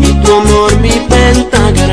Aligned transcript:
y 0.00 0.14
tu 0.24 0.32
amor 0.32 0.74
mi 0.80 0.92
pentagrama. 1.10 1.91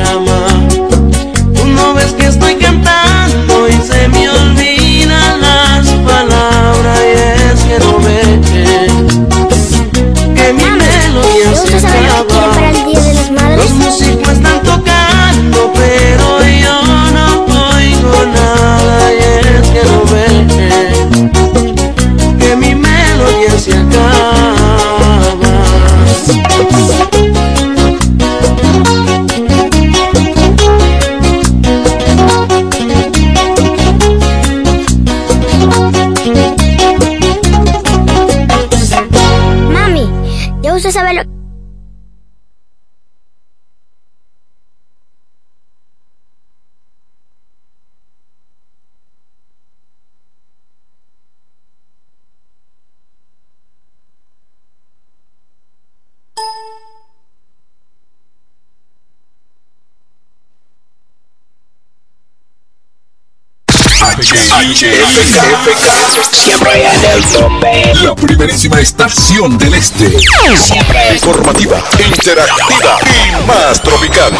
Siempre 66.32 66.86
en 66.86 67.06
el 67.06 67.26
tope. 67.26 67.94
La 68.04 68.16
primerísima 68.16 68.80
estación 68.80 69.58
del 69.58 69.74
este. 69.74 70.18
Siempre 70.56 71.14
Informativa, 71.14 71.84
interactiva 71.98 72.98
y 73.06 73.46
más 73.46 73.82
tropical. 73.82 74.32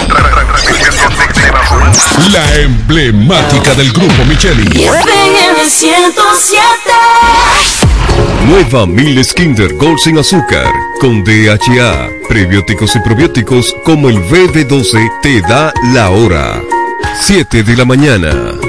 La 2.32 2.56
emblemática 2.56 3.74
del 3.76 3.92
grupo 3.92 4.24
Micheli. 4.26 4.64
en 4.64 5.60
el 5.60 5.70
107. 5.70 6.64
Nueva 8.46 8.86
Miles 8.86 9.34
Kinder 9.34 9.74
Gold 9.76 10.00
sin 10.02 10.18
azúcar 10.18 10.72
con 11.02 11.24
DHA, 11.24 12.10
prebióticos 12.30 12.96
y 12.96 13.00
probióticos 13.02 13.76
como 13.84 14.10
el 14.10 14.18
BB12 14.24 15.20
te 15.22 15.42
da 15.42 15.74
la 15.94 16.10
hora. 16.12 16.62
7 17.22 17.64
de 17.64 17.76
la 17.76 17.86
mañana. 17.86 18.69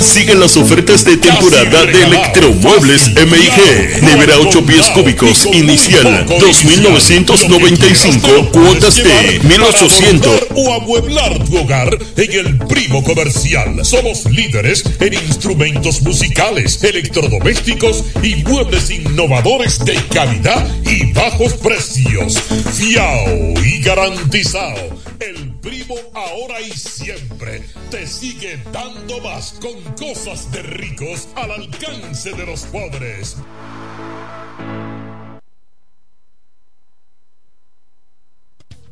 Siguen 0.00 0.40
las 0.40 0.56
ofertas 0.56 1.04
de 1.04 1.18
temporada 1.18 1.84
de 1.84 2.04
Electromuebles 2.04 3.10
MIG. 3.14 4.02
Nevera 4.02 4.38
8 4.38 4.64
pies 4.64 4.86
cúbicos 4.94 5.44
inicial 5.46 6.24
2.995, 6.26 8.50
cuotas 8.50 8.96
de 8.96 9.42
1.800. 9.42 10.46
o 10.54 10.72
amueblar 10.72 11.44
tu 11.44 11.58
hogar 11.58 11.98
en 12.16 12.32
el 12.32 12.56
Primo 12.66 13.04
Comercial. 13.04 13.84
Somos 13.84 14.24
líderes 14.24 14.84
en 15.00 15.12
instrumentos 15.14 16.00
musicales, 16.02 16.82
electrodomésticos 16.82 18.04
y 18.22 18.36
muebles 18.36 18.88
innovadores 18.90 19.84
de 19.84 19.96
calidad 20.12 20.66
y 20.86 21.12
bajos 21.12 21.52
precios. 21.54 22.38
Fiao 22.72 23.52
y 23.64 23.80
garantizado. 23.82 24.98
El 25.20 25.50
Primo 25.60 25.96
ahora 26.14 26.60
y 26.62 26.70
siempre 26.70 27.62
te 27.90 28.06
sigue 28.06 28.56
dando 28.72 29.20
más 29.20 29.58
con 29.60 29.82
cosas 29.94 30.52
de 30.52 30.62
ricos 30.62 31.28
al 31.34 31.50
alcance 31.50 32.30
de 32.32 32.46
los 32.46 32.62
pobres. 32.66 33.36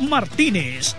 Martínez. 0.00 0.96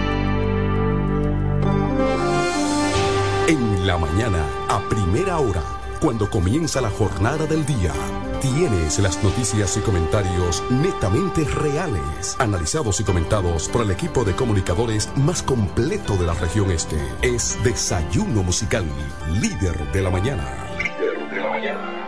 La 3.85 3.97
mañana, 3.97 4.45
a 4.69 4.79
primera 4.89 5.39
hora, 5.39 5.63
cuando 5.99 6.29
comienza 6.29 6.81
la 6.81 6.91
jornada 6.91 7.47
del 7.47 7.65
día, 7.65 7.91
tienes 8.39 8.99
las 8.99 9.23
noticias 9.23 9.75
y 9.75 9.79
comentarios 9.79 10.61
netamente 10.69 11.45
reales, 11.45 12.35
analizados 12.37 12.99
y 12.99 13.03
comentados 13.03 13.69
por 13.69 13.81
el 13.81 13.89
equipo 13.89 14.23
de 14.23 14.35
comunicadores 14.35 15.09
más 15.15 15.41
completo 15.41 16.15
de 16.15 16.27
la 16.27 16.35
región 16.35 16.69
este. 16.69 16.97
Es 17.23 17.57
Desayuno 17.63 18.43
Musical, 18.43 18.85
líder 19.41 19.91
de 19.91 20.01
la 20.03 20.11
mañana. 20.11 20.45
Líder 20.77 21.31
de 21.31 21.41
la 21.41 21.49
mañana. 21.49 22.00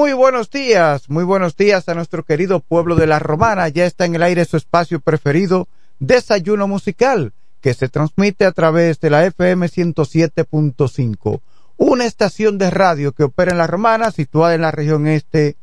Muy 0.00 0.14
buenos 0.14 0.48
días, 0.48 1.10
muy 1.10 1.24
buenos 1.24 1.58
días 1.58 1.86
a 1.90 1.94
nuestro 1.94 2.24
querido 2.24 2.60
pueblo 2.60 2.96
de 2.96 3.06
la 3.06 3.18
Romana. 3.18 3.68
Ya 3.68 3.84
está 3.84 4.06
en 4.06 4.14
el 4.14 4.22
aire 4.22 4.46
su 4.46 4.56
espacio 4.56 4.98
preferido, 4.98 5.68
Desayuno 5.98 6.66
Musical, 6.66 7.34
que 7.60 7.74
se 7.74 7.90
transmite 7.90 8.46
a 8.46 8.52
través 8.52 8.98
de 9.00 9.10
la 9.10 9.26
FM 9.26 9.66
107.5, 9.66 11.42
una 11.76 12.06
estación 12.06 12.56
de 12.56 12.70
radio 12.70 13.12
que 13.12 13.24
opera 13.24 13.52
en 13.52 13.58
la 13.58 13.66
Romana, 13.66 14.10
situada 14.10 14.54
en 14.54 14.62
la 14.62 14.70
región 14.70 15.06
este 15.06 15.56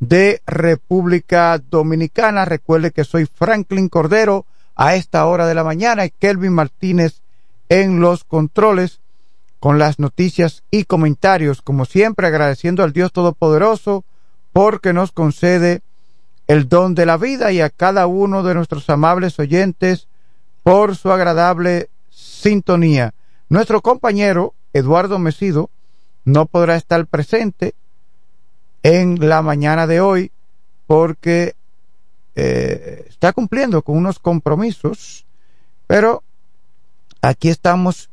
de 0.00 0.42
República 0.44 1.56
Dominicana. 1.56 2.44
Recuerde 2.44 2.90
que 2.90 3.04
soy 3.04 3.24
Franklin 3.24 3.88
Cordero 3.88 4.44
a 4.76 4.96
esta 4.96 5.24
hora 5.24 5.46
de 5.46 5.54
la 5.54 5.64
mañana 5.64 6.04
y 6.04 6.10
Kelvin 6.10 6.52
Martínez 6.52 7.22
en 7.70 8.00
los 8.00 8.24
controles 8.24 9.00
con 9.62 9.78
las 9.78 10.00
noticias 10.00 10.64
y 10.72 10.86
comentarios, 10.86 11.62
como 11.62 11.84
siempre 11.84 12.26
agradeciendo 12.26 12.82
al 12.82 12.92
Dios 12.92 13.12
Todopoderoso 13.12 14.04
porque 14.52 14.92
nos 14.92 15.12
concede 15.12 15.82
el 16.48 16.68
don 16.68 16.96
de 16.96 17.06
la 17.06 17.16
vida 17.16 17.52
y 17.52 17.60
a 17.60 17.70
cada 17.70 18.08
uno 18.08 18.42
de 18.42 18.54
nuestros 18.54 18.90
amables 18.90 19.38
oyentes 19.38 20.08
por 20.64 20.96
su 20.96 21.12
agradable 21.12 21.90
sintonía. 22.10 23.14
Nuestro 23.48 23.82
compañero 23.82 24.52
Eduardo 24.72 25.20
Mesido 25.20 25.70
no 26.24 26.46
podrá 26.46 26.74
estar 26.74 27.06
presente 27.06 27.76
en 28.82 29.28
la 29.28 29.42
mañana 29.42 29.86
de 29.86 30.00
hoy 30.00 30.32
porque 30.88 31.54
eh, 32.34 33.06
está 33.08 33.32
cumpliendo 33.32 33.82
con 33.82 33.96
unos 33.96 34.18
compromisos, 34.18 35.24
pero 35.86 36.24
aquí 37.20 37.48
estamos 37.48 38.08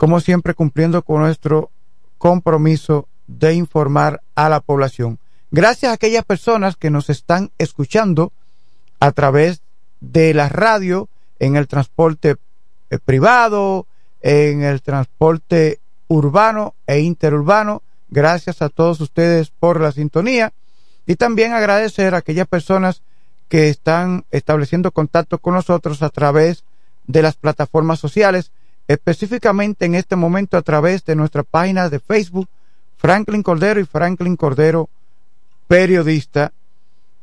como 0.00 0.20
siempre 0.20 0.54
cumpliendo 0.54 1.02
con 1.02 1.20
nuestro 1.20 1.70
compromiso 2.16 3.06
de 3.26 3.52
informar 3.52 4.22
a 4.34 4.48
la 4.48 4.60
población. 4.60 5.18
Gracias 5.50 5.90
a 5.90 5.94
aquellas 5.96 6.24
personas 6.24 6.76
que 6.76 6.88
nos 6.88 7.10
están 7.10 7.50
escuchando 7.58 8.32
a 8.98 9.12
través 9.12 9.60
de 10.00 10.32
la 10.32 10.48
radio, 10.48 11.10
en 11.38 11.56
el 11.56 11.68
transporte 11.68 12.36
eh, 12.88 12.98
privado, 13.04 13.86
en 14.22 14.62
el 14.62 14.80
transporte 14.80 15.80
urbano 16.08 16.74
e 16.86 17.00
interurbano. 17.00 17.82
Gracias 18.08 18.62
a 18.62 18.70
todos 18.70 19.02
ustedes 19.02 19.50
por 19.50 19.82
la 19.82 19.92
sintonía 19.92 20.54
y 21.04 21.16
también 21.16 21.52
agradecer 21.52 22.14
a 22.14 22.18
aquellas 22.18 22.48
personas 22.48 23.02
que 23.50 23.68
están 23.68 24.24
estableciendo 24.30 24.92
contacto 24.92 25.36
con 25.36 25.52
nosotros 25.52 26.02
a 26.02 26.08
través 26.08 26.64
de 27.06 27.20
las 27.20 27.36
plataformas 27.36 28.00
sociales 28.00 28.50
específicamente 28.92 29.84
en 29.84 29.94
este 29.94 30.16
momento 30.16 30.56
a 30.56 30.62
través 30.62 31.04
de 31.04 31.14
nuestra 31.14 31.44
página 31.44 31.88
de 31.88 32.00
Facebook, 32.00 32.48
Franklin 32.96 33.44
Cordero 33.44 33.78
y 33.78 33.84
Franklin 33.84 34.34
Cordero 34.34 34.88
Periodista. 35.68 36.52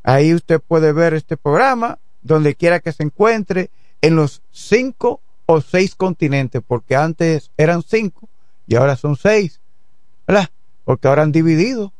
Ahí 0.01 0.33
usted 0.33 0.61
puede 0.61 0.93
ver 0.93 1.13
este 1.13 1.35
programa 1.35 1.99
donde 2.21 2.55
quiera 2.55 2.79
que 2.79 2.93
se 2.93 3.03
encuentre 3.03 3.69
en 3.99 4.15
los 4.15 4.41
cinco 4.49 5.19
o 5.45 5.59
seis 5.59 5.93
continentes, 5.93 6.61
porque 6.65 6.95
antes 6.95 7.51
eran 7.57 7.83
cinco 7.83 8.29
y 8.65 8.75
ahora 8.75 8.95
son 8.95 9.17
seis, 9.17 9.59
¿verdad? 10.25 10.47
Porque 10.85 11.09
ahora 11.09 11.23
han 11.23 11.33
dividido 11.33 11.91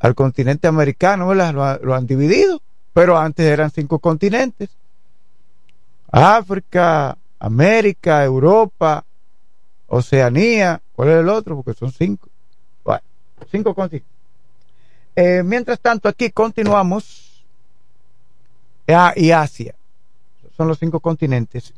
al 0.00 0.16
continente 0.16 0.66
americano, 0.66 1.28
¿verdad? 1.28 1.54
Lo, 1.54 1.86
lo 1.86 1.94
han 1.94 2.08
dividido, 2.08 2.62
pero 2.92 3.16
antes 3.16 3.46
eran 3.46 3.70
cinco 3.70 4.00
continentes. 4.00 4.70
África, 6.10 7.16
América, 7.38 8.24
Europa, 8.24 9.04
Oceanía, 9.86 10.82
¿cuál 10.94 11.08
es 11.10 11.16
el 11.20 11.28
otro? 11.28 11.56
Porque 11.56 11.78
son 11.78 11.92
cinco. 11.92 12.28
Bueno, 12.84 13.02
cinco 13.50 13.74
continentes. 13.74 14.12
Eh, 15.16 15.42
mientras 15.44 15.80
tanto, 15.80 16.08
aquí 16.08 16.30
continuamos. 16.30 17.44
Ah, 18.86 19.12
y 19.16 19.30
Asia. 19.30 19.74
Son 20.56 20.68
los 20.68 20.78
cinco 20.78 21.00
continentes. 21.00 21.72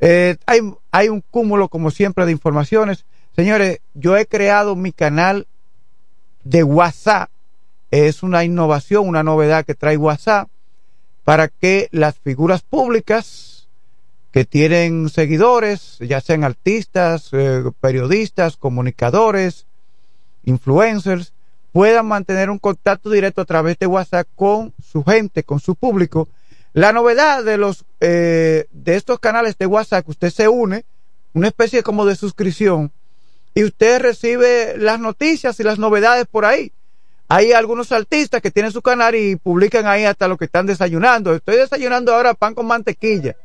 Eh, 0.00 0.36
hay, 0.46 0.60
hay 0.90 1.08
un 1.08 1.20
cúmulo, 1.20 1.68
como 1.68 1.90
siempre, 1.90 2.26
de 2.26 2.32
informaciones. 2.32 3.04
Señores, 3.34 3.80
yo 3.94 4.16
he 4.16 4.26
creado 4.26 4.76
mi 4.76 4.92
canal 4.92 5.46
de 6.44 6.64
WhatsApp. 6.64 7.30
Es 7.90 8.22
una 8.22 8.44
innovación, 8.44 9.06
una 9.06 9.22
novedad 9.22 9.64
que 9.64 9.74
trae 9.74 9.96
WhatsApp 9.96 10.48
para 11.24 11.48
que 11.48 11.88
las 11.92 12.18
figuras 12.18 12.62
públicas 12.62 13.51
que 14.32 14.44
tienen 14.44 15.08
seguidores, 15.10 15.98
ya 16.00 16.20
sean 16.20 16.42
artistas, 16.42 17.28
eh, 17.32 17.62
periodistas, 17.80 18.56
comunicadores, 18.56 19.66
influencers, 20.44 21.34
puedan 21.70 22.06
mantener 22.06 22.50
un 22.50 22.58
contacto 22.58 23.10
directo 23.10 23.42
a 23.42 23.44
través 23.44 23.78
de 23.78 23.86
WhatsApp 23.86 24.26
con 24.34 24.72
su 24.82 25.04
gente, 25.04 25.44
con 25.44 25.60
su 25.60 25.74
público. 25.74 26.28
La 26.72 26.92
novedad 26.92 27.44
de 27.44 27.58
los 27.58 27.84
eh, 28.00 28.66
de 28.72 28.96
estos 28.96 29.20
canales 29.20 29.58
de 29.58 29.66
WhatsApp, 29.66 30.08
usted 30.08 30.30
se 30.30 30.48
une 30.48 30.84
una 31.34 31.48
especie 31.48 31.82
como 31.82 32.04
de 32.04 32.16
suscripción, 32.16 32.90
y 33.54 33.64
usted 33.64 34.00
recibe 34.00 34.76
las 34.78 34.98
noticias 34.98 35.58
y 35.60 35.62
las 35.62 35.78
novedades 35.78 36.26
por 36.26 36.44
ahí. 36.44 36.72
Hay 37.28 37.52
algunos 37.52 37.92
artistas 37.92 38.42
que 38.42 38.50
tienen 38.50 38.72
su 38.72 38.82
canal 38.82 39.14
y 39.14 39.36
publican 39.36 39.86
ahí 39.86 40.04
hasta 40.04 40.28
lo 40.28 40.36
que 40.36 40.46
están 40.46 40.66
desayunando. 40.66 41.34
Estoy 41.34 41.56
desayunando 41.56 42.14
ahora 42.14 42.34
pan 42.34 42.54
con 42.54 42.66
mantequilla. 42.66 43.36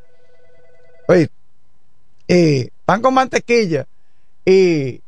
Oye, 1.07 1.29
eh, 2.27 2.69
pan 2.85 3.01
con 3.01 3.13
mantequilla 3.13 3.87
y, 4.45 5.01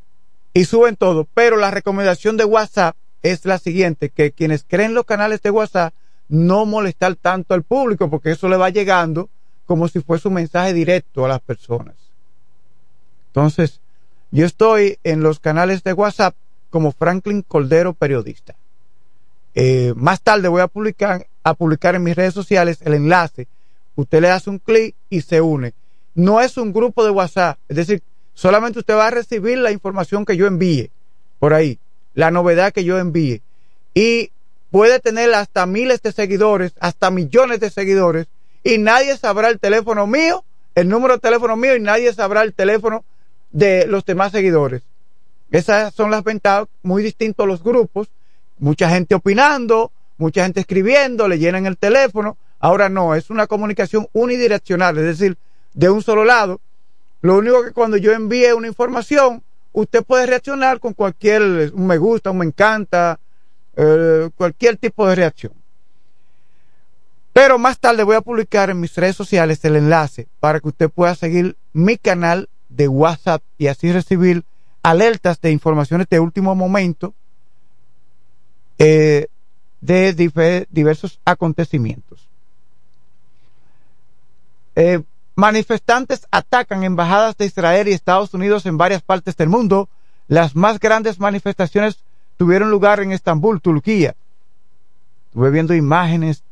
y 0.53 0.65
suben 0.65 0.95
todo. 0.95 1.27
Pero 1.33 1.57
la 1.57 1.71
recomendación 1.71 2.37
de 2.37 2.45
WhatsApp 2.45 2.95
es 3.21 3.45
la 3.45 3.59
siguiente, 3.59 4.09
que 4.09 4.31
quienes 4.31 4.65
creen 4.67 4.93
los 4.93 5.05
canales 5.05 5.41
de 5.41 5.51
WhatsApp 5.51 5.93
no 6.29 6.65
molestar 6.65 7.15
tanto 7.15 7.53
al 7.53 7.63
público 7.63 8.09
porque 8.09 8.31
eso 8.31 8.47
le 8.47 8.57
va 8.57 8.69
llegando 8.69 9.29
como 9.65 9.87
si 9.87 9.99
fuese 9.99 10.27
un 10.27 10.35
mensaje 10.35 10.73
directo 10.73 11.25
a 11.25 11.27
las 11.27 11.41
personas. 11.41 11.95
Entonces, 13.27 13.81
yo 14.31 14.45
estoy 14.45 14.97
en 15.03 15.21
los 15.21 15.39
canales 15.39 15.83
de 15.83 15.93
WhatsApp 15.93 16.35
como 16.69 16.91
Franklin 16.91 17.41
Coldero 17.41 17.93
Periodista. 17.93 18.55
Eh, 19.55 19.93
más 19.95 20.21
tarde 20.21 20.47
voy 20.47 20.61
a 20.61 20.67
publicar, 20.67 21.27
a 21.43 21.53
publicar 21.53 21.95
en 21.95 22.03
mis 22.03 22.15
redes 22.15 22.33
sociales 22.33 22.79
el 22.83 22.93
enlace. 22.93 23.47
Usted 23.95 24.21
le 24.21 24.29
hace 24.29 24.49
un 24.49 24.59
clic 24.59 24.95
y 25.09 25.21
se 25.21 25.41
une. 25.41 25.73
No 26.15 26.41
es 26.41 26.57
un 26.57 26.73
grupo 26.73 27.03
de 27.03 27.11
WhatsApp, 27.11 27.57
es 27.67 27.77
decir, 27.77 28.03
solamente 28.33 28.79
usted 28.79 28.95
va 28.95 29.07
a 29.07 29.11
recibir 29.11 29.57
la 29.57 29.71
información 29.71 30.25
que 30.25 30.37
yo 30.37 30.47
envíe 30.47 30.91
por 31.39 31.53
ahí, 31.53 31.79
la 32.13 32.31
novedad 32.31 32.73
que 32.73 32.83
yo 32.83 32.97
envíe. 32.97 33.41
Y 33.93 34.31
puede 34.71 34.99
tener 34.99 35.33
hasta 35.33 35.65
miles 35.65 36.01
de 36.01 36.11
seguidores, 36.11 36.73
hasta 36.79 37.11
millones 37.11 37.59
de 37.59 37.69
seguidores, 37.69 38.27
y 38.63 38.77
nadie 38.77 39.17
sabrá 39.17 39.49
el 39.49 39.59
teléfono 39.59 40.05
mío, 40.07 40.43
el 40.75 40.89
número 40.89 41.15
de 41.15 41.19
teléfono 41.19 41.55
mío, 41.55 41.75
y 41.75 41.79
nadie 41.79 42.13
sabrá 42.13 42.41
el 42.43 42.53
teléfono 42.53 43.03
de 43.51 43.87
los 43.87 44.05
demás 44.05 44.31
seguidores. 44.31 44.83
Esas 45.51 45.93
son 45.93 46.11
las 46.11 46.23
ventajas 46.23 46.67
muy 46.83 47.01
distintos 47.01 47.47
los 47.47 47.63
grupos. 47.63 48.07
Mucha 48.59 48.89
gente 48.89 49.15
opinando, 49.15 49.91
mucha 50.17 50.43
gente 50.43 50.59
escribiendo, 50.59 51.27
le 51.27 51.39
llenan 51.39 51.65
el 51.65 51.77
teléfono. 51.77 52.37
Ahora 52.59 52.89
no, 52.89 53.15
es 53.15 53.29
una 53.29 53.47
comunicación 53.47 54.07
unidireccional, 54.13 54.97
es 54.97 55.05
decir, 55.05 55.37
de 55.73 55.89
un 55.89 56.01
solo 56.01 56.25
lado. 56.25 56.59
Lo 57.21 57.37
único 57.37 57.63
que 57.63 57.71
cuando 57.71 57.97
yo 57.97 58.13
envíe 58.13 58.53
una 58.53 58.67
información, 58.67 59.43
usted 59.73 60.03
puede 60.03 60.25
reaccionar 60.25 60.79
con 60.79 60.93
cualquier, 60.93 61.73
me 61.73 61.97
gusta, 61.97 62.31
un 62.31 62.37
me 62.39 62.45
encanta, 62.45 63.19
eh, 63.75 64.29
cualquier 64.35 64.77
tipo 64.77 65.07
de 65.07 65.15
reacción. 65.15 65.53
Pero 67.33 67.59
más 67.59 67.79
tarde 67.79 68.03
voy 68.03 68.15
a 68.15 68.21
publicar 68.21 68.69
en 68.69 68.79
mis 68.79 68.95
redes 68.95 69.15
sociales 69.15 69.63
el 69.63 69.75
enlace 69.75 70.27
para 70.39 70.59
que 70.59 70.67
usted 70.69 70.89
pueda 70.89 71.15
seguir 71.15 71.55
mi 71.73 71.97
canal 71.97 72.49
de 72.69 72.87
WhatsApp 72.87 73.41
y 73.57 73.67
así 73.67 73.91
recibir 73.91 74.43
alertas 74.83 75.39
de 75.41 75.51
informaciones 75.51 76.07
de 76.09 76.19
último 76.19 76.55
momento 76.55 77.13
eh, 78.77 79.27
de 79.81 80.67
diversos 80.69 81.19
acontecimientos. 81.25 82.27
Eh, 84.75 85.01
manifestantes 85.39 86.27
atacan 86.31 86.83
embajadas 86.83 87.37
de 87.37 87.45
Israel 87.45 87.87
y 87.87 87.93
Estados 87.93 88.33
Unidos 88.33 88.65
en 88.65 88.77
varias 88.77 89.01
partes 89.01 89.35
del 89.37 89.49
mundo. 89.49 89.89
Las 90.27 90.55
más 90.55 90.79
grandes 90.79 91.19
manifestaciones 91.19 92.03
tuvieron 92.37 92.69
lugar 92.69 92.99
en 92.99 93.11
Estambul, 93.11 93.61
Turquía. 93.61 94.15
Estuve 95.27 95.49
viendo 95.49 95.73
imágenes 95.73 96.43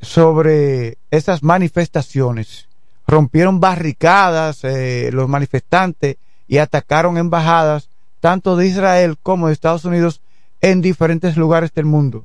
sobre 0.00 0.98
esas 1.10 1.42
manifestaciones 1.42 2.66
rompieron 3.06 3.60
barricadas 3.60 4.62
eh, 4.62 5.10
los 5.12 5.28
manifestantes 5.28 6.16
y 6.46 6.58
atacaron 6.58 7.18
embajadas 7.18 7.90
tanto 8.20 8.56
de 8.56 8.66
Israel 8.66 9.18
como 9.22 9.48
de 9.48 9.52
Estados 9.52 9.84
Unidos 9.84 10.20
en 10.60 10.80
diferentes 10.80 11.36
lugares 11.36 11.72
del 11.74 11.86
mundo. 11.86 12.24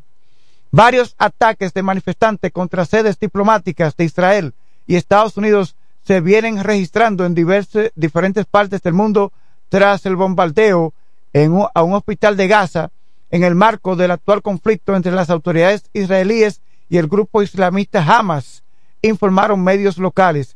Varios 0.71 1.15
ataques 1.17 1.73
de 1.73 1.83
manifestantes 1.83 2.51
contra 2.51 2.85
sedes 2.85 3.19
diplomáticas 3.19 3.95
de 3.97 4.03
Israel 4.03 4.53
y 4.87 4.95
Estados 4.95 5.37
Unidos 5.37 5.75
se 6.03 6.21
vienen 6.21 6.63
registrando 6.63 7.25
en 7.25 7.33
diversas, 7.33 7.91
diferentes 7.95 8.45
partes 8.45 8.81
del 8.81 8.93
mundo 8.93 9.31
tras 9.69 10.05
el 10.05 10.15
bombardeo 10.15 10.93
en 11.33 11.53
a 11.73 11.83
un 11.83 11.93
hospital 11.93 12.37
de 12.37 12.47
Gaza 12.47 12.91
en 13.31 13.43
el 13.43 13.55
marco 13.55 13.95
del 13.95 14.11
actual 14.11 14.41
conflicto 14.41 14.95
entre 14.95 15.11
las 15.11 15.29
autoridades 15.29 15.89
israelíes 15.93 16.61
y 16.89 16.97
el 16.97 17.07
grupo 17.07 17.41
islamista 17.41 18.03
Hamas, 18.03 18.63
informaron 19.01 19.63
medios 19.63 19.97
locales. 19.97 20.55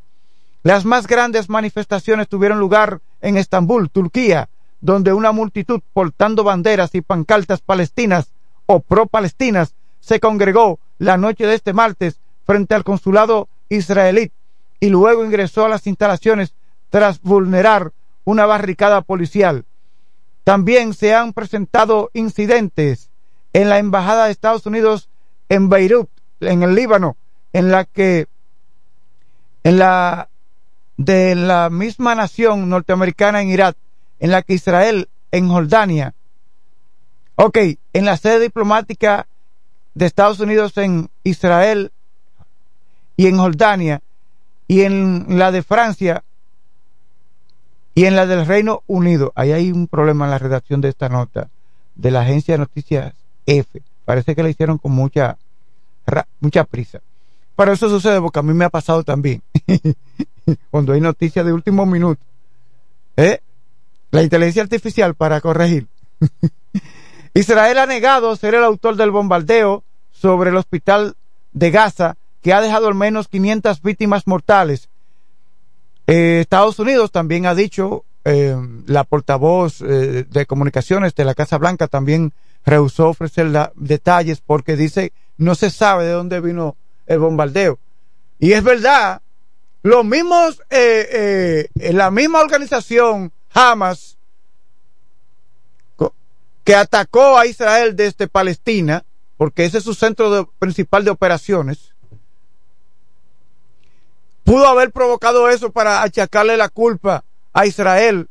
Las 0.64 0.86
más 0.86 1.08
grandes 1.08 1.50
manifestaciones 1.50 2.28
tuvieron 2.28 2.60
lugar 2.60 3.02
en 3.22 3.38
Estambul, 3.38 3.90
Turquía, 3.90 4.50
donde 4.82 5.14
una 5.14 5.32
multitud 5.32 5.82
portando 5.94 6.44
banderas 6.44 6.96
y 6.96 7.02
pancartas 7.02 7.62
palestinas 7.62 8.32
o 8.66 8.80
pro-palestinas 8.80 9.74
se 10.00 10.20
congregó 10.20 10.80
la 10.98 11.18
noche 11.18 11.46
de 11.46 11.56
este 11.56 11.74
martes 11.74 12.20
frente 12.46 12.76
al 12.76 12.84
consulado 12.84 13.50
israelí 13.70 14.32
y 14.80 14.90
luego 14.90 15.26
ingresó 15.26 15.66
a 15.66 15.70
las 15.70 15.88
instalaciones 15.88 16.54
tras 16.90 17.22
vulnerar 17.22 17.92
una 18.24 18.46
barricada 18.46 19.02
policial. 19.02 19.66
También 20.44 20.94
se 20.94 21.14
han 21.14 21.34
presentado 21.34 22.10
incidentes 22.14 23.10
en 23.54 23.70
la 23.70 23.80
embajada 23.80 24.26
de 24.26 24.32
Estados 24.32 24.66
Unidos 24.66 25.10
en 25.50 25.70
Beirut, 25.70 26.10
en 26.40 26.64
el 26.64 26.76
Líbano, 26.76 27.18
en 27.54 27.72
la 27.72 27.86
que 27.86 28.28
en 29.64 29.80
la 29.80 30.30
de 30.98 31.36
la 31.36 31.70
misma 31.70 32.16
nación 32.16 32.70
norteamericana 32.70 33.42
en 33.42 33.50
Irak, 33.50 33.76
en 34.20 34.32
la 34.32 34.42
que 34.42 34.54
Israel 34.54 35.10
en 35.32 35.48
Jordania, 35.48 36.14
ok, 37.36 37.58
en 37.94 38.06
la 38.06 38.18
sede 38.18 38.40
diplomática 38.40 39.28
de 39.94 40.06
Estados 40.06 40.40
Unidos 40.40 40.78
en 40.78 41.10
Israel 41.24 41.92
y 43.20 43.28
en 43.28 43.38
Jordania, 43.38 44.02
y 44.66 44.84
en 44.84 45.38
la 45.38 45.52
de 45.52 45.62
Francia 45.62 46.24
y 47.94 48.06
en 48.06 48.16
la 48.16 48.26
del 48.26 48.46
Reino 48.46 48.84
Unido. 48.88 49.34
Ahí 49.36 49.52
hay 49.52 49.74
un 49.74 49.88
problema 49.88 50.24
en 50.24 50.32
la 50.32 50.38
redacción 50.38 50.80
de 50.80 50.88
esta 50.88 51.10
nota 51.10 51.50
de 51.96 52.12
la 52.12 52.22
agencia 52.22 52.54
de 52.54 52.60
noticias 52.60 53.14
F. 53.46 53.82
Parece 54.06 54.36
que 54.36 54.42
la 54.42 54.50
hicieron 54.50 54.78
con 54.78 54.94
mucha, 54.94 55.38
mucha 56.40 56.64
prisa. 56.64 57.02
Pero 57.58 57.74
eso 57.74 57.90
sucede 57.90 58.22
porque 58.22 58.40
a 58.40 58.42
mí 58.42 58.54
me 58.54 58.64
ha 58.64 58.70
pasado 58.70 59.04
también. 59.04 59.42
cuando 60.72 60.94
hay 60.94 61.02
noticias 61.02 61.46
de 61.46 61.52
último 61.52 61.86
minuto. 61.86 62.22
¿Eh? 63.18 63.42
La 64.12 64.24
inteligencia 64.24 64.64
artificial 64.64 65.14
para 65.14 65.42
corregir. 65.42 65.90
Israel 67.34 67.80
ha 67.80 67.86
negado 67.86 68.34
ser 68.38 68.56
el 68.56 68.64
autor 68.64 68.96
del 68.96 69.12
bombardeo 69.12 69.84
sobre 70.10 70.52
el 70.52 70.56
hospital 70.56 71.18
de 71.52 71.70
Gaza 71.70 72.16
que 72.42 72.54
ha 72.54 72.62
dejado 72.62 72.88
al 72.88 72.96
menos 72.96 73.28
500 73.28 73.82
víctimas 73.82 74.28
mortales. 74.28 74.90
Eh, 76.08 76.40
Estados 76.42 76.80
Unidos 76.80 77.12
también 77.12 77.46
ha 77.46 77.56
dicho, 77.56 78.04
eh, 78.26 78.56
la 78.86 79.04
portavoz 79.04 79.82
eh, 79.82 80.26
de 80.30 80.46
comunicaciones 80.46 81.16
de 81.16 81.26
la 81.26 81.36
Casa 81.36 81.58
Blanca 81.58 81.88
también 81.88 82.34
rehusó 82.66 83.10
ofrecer 83.10 83.52
detalles 83.76 84.42
porque 84.46 84.76
dice 84.76 85.14
no 85.38 85.56
se 85.56 85.70
sabe 85.70 86.06
de 86.06 86.12
dónde 86.12 86.42
vino 86.42 86.76
el 87.08 87.20
bombardeo. 87.20 87.80
Y 88.40 88.54
es 88.54 88.64
verdad, 88.64 89.22
los 89.84 90.04
mismos, 90.04 90.62
la 90.70 92.12
misma 92.12 92.42
organización 92.42 93.32
Hamas 93.54 94.18
que 96.70 96.76
atacó 96.76 97.36
a 97.36 97.48
Israel 97.48 97.96
desde 97.96 98.28
Palestina, 98.28 99.04
porque 99.38 99.66
ese 99.66 99.80
es 99.80 99.84
su 99.84 99.96
centro 99.96 100.52
principal 100.60 101.04
de 101.04 101.10
operaciones, 101.10 101.96
pudo 104.50 104.66
haber 104.66 104.90
provocado 104.90 105.48
eso 105.48 105.72
para 105.72 106.02
achacarle 106.02 106.58
la 106.58 106.70
culpa 106.70 107.24
a 107.54 107.68
Israel. 107.68 108.28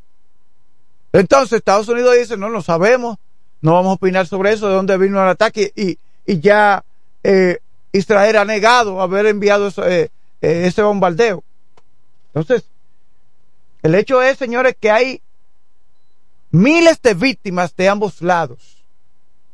Entonces 1.12 1.58
Estados 1.58 1.86
Unidos 1.86 2.16
dice, 2.18 2.36
no, 2.36 2.48
no 2.48 2.60
sabemos, 2.60 3.18
no 3.60 3.74
vamos 3.74 3.90
a 3.90 3.94
opinar 3.94 4.26
sobre 4.26 4.52
eso, 4.52 4.68
de 4.68 4.74
dónde 4.74 4.98
vino 4.98 5.22
el 5.22 5.28
ataque, 5.28 5.72
y, 5.76 5.96
y 6.26 6.40
ya 6.40 6.82
eh, 7.22 7.60
Israel 7.92 8.36
ha 8.36 8.44
negado 8.44 9.00
haber 9.00 9.26
enviado 9.26 9.68
eso, 9.68 9.86
eh, 9.86 10.10
eh, 10.42 10.62
ese 10.66 10.82
bombardeo. 10.82 11.44
Entonces, 12.34 12.64
el 13.84 13.94
hecho 13.94 14.20
es, 14.20 14.38
señores, 14.38 14.74
que 14.80 14.90
hay 14.90 15.22
miles 16.50 17.00
de 17.00 17.14
víctimas 17.14 17.76
de 17.76 17.90
ambos 17.90 18.22
lados, 18.22 18.82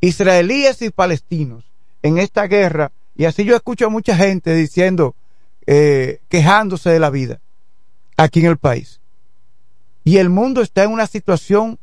israelíes 0.01 0.81
y 0.81 0.89
palestinos, 0.89 1.65
en 2.03 2.17
esta 2.17 2.47
guerra. 2.47 2.91
Y 3.17 3.27
así 3.27 3.45
yo 3.45 3.55
escucho 3.55 3.85
a 3.85 3.91
mucha 3.91 4.17
gente 4.17 4.55
diciendo, 4.55 5.15
eh, 5.67 6.21
quejándose 6.29 6.91
de 6.91 7.01
la 7.01 7.11
vida 7.11 7.41
aquí 8.17 8.41
en 8.41 8.47
el 8.47 8.59
país. 8.59 9.01
Y 10.05 10.19
el 10.19 10.29
mundo 10.29 10.61
está 10.61 10.85
en 10.85 10.91
una 10.91 11.07
situación 11.07 11.79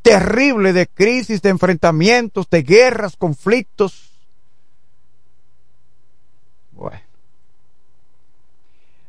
terrible 0.00 0.72
de 0.72 0.86
crisis, 0.86 1.42
de 1.42 1.50
enfrentamientos, 1.50 2.48
de 2.50 2.62
guerras, 2.62 3.16
conflictos. 3.16 4.10
Bueno. 6.72 7.00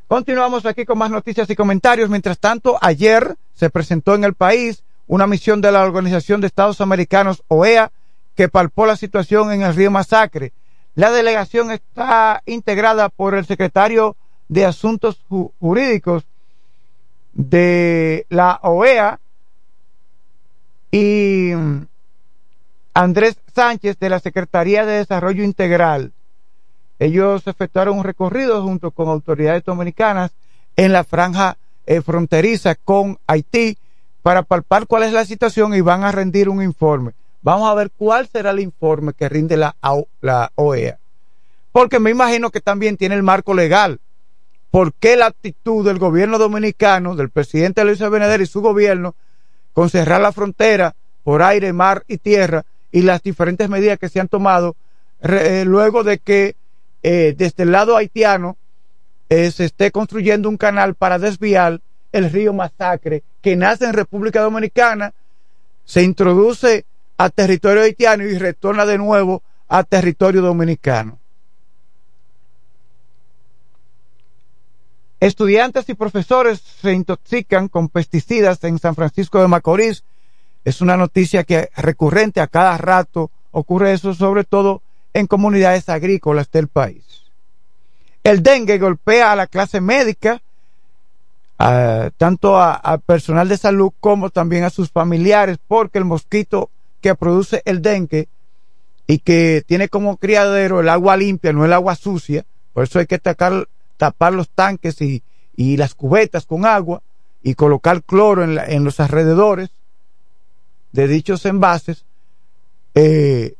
Continuamos 0.07 0.65
aquí 0.65 0.85
con 0.85 0.99
más 0.99 1.09
noticias 1.09 1.49
y 1.49 1.55
comentarios. 1.55 2.09
Mientras 2.09 2.37
tanto, 2.37 2.77
ayer 2.81 3.35
se 3.55 3.69
presentó 3.69 4.13
en 4.13 4.23
el 4.23 4.35
país 4.35 4.83
una 5.07 5.25
misión 5.25 5.59
de 5.61 5.71
la 5.71 5.83
Organización 5.83 6.39
de 6.39 6.47
Estados 6.47 6.81
Americanos, 6.81 7.43
OEA, 7.47 7.91
que 8.35 8.49
palpó 8.49 8.85
la 8.85 8.95
situación 8.95 9.51
en 9.51 9.63
el 9.63 9.75
río 9.75 9.89
Masacre. 9.89 10.53
La 10.95 11.11
delegación 11.11 11.71
está 11.71 12.43
integrada 12.45 13.09
por 13.09 13.33
el 13.33 13.45
secretario 13.45 14.15
de 14.47 14.65
Asuntos 14.65 15.19
Jurídicos 15.59 16.23
de 17.33 18.27
la 18.29 18.59
OEA 18.61 19.19
y 20.91 21.51
mm, 21.55 21.87
Andrés 22.93 23.37
Sánchez 23.55 23.97
de 23.97 24.09
la 24.09 24.19
Secretaría 24.19 24.85
de 24.85 24.97
Desarrollo 24.97 25.43
Integral. 25.43 26.11
Ellos 26.99 27.47
efectuaron 27.47 27.97
un 27.97 28.03
recorrido 28.03 28.61
junto 28.61 28.91
con 28.91 29.09
autoridades 29.09 29.63
dominicanas 29.63 30.31
en 30.75 30.93
la 30.93 31.03
franja 31.03 31.57
eh, 31.87 32.01
fronteriza 32.01 32.75
con 32.75 33.17
Haití 33.25 33.77
para 34.21 34.43
palpar 34.43 34.85
cuál 34.85 35.03
es 35.03 35.11
la 35.11 35.25
situación 35.25 35.73
y 35.73 35.81
van 35.81 36.03
a 36.03 36.11
rendir 36.11 36.49
un 36.49 36.61
informe. 36.61 37.13
Vamos 37.43 37.69
a 37.69 37.75
ver 37.75 37.91
cuál 37.91 38.27
será 38.27 38.51
el 38.51 38.61
informe 38.61 39.13
que 39.13 39.27
rinde 39.27 39.57
la, 39.57 39.75
OEA. 40.55 40.97
Porque 41.73 41.99
me 41.99 42.09
imagino 42.09 42.49
que 42.49 42.61
también 42.61 42.95
tiene 42.95 43.15
el 43.15 43.23
marco 43.23 43.53
legal. 43.53 43.99
¿Por 44.71 44.93
qué 44.93 45.17
la 45.17 45.27
actitud 45.27 45.85
del 45.85 45.99
gobierno 45.99 46.39
dominicano, 46.39 47.15
del 47.15 47.29
presidente 47.29 47.83
Luis 47.83 48.01
Abinader 48.01 48.41
y 48.41 48.45
su 48.45 48.61
gobierno, 48.61 49.13
con 49.73 49.89
cerrar 49.89 50.21
la 50.21 50.31
frontera 50.31 50.95
por 51.23 51.43
aire, 51.43 51.73
mar 51.73 52.03
y 52.07 52.17
tierra 52.17 52.63
y 52.91 53.01
las 53.01 53.21
diferentes 53.21 53.69
medidas 53.69 53.99
que 53.99 54.09
se 54.09 54.19
han 54.19 54.29
tomado 54.29 54.75
eh, 55.21 55.63
luego 55.65 56.03
de 56.03 56.19
que 56.19 56.55
eh, 57.01 57.33
desde 57.37 57.63
el 57.63 57.71
lado 57.71 57.97
haitiano 57.97 58.57
eh, 59.29 59.51
se 59.51 59.65
esté 59.65 59.91
construyendo 59.91 60.47
un 60.47 60.57
canal 60.57 60.95
para 60.95 61.19
desviar 61.19 61.81
el 62.11 62.31
río 62.31 62.53
Masacre 62.53 63.23
que 63.41 63.55
nace 63.55 63.85
en 63.85 63.93
República 63.93 64.41
Dominicana, 64.41 65.13
se 65.85 66.03
introduce 66.03 66.85
a 67.17 67.29
territorio 67.29 67.83
haitiano 67.83 68.23
y 68.23 68.37
retorna 68.37 68.85
de 68.85 68.97
nuevo 68.97 69.43
a 69.67 69.83
territorio 69.83 70.41
dominicano. 70.41 71.19
Estudiantes 75.19 75.87
y 75.87 75.93
profesores 75.93 76.59
se 76.59 76.91
intoxican 76.91 77.69
con 77.69 77.87
pesticidas 77.87 78.61
en 78.65 78.77
San 78.77 78.93
Francisco 78.93 79.41
de 79.41 79.47
Macorís. 79.47 80.03
Es 80.65 80.81
una 80.81 80.97
noticia 80.97 81.45
que 81.45 81.69
recurrente 81.77 82.41
a 82.41 82.47
cada 82.47 82.77
rato 82.77 83.31
ocurre 83.51 83.93
eso, 83.93 84.13
sobre 84.13 84.43
todo 84.43 84.81
en 85.13 85.27
comunidades 85.27 85.87
agrícolas 85.87 86.51
del 86.51 86.67
país. 86.67 87.23
El 88.23 88.43
dengue 88.43 88.77
golpea 88.79 89.31
a 89.31 89.35
la 89.35 89.47
clase 89.47 89.79
médica, 89.79 90.41
tanto 92.17 92.61
al 92.61 92.99
personal 93.01 93.47
de 93.47 93.57
salud 93.57 93.91
como 94.01 94.29
también 94.29 94.65
a 94.65 94.69
sus 94.69 94.91
familiares, 94.91 95.57
porque 95.67 95.99
el 95.99 96.05
mosquito 96.05 96.69
que 97.03 97.13
produce 97.15 97.61
el 97.65 97.81
dengue 97.81 98.29
y 99.05 99.19
que 99.19 99.61
tiene 99.67 99.89
como 99.89 100.15
criadero 100.15 100.79
el 100.79 100.87
agua 100.87 101.17
limpia, 101.17 101.51
no 101.51 101.65
el 101.65 101.73
agua 101.73 101.95
sucia, 101.95 102.45
por 102.71 102.85
eso 102.85 102.97
hay 102.97 103.07
que 103.07 103.19
tapar 103.19 104.33
los 104.33 104.49
tanques 104.49 105.01
y, 105.01 105.21
las 105.55 105.93
cubetas 105.93 106.45
con 106.45 106.65
agua 106.65 107.03
y 107.43 107.55
colocar 107.55 108.01
cloro 108.03 108.43
en, 108.43 108.83
los 108.83 108.99
alrededores 109.01 109.69
de 110.93 111.07
dichos 111.07 111.45
envases, 111.45 112.05
eh, 112.95 113.55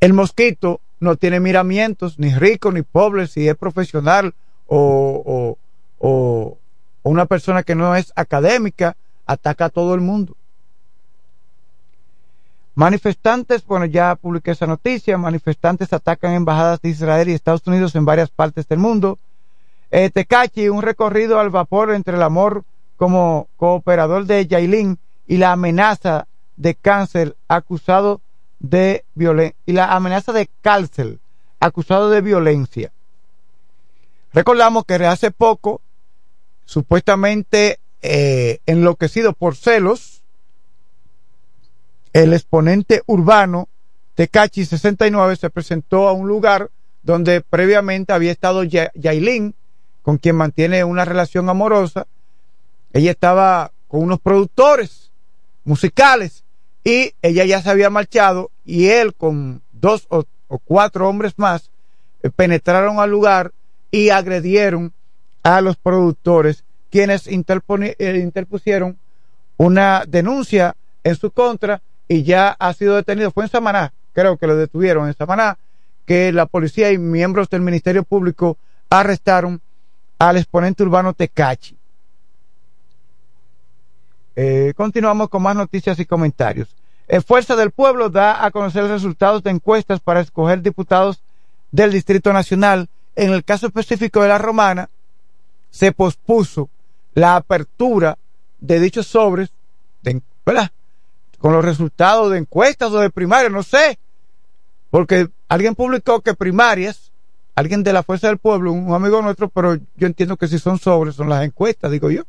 el 0.00 0.12
mosquito 0.12 0.80
no 0.98 1.14
tiene 1.14 1.38
miramientos, 1.38 2.18
ni 2.18 2.34
rico 2.34 2.72
ni 2.72 2.82
pobre, 2.82 3.28
si 3.28 3.48
es 3.48 3.56
profesional 3.56 4.34
o, 4.66 5.56
o, 5.98 6.58
una 7.04 7.26
persona 7.26 7.62
que 7.62 7.76
no 7.76 7.94
es 7.94 8.12
académica, 8.16 8.96
ataca 9.26 9.66
a 9.66 9.70
todo 9.70 9.94
el 9.94 10.00
mundo. 10.00 10.36
Manifestantes, 12.74 13.66
bueno, 13.66 13.84
ya 13.84 14.14
publiqué 14.14 14.52
esa 14.52 14.66
noticia, 14.66 15.18
manifestantes 15.18 15.92
atacan 15.92 16.32
embajadas 16.32 16.80
de 16.80 16.88
Israel 16.88 17.28
y 17.28 17.32
Estados 17.32 17.66
Unidos 17.66 17.94
en 17.94 18.06
varias 18.06 18.30
partes 18.30 18.66
del 18.66 18.78
mundo. 18.78 19.18
Eh, 19.90 20.08
Tecachi, 20.08 20.70
un 20.70 20.80
recorrido 20.80 21.38
al 21.38 21.50
vapor 21.50 21.92
entre 21.92 22.16
el 22.16 22.22
amor 22.22 22.64
como 22.96 23.48
cooperador 23.56 24.24
de 24.24 24.46
Yailin 24.46 24.98
y 25.26 25.36
la 25.36 25.52
amenaza 25.52 26.26
de 26.56 26.74
cáncer 26.74 27.36
acusado 27.46 28.22
de 28.58 29.04
violencia 29.14 29.56
y 29.66 29.72
la 29.72 29.92
amenaza 29.94 30.32
de 30.32 30.48
cárcel 30.62 31.20
acusado 31.60 32.08
de 32.08 32.22
violencia. 32.22 32.90
Recordamos 34.32 34.86
que 34.86 34.94
hace 34.94 35.30
poco, 35.30 35.82
supuestamente 36.64 37.80
eh, 38.00 38.60
enloquecido 38.64 39.34
por 39.34 39.56
celos, 39.56 40.21
el 42.12 42.32
exponente 42.32 43.02
urbano 43.06 43.68
Tecachi 44.14 44.66
69 44.66 45.36
se 45.36 45.50
presentó 45.50 46.08
a 46.08 46.12
un 46.12 46.28
lugar 46.28 46.70
donde 47.02 47.40
previamente 47.40 48.12
había 48.12 48.30
estado 48.30 48.62
Yailin, 48.62 49.54
con 50.02 50.18
quien 50.18 50.36
mantiene 50.36 50.84
una 50.84 51.04
relación 51.04 51.48
amorosa. 51.48 52.06
Ella 52.92 53.12
estaba 53.12 53.72
con 53.88 54.02
unos 54.02 54.20
productores 54.20 55.10
musicales 55.64 56.44
y 56.84 57.14
ella 57.22 57.44
ya 57.44 57.62
se 57.62 57.70
había 57.70 57.90
marchado 57.90 58.50
y 58.64 58.86
él 58.88 59.14
con 59.14 59.62
dos 59.72 60.06
o, 60.10 60.24
cuatro 60.64 61.08
hombres 61.08 61.32
más 61.36 61.70
eh, 62.22 62.30
penetraron 62.30 63.00
al 63.00 63.10
lugar 63.10 63.52
y 63.90 64.10
agredieron 64.10 64.92
a 65.42 65.60
los 65.60 65.76
productores 65.76 66.64
quienes 66.90 67.26
eh, 67.26 68.18
interpusieron 68.22 68.98
una 69.56 70.04
denuncia 70.06 70.76
en 71.04 71.16
su 71.16 71.30
contra 71.30 71.80
y 72.12 72.24
ya 72.24 72.50
ha 72.58 72.74
sido 72.74 72.96
detenido. 72.96 73.30
Fue 73.30 73.44
en 73.44 73.50
Samaná, 73.50 73.94
creo 74.12 74.36
que 74.36 74.46
lo 74.46 74.54
detuvieron 74.54 75.08
en 75.08 75.14
Samaná, 75.14 75.56
que 76.04 76.30
la 76.30 76.44
policía 76.44 76.92
y 76.92 76.98
miembros 76.98 77.48
del 77.48 77.62
Ministerio 77.62 78.02
Público 78.02 78.58
arrestaron 78.90 79.62
al 80.18 80.36
exponente 80.36 80.82
urbano 80.82 81.14
Tecachi. 81.14 81.74
Eh, 84.36 84.74
continuamos 84.76 85.30
con 85.30 85.42
más 85.42 85.56
noticias 85.56 85.98
y 86.00 86.04
comentarios. 86.04 86.68
El 87.08 87.22
Fuerza 87.22 87.56
del 87.56 87.70
Pueblo 87.70 88.10
da 88.10 88.44
a 88.44 88.50
conocer 88.50 88.84
resultados 88.84 89.42
de 89.42 89.50
encuestas 89.50 90.00
para 90.00 90.20
escoger 90.20 90.60
diputados 90.60 91.22
del 91.70 91.92
Distrito 91.92 92.30
Nacional. 92.34 92.90
En 93.16 93.32
el 93.32 93.42
caso 93.42 93.66
específico 93.66 94.20
de 94.20 94.28
la 94.28 94.38
Romana, 94.38 94.90
se 95.70 95.92
pospuso 95.92 96.68
la 97.14 97.36
apertura 97.36 98.18
de 98.60 98.80
dichos 98.80 99.06
sobres, 99.06 99.50
de, 100.02 100.20
¿verdad? 100.44 100.70
Con 101.42 101.52
los 101.52 101.64
resultados 101.64 102.30
de 102.30 102.38
encuestas 102.38 102.92
o 102.92 103.00
de 103.00 103.10
primarias, 103.10 103.50
no 103.50 103.64
sé. 103.64 103.98
Porque 104.90 105.28
alguien 105.48 105.74
publicó 105.74 106.20
que 106.20 106.34
primarias, 106.34 107.10
alguien 107.56 107.82
de 107.82 107.92
la 107.92 108.04
Fuerza 108.04 108.28
del 108.28 108.38
Pueblo, 108.38 108.70
un 108.70 108.94
amigo 108.94 109.20
nuestro, 109.22 109.48
pero 109.48 109.74
yo 109.96 110.06
entiendo 110.06 110.36
que 110.36 110.46
si 110.46 110.60
son 110.60 110.78
sobres, 110.78 111.16
son 111.16 111.28
las 111.28 111.44
encuestas, 111.44 111.90
digo 111.90 112.12
yo. 112.12 112.22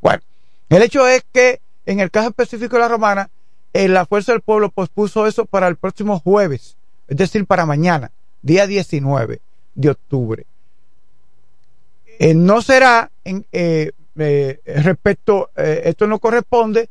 Bueno, 0.00 0.20
el 0.68 0.82
hecho 0.82 1.06
es 1.06 1.24
que 1.32 1.60
en 1.86 2.00
el 2.00 2.10
caso 2.10 2.30
específico 2.30 2.74
de 2.74 2.82
la 2.82 2.88
romana, 2.88 3.30
eh, 3.72 3.86
la 3.86 4.04
Fuerza 4.04 4.32
del 4.32 4.40
Pueblo 4.40 4.70
pospuso 4.70 5.28
eso 5.28 5.46
para 5.46 5.68
el 5.68 5.76
próximo 5.76 6.18
jueves, 6.18 6.76
es 7.06 7.16
decir, 7.16 7.46
para 7.46 7.66
mañana, 7.66 8.10
día 8.42 8.66
19 8.66 9.40
de 9.76 9.90
octubre. 9.90 10.44
Eh, 12.18 12.34
no 12.34 12.62
será 12.62 13.12
en, 13.22 13.46
eh, 13.52 13.92
respecto, 14.64 15.50
esto 15.54 16.08
no 16.08 16.18
corresponde 16.18 16.88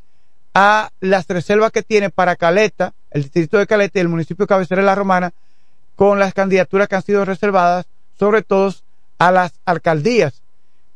a 0.55 0.89
las 1.01 1.27
reservas 1.27 1.73
que 1.73 1.83
tiene 1.83 2.09
para 2.09 2.37
Caleta, 2.37 2.93
el 3.11 3.23
distrito 3.23 3.57
de 3.57 3.67
Caleta 3.67 3.99
y 3.99 4.01
el 4.01 4.07
municipio 4.07 4.47
cabecera 4.47 4.81
de 4.81 4.85
la 4.85 4.95
Romana, 4.95 5.33
con 5.97 6.17
las 6.17 6.33
candidaturas 6.33 6.87
que 6.87 6.95
han 6.95 7.03
sido 7.03 7.25
reservadas, 7.25 7.85
sobre 8.17 8.41
todo 8.41 8.73
a 9.19 9.31
las 9.31 9.53
alcaldías. 9.65 10.41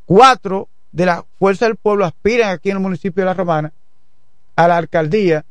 Cuatro 0.06 0.70
de 0.94 1.06
la 1.06 1.26
Fuerza 1.38 1.66
del 1.66 1.76
Pueblo 1.76 2.06
aspiran 2.06 2.52
aquí 2.52 2.70
en 2.70 2.78
el 2.78 2.82
municipio 2.82 3.22
de 3.22 3.26
la 3.26 3.34
Romana 3.34 3.74
a 4.56 4.68
la 4.68 4.78
alcaldía. 4.78 5.44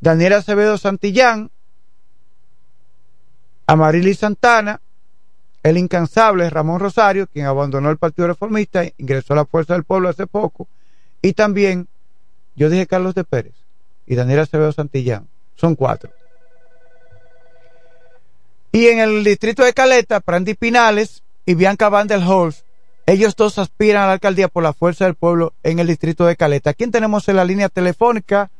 Daniel 0.00 0.34
Acevedo 0.34 0.78
Santillán, 0.78 1.50
Amarili 3.66 4.14
Santana, 4.14 4.80
el 5.64 5.78
incansable 5.78 6.48
Ramón 6.48 6.78
Rosario, 6.78 7.26
quien 7.26 7.46
abandonó 7.46 7.90
el 7.90 7.98
Partido 7.98 8.28
Reformista, 8.28 8.84
ingresó 8.98 9.32
a 9.32 9.36
la 9.36 9.44
Fuerza 9.46 9.74
del 9.74 9.82
Pueblo 9.82 10.08
hace 10.08 10.28
poco, 10.28 10.68
y 11.20 11.32
también 11.32 11.88
yo 12.58 12.68
dije 12.68 12.86
Carlos 12.86 13.14
de 13.14 13.24
Pérez 13.24 13.54
y 14.06 14.16
Daniel 14.16 14.40
Acevedo 14.40 14.72
Santillán. 14.72 15.28
Son 15.54 15.74
cuatro. 15.74 16.10
Y 18.72 18.88
en 18.88 18.98
el 18.98 19.24
distrito 19.24 19.62
de 19.64 19.72
Caleta, 19.72 20.20
Prandi 20.20 20.54
Pinales 20.54 21.22
y 21.46 21.54
Bianca 21.54 21.88
Van 21.88 22.06
der 22.06 22.20
Holz, 22.26 22.64
ellos 23.06 23.34
dos 23.36 23.58
aspiran 23.58 24.02
a 24.02 24.06
la 24.08 24.12
alcaldía 24.14 24.48
por 24.48 24.62
la 24.62 24.72
fuerza 24.74 25.06
del 25.06 25.14
pueblo 25.14 25.54
en 25.62 25.78
el 25.78 25.86
distrito 25.86 26.26
de 26.26 26.36
Caleta. 26.36 26.74
¿Quién 26.74 26.90
tenemos 26.90 27.28
en 27.28 27.36
la 27.36 27.44
línea 27.44 27.68
telefónica? 27.68 28.50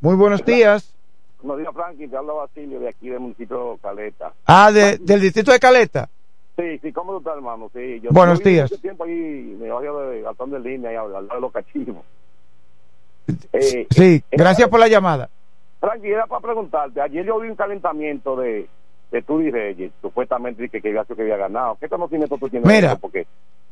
Muy 0.00 0.16
buenos 0.16 0.44
días. 0.44 0.92
Buenos 1.40 1.58
días, 1.60 1.72
Frankie. 1.74 2.08
Te 2.08 2.16
habla 2.16 2.34
Basilio 2.34 2.80
de 2.80 2.88
aquí 2.88 3.08
del 3.08 3.20
municipio 3.20 3.72
de 3.72 3.78
Caleta. 3.78 4.32
Ah, 4.46 4.70
del 4.70 5.20
distrito 5.20 5.52
de 5.52 5.58
Caleta. 5.60 6.08
Sí, 6.56 6.78
Sí, 6.82 6.92
¿cómo 6.92 7.12
tú 7.12 7.18
estás, 7.18 7.34
hermano? 7.36 7.70
Sí, 7.72 8.00
yo 8.02 8.10
Buenos 8.10 8.42
días. 8.42 8.70
mucho 8.70 8.82
tiempo 8.82 9.04
ahí, 9.04 9.56
me 9.58 9.68
bajo 9.70 10.00
de 10.02 10.20
Gastón 10.20 10.50
de 10.50 10.60
línea, 10.60 11.00
al 11.00 11.10
lado 11.12 11.26
de 11.34 11.40
los 11.40 11.50
cachivos. 11.52 12.04
Eh, 13.52 13.86
Sí, 13.90 14.22
gracias 14.30 14.68
por 14.68 14.80
la 14.80 14.88
llamada. 14.88 15.28
Frankie, 15.80 16.10
era 16.10 16.26
para 16.26 16.40
preguntarte, 16.40 17.00
ayer 17.00 17.24
yo 17.24 17.40
vi 17.40 17.48
un 17.48 17.56
calentamiento 17.56 18.36
de, 18.36 18.68
de 19.10 19.22
Tudy 19.22 19.50
Reyes, 19.50 19.92
supuestamente 20.00 20.68
que, 20.68 20.80
que 20.80 20.92
que 20.92 21.22
había 21.22 21.36
ganado. 21.36 21.76
¿Qué 21.80 21.88
conocimiento 21.88 22.38
tú 22.38 22.48
tienes? 22.48 22.68
Mira. 22.68 22.96
Porque 22.96 23.26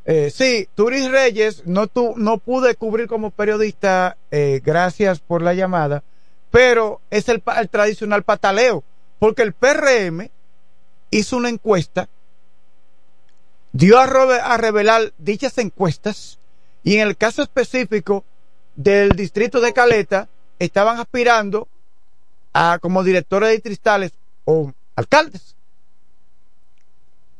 Eh, 0.04 0.30
sí, 0.30 0.68
Turis 0.74 1.10
Reyes, 1.10 1.66
no, 1.66 1.86
tu, 1.86 2.14
no 2.16 2.38
pude 2.38 2.74
cubrir 2.74 3.06
como 3.06 3.30
periodista, 3.30 4.16
eh, 4.30 4.60
gracias 4.64 5.20
por 5.20 5.42
la 5.42 5.54
llamada, 5.54 6.02
pero 6.50 7.00
es 7.10 7.28
el, 7.28 7.42
tradicional 7.70 8.22
pataleo, 8.22 8.82
porque 9.18 9.42
el 9.42 9.52
PRM 9.52 10.30
hizo 11.10 11.36
una 11.36 11.48
encuesta, 11.48 12.08
dio 13.72 13.98
a, 13.98 14.04
a 14.04 14.56
revelar 14.56 15.12
dichas 15.18 15.58
encuestas, 15.58 16.38
y 16.82 16.96
en 16.96 17.06
el 17.06 17.16
caso 17.16 17.42
específico 17.42 18.24
del 18.82 19.14
distrito 19.14 19.60
de 19.60 19.74
Caleta, 19.74 20.26
estaban 20.58 20.98
aspirando 20.98 21.68
a 22.54 22.78
como 22.80 23.04
directores 23.04 23.50
distritales 23.50 24.12
o 24.46 24.72
alcaldes. 24.96 25.54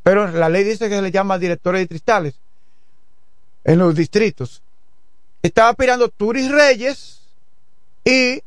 Pero 0.03 0.29
la 0.29 0.51
ley 0.51 0.65
dice 0.65 0.91
que 0.91 0.97
se 0.97 1.03
le 1.03 1.11
llama 1.11 1.39
directores 1.39 1.81
distritales 1.81 2.35
en 3.65 3.79
los 3.79 3.95
distritos. 3.95 4.63
Estaba 5.43 5.71
aspirando 5.71 6.11
Turis 6.11 6.51
Reyes 6.51 7.23
y 8.05 8.43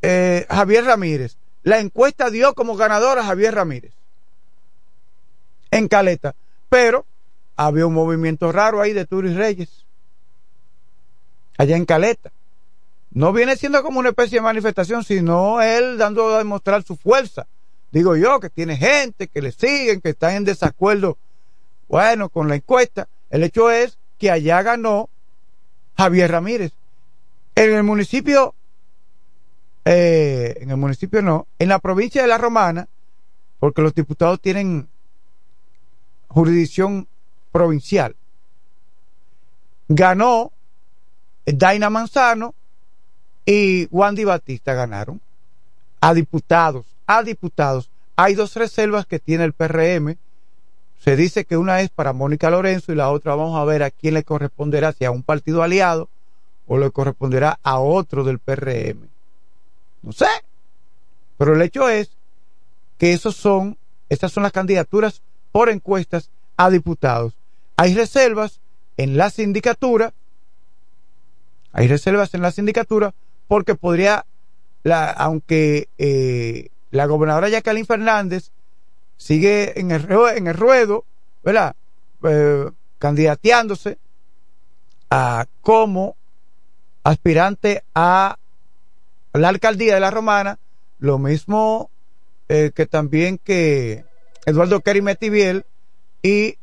eh, 0.00 0.46
Javier 0.48 0.84
Ramírez. 0.84 1.36
La 1.64 1.80
encuesta 1.80 2.30
dio 2.30 2.54
como 2.54 2.76
ganador 2.76 3.18
a 3.18 3.24
Javier 3.24 3.54
Ramírez 3.54 3.92
en 5.70 5.86
Caleta, 5.86 6.34
pero 6.70 7.04
había 7.56 7.86
un 7.86 7.92
movimiento 7.92 8.52
raro 8.52 8.80
ahí 8.80 8.94
de 8.94 9.04
Turis 9.04 9.36
Reyes 9.36 9.84
allá 11.60 11.76
en 11.76 11.84
Caleta. 11.84 12.32
No 13.10 13.34
viene 13.34 13.54
siendo 13.54 13.82
como 13.82 13.98
una 13.98 14.10
especie 14.10 14.38
de 14.38 14.42
manifestación, 14.42 15.04
sino 15.04 15.60
él 15.60 15.98
dando 15.98 16.34
a 16.34 16.38
demostrar 16.38 16.82
su 16.84 16.96
fuerza. 16.96 17.46
Digo 17.90 18.16
yo, 18.16 18.40
que 18.40 18.48
tiene 18.48 18.78
gente, 18.78 19.28
que 19.28 19.42
le 19.42 19.52
siguen, 19.52 20.00
que 20.00 20.10
están 20.10 20.36
en 20.36 20.44
desacuerdo, 20.44 21.18
bueno, 21.86 22.30
con 22.30 22.48
la 22.48 22.54
encuesta. 22.54 23.08
El 23.28 23.42
hecho 23.42 23.70
es 23.70 23.98
que 24.16 24.30
allá 24.30 24.62
ganó 24.62 25.10
Javier 25.98 26.30
Ramírez. 26.30 26.72
En 27.56 27.74
el 27.74 27.82
municipio, 27.82 28.54
eh, 29.84 30.56
en 30.60 30.70
el 30.70 30.78
municipio 30.78 31.20
no, 31.20 31.46
en 31.58 31.68
la 31.68 31.78
provincia 31.78 32.22
de 32.22 32.28
La 32.28 32.38
Romana, 32.38 32.88
porque 33.58 33.82
los 33.82 33.94
diputados 33.94 34.40
tienen 34.40 34.88
jurisdicción 36.28 37.06
provincial, 37.52 38.16
ganó 39.88 40.52
Daina 41.52 41.90
Manzano 41.90 42.54
y 43.46 43.86
Wandy 43.90 44.24
Batista 44.24 44.74
ganaron 44.74 45.20
a 46.00 46.14
diputados, 46.14 46.86
a 47.06 47.22
diputados. 47.22 47.90
Hay 48.16 48.34
dos 48.34 48.54
reservas 48.54 49.06
que 49.06 49.18
tiene 49.18 49.44
el 49.44 49.52
PRM. 49.52 50.16
Se 51.02 51.16
dice 51.16 51.44
que 51.44 51.56
una 51.56 51.80
es 51.80 51.90
para 51.90 52.12
Mónica 52.12 52.50
Lorenzo 52.50 52.92
y 52.92 52.96
la 52.96 53.10
otra 53.10 53.34
vamos 53.34 53.58
a 53.58 53.64
ver 53.64 53.82
a 53.82 53.90
quién 53.90 54.14
le 54.14 54.24
corresponderá, 54.24 54.92
si 54.92 55.04
a 55.04 55.10
un 55.10 55.22
partido 55.22 55.62
aliado 55.62 56.08
o 56.66 56.78
le 56.78 56.90
corresponderá 56.90 57.58
a 57.62 57.80
otro 57.80 58.22
del 58.24 58.38
PRM. 58.38 59.08
No 60.02 60.12
sé. 60.12 60.26
Pero 61.38 61.54
el 61.54 61.62
hecho 61.62 61.88
es 61.88 62.10
que 62.98 63.12
esos 63.14 63.34
son, 63.34 63.78
son 64.28 64.42
las 64.42 64.52
candidaturas 64.52 65.22
por 65.52 65.70
encuestas 65.70 66.30
a 66.56 66.68
diputados. 66.68 67.32
Hay 67.76 67.94
reservas 67.94 68.60
en 68.98 69.16
la 69.16 69.30
sindicatura, 69.30 70.12
hay 71.72 71.88
reservas 71.88 72.34
en 72.34 72.42
la 72.42 72.50
sindicatura 72.50 73.14
porque 73.48 73.74
podría, 73.74 74.26
la, 74.82 75.10
aunque 75.10 75.88
eh, 75.98 76.68
la 76.90 77.06
gobernadora 77.06 77.48
Jacqueline 77.48 77.86
Fernández 77.86 78.50
sigue 79.16 79.78
en 79.78 79.90
el, 79.90 80.54
ruedo, 80.54 81.04
¿verdad? 81.44 81.76
Eh, 82.22 82.70
candidateándose 82.98 83.98
a 85.10 85.46
como 85.60 86.16
aspirante 87.02 87.82
a 87.94 88.38
la 89.32 89.48
alcaldía 89.48 89.94
de 89.94 90.00
la 90.00 90.10
Romana, 90.10 90.58
lo 90.98 91.18
mismo 91.18 91.90
eh, 92.48 92.72
que 92.74 92.86
también 92.86 93.38
que 93.38 94.04
Eduardo 94.46 94.80
Kerry 94.80 95.02
Metiviel 95.02 95.64
y 96.22 96.56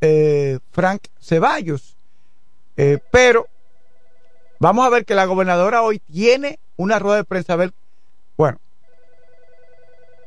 eh, 0.00 0.58
Frank 0.70 1.08
Ceballos. 1.20 1.96
Pero 3.10 3.46
vamos 4.60 4.86
a 4.86 4.90
ver 4.90 5.04
que 5.04 5.14
la 5.14 5.24
gobernadora 5.24 5.82
hoy 5.82 5.98
tiene 5.98 6.60
una 6.76 7.00
rueda 7.00 7.16
de 7.16 7.24
prensa. 7.24 7.54
A 7.54 7.56
ver, 7.56 7.72
bueno, 8.36 8.60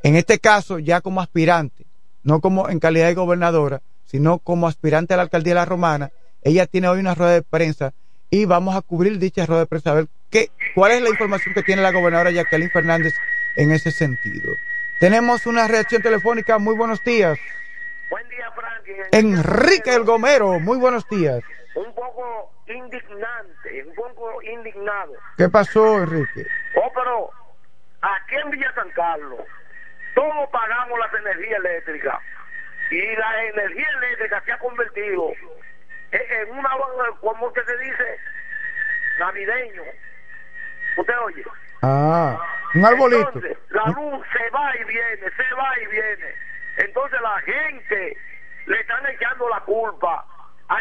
en 0.04 0.18
este 0.18 0.40
caso 0.40 0.80
ya 0.80 1.00
como 1.00 1.22
aspirante, 1.22 1.86
no 2.24 2.42
como 2.42 2.68
en 2.70 2.80
calidad 2.80 3.08
de 3.08 3.14
gobernadora, 3.14 3.82
sino 4.04 4.40
como 4.40 4.68
aspirante 4.68 5.14
a 5.14 5.18
la 5.18 5.24
alcaldía 5.24 5.54
de 5.54 5.60
la 5.60 5.66
Romana, 5.66 6.12
ella 6.42 6.68
tiene 6.68 6.90
hoy 6.90 7.00
una 7.00 7.16
rueda 7.16 7.32
de 7.32 7.42
prensa 7.42 7.94
y 8.30 8.46
vamos 8.46 8.76
a 8.76 8.82
cubrir 8.82 9.18
dicha 9.18 9.46
rueda 9.46 9.62
de 9.62 9.68
prensa 9.68 9.92
a 9.92 9.96
ver 9.96 10.08
qué, 10.30 10.52
cuál 10.76 10.92
es 10.92 11.02
la 11.02 11.10
información 11.10 11.54
que 11.54 11.64
tiene 11.64 11.82
la 11.82 11.92
gobernadora 11.92 12.32
Jacqueline 12.32 12.72
Fernández 12.72 13.14
en 13.56 13.72
ese 13.72 13.92
sentido. 13.92 14.52
Tenemos 15.00 15.46
una 15.46 15.68
reacción 15.68 16.02
telefónica. 16.02 16.58
Muy 16.60 16.76
buenos 16.76 17.04
días. 17.04 17.38
Buen 18.10 18.28
día, 18.30 18.52
Frankie. 18.56 19.02
Enrique 19.12 19.94
El 19.94 20.04
Gomero, 20.04 20.60
muy 20.60 20.78
buenos 20.78 21.08
días. 21.10 21.42
Un 21.76 21.96
poco 21.96 22.54
indignante, 22.68 23.84
un 23.86 23.96
poco 23.96 24.42
indignado. 24.44 25.14
¿Qué 25.38 25.50
pasó, 25.50 26.00
Enrique? 26.00 26.46
Oh, 26.76 26.92
pero 26.94 27.32
aquí 28.02 28.36
en 28.36 28.52
Villa 28.52 28.72
San 28.76 28.90
Carlos, 28.92 29.42
todos 30.14 30.50
pagamos 30.52 31.00
las 31.00 31.14
energías 31.14 31.60
eléctricas. 31.60 32.20
Y 32.92 33.16
la 33.16 33.46
energía 33.46 33.88
eléctrica 33.98 34.42
se 34.46 34.52
ha 34.52 34.60
convertido 34.60 35.32
en 36.12 36.52
una, 36.52 36.70
como 37.22 37.52
que 37.52 37.64
se 37.64 37.78
dice, 37.78 38.20
navideño. 39.20 39.84
¿Usted 40.98 41.14
oye? 41.26 41.44
Ah, 41.82 42.40
un 42.76 42.86
arbolito. 42.86 43.28
Entonces, 43.30 43.58
la 43.70 43.86
luz 43.88 44.26
se 44.32 44.50
va 44.52 44.76
y 44.80 44.84
viene, 44.84 45.32
se 45.36 45.56
va 45.56 45.80
y 45.82 45.88
viene. 45.88 46.36
Entonces 46.78 47.20
la 47.22 47.40
gente 47.42 48.18
le 48.66 48.80
están 48.80 49.06
echando 49.08 49.50
la 49.50 49.60
culpa 49.62 50.26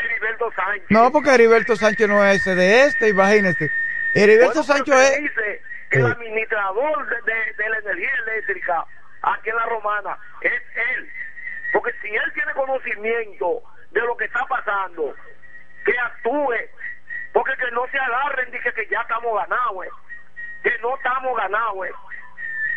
Heriberto 0.00 0.50
Sánchez. 0.52 0.86
No, 0.90 1.10
porque 1.12 1.30
Heriberto 1.34 1.76
Sánchez 1.76 2.08
no 2.08 2.24
es 2.24 2.44
de 2.44 2.84
este, 2.84 3.08
imagínese. 3.08 3.70
Heriberto 4.14 4.62
Bueno, 4.62 4.62
Sánchez 4.64 4.94
es... 4.94 5.18
dice 5.22 5.62
que 5.90 5.98
el 5.98 6.06
administrador 6.06 7.06
de, 7.08 7.32
de- 7.32 7.52
de 7.56 7.68
la 7.68 7.78
energía 7.78 8.10
eléctrica 8.26 8.84
aquí 9.22 9.50
en 9.50 9.56
la 9.56 9.66
Romana 9.66 10.18
es 10.40 10.52
él. 10.96 11.10
Porque 11.72 11.92
si 12.02 12.08
él 12.14 12.32
tiene 12.34 12.52
conocimiento 12.52 13.62
de 13.90 14.00
lo 14.02 14.16
que 14.16 14.24
está 14.26 14.44
pasando, 14.46 15.14
que 15.84 15.98
actúe, 15.98 16.54
porque 17.32 17.54
que 17.56 17.70
no 17.72 17.86
se 17.90 17.98
agarren, 17.98 18.50
dice 18.50 18.72
que 18.72 18.86
ya 18.88 19.00
estamos 19.00 19.34
ganados, 19.36 19.86
eh, 19.86 19.90
que 20.62 20.78
no 20.82 20.94
estamos 20.96 21.36
ganados, 21.36 21.86
eh, 21.86 21.92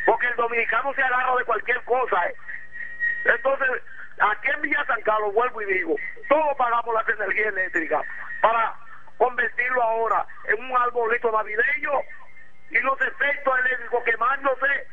porque 0.06 0.28
el 0.28 0.36
dominicano 0.36 0.94
se 0.94 1.02
agarra 1.04 1.36
de 1.38 1.44
cualquier 1.46 1.82
cosa. 1.84 2.26
eh. 2.28 2.36
Entonces, 3.26 3.68
aquí 4.20 4.50
en 4.54 4.62
Villa 4.62 4.86
San 4.86 5.02
Carlos, 5.02 5.34
vuelvo 5.34 5.62
y 5.62 5.66
digo, 5.66 5.96
todos 6.30 6.58
pagamos 6.58 6.94
las 6.94 7.08
energías 7.10 7.48
eléctricas 7.48 8.06
para 8.42 8.74
convertirlo 9.18 9.82
ahora 9.82 10.26
en 10.46 10.64
un 10.64 10.78
arbolito 10.78 11.32
navideño 11.32 11.92
y 12.70 12.80
los 12.80 13.00
efectos 13.02 13.60
eléctricos 13.60 14.04
quemándose 14.04 14.88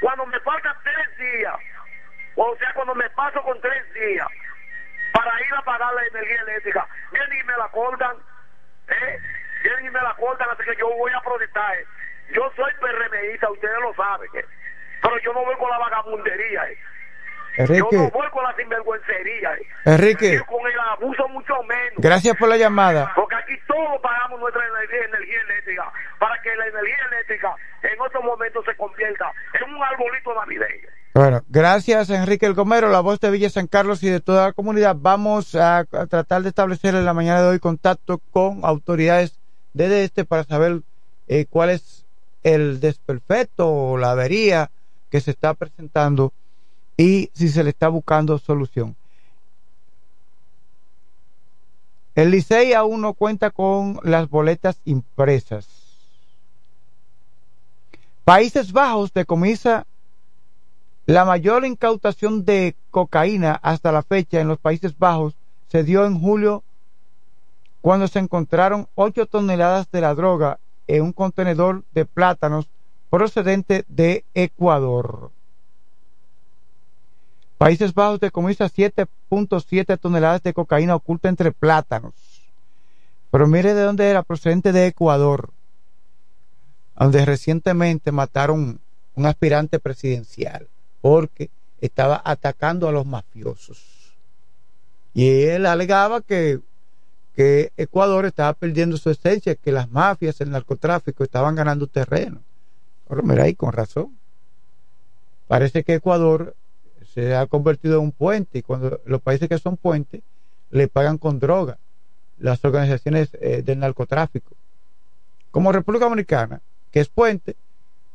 cuando 0.00 0.26
me 0.26 0.40
faltan 0.40 0.74
tres 0.82 1.16
días, 1.18 1.54
o 2.36 2.56
sea, 2.56 2.72
cuando 2.74 2.94
me 2.94 3.08
paso 3.10 3.42
con 3.42 3.60
tres 3.60 3.92
días 3.94 4.28
para 5.12 5.40
ir 5.44 5.54
a 5.54 5.62
pagar 5.62 5.92
la 5.94 6.06
energía 6.06 6.40
eléctrica, 6.42 6.86
vienen 7.12 7.38
y 7.38 7.42
me 7.44 7.56
la 7.56 7.68
cortan, 7.68 8.16
¿eh? 8.88 9.18
Vienen 9.62 9.86
y 9.86 9.90
me 9.90 10.00
la 10.00 10.14
cortan, 10.14 10.48
así 10.50 10.62
que 10.64 10.76
yo 10.76 10.88
voy 10.88 11.12
a 11.12 11.20
protestar. 11.20 11.74
¿eh? 11.76 11.86
Yo 12.32 12.50
soy 12.56 12.72
PRMista, 12.80 13.50
ustedes 13.50 13.78
lo 13.80 13.92
saben, 13.94 14.30
¿eh? 14.34 14.44
pero 15.02 15.18
yo 15.18 15.32
no 15.32 15.44
voy 15.44 15.56
con 15.56 15.70
la 15.70 15.78
vagabundería, 15.78 16.70
¿eh? 16.70 16.78
Yo 17.58 17.64
no 17.66 17.74
Enrique, 17.74 17.96
voy 18.12 18.28
con 18.30 18.42
la 18.44 18.54
sinvergüencería, 18.56 19.54
¿eh? 19.54 19.66
Enrique, 19.84 20.34
Yo 20.36 20.46
con 20.46 20.66
el 20.70 20.78
abuso 20.80 21.28
mucho 21.28 21.54
menos. 21.68 21.94
gracias 21.98 22.36
por 22.36 22.48
la 22.48 22.56
llamada. 22.56 23.12
Porque 23.14 23.34
aquí 23.36 23.54
todos 23.66 24.00
pagamos 24.02 24.40
nuestra 24.40 24.62
energía, 24.66 25.04
energía 25.08 25.40
eléctrica 25.48 25.92
para 26.18 26.40
que 26.42 26.54
la 26.56 26.66
energía 26.66 26.96
eléctrica 27.12 27.54
en 27.82 28.00
otro 28.00 28.22
momento 28.22 28.62
se 28.64 28.76
convierta 28.76 29.32
en 29.54 29.74
un 29.74 29.82
arbolito 29.82 30.34
navideño. 30.34 30.88
Bueno, 31.14 31.42
gracias 31.48 32.08
Enrique 32.10 32.46
El 32.46 32.54
Gomero, 32.54 32.88
la 32.88 33.00
voz 33.00 33.18
de 33.20 33.30
Villa 33.30 33.50
San 33.50 33.66
Carlos 33.66 34.02
y 34.02 34.08
de 34.10 34.20
toda 34.20 34.46
la 34.46 34.52
comunidad. 34.52 34.96
Vamos 34.98 35.54
a, 35.54 35.78
a 35.78 36.06
tratar 36.06 36.42
de 36.42 36.48
establecer 36.50 36.94
en 36.94 37.04
la 37.04 37.14
mañana 37.14 37.42
de 37.42 37.48
hoy 37.48 37.58
contacto 37.58 38.20
con 38.30 38.64
autoridades 38.64 39.38
de 39.72 40.04
este 40.04 40.24
para 40.24 40.44
saber 40.44 40.80
eh, 41.28 41.46
cuál 41.48 41.70
es 41.70 42.06
el 42.42 42.80
desperfecto 42.80 43.68
o 43.68 43.96
la 43.98 44.12
avería 44.12 44.70
que 45.10 45.20
se 45.20 45.32
está 45.32 45.54
presentando 45.54 46.32
y 47.00 47.30
si 47.32 47.48
se 47.48 47.64
le 47.64 47.70
está 47.70 47.88
buscando 47.88 48.36
solución. 48.36 48.94
El 52.14 52.30
Licey 52.30 52.74
aún 52.74 53.00
no 53.00 53.14
cuenta 53.14 53.50
con 53.50 53.98
las 54.02 54.28
boletas 54.28 54.78
impresas. 54.84 55.66
Países 58.24 58.72
Bajos 58.72 59.14
decomisa 59.14 59.86
la 61.06 61.24
mayor 61.24 61.64
incautación 61.64 62.44
de 62.44 62.76
cocaína 62.90 63.58
hasta 63.62 63.92
la 63.92 64.02
fecha 64.02 64.38
en 64.38 64.48
los 64.48 64.58
Países 64.58 64.98
Bajos 64.98 65.32
se 65.68 65.84
dio 65.84 66.04
en 66.04 66.20
julio 66.20 66.62
cuando 67.80 68.08
se 68.08 68.18
encontraron 68.18 68.88
8 68.94 69.24
toneladas 69.24 69.90
de 69.90 70.02
la 70.02 70.14
droga 70.14 70.58
en 70.86 71.02
un 71.04 71.12
contenedor 71.14 71.82
de 71.94 72.04
plátanos 72.04 72.68
procedente 73.08 73.86
de 73.88 74.26
Ecuador. 74.34 75.30
Países 77.60 77.92
Bajos 77.92 78.20
decomisa 78.20 78.70
7.7 78.70 80.00
toneladas 80.00 80.42
de 80.42 80.54
cocaína 80.54 80.94
oculta 80.94 81.28
entre 81.28 81.52
plátanos. 81.52 82.14
Pero 83.30 83.46
mire 83.46 83.74
de 83.74 83.82
dónde 83.82 84.08
era, 84.08 84.22
procedente 84.22 84.72
de 84.72 84.86
Ecuador, 84.86 85.50
donde 86.98 87.22
recientemente 87.26 88.12
mataron 88.12 88.80
un 89.14 89.26
aspirante 89.26 89.78
presidencial 89.78 90.68
porque 91.02 91.50
estaba 91.82 92.22
atacando 92.24 92.88
a 92.88 92.92
los 92.92 93.04
mafiosos. 93.04 94.16
Y 95.12 95.42
él 95.42 95.66
alegaba 95.66 96.22
que, 96.22 96.60
que 97.36 97.72
Ecuador 97.76 98.24
estaba 98.24 98.54
perdiendo 98.54 98.96
su 98.96 99.10
esencia, 99.10 99.54
que 99.54 99.70
las 99.70 99.90
mafias, 99.90 100.40
el 100.40 100.50
narcotráfico 100.50 101.24
estaban 101.24 101.56
ganando 101.56 101.86
terreno. 101.86 102.40
Pero 103.06 103.22
mira 103.22 103.42
ahí, 103.42 103.54
con 103.54 103.74
razón. 103.74 104.16
Parece 105.46 105.84
que 105.84 105.96
Ecuador 105.96 106.56
se 107.12 107.34
ha 107.34 107.46
convertido 107.46 107.96
en 107.96 108.04
un 108.04 108.12
puente 108.12 108.58
y 108.58 108.62
cuando 108.62 109.00
los 109.04 109.20
países 109.20 109.48
que 109.48 109.58
son 109.58 109.76
puentes 109.76 110.22
le 110.70 110.88
pagan 110.88 111.18
con 111.18 111.38
droga 111.38 111.78
las 112.38 112.64
organizaciones 112.64 113.30
eh, 113.40 113.62
del 113.62 113.78
narcotráfico. 113.78 114.56
Como 115.50 115.72
República 115.72 116.06
Dominicana, 116.06 116.60
que 116.90 117.00
es 117.00 117.08
puente, 117.08 117.56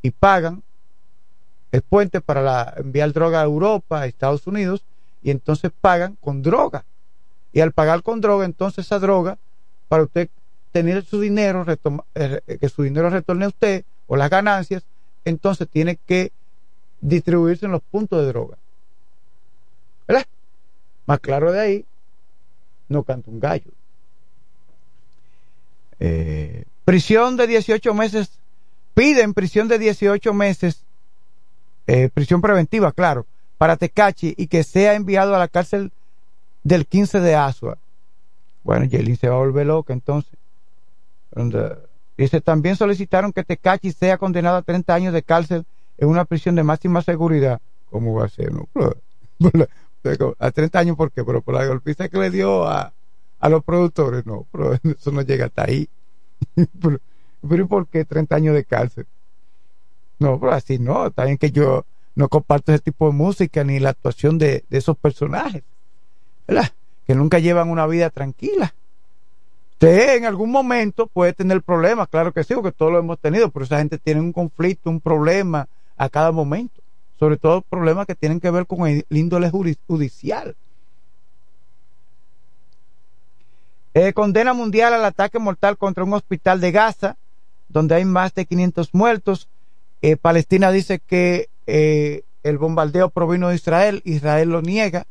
y 0.01 0.11
pagan 0.11 0.63
el 1.71 1.81
puente 1.81 2.21
para 2.21 2.41
la, 2.41 2.73
enviar 2.77 3.11
droga 3.11 3.41
a 3.41 3.43
Europa, 3.43 4.01
a 4.01 4.05
Estados 4.05 4.47
Unidos, 4.47 4.83
y 5.21 5.31
entonces 5.31 5.71
pagan 5.79 6.17
con 6.21 6.41
droga. 6.41 6.85
Y 7.53 7.59
al 7.61 7.71
pagar 7.71 8.01
con 8.01 8.21
droga, 8.21 8.45
entonces 8.45 8.85
esa 8.85 8.99
droga, 8.99 9.37
para 9.87 10.03
usted 10.03 10.29
tener 10.71 11.03
su 11.05 11.19
dinero, 11.19 11.65
eh, 12.15 12.41
que 12.59 12.69
su 12.69 12.83
dinero 12.83 13.09
retorne 13.09 13.45
a 13.45 13.49
usted, 13.49 13.85
o 14.07 14.15
las 14.15 14.29
ganancias, 14.29 14.83
entonces 15.23 15.67
tiene 15.67 15.97
que 16.05 16.31
distribuirse 17.01 17.65
en 17.65 17.71
los 17.71 17.81
puntos 17.81 18.21
de 18.21 18.27
droga. 18.27 18.57
¿Verdad? 20.07 20.25
Más 21.05 21.19
claro 21.19 21.51
de 21.51 21.59
ahí, 21.59 21.85
no 22.89 23.03
canta 23.03 23.29
un 23.29 23.39
gallo. 23.39 23.71
Eh, 25.99 26.65
prisión 26.83 27.37
de 27.37 27.47
18 27.47 27.93
meses, 27.93 28.31
piden 28.93 29.33
prisión 29.33 29.67
de 29.67 29.79
18 29.79 30.33
meses, 30.33 30.83
eh, 31.87 32.09
prisión 32.13 32.41
preventiva, 32.41 32.91
claro, 32.91 33.25
para 33.57 33.77
Tecachi 33.77 34.33
y 34.37 34.47
que 34.47 34.63
sea 34.63 34.95
enviado 34.95 35.35
a 35.35 35.39
la 35.39 35.47
cárcel 35.47 35.91
del 36.63 36.85
15 36.85 37.19
de 37.19 37.35
Asua. 37.35 37.77
Bueno, 38.63 38.85
Yelin 38.85 39.17
se 39.17 39.29
va 39.29 39.35
a 39.35 39.39
volver 39.39 39.67
loca 39.67 39.93
entonces. 39.93 40.33
Dice, 42.17 42.41
también 42.41 42.75
solicitaron 42.75 43.33
que 43.33 43.43
Tecachi 43.43 43.91
sea 43.91 44.17
condenado 44.17 44.57
a 44.57 44.61
30 44.61 44.93
años 44.93 45.13
de 45.13 45.21
cárcel 45.21 45.65
en 45.97 46.07
una 46.07 46.25
prisión 46.25 46.55
de 46.55 46.63
máxima 46.63 47.01
seguridad. 47.01 47.59
¿Cómo 47.89 48.13
va 48.13 48.25
a 48.25 48.29
ser? 48.29 48.51
No? 48.51 48.67
a 50.39 50.51
30 50.51 50.79
años, 50.79 50.97
¿por 50.97 51.11
qué? 51.11 51.23
Pero 51.23 51.41
por 51.41 51.55
la 51.55 51.65
golpiza 51.65 52.09
que 52.09 52.17
le 52.17 52.29
dio 52.29 52.67
a, 52.67 52.93
a 53.39 53.49
los 53.49 53.63
productores, 53.63 54.25
no, 54.25 54.45
pero 54.51 54.73
eso 54.83 55.11
no 55.11 55.21
llega 55.21 55.45
hasta 55.45 55.63
ahí. 55.63 55.89
pero, 56.81 56.99
pero 57.47 57.67
¿por 57.67 57.87
qué 57.87 58.05
30 58.05 58.35
años 58.35 58.55
de 58.55 58.65
cárcel? 58.65 59.05
No, 60.19 60.39
pero 60.39 60.53
así 60.53 60.79
no, 60.79 61.11
también 61.11 61.37
que 61.37 61.51
yo 61.51 61.85
no 62.15 62.29
comparto 62.29 62.71
ese 62.71 62.81
tipo 62.81 63.07
de 63.07 63.13
música 63.13 63.63
ni 63.63 63.79
la 63.79 63.89
actuación 63.89 64.37
de, 64.37 64.63
de 64.69 64.77
esos 64.77 64.97
personajes, 64.97 65.63
¿verdad? 66.47 66.69
Que 67.05 67.15
nunca 67.15 67.39
llevan 67.39 67.69
una 67.69 67.85
vida 67.87 68.09
tranquila. 68.09 68.73
Usted 69.73 70.15
en 70.15 70.25
algún 70.25 70.51
momento 70.51 71.07
puede 71.07 71.33
tener 71.33 71.61
problemas, 71.61 72.07
claro 72.07 72.31
que 72.31 72.45
sí, 72.45 72.53
porque 72.55 72.71
todos 72.71 72.93
lo 72.93 72.99
hemos 72.99 73.19
tenido, 73.19 73.49
pero 73.49 73.65
esa 73.65 73.79
gente 73.79 73.97
tiene 73.97 74.21
un 74.21 74.31
conflicto, 74.31 74.89
un 74.89 75.01
problema 75.01 75.67
a 75.97 76.07
cada 76.07 76.31
momento 76.31 76.84
sobre 77.19 77.37
todo 77.37 77.61
problemas 77.61 78.05
que 78.05 78.15
tienen 78.15 78.39
que 78.39 78.51
ver 78.51 78.65
con 78.65 78.87
el 78.87 79.05
índole 79.09 79.49
judicial. 79.49 80.55
Eh, 83.93 84.11
condena 84.11 84.53
mundial 84.53 84.93
al 84.93 85.05
ataque 85.05 85.39
mortal 85.39 85.77
contra 85.77 86.03
un 86.03 86.13
hospital 86.13 86.59
de 86.59 86.71
Gaza, 86.71 87.15
donde 87.69 87.95
hay 87.95 88.03
más 88.03 88.33
de 88.33 88.45
500 88.45 88.93
muertos. 88.93 89.47
Eh, 90.01 90.17
Palestina 90.17 90.71
dice 90.71 90.99
que 90.99 91.49
eh, 91.65 92.23
el 92.43 92.57
bombardeo 92.57 93.09
provino 93.09 93.49
de 93.49 93.55
Israel, 93.55 94.01
Israel 94.03 94.49
lo 94.49 94.61
niega. 94.61 95.07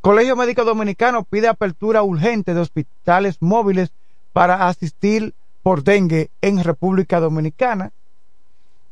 Colegio 0.00 0.34
Médico 0.34 0.64
Dominicano 0.64 1.22
pide 1.22 1.48
apertura 1.48 2.02
urgente 2.02 2.52
de 2.52 2.60
hospitales 2.60 3.38
móviles 3.40 3.92
para 4.32 4.66
asistir 4.68 5.34
por 5.62 5.84
dengue 5.84 6.30
en 6.42 6.62
República 6.62 7.20
Dominicana. 7.20 7.92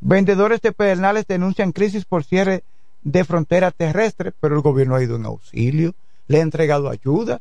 Vendedores 0.04 0.60
de 0.60 0.72
pedernales 0.72 1.28
denuncian 1.28 1.70
crisis 1.70 2.04
por 2.04 2.24
cierre 2.24 2.64
de 3.04 3.22
frontera 3.22 3.70
terrestre, 3.70 4.32
pero 4.40 4.56
el 4.56 4.60
gobierno 4.60 4.96
ha 4.96 5.02
ido 5.02 5.14
en 5.14 5.26
auxilio, 5.26 5.94
le 6.26 6.38
ha 6.38 6.42
entregado 6.42 6.90
ayuda. 6.90 7.40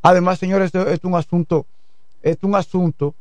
Además, 0.00 0.38
señores, 0.38 0.68
esto 0.68 0.88
es 0.88 1.04
un 1.04 1.16
asunto, 1.16 1.66
es 2.22 2.38
un 2.40 2.54
asunto, 2.54 3.14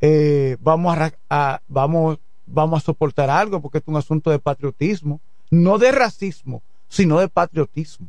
eh, 0.00 0.56
vamos 0.58 0.98
a, 1.30 1.60
vamos, 1.68 2.18
vamos 2.44 2.82
a 2.82 2.86
soportar 2.86 3.30
algo 3.30 3.60
porque 3.60 3.78
es 3.78 3.84
un 3.86 3.96
asunto 3.96 4.28
de 4.32 4.40
patriotismo, 4.40 5.20
no 5.50 5.78
de 5.78 5.92
racismo, 5.92 6.60
sino 6.88 7.20
de 7.20 7.28
patriotismo. 7.28 8.08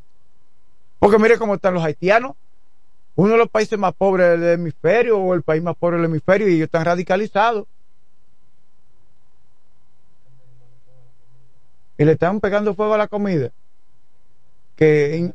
Porque 0.98 1.20
mire 1.20 1.38
cómo 1.38 1.54
están 1.54 1.76
los 1.76 1.84
haitianos, 1.84 2.32
uno 3.16 3.34
de 3.34 3.38
los 3.38 3.50
países 3.50 3.78
más 3.78 3.94
pobres 3.94 4.40
del 4.40 4.54
hemisferio 4.54 5.20
o 5.20 5.36
el 5.36 5.44
país 5.44 5.62
más 5.62 5.76
pobre 5.76 5.98
del 5.98 6.06
hemisferio 6.06 6.50
y 6.50 6.56
ellos 6.56 6.66
están 6.66 6.86
radicalizados 6.86 7.68
y 12.00 12.06
le 12.06 12.14
están 12.14 12.40
pegando 12.40 12.74
fuego 12.74 12.94
a 12.94 12.98
la 12.98 13.10
comida, 13.10 13.52
que 14.78 15.34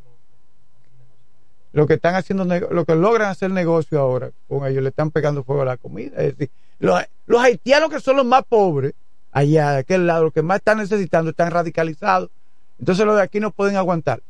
lo 1.72 1.87
que 1.87 1.94
están 1.94 2.14
haciendo, 2.14 2.46
lo 2.46 2.87
que 2.87 2.94
logran 2.94 3.29
hacer 3.29 3.50
negocio 3.50 4.00
ahora 4.00 4.31
con 4.48 4.66
ellos, 4.66 4.83
le 4.83 4.88
están 4.88 5.11
pegando 5.11 5.44
fuego 5.44 5.61
a 5.61 5.66
la 5.66 5.77
comida. 5.77 6.16
Es 6.22 6.38
decir, 6.38 6.50
los, 6.79 7.05
haitianos 7.38 7.90
que 7.90 8.00
son 8.00 8.16
los 8.16 8.24
más 8.24 8.44
pobres, 8.44 8.94
allá 9.31 9.72
de 9.72 9.79
aquel 9.81 10.07
lado, 10.07 10.24
los 10.24 10.33
que 10.33 10.40
más 10.40 10.57
están 10.57 10.79
necesitando, 10.79 11.33
están 11.33 11.50
radicalizados. 11.50 12.31
Entonces 12.79 13.05
los 13.05 13.16
de 13.16 13.22
aquí 13.22 13.40
no 13.40 13.50
pueden 13.50 13.77
aguantar. 13.77 14.22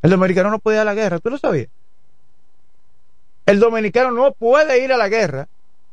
El 0.00 0.10
dominicano 0.12 0.50
no 0.50 0.60
puede 0.60 0.78
ir 0.78 0.80
a 0.80 0.84
la 0.84 0.94
guerra, 0.94 1.18
¿tú 1.18 1.28
lo 1.28 1.36
sabías? 1.36 1.68
El 3.44 3.60
dominicano 3.60 4.12
no 4.12 4.32
puede 4.32 4.82
ir 4.82 4.94
a 4.94 4.96
la 4.96 5.10
guerra, 5.10 5.46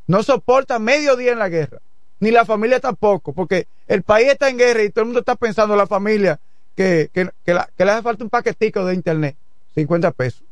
no 0.08 0.24
soporta 0.24 0.80
medio 0.80 1.18
día 1.18 1.34
en 1.34 1.40
la 1.40 1.50
guerra 1.50 1.82
ni 2.20 2.32
la 2.32 2.46
familia 2.46 2.80
tampoco, 2.80 3.34
porque 3.34 3.68
el 3.90 4.04
país 4.04 4.30
está 4.30 4.48
en 4.50 4.58
guerra 4.58 4.84
y 4.84 4.90
todo 4.92 5.02
el 5.02 5.08
mundo 5.08 5.20
está 5.20 5.36
pensando 5.36 5.74
en 5.74 5.80
la 5.80 5.88
familia 5.88 6.40
que, 6.76 7.10
que, 7.14 7.30
que, 7.44 7.54
le 7.54 7.92
hace 7.92 8.02
falta 8.02 8.24
un 8.24 8.30
paquetico 8.30 8.86
de 8.86 8.94
internet, 8.94 9.36
50 9.76 10.12
pesos. 10.12 10.44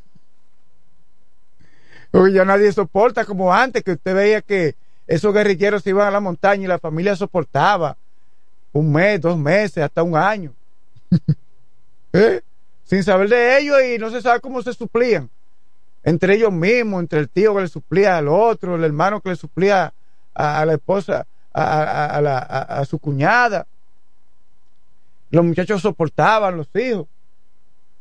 Oye, 2.12 2.34
ya 2.34 2.44
nadie 2.44 2.70
soporta 2.72 3.24
como 3.24 3.52
antes, 3.52 3.82
que 3.82 3.92
usted 3.92 4.14
veía 4.14 4.42
que 4.42 4.76
esos 5.06 5.34
guerrilleros 5.34 5.82
se 5.82 5.90
iban 5.90 6.06
a 6.06 6.10
la 6.12 6.20
montaña 6.20 6.64
y 6.64 6.68
la 6.68 6.78
familia 6.78 7.16
soportaba 7.16 7.96
un 8.72 8.92
mes, 8.92 9.20
dos 9.20 9.36
meses, 9.36 9.82
hasta 9.82 10.04
un 10.04 10.14
año. 10.16 10.52
¿Eh? 12.12 12.42
Sin 12.84 13.02
saber 13.02 13.28
de 13.28 13.58
ellos 13.58 13.76
y 13.82 13.98
no 13.98 14.10
se 14.10 14.22
sabe 14.22 14.40
cómo 14.40 14.62
se 14.62 14.72
suplían 14.72 15.28
entre 16.02 16.34
ellos 16.34 16.52
mismos, 16.52 17.00
entre 17.00 17.20
el 17.20 17.28
tío 17.28 17.54
que 17.54 17.62
le 17.62 17.68
suplía 17.68 18.16
al 18.16 18.28
otro, 18.28 18.76
el 18.76 18.84
hermano 18.84 19.20
que 19.20 19.30
le 19.30 19.36
suplía 19.36 19.92
a, 20.34 20.64
la 20.64 20.74
esposa, 20.74 21.26
a, 21.52 22.84
su 22.88 22.98
cuñada. 22.98 23.66
Los 25.30 25.44
muchachos 25.44 25.82
soportaban 25.82 26.56
los 26.56 26.68
hijos. 26.74 27.06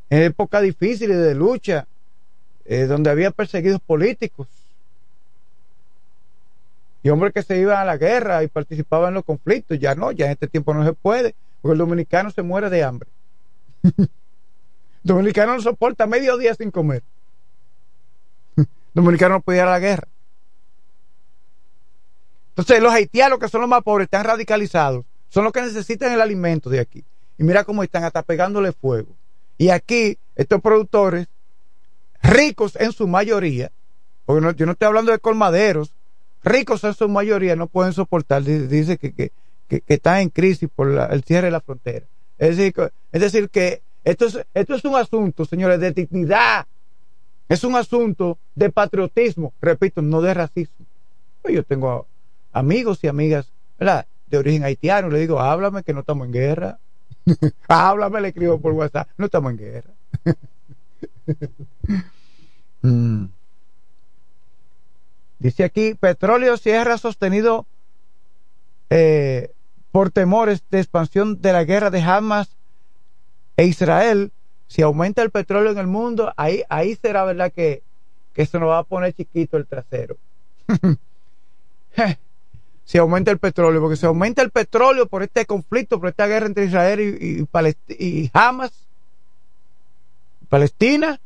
En 0.10 0.24
épocas 0.24 0.64
difíciles 0.64 1.18
de 1.18 1.36
lucha, 1.36 1.88
eh, 2.66 2.86
donde 2.86 3.10
había 3.10 3.32
perseguidos 3.32 3.82
políticos. 3.82 4.48
Y 7.04 7.10
hombres 7.10 7.34
que 7.34 7.44
se 7.44 7.58
iban 7.60 7.78
a 7.78 7.86
la 7.86 7.98
guerra 7.98 8.44
y 8.44 8.48
participaban 8.48 9.10
en 9.10 9.14
los 9.16 9.26
conflictos. 9.26 9.80
Ya 9.80 9.96
no, 9.96 10.12
ya 10.12 10.26
en 10.26 10.32
este 10.32 10.48
tiempo 10.48 10.74
no 10.74 10.84
se 10.84 10.94
puede, 10.94 11.36
porque 11.62 11.74
el 11.74 11.78
dominicano 11.78 12.32
se 12.32 12.42
muere 12.42 12.70
de 12.70 12.84
hambre. 12.84 13.10
dominicano 15.04 15.54
no 15.54 15.62
soporta 15.62 16.08
medio 16.08 16.38
día 16.38 16.56
sin 16.56 16.72
comer. 16.72 17.04
Dominicano 18.94 19.36
no 19.36 19.42
podía 19.42 19.62
ir 19.62 19.68
a 19.68 19.72
la 19.72 19.80
guerra. 19.80 20.08
Entonces, 22.60 22.84
los 22.84 22.92
haitianos, 22.94 23.40
que 23.40 23.48
son 23.48 23.62
los 23.62 23.70
más 23.70 23.84
pobres, 23.84 24.06
están 24.06 24.26
radicalizados, 24.26 25.06
son 25.30 25.46
los 25.46 25.54
que 25.54 25.62
necesitan 25.62 26.12
el 26.12 26.22
alimento 26.22 26.70
de 26.70 26.80
aquí. 26.80 27.04
y 27.38 27.44
mira 27.46 27.64
cómo 27.64 27.84
están 27.84 28.04
hasta 28.04 28.22
pegándole 28.22 28.74
fuego. 28.74 29.16
Y 29.58 29.70
aquí, 29.70 30.18
estos 30.36 30.60
productores, 30.62 31.28
ricos 32.22 32.76
en 32.76 32.92
su 32.92 33.08
mayoría, 33.08 33.72
porque 34.26 34.42
no- 34.42 34.52
yo 34.52 34.66
no 34.66 34.74
estoy 34.74 34.88
hablando 34.88 35.14
de 35.14 35.20
colmaderos, 35.20 35.94
ricos 36.44 36.84
en 36.84 36.94
su 36.94 37.08
mayoría 37.08 37.56
no 37.56 37.68
pueden 37.68 37.94
soportar, 37.94 38.44
di- 38.44 38.68
dice 38.68 38.98
que, 38.98 39.14
que, 39.14 39.32
que, 39.70 39.82
están 39.88 40.20
en 40.20 40.30
crisis 40.30 40.68
por 40.76 40.90
el 40.90 41.24
cierre 41.24 41.46
de 41.48 41.52
la 41.52 41.62
frontera. 41.62 42.06
Es 42.38 42.58
decir, 42.58 42.74
es 43.14 43.22
decir 43.22 43.50
que 43.50 43.82
esto 44.04 44.26
es, 44.26 44.38
esto 44.54 44.76
es 44.76 44.84
un 44.84 44.96
asunto, 44.98 45.46
señores, 45.46 45.80
de 45.80 45.92
dignidad. 45.92 46.68
Es 47.48 47.64
un 47.64 47.78
asunto 47.78 48.38
de 48.54 48.70
patriotismo, 48.70 49.54
repito, 49.62 50.02
no 50.02 50.22
de 50.22 50.34
racismo. 50.34 50.86
Pues 51.42 51.56
yo 51.56 51.64
tengo 51.64 52.06
amigos 52.52 53.04
y 53.04 53.08
amigas, 53.08 53.52
¿verdad? 53.78 54.06
De 54.28 54.38
origen 54.38 54.64
haitiano, 54.64 55.10
le 55.10 55.20
digo, 55.20 55.40
háblame 55.40 55.84
que 55.84 55.94
no 55.94 56.02
estamos 56.02 56.26
en 56.28 56.34
guerra. 56.34 56.80
háblame, 57.68 58.22
le 58.22 58.28
escribo 58.30 58.60
por 58.60 58.74
WhatsApp, 58.74 59.10
no 59.18 59.26
estamos 59.26 59.52
en 59.52 59.58
guerra. 59.58 59.92
Mm. 62.82 63.26
Dice 65.40 65.66
aquí, 65.66 65.96
petróleo 65.96 66.56
cierra 66.56 66.98
sostenido 66.98 67.66
eh, 68.90 69.52
por 69.92 70.12
temores 70.12 70.64
de 70.70 70.80
expansión 70.80 71.42
de 71.42 71.54
la 71.54 71.64
guerra 71.64 71.90
de 71.90 72.02
Hamas 72.02 72.56
e 73.58 73.66
Israel. 73.66 74.32
Si 74.68 74.82
aumenta 74.82 75.22
el 75.22 75.32
petróleo 75.32 75.72
en 75.72 75.78
el 75.78 75.88
mundo, 75.88 76.34
ahí, 76.38 76.64
ahí 76.70 76.96
será 76.96 77.26
verdad 77.26 77.52
que, 77.52 77.84
que 78.34 78.46
se 78.46 78.60
nos 78.60 78.70
va 78.70 78.80
a 78.80 78.84
poner 78.84 79.14
chiquito 79.14 79.58
el 79.58 79.68
trasero. 79.68 80.18
si 82.90 82.98
aumenta 82.98 83.30
el 83.30 83.38
petróleo, 83.38 83.82
porque 83.82 83.98
si 83.98 84.08
aumenta 84.08 84.42
el 84.42 84.50
petróleo 84.50 85.06
por 85.06 85.22
este 85.22 85.46
conflicto, 85.46 86.00
por 86.00 86.10
esta 86.10 86.26
guerra 86.26 86.48
entre 86.48 86.66
Israel 86.66 87.00
y, 87.00 87.44
y, 87.44 88.24
y 88.24 88.32
Hamas, 88.34 88.72
Palestina, 90.50 91.22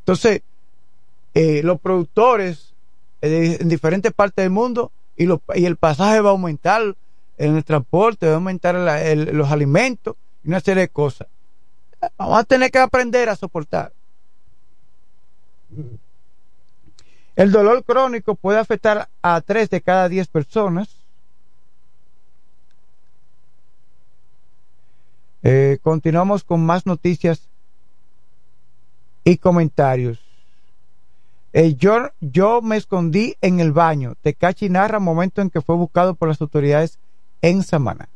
entonces 0.00 0.42
eh, 1.32 1.62
los 1.62 1.80
productores 1.80 2.74
eh, 3.22 3.56
en 3.58 3.70
diferentes 3.70 4.12
partes 4.12 4.42
del 4.42 4.50
mundo 4.50 4.92
y, 5.16 5.26
y 5.54 5.64
el 5.64 5.76
pasaje 5.76 6.20
va 6.20 6.28
a 6.28 6.32
aumentar 6.32 6.94
en 7.38 7.56
el 7.56 7.64
transporte, 7.64 8.26
va 8.26 8.32
a 8.32 8.34
aumentar 8.34 8.74
los 9.32 9.50
alimentos 9.50 10.14
y 10.44 10.48
una 10.48 10.60
serie 10.60 10.82
de 10.82 10.88
cosas. 10.90 11.26
Vamos 12.18 12.38
a 12.38 12.44
tener 12.44 12.70
que 12.70 12.80
aprender 12.80 13.30
a 13.30 13.36
soportar. 13.36 13.94
El 17.36 17.52
dolor 17.52 17.84
crónico 17.84 18.34
puede 18.34 18.58
afectar 18.58 19.10
a 19.20 19.40
3 19.42 19.68
de 19.68 19.82
cada 19.82 20.08
10 20.08 20.26
personas. 20.28 20.88
Eh, 25.42 25.78
continuamos 25.82 26.42
con 26.44 26.64
más 26.64 26.86
noticias 26.86 27.46
y 29.22 29.36
comentarios. 29.36 30.18
Eh, 31.52 31.74
yo, 31.74 32.10
yo 32.20 32.62
me 32.62 32.78
escondí 32.78 33.36
en 33.42 33.60
el 33.60 33.72
baño. 33.72 34.14
Tecachi 34.22 34.70
narra 34.70 34.98
momento 34.98 35.42
en 35.42 35.50
que 35.50 35.60
fue 35.60 35.76
buscado 35.76 36.14
por 36.14 36.28
las 36.28 36.40
autoridades 36.40 36.98
en 37.42 37.62
Samaná. 37.62 38.08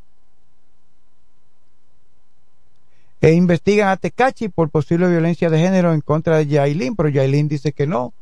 E 3.20 3.32
investigan 3.32 3.88
a 3.88 3.98
Tecachi 3.98 4.48
por 4.48 4.70
posible 4.70 5.08
violencia 5.08 5.50
de 5.50 5.58
género 5.58 5.92
en 5.92 6.00
contra 6.00 6.38
de 6.38 6.46
Yailin, 6.46 6.96
pero 6.96 7.10
Yailin 7.10 7.48
dice 7.48 7.72
que 7.72 7.86
no, 7.86 8.14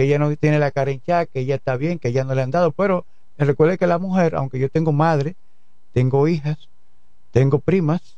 que 0.00 0.04
ella 0.04 0.18
no 0.18 0.34
tiene 0.34 0.58
la 0.58 0.70
cara 0.70 0.96
que 0.96 1.40
ella 1.40 1.56
está 1.56 1.76
bien, 1.76 1.98
que 1.98 2.08
ella 2.08 2.24
no 2.24 2.34
le 2.34 2.40
han 2.40 2.50
dado. 2.50 2.72
Pero 2.72 3.04
recuerde 3.36 3.76
que 3.76 3.86
la 3.86 3.98
mujer, 3.98 4.34
aunque 4.34 4.58
yo 4.58 4.70
tengo 4.70 4.92
madre, 4.92 5.36
tengo 5.92 6.26
hijas, 6.26 6.70
tengo 7.32 7.58
primas, 7.58 8.16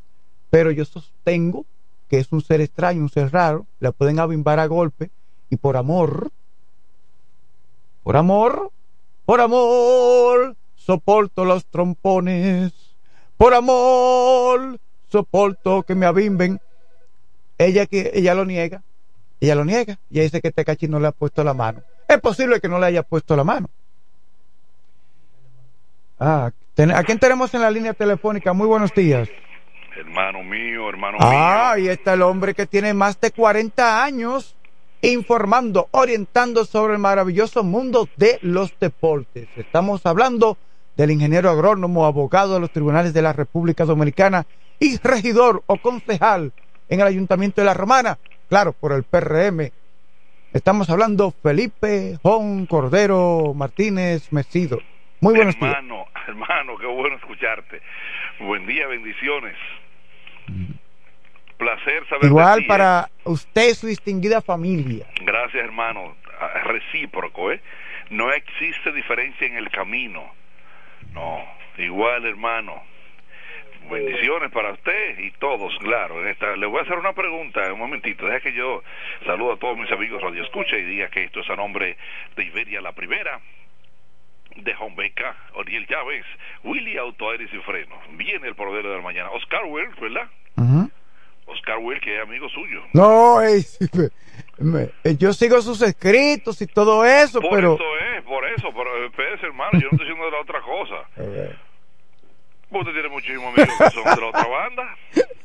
pero 0.49 0.71
yo 0.71 0.85
sostengo 0.85 1.67
que 2.09 2.21
es 2.21 2.31
un 2.31 2.41
ser 2.41 2.61
extraño, 2.61 3.01
un 3.01 3.09
ser 3.09 3.33
raro, 3.33 3.67
la 3.81 3.91
pueden 3.91 4.21
abimbar 4.21 4.61
a 4.61 4.67
golpe 4.67 5.11
y 5.51 5.57
por 5.57 5.77
amor, 5.77 6.31
por 8.05 8.17
amor, 8.17 8.71
por 9.25 9.41
amor, 9.41 10.55
soporto 10.77 11.45
los 11.45 11.67
trompones, 11.67 12.73
por 13.37 13.55
amor, 13.55 14.79
soporto 15.09 15.83
que 15.83 15.97
me 15.97 16.07
abimben. 16.07 16.61
Ella 17.59 17.87
que 17.87 18.13
ella 18.15 18.37
lo 18.37 18.45
niega, 18.45 18.85
ella 19.47 19.55
lo 19.55 19.65
niega, 19.65 19.99
y 20.11 20.19
ella 20.19 20.25
dice 20.25 20.41
que 20.41 20.53
Tecachi 20.53 20.89
no 20.89 21.01
le 21.01 21.09
ha 21.09 21.13
puesto 21.13 21.43
la 21.43 21.55
mano. 21.55 21.83
Es 22.09 22.21
posible 22.21 22.61
que 22.61 22.69
no 22.69 22.79
le 22.79 22.87
haya 22.87 23.03
puesto 23.03 23.37
la 23.37 23.45
mano. 23.45 23.69
Ah, 26.19 26.53
¿a 26.95 27.03
quién 27.03 27.19
tenemos 27.19 27.53
en 27.55 27.63
la 27.63 27.71
línea 27.71 27.95
telefónica? 27.95 28.53
Muy 28.53 28.67
buenos 28.67 28.93
días. 28.95 29.29
Hermano 29.97 30.43
mío, 30.43 30.89
hermano 30.89 31.19
Ah, 31.21 31.73
ahí 31.73 31.89
está 31.89 32.15
el 32.15 32.23
hombre 32.23 32.55
que 32.55 32.67
tiene 32.67 32.95
más 32.95 33.21
de 33.21 33.31
40 33.31 34.05
años 34.05 34.55
informando, 35.03 35.89
orientando 35.91 36.65
sobre 36.65 36.95
el 36.95 37.01
maravilloso 37.01 37.65
mundo 37.65 38.09
de 38.17 38.39
los 38.43 38.73
deportes. 38.79 39.49
Estamos 39.57 40.07
hablando 40.07 40.57
del 40.97 41.11
ingeniero 41.11 41.51
agrónomo, 41.51 42.07
abogado 42.07 42.55
de 42.55 42.61
los 42.61 42.71
tribunales 42.71 43.13
de 43.13 43.23
la 43.23 43.33
República 43.33 43.85
Dominicana 43.85 44.47
y 44.79 44.99
regidor 44.99 45.63
o 45.67 45.77
concejal 45.79 46.53
en 46.89 47.01
el 47.01 47.07
Ayuntamiento 47.07 47.61
de 47.61 47.65
La 47.65 47.75
Romana, 47.75 48.19
claro, 48.53 48.75
por 48.75 48.93
el 48.93 49.03
PRM. 49.03 49.71
Estamos 50.53 50.91
hablando 50.91 51.31
Felipe 51.43 52.19
Jon 52.23 52.67
Cordero 52.67 53.55
Martínez 53.57 54.31
Mesido. 54.31 54.79
Muy 55.23 55.35
buenos 55.35 55.59
días. 55.59 55.73
hermano, 55.73 56.05
hermano, 56.29 56.77
qué 56.77 56.85
bueno 56.85 57.17
escucharte. 57.17 57.81
Buen 58.41 58.67
día, 58.67 58.87
bendiciones. 58.89 59.57
Placer 61.57 62.07
saber 62.11 62.25
de 62.25 62.27
Igual 62.27 62.61
¿eh? 62.61 62.67
para 62.69 63.09
usted 63.25 63.71
y 63.71 63.75
su 63.75 63.87
distinguida 63.87 64.43
familia. 64.43 65.07
Gracias, 65.23 65.65
hermano. 65.65 66.15
Ah, 66.39 66.61
Recíproco, 66.65 67.53
¿eh? 67.53 67.61
No 68.11 68.31
existe 68.33 68.93
diferencia 68.93 69.47
en 69.47 69.57
el 69.57 69.71
camino. 69.71 70.31
No, 71.15 71.39
igual, 71.79 72.27
hermano. 72.27 72.83
Bendiciones 73.91 74.51
para 74.53 74.73
usted 74.73 75.19
y 75.19 75.31
todos, 75.33 75.77
claro. 75.81 76.21
En 76.23 76.29
esta, 76.29 76.57
le 76.57 76.67
voy 76.67 76.79
a 76.79 76.83
hacer 76.83 76.97
una 76.99 77.13
pregunta, 77.13 77.73
un 77.73 77.79
momentito. 77.79 78.27
Deja 78.27 78.41
que 78.41 78.53
yo 78.55 78.83
saludo 79.27 79.53
a 79.53 79.57
todos 79.59 79.77
mis 79.77 79.91
amigos 79.93 80.23
Radio 80.23 80.43
Escucha 80.43 80.77
y 80.77 80.83
diga 80.85 81.09
que 81.09 81.25
esto 81.25 81.41
es 81.41 81.51
a 81.51 81.57
nombre 81.57 81.97
de 82.37 82.45
Iberia 82.45 82.81
la 82.81 82.93
Primera, 82.93 83.41
de 84.57 84.75
Hombeca, 84.79 85.37
Oriel 85.55 85.87
Chávez, 85.87 86.25
Willy 86.65 86.97
Auto 86.97 87.31
Aires 87.31 87.51
y 87.53 87.59
Freno. 87.59 87.97
Viene 88.13 88.49
el 88.49 88.55
proveedor 88.55 88.91
de 88.93 88.97
la 88.97 89.03
mañana. 89.03 89.31
Oscar 89.31 89.65
Wells, 89.67 89.99
¿verdad? 90.01 90.29
Oscar 91.47 91.79
Wells, 91.79 92.01
que 92.03 92.17
es 92.17 92.23
amigo 92.23 92.49
suyo. 92.51 92.83
No, 92.95 93.39
me- 93.41 94.09
me- 94.59 94.91
eh, 95.05 95.17
yo 95.19 95.33
sigo 95.33 95.61
sus 95.61 95.83
escritos 95.83 96.63
y 96.63 96.67
todo 96.67 97.05
eso, 97.05 97.41
Por 97.41 97.51
pero... 97.51 97.75
eso 97.75 97.85
es, 98.17 98.23
por 98.25 98.45
eso, 98.49 98.69
pero 98.75 99.05
espérese, 99.07 99.47
hermano, 99.47 99.73
yo 99.73 99.81
no 99.81 99.89
estoy 99.93 100.07
diciendo 100.07 100.25
de 100.27 100.31
la 100.31 100.41
otra 100.41 100.61
cosa. 100.61 100.97
Usted 102.73 102.93
tiene 102.93 103.09
muchísimos 103.09 103.53
amigos 103.55 103.75
que 103.79 103.91
son 103.91 104.05
de 104.05 104.21
la 104.21 104.27
otra 104.29 104.47
banda. 104.49 104.97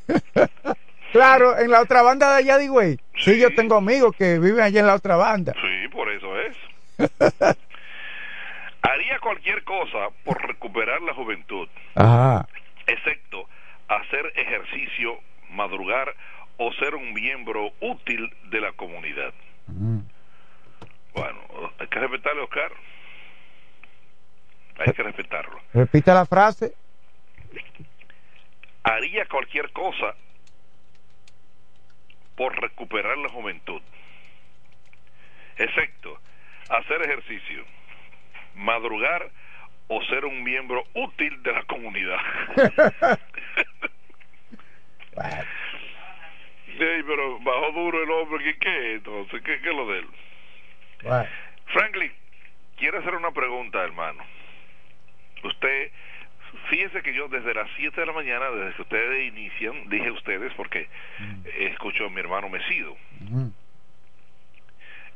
Claro, 1.13 1.57
en 1.57 1.71
la 1.71 1.81
otra 1.81 2.01
banda 2.01 2.29
de 2.31 2.35
allá 2.39 2.57
de 2.57 2.67
güey. 2.67 2.99
Sí, 3.17 3.39
yo 3.39 3.55
tengo 3.55 3.75
amigos 3.77 4.13
que 4.15 4.39
viven 4.39 4.59
allá 4.59 4.81
en 4.81 4.87
la 4.87 4.93
otra 4.93 5.15
banda. 5.15 5.53
Sí, 5.53 5.87
por 5.87 6.11
eso 6.11 6.37
es. 6.39 6.57
Haría 8.81 9.17
cualquier 9.19 9.63
cosa 9.63 10.09
por 10.25 10.39
recuperar 10.45 11.01
la 11.01 11.13
juventud, 11.13 11.67
Ajá. 11.95 12.45
excepto 12.85 13.47
hacer 13.87 14.31
ejercicio, 14.35 15.17
madrugar 15.49 16.13
o 16.57 16.71
ser 16.73 16.93
un 16.93 17.13
miembro 17.13 17.71
útil 17.79 18.29
de 18.51 18.61
la 18.61 18.73
comunidad. 18.73 19.33
Bueno, 19.67 21.39
hay 21.79 21.87
que 21.87 21.99
respetarle, 21.99 22.41
Oscar. 22.41 22.71
Hay 24.79 24.93
que 24.93 25.03
respetarlo. 25.03 25.59
Repita 25.73 26.13
la 26.13 26.25
frase. 26.25 26.73
Haría 28.83 29.25
cualquier 29.25 29.71
cosa 29.71 30.15
por 32.35 32.59
recuperar 32.61 33.17
la 33.17 33.29
juventud, 33.29 33.81
excepto 35.57 36.19
hacer 36.69 37.01
ejercicio, 37.01 37.65
madrugar 38.55 39.29
o 39.87 40.03
ser 40.03 40.25
un 40.25 40.43
miembro 40.43 40.83
útil 40.93 41.41
de 41.43 41.51
la 41.51 41.63
comunidad. 41.63 42.19
Ey, 46.79 47.01
pero 47.03 47.39
bajó 47.39 47.71
duro 47.71 48.03
el 48.03 48.11
hombre, 48.11 48.43
¿qué, 48.43 48.59
qué 48.59 48.69
es 48.69 48.97
entonces? 48.97 49.41
¿Qué, 49.41 49.59
qué 49.61 49.69
es 49.69 49.75
lo 49.75 49.87
de 49.87 49.99
él? 49.99 50.07
Franklin, 51.73 52.13
quiero 52.77 52.99
hacer 52.99 53.15
una 53.15 53.31
pregunta, 53.31 53.83
hermano. 53.83 54.23
Usted, 55.43 55.91
fíjese 56.69 57.01
que 57.01 57.13
yo 57.13 57.27
desde 57.27 57.53
las 57.53 57.69
7 57.77 57.99
de 58.01 58.07
la 58.07 58.13
mañana, 58.13 58.49
desde 58.51 58.75
que 58.75 58.81
ustedes 58.83 59.27
inician, 59.27 59.89
dije 59.89 60.11
ustedes 60.11 60.53
porque 60.55 60.87
escucho 61.59 62.05
a 62.05 62.09
mi 62.09 62.19
hermano 62.19 62.49
Mesido, 62.49 62.95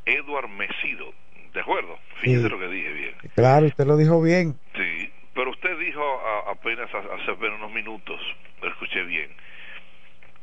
Edward 0.06 0.50
Mesido, 0.50 1.14
¿de 1.54 1.60
acuerdo? 1.62 1.98
Fíjese 2.22 2.44
Sí. 2.44 2.50
lo 2.50 2.60
que 2.60 2.68
dije 2.68 2.92
bien. 2.94 3.16
Claro, 3.36 3.66
usted 3.66 3.86
lo 3.86 3.98
dijo 3.98 4.22
bien. 4.22 4.56
Sí, 4.76 5.12
pero 5.34 5.52
usted 5.52 5.78
dijo 5.80 6.02
a- 6.04 6.52
apenas 6.52 6.94
a- 6.94 7.16
hace 7.16 7.32
apenas 7.32 7.60
unos 7.60 7.72
minutos, 7.72 8.20
lo 8.62 8.70
escuché 8.70 9.04
bien, 9.04 9.30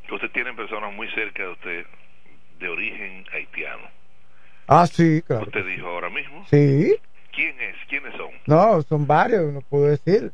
que 0.06 0.14
usted 0.14 0.30
tiene 0.30 0.52
personas 0.54 0.92
muy 0.94 1.08
cerca 1.10 1.42
de 1.42 1.48
usted 1.50 1.86
de 2.58 2.68
origen 2.68 3.24
haitiano. 3.32 3.88
Ah, 4.66 4.86
sí, 4.86 5.22
claro. 5.26 5.44
Usted 5.46 5.64
dijo 5.66 5.86
ahora 5.88 6.10
mismo. 6.10 6.44
Sí. 6.46 6.94
¿Quién 7.32 7.60
es? 7.60 7.76
¿Quiénes 7.88 8.14
son? 8.16 8.30
No, 8.46 8.82
son 8.82 9.06
varios, 9.06 9.52
no 9.52 9.60
puedo 9.62 9.86
decir. 9.86 10.32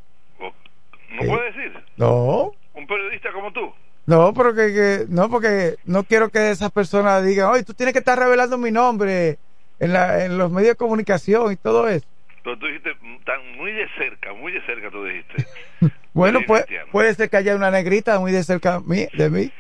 ¿No 1.15 1.23
Sí. 1.23 1.29
puede 1.29 1.53
decir? 1.53 1.73
No. 1.97 2.53
¿Un 2.75 2.87
periodista 2.87 3.33
como 3.33 3.53
tú? 3.53 3.73
No, 4.07 4.35
porque 4.35 4.73
que, 4.73 5.05
no, 5.09 5.31
porque 5.31 5.77
no 5.85 6.05
quiero 6.05 6.29
que 6.29 6.51
esas 6.51 6.71
personas 6.71 7.25
digan, 7.25 7.47
oye, 7.49 7.63
tú 7.65 7.73
tienes 7.75 7.93
que 7.95 8.01
estar 8.01 8.19
revelando 8.19 8.59
mi 8.59 8.71
nombre 8.71 9.39
en, 9.81 9.93
la, 9.93 10.25
en 10.25 10.37
los 10.37 10.51
medios 10.51 10.71
de 10.73 10.77
comunicación 10.77 11.53
y 11.53 11.57
todo 11.57 11.89
eso. 11.89 12.07
Pero 12.43 12.59
tú 12.59 12.67
dijiste 12.67 12.95
mm, 13.01 13.19
tan 13.25 13.57
muy 13.57 13.73
de 13.73 13.89
cerca, 13.97 14.35
muy 14.35 14.53
de 14.53 14.61
cerca 14.67 14.91
tú 14.91 15.05
dijiste. 15.05 15.47
Bueno, 16.13 16.41
pues, 16.47 16.63
Cristiano. 16.67 16.93
puede 16.93 17.13
ser 17.15 17.29
que 17.29 17.37
haya 17.39 17.57
una 17.57 17.73
negrita 17.73 18.21
muy 18.21 18.31
de 18.31 18.45
cerca 18.45 18.79
mí- 18.87 19.09
de 19.15 19.31
mí. 19.31 19.51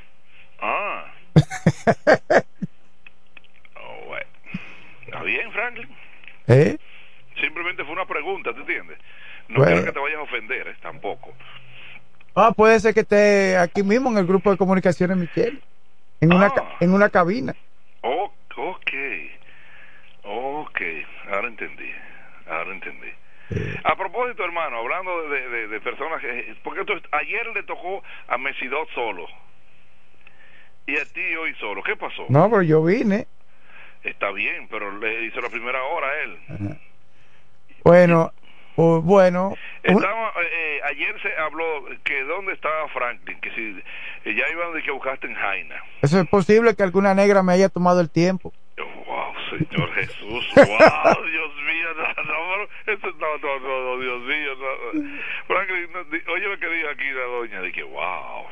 Ah. 0.60 1.04
oh, 3.76 4.04
bueno. 4.06 4.26
Está 5.04 5.22
bien, 5.22 5.50
Franklin. 5.52 5.88
¿Eh? 6.46 6.76
Simplemente 7.40 7.82
fue 7.84 7.92
una 7.92 8.06
pregunta, 8.06 8.52
¿te 8.52 8.60
entiendes? 8.60 8.98
No 9.48 9.58
Bueno. 9.58 9.72
quiero 9.72 9.84
que 9.86 9.92
te 9.92 9.98
vayas 10.00 10.18
a 10.18 10.22
ofender, 10.22 10.68
¿eh? 10.68 10.74
Tampoco. 10.80 11.32
Ah, 12.34 12.52
puede 12.56 12.80
ser 12.80 12.94
que 12.94 13.00
esté 13.00 13.56
aquí 13.56 13.82
mismo 13.82 14.10
en 14.10 14.18
el 14.18 14.26
grupo 14.26 14.50
de 14.50 14.56
comunicaciones 14.56 15.16
Michelle. 15.16 15.60
En 16.20 16.32
una, 16.32 16.50
ca- 16.50 16.76
en 16.80 16.92
una 16.94 17.08
cabina. 17.10 17.54
Oh, 18.02 18.32
ok. 18.56 18.90
Ok. 20.24 20.80
Ahora 21.30 21.48
entendí. 21.48 21.90
Ahora 22.48 22.72
entendí. 22.72 23.08
A 23.84 23.94
propósito, 23.94 24.42
hermano, 24.44 24.78
hablando 24.78 25.28
de, 25.28 25.48
de- 25.48 25.68
de 25.68 25.80
personas 25.80 26.20
que... 26.20 26.56
Porque 26.64 26.80
esto- 26.80 26.94
ayer 27.12 27.46
le 27.54 27.62
tocó 27.64 28.02
a 28.28 28.38
Mesidot 28.38 28.88
solo. 28.94 29.26
Y 30.86 30.96
a 30.98 31.04
ti 31.04 31.36
hoy 31.36 31.54
solo. 31.56 31.82
¿Qué 31.82 31.94
pasó? 31.96 32.24
No, 32.30 32.48
pero 32.50 32.62
yo 32.62 32.82
vine. 32.82 33.26
Está 34.02 34.30
bien, 34.32 34.66
pero 34.68 34.96
le 34.98 35.24
hizo 35.26 35.40
la 35.40 35.48
primera 35.50 35.82
hora 35.84 36.08
a 36.08 36.20
él. 36.22 36.38
Bueno, 37.84 38.32
bueno. 38.76 39.54
Estaba, 39.82 40.32
eh, 40.42 40.80
ayer 40.84 41.20
se 41.22 41.34
habló 41.36 41.84
que 42.04 42.22
dónde 42.24 42.52
estaba 42.54 42.88
Franklin, 42.88 43.38
que 43.40 43.50
si 43.50 43.82
eh, 44.24 44.34
ya 44.34 44.48
iban 44.50 44.72
de 44.72 44.82
que 44.82 44.90
buscaste 44.90 45.26
en 45.26 45.34
Jaina. 45.34 45.76
eso 46.02 46.18
es 46.20 46.26
posible 46.28 46.74
que 46.74 46.82
alguna 46.82 47.14
negra 47.14 47.42
me 47.42 47.52
haya 47.52 47.68
tomado 47.68 48.00
el 48.00 48.10
tiempo. 48.10 48.52
Wow, 49.06 49.34
Señor 49.50 49.92
Jesús, 49.94 50.48
wow, 50.56 50.64
Dios 51.30 51.54
mío, 51.66 51.88
no, 51.96 52.06
no, 52.24 52.62
eso- 52.92 53.12
no, 53.18 53.38
no, 53.60 53.98
Dios 54.00 54.22
mío, 54.22 54.54
no. 54.56 54.66
Franklin, 55.46 55.88
no, 55.92 56.00
oye 56.32 56.48
lo 56.48 56.58
que 56.58 56.68
dijo 56.68 56.88
aquí 56.88 57.04
la 57.12 57.24
doña, 57.24 57.60
de 57.60 57.70
que 57.72 57.82
wow. 57.84 58.46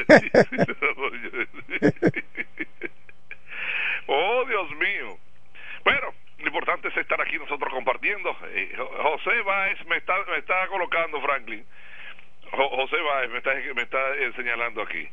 oh, 4.06 4.44
Dios 4.46 4.70
mío. 4.72 5.18
Bueno, 5.84 6.08
lo 6.40 6.46
importante 6.46 6.88
es 6.88 6.96
estar 6.96 7.20
aquí 7.20 7.36
nosotros 7.38 7.72
compartiendo. 7.72 8.36
Eh, 8.54 8.72
Jo- 8.76 8.90
José 9.02 9.40
Báez 9.42 9.78
me 9.86 9.96
está, 9.96 10.14
me 10.28 10.38
está 10.38 10.66
colocando, 10.68 11.20
Franklin. 11.20 11.64
Jo- 12.52 12.68
José 12.70 12.96
Báez 13.00 13.30
me 13.30 13.38
está, 13.38 13.54
me 13.74 13.82
está 13.82 14.14
eh, 14.16 14.32
señalando 14.36 14.82
aquí. 14.82 15.08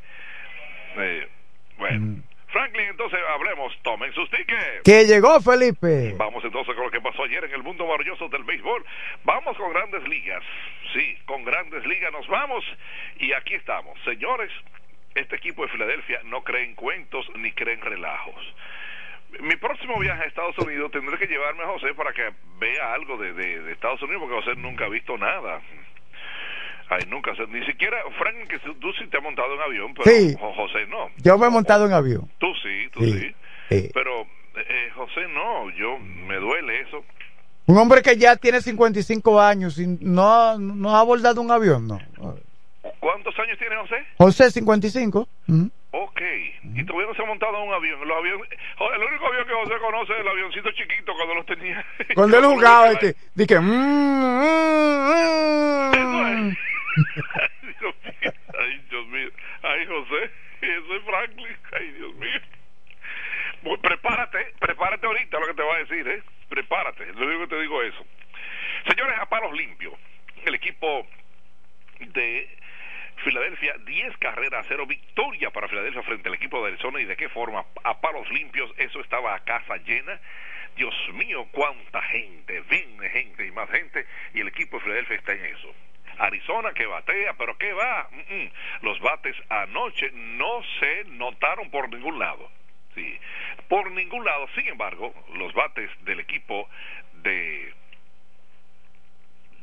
Eh, 0.96 1.28
bueno. 1.76 2.22
Franklin, 2.48 2.86
entonces 2.88 3.20
hablemos, 3.28 3.76
tomen 3.82 4.10
sus 4.14 4.28
tickets. 4.30 4.82
Que 4.82 5.04
llegó 5.04 5.38
Felipe. 5.42 6.14
Vamos 6.16 6.42
entonces 6.42 6.74
con 6.74 6.84
lo 6.86 6.90
que 6.90 7.00
pasó 7.00 7.24
ayer 7.24 7.44
en 7.44 7.52
el 7.52 7.62
mundo 7.62 7.86
maravilloso 7.86 8.26
del 8.30 8.42
béisbol. 8.44 8.84
Vamos 9.24 9.54
con 9.58 9.70
grandes 9.72 10.02
ligas. 10.08 10.42
Sí, 10.94 11.18
con 11.26 11.44
grandes 11.44 11.84
ligas 11.84 12.10
nos 12.10 12.26
vamos. 12.26 12.64
Y 13.18 13.34
aquí 13.34 13.54
estamos. 13.54 13.98
Señores, 14.02 14.50
este 15.14 15.36
equipo 15.36 15.62
de 15.66 15.68
Filadelfia 15.72 16.20
no 16.24 16.42
cree 16.42 16.64
en 16.64 16.74
cuentos 16.74 17.28
ni 17.36 17.52
cree 17.52 17.74
en 17.74 17.82
relajos. 17.82 18.54
Mi 19.40 19.56
próximo 19.56 19.98
viaje 20.00 20.22
a 20.22 20.26
Estados 20.26 20.56
Unidos 20.58 20.90
tendré 20.90 21.18
que 21.18 21.26
llevarme 21.26 21.62
a 21.62 21.66
José 21.68 21.94
para 21.94 22.12
que 22.12 22.22
vea 22.58 22.94
algo 22.94 23.16
de, 23.18 23.32
de- 23.34 23.60
de 23.62 23.72
Estados 23.72 24.00
Unidos, 24.02 24.22
porque 24.22 24.36
José 24.36 24.56
nunca 24.60 24.86
ha 24.86 24.88
visto 24.88 25.16
nada. 25.18 25.60
Ay, 26.90 27.04
nunca, 27.08 27.32
ni 27.50 27.64
siquiera, 27.66 27.98
Frank, 28.18 28.48
que 28.48 28.58
tú 28.80 28.92
sí 28.98 29.06
te 29.08 29.18
has 29.18 29.22
montado 29.22 29.54
en 29.54 29.60
avión, 29.60 29.92
pero 29.94 30.10
Sí. 30.10 30.34
José 30.40 30.86
no. 30.88 31.10
Yo 31.18 31.36
me 31.36 31.46
he 31.46 31.50
montado 31.50 31.84
en 31.86 31.92
avión. 31.92 32.30
Tú 32.38 32.46
sí, 32.62 32.88
tú 32.92 33.00
Sí, 33.04 33.12
sí. 33.12 33.34
sí. 33.68 33.90
Pero 33.92 34.22
eh, 34.56 34.90
José 34.94 35.28
no, 35.28 35.68
yo 35.76 35.98
me 35.98 36.36
duele 36.36 36.80
eso. 36.80 37.04
Un 37.66 37.76
hombre 37.76 38.00
que 38.00 38.16
ya 38.16 38.36
tiene 38.36 38.62
55 38.62 39.38
años 39.38 39.78
y 39.78 39.86
no, 40.00 40.58
no 40.58 40.96
ha 40.96 41.00
abordado 41.00 41.42
un 41.42 41.50
avión, 41.50 41.86
no. 41.86 41.98
¿Cuántos 43.00 43.38
años 43.38 43.58
tiene 43.58 43.76
José? 43.76 43.96
José, 44.16 44.50
55. 44.50 45.28
Ujú. 45.48 45.70
Ok. 46.00 46.20
Y 46.76 46.84
todavía 46.84 47.08
no 47.08 47.14
se 47.14 47.22
ha 47.22 47.26
montado 47.26 47.56
en 47.56 47.68
un 47.68 47.74
avión. 47.74 48.06
Los 48.06 48.18
aviones, 48.18 48.48
Joder, 48.76 49.00
el 49.00 49.08
único 49.08 49.26
avión 49.26 49.46
que 49.48 49.52
José 49.52 49.78
conoce 49.80 50.12
es 50.12 50.20
el 50.20 50.28
avioncito 50.28 50.70
chiquito 50.70 51.12
cuando 51.14 51.34
los 51.34 51.46
tenía. 51.46 51.84
Cuando 52.14 52.38
él 52.38 52.44
jugaba, 52.44 52.92
y 52.92 52.96
que, 52.98 53.14
di 53.34 53.46
que, 53.46 53.58
mm, 53.58 53.64
mm, 53.64 54.30
mm. 55.96 56.56
Ay, 58.60 58.80
Dios 58.90 59.06
mío. 59.08 59.28
Ay, 59.62 59.86
José. 59.86 60.30
Eso 60.60 60.94
es 60.94 61.02
Franklin. 61.02 61.56
Ay, 61.72 61.90
Dios 61.92 62.14
mío. 62.14 62.40
Bueno, 63.62 63.82
prepárate, 63.82 64.54
prepárate 64.60 65.04
ahorita 65.04 65.40
lo 65.40 65.46
que 65.48 65.54
te 65.54 65.62
va 65.62 65.74
a 65.74 65.78
decir, 65.78 66.06
¿eh? 66.06 66.22
Prepárate. 66.48 67.06
Lo 67.14 67.26
único 67.26 67.40
que 67.40 67.56
te 67.56 67.60
digo 67.62 67.82
es 67.82 67.92
eso. 67.92 68.06
Señores, 68.88 69.18
a 69.18 69.26
palos 69.26 69.52
limpios. 69.52 69.94
El 70.44 70.54
equipo 70.54 71.08
de 71.98 72.48
Filadelfia, 73.18 73.74
10 73.84 74.16
carreras 74.18 74.64
a 74.64 74.68
cero, 74.68 74.86
victoria 74.86 75.50
para 75.50 75.68
Filadelfia 75.68 76.02
frente 76.02 76.28
al 76.28 76.34
equipo 76.34 76.60
de 76.62 76.72
Arizona 76.72 77.00
y 77.00 77.04
de 77.04 77.16
qué 77.16 77.28
forma, 77.28 77.64
a 77.84 78.00
palos 78.00 78.28
limpios, 78.30 78.72
eso 78.76 79.00
estaba 79.00 79.34
a 79.34 79.40
casa 79.40 79.76
llena. 79.78 80.20
Dios 80.76 80.94
mío, 81.14 81.46
cuánta 81.50 82.00
gente, 82.02 82.60
viene 82.70 83.08
gente 83.10 83.46
y 83.46 83.50
más 83.50 83.68
gente, 83.70 84.06
y 84.34 84.40
el 84.40 84.48
equipo 84.48 84.76
de 84.78 84.84
Filadelfia 84.84 85.16
está 85.16 85.32
en 85.32 85.44
eso. 85.46 85.74
Arizona 86.18 86.72
que 86.72 86.86
batea, 86.86 87.34
pero 87.34 87.56
¿qué 87.58 87.72
va? 87.72 88.08
Mm, 88.10 88.34
mm. 88.34 88.50
Los 88.82 89.00
bates 89.00 89.36
anoche 89.48 90.10
no 90.12 90.62
se 90.80 91.04
notaron 91.04 91.70
por 91.70 91.88
ningún 91.88 92.18
lado. 92.18 92.50
Sí, 92.94 93.18
por 93.68 93.90
ningún 93.92 94.24
lado. 94.24 94.48
Sin 94.54 94.66
embargo, 94.68 95.14
los 95.34 95.52
bates 95.54 95.90
del 96.04 96.20
equipo 96.20 96.68
de 97.22 97.72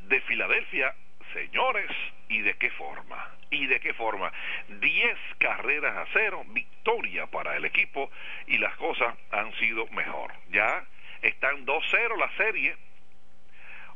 de 0.08 0.22
Filadelfia, 0.22 0.94
señores, 1.36 1.92
¿y 2.30 2.42
de 2.42 2.54
qué 2.56 2.72
forma? 2.72 3.30
¿Y 3.52 3.68
de 3.68 3.80
qué 3.82 3.94
forma? 3.94 4.32
10 4.70 5.18
carreras 5.38 5.98
a 5.98 6.06
cero, 6.14 6.44
victoria 6.48 7.28
para 7.28 7.58
el 7.58 7.66
equipo 7.66 8.10
y 8.48 8.58
las 8.58 8.76
cosas 8.78 9.14
han 9.32 9.54
sido 9.56 9.86
mejor. 9.88 10.32
Ya 10.50 10.86
están 11.22 11.66
2-0 11.66 12.18
la 12.18 12.32
serie. 12.38 12.76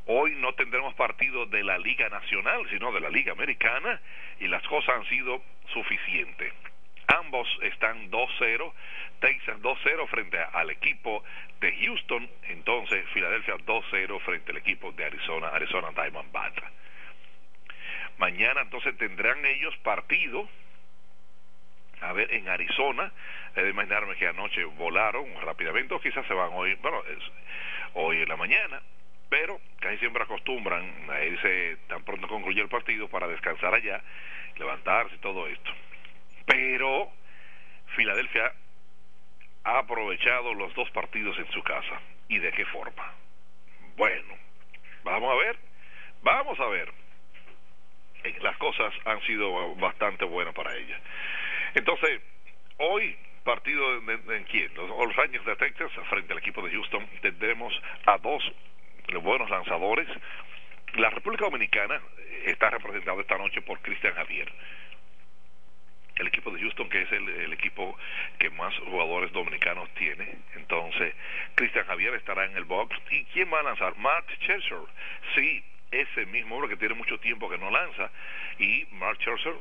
Hoy 0.05 0.35
no 0.35 0.53
tendremos 0.53 0.93
partido 0.95 1.45
de 1.45 1.63
la 1.63 1.77
Liga 1.77 2.09
Nacional, 2.09 2.67
sino 2.69 2.91
de 2.91 2.99
la 2.99 3.09
Liga 3.09 3.31
Americana 3.31 4.01
y 4.39 4.47
las 4.47 4.63
cosas 4.67 4.97
han 4.97 5.05
sido 5.05 5.41
suficientes. 5.71 6.53
Ambos 7.07 7.47
están 7.61 8.11
2-0, 8.11 8.73
Texas 9.21 9.61
2-0 9.61 10.07
frente 10.09 10.37
al 10.53 10.69
equipo 10.71 11.23
de 11.61 11.71
Houston, 11.85 12.29
entonces 12.49 13.05
Filadelfia 13.13 13.55
2-0 13.55 14.19
frente 14.21 14.51
al 14.51 14.57
equipo 14.57 14.91
de 14.91 15.05
Arizona, 15.05 15.47
Arizona 15.47 15.89
Diamondbacks. 15.91 16.63
Mañana 18.20 18.61
entonces 18.61 18.97
tendrán 18.97 19.45
ellos 19.45 19.76
partido, 19.78 20.47
a 22.01 22.11
ver, 22.13 22.34
en 22.34 22.49
Arizona, 22.49 23.11
he 23.55 23.63
de 23.63 23.70
imaginarme 23.70 24.15
que 24.15 24.28
anoche 24.28 24.63
volaron 24.65 25.26
rápidamente, 25.41 25.93
o 25.93 26.01
quizás 26.01 26.28
se 26.28 26.34
van 26.34 26.49
hoy, 26.53 26.76
bueno, 26.76 27.01
hoy 27.93 28.22
en 28.22 28.28
la 28.28 28.36
mañana, 28.36 28.82
pero 29.30 29.59
casi 29.80 29.97
siempre 29.99 30.24
acostumbran 30.24 31.09
a 31.09 31.24
irse 31.24 31.78
tan 31.88 32.03
pronto 32.03 32.28
concluye 32.28 32.61
el 32.61 32.67
partido 32.67 33.07
para 33.07 33.28
descansar 33.28 33.74
allá, 33.74 34.01
levantarse 34.57 35.15
y 35.15 35.20
todo 35.20 35.47
esto. 35.47 35.72
Pero 36.45 37.09
Filadelfia 37.95 38.51
ha 39.63 39.80
aprovechado 39.80 40.53
los 40.53 40.74
dos 40.74 40.89
partidos 40.91 41.38
en 41.38 41.49
su 41.51 41.63
casa. 41.63 42.01
¿Y 42.28 42.39
de 42.39 42.51
qué 42.51 42.65
forma? 42.65 43.13
Bueno, 43.95 44.36
vamos 45.03 45.32
a 45.32 45.36
ver, 45.36 45.57
vamos 46.22 46.59
a 46.59 46.67
ver. 46.67 46.99
Eh, 48.24 48.36
Las 48.41 48.57
cosas 48.57 48.93
han 49.05 49.22
sido 49.22 49.76
bastante 49.76 50.26
buenas 50.26 50.53
para 50.53 50.76
ella. 50.76 50.99
Entonces, 51.74 52.22
hoy 52.78 53.15
partido 53.43 53.97
en 53.97 54.43
quién? 54.45 54.74
Los, 54.76 54.89
los 54.89 55.15
Rangers 55.15 55.45
de 55.45 55.55
Texas 55.55 55.91
frente 56.09 56.34
al 56.34 56.39
equipo 56.39 56.61
de 56.61 56.72
Houston. 56.72 57.07
Tendremos 57.22 57.74
a 58.05 58.17
dos 58.17 58.43
buenos 59.22 59.49
lanzadores. 59.49 60.07
La 60.95 61.09
República 61.09 61.45
Dominicana 61.45 62.01
está 62.45 62.70
representada 62.70 63.22
esta 63.22 63.38
noche 63.38 63.61
por 63.61 63.80
Cristian 63.82 64.13
Javier 64.15 64.51
el 66.20 66.28
equipo 66.28 66.51
de 66.51 66.59
Houston, 66.59 66.89
que 66.89 67.01
es 67.01 67.11
el, 67.11 67.28
el 67.30 67.53
equipo 67.53 67.97
que 68.38 68.49
más 68.51 68.78
jugadores 68.80 69.32
dominicanos 69.32 69.89
tiene. 69.95 70.36
Entonces, 70.55 71.15
Cristian 71.55 71.86
Javier 71.86 72.13
estará 72.15 72.45
en 72.45 72.55
el 72.57 72.65
box. 72.65 72.95
¿Y 73.09 73.24
quién 73.26 73.51
va 73.51 73.61
a 73.61 73.63
lanzar? 73.63 73.97
Matt 73.97 74.28
Cheshire. 74.41 74.86
Sí, 75.36 75.63
ese 75.91 76.25
mismo 76.27 76.55
hombre 76.55 76.69
que 76.69 76.77
tiene 76.77 76.95
mucho 76.95 77.19
tiempo 77.19 77.49
que 77.49 77.57
no 77.57 77.69
lanza 77.69 78.11
y 78.59 78.85
Mark 78.91 79.17
Scherzer 79.19 79.55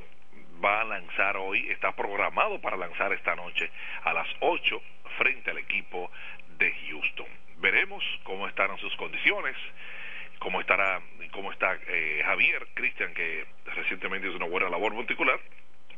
va 0.62 0.80
a 0.80 0.84
lanzar 0.84 1.36
hoy, 1.36 1.68
está 1.70 1.92
programado 1.92 2.60
para 2.60 2.76
lanzar 2.76 3.12
esta 3.12 3.34
noche 3.36 3.70
a 4.04 4.12
las 4.12 4.26
8 4.40 4.82
frente 5.16 5.50
al 5.50 5.58
equipo 5.58 6.10
de 6.58 6.72
Houston. 6.88 7.26
Veremos 7.58 8.04
cómo 8.24 8.48
estarán 8.48 8.78
sus 8.78 8.94
condiciones, 8.96 9.56
cómo 10.38 10.60
estará, 10.60 11.00
cómo 11.32 11.52
está 11.52 11.78
eh, 11.86 12.22
Javier 12.24 12.66
Cristian, 12.74 13.14
que 13.14 13.46
recientemente 13.74 14.28
hizo 14.28 14.36
una 14.36 14.46
buena 14.46 14.68
labor 14.68 14.94
monticular, 14.94 15.38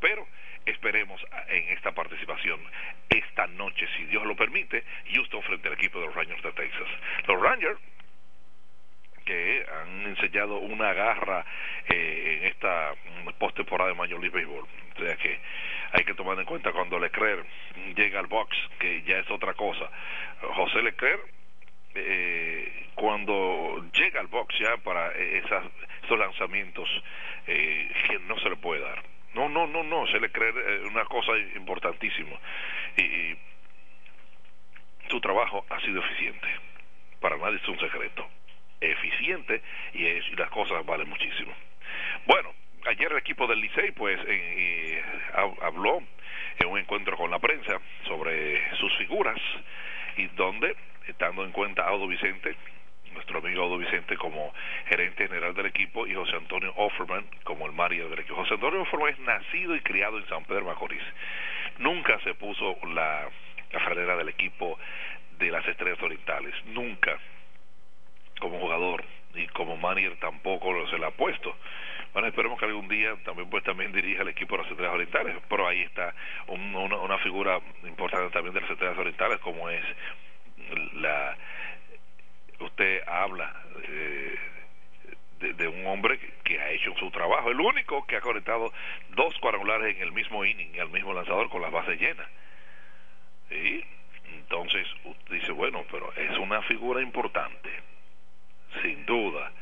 pero 0.01 0.27
esperemos 0.67 1.25
en 1.49 1.69
esta 1.71 1.93
participación 1.93 2.61
esta 3.09 3.47
noche, 3.47 3.87
si 3.97 4.05
Dios 4.05 4.25
lo 4.25 4.37
permite, 4.37 4.85
Houston 5.13 5.43
frente 5.43 5.69
al 5.69 5.75
equipo 5.75 6.01
de 6.01 6.07
los 6.07 6.15
Rangers 6.15 6.43
de 6.43 6.53
Texas. 6.53 6.89
Los 7.27 7.41
Rangers 7.41 7.81
que 9.31 9.65
han 9.73 10.07
enseñado 10.07 10.59
una 10.59 10.93
garra 10.93 11.45
eh, 11.89 12.39
en 12.41 12.49
esta 12.49 12.95
postemporada 13.39 13.91
de 13.91 13.97
Major 13.97 14.21
League 14.21 14.37
Baseball. 14.37 14.67
O 14.97 14.99
sea 14.99 15.17
que 15.17 15.39
hay 15.93 16.05
que 16.05 16.15
tomar 16.15 16.37
en 16.39 16.45
cuenta 16.45 16.73
cuando 16.73 16.99
Leclerc 16.99 17.47
llega 17.95 18.19
al 18.19 18.27
box, 18.27 18.57
que 18.81 19.03
ya 19.03 19.19
es 19.19 19.31
otra 19.31 19.55
cosa. 19.55 19.89
José 20.43 20.83
Leclerc, 20.83 21.21
eh, 21.95 22.87
cuando 22.97 23.85
llega 23.93 24.19
al 24.19 24.27
box 24.27 24.59
ya 24.59 24.77
para 24.79 25.13
esas, 25.13 25.65
esos 26.03 26.19
lanzamientos 26.19 26.89
eh, 27.47 27.89
no 28.27 28.37
se 28.41 28.51
le 28.51 28.57
puede 28.57 28.81
dar. 28.81 29.01
No, 29.35 29.49
no, 29.49 29.69
no, 29.69 29.85
no, 29.85 30.09
se 30.09 30.19
le 30.19 30.33
cree 30.33 30.51
eh, 30.51 30.83
una 30.91 31.05
cosa 31.05 31.39
importantísima. 31.55 32.37
Y, 32.97 33.03
y 33.03 33.39
su 35.09 35.21
trabajo 35.21 35.65
ha 35.71 35.81
sido 35.83 36.01
eficiente. 36.01 36.49
Para 37.21 37.37
nadie 37.37 37.59
es 37.63 37.69
un 37.69 37.79
secreto 37.79 38.29
eficiente 38.81 39.63
y, 39.95 40.21
las 40.37 40.51
cosas 40.51 40.85
valen 40.87 41.09
muchísimo. 41.09 41.53
Bueno, 42.27 42.53
ayer 42.87 43.11
el 43.13 43.19
equipo 43.19 43.47
del 43.47 43.61
Licey 43.61 43.93
pues 43.93 44.19
eh, 44.27 45.03
habló 45.63 46.03
en 46.59 46.69
un 46.69 46.79
encuentro 46.79 47.17
con 47.17 47.31
la 47.31 47.39
prensa 47.39 47.81
sobre 48.07 48.77
sus 48.77 48.95
figuras 48.97 49.39
y 50.17 50.27
donde, 50.29 50.77
estando 51.07 51.45
en 51.45 51.53
cuenta 51.53 51.87
Audo 51.87 52.07
Vicente, 52.07 52.57
nuestro 53.13 53.39
amigo 53.39 53.63
Audo 53.63 53.79
Vicente 53.79 54.17
como 54.17 54.53
gerente 54.87 55.27
general 55.27 55.55
del 55.55 55.67
equipo 55.67 56.07
y 56.07 56.15
José 56.15 56.37
Antonio 56.37 56.73
Offerman 56.77 57.27
como 57.45 57.67
el 57.67 57.73
Mario 57.73 58.09
del 58.09 58.21
equipo. 58.21 58.37
José 58.37 58.55
Antonio 58.55 58.83
Offerman 58.83 59.13
es 59.13 59.19
nacido 59.21 59.75
y 59.75 59.81
criado 59.81 60.19
en 60.19 60.27
San 60.29 60.45
Pedro 60.45 60.65
Macorís. 60.65 61.03
Nunca 61.79 62.19
se 62.21 62.35
puso 62.35 62.79
la, 62.95 63.29
la 63.73 64.17
del 64.17 64.29
equipo 64.29 64.79
de 65.39 65.51
las 65.51 65.67
Estrellas 65.67 66.03
Orientales, 66.03 66.55
nunca 66.67 67.19
como 68.41 68.59
jugador 68.59 69.05
y 69.35 69.47
como 69.49 69.77
manager 69.77 70.17
tampoco 70.17 70.87
se 70.89 70.99
le 70.99 71.07
ha 71.07 71.11
puesto. 71.13 71.55
Bueno, 72.13 72.27
esperemos 72.27 72.59
que 72.59 72.65
algún 72.65 72.89
día 72.89 73.15
también 73.25 73.49
pues 73.49 73.63
también 73.63 73.93
dirija 73.93 74.23
el 74.23 74.29
equipo 74.29 74.57
de 74.57 74.63
las 74.63 74.71
Estrellas 74.73 74.95
Orientales, 74.95 75.37
pero 75.49 75.69
ahí 75.69 75.83
está 75.83 76.13
una, 76.49 76.97
una 76.97 77.19
figura 77.19 77.61
importante 77.85 78.31
también 78.31 78.53
de 78.53 78.61
las 78.63 78.71
Estrellas 78.71 78.99
Orientales 78.99 79.39
como 79.41 79.69
es 79.71 79.85
la 80.95 81.37
usted 82.59 83.03
habla 83.07 83.55
eh, 83.85 84.39
de, 85.39 85.53
de, 85.55 85.69
un 85.69 85.87
hombre 85.87 86.19
que, 86.45 86.61
ha 86.61 86.71
hecho 86.71 86.95
su 86.99 87.11
trabajo, 87.11 87.51
el 87.51 87.61
único 87.61 88.07
que 88.07 88.17
ha 88.17 88.21
conectado 88.21 88.71
dos 89.11 89.39
cuadrangulares 89.39 89.97
en 89.97 90.03
el 90.03 90.13
mismo 90.13 90.45
inning, 90.45 90.79
al 90.79 90.91
mismo 90.91 91.15
lanzador 91.15 91.49
con 91.49 91.63
las 91.63 91.73
bases 91.73 91.99
llenas. 91.99 92.29
Y 93.51 93.83
entonces 94.35 94.87
usted 95.05 95.35
dice, 95.35 95.53
bueno, 95.53 95.85
pero 95.91 96.13
es 96.13 96.37
una 96.37 96.61
figura 96.63 97.01
importante 97.01 97.71
sin 98.83 99.05
duda. 99.07 99.53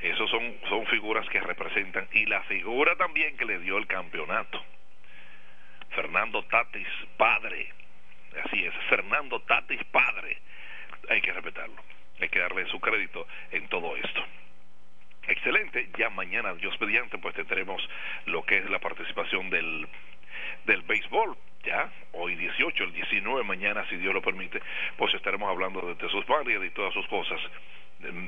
Esos 0.00 0.28
son, 0.30 0.54
son 0.68 0.86
figuras 0.86 1.26
que 1.28 1.40
representan 1.40 2.06
y 2.12 2.26
la 2.26 2.42
figura 2.42 2.94
también 2.96 3.36
que 3.36 3.44
le 3.44 3.58
dio 3.60 3.78
el 3.78 3.86
campeonato. 3.86 4.62
Fernando 5.90 6.42
Tatis, 6.44 6.88
padre. 7.16 7.68
Así 8.44 8.64
es, 8.64 8.74
Fernando 8.88 9.40
Tatis, 9.40 9.82
padre. 9.84 10.38
Hay 11.08 11.20
que 11.20 11.32
respetarlo. 11.32 11.82
Hay 12.20 12.28
que 12.28 12.38
darle 12.38 12.66
su 12.66 12.80
crédito 12.80 13.26
en 13.50 13.66
todo 13.68 13.96
esto. 13.96 14.24
Excelente, 15.26 15.88
ya 15.96 16.10
mañana, 16.10 16.52
Dios 16.54 16.78
mediante, 16.80 17.16
pues 17.18 17.34
tendremos 17.34 17.82
lo 18.26 18.44
que 18.44 18.58
es 18.58 18.68
la 18.68 18.78
participación 18.78 19.48
del, 19.48 19.88
del 20.66 20.82
béisbol. 20.82 21.36
Ya, 21.64 21.90
hoy 22.12 22.34
18, 22.34 22.84
el 22.84 22.92
19, 22.92 23.42
mañana, 23.42 23.88
si 23.88 23.96
Dios 23.96 24.12
lo 24.12 24.20
permite, 24.20 24.60
pues 24.98 25.14
estaremos 25.14 25.48
hablando 25.48 25.94
de 25.94 26.08
sus 26.10 26.26
barrios 26.26 26.62
y 26.62 26.70
todas 26.70 26.92
sus 26.92 27.06
cosas 27.06 27.40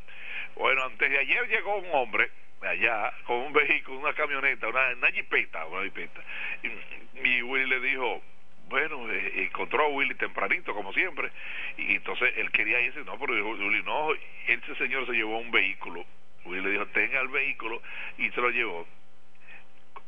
Bueno, 0.57 0.85
antes 0.85 1.11
de 1.11 1.18
ayer 1.18 1.49
llegó 1.49 1.77
un 1.77 1.89
hombre 1.93 2.31
allá 2.61 3.12
con 3.25 3.39
un 3.39 3.53
vehículo, 3.53 4.01
una 4.01 4.12
camioneta, 4.12 4.68
una, 4.68 4.91
una 4.91 5.11
jipeta, 5.11 5.64
una 5.66 5.83
jipeta. 5.85 6.21
Y, 6.62 7.29
y 7.29 7.43
Willy 7.43 7.66
le 7.66 7.81
dijo, 7.81 8.23
bueno, 8.71 9.11
eh, 9.11 9.33
encontró 9.45 9.85
a 9.85 9.89
Willy 9.89 10.14
tempranito, 10.14 10.73
como 10.73 10.93
siempre, 10.93 11.31
y 11.77 11.97
entonces 11.97 12.33
él 12.37 12.51
quería 12.53 12.81
irse, 12.81 13.05
no, 13.05 13.18
pero 13.18 13.35
Willy, 13.35 13.83
no, 13.83 14.09
ese 14.47 14.75
señor 14.77 15.05
se 15.07 15.12
llevó 15.12 15.39
un 15.39 15.51
vehículo. 15.51 16.07
Willy 16.45 16.62
le 16.62 16.71
dijo, 16.71 16.87
tenga 16.87 17.21
el 17.21 17.29
vehículo, 17.29 17.83
y 18.16 18.31
se 18.31 18.41
lo 18.41 18.49
llevó. 18.51 18.87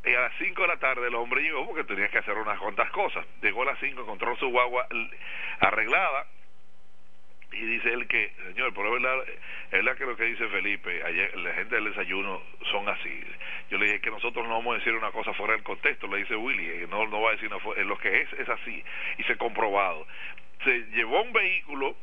Y 0.05 0.15
a 0.15 0.21
las 0.21 0.33
5 0.39 0.63
de 0.63 0.69
la 0.69 0.79
tarde 0.79 1.09
el 1.09 1.15
hombre 1.15 1.43
llegó 1.43 1.67
porque 1.67 1.85
tenía 1.85 2.09
que 2.09 2.19
hacer 2.19 2.35
unas 2.35 2.59
cuantas 2.59 2.91
cosas. 2.91 3.27
Llegó 3.41 3.63
a 3.63 3.67
las 3.67 3.79
5, 3.81 4.01
encontró 4.01 4.37
su 4.37 4.49
guagua 4.49 4.87
arreglada, 5.61 6.27
y 7.53 7.65
dice 7.67 7.93
él 7.93 8.07
que, 8.07 8.33
señor, 8.49 8.73
pero 8.75 8.97
es 8.97 9.03
verdad, 9.03 9.25
es 9.29 9.71
verdad 9.73 9.97
que 9.97 10.07
lo 10.07 10.17
que 10.17 10.25
dice 10.25 10.49
Felipe, 10.49 11.03
ayer, 11.05 11.37
la 11.39 11.53
gente 11.55 11.75
del 11.75 11.85
desayuno 11.85 12.43
son 12.71 12.89
así. 12.89 13.21
Yo 13.71 13.79
le 13.79 13.87
dije 13.87 14.01
que 14.01 14.11
nosotros 14.11 14.47
no 14.47 14.55
vamos 14.55 14.75
a 14.75 14.79
decir 14.79 14.95
una 14.95 15.11
cosa 15.11 15.33
fuera 15.35 15.55
del 15.55 15.63
contexto, 15.63 16.07
le 16.07 16.19
dice 16.19 16.35
Willy, 16.35 16.67
eh, 16.67 16.87
no, 16.91 17.07
no 17.07 17.21
va 17.21 17.31
a 17.31 17.33
decir 17.33 17.51
una, 17.53 17.85
lo 17.85 17.99
que 17.99 18.23
es 18.23 18.33
es 18.35 18.49
así, 18.49 18.83
y 19.19 19.23
se 19.25 19.37
comprobado. 19.37 20.07
Se 20.65 20.87
llevó 20.93 21.23
un 21.23 21.33
vehículo 21.33 21.97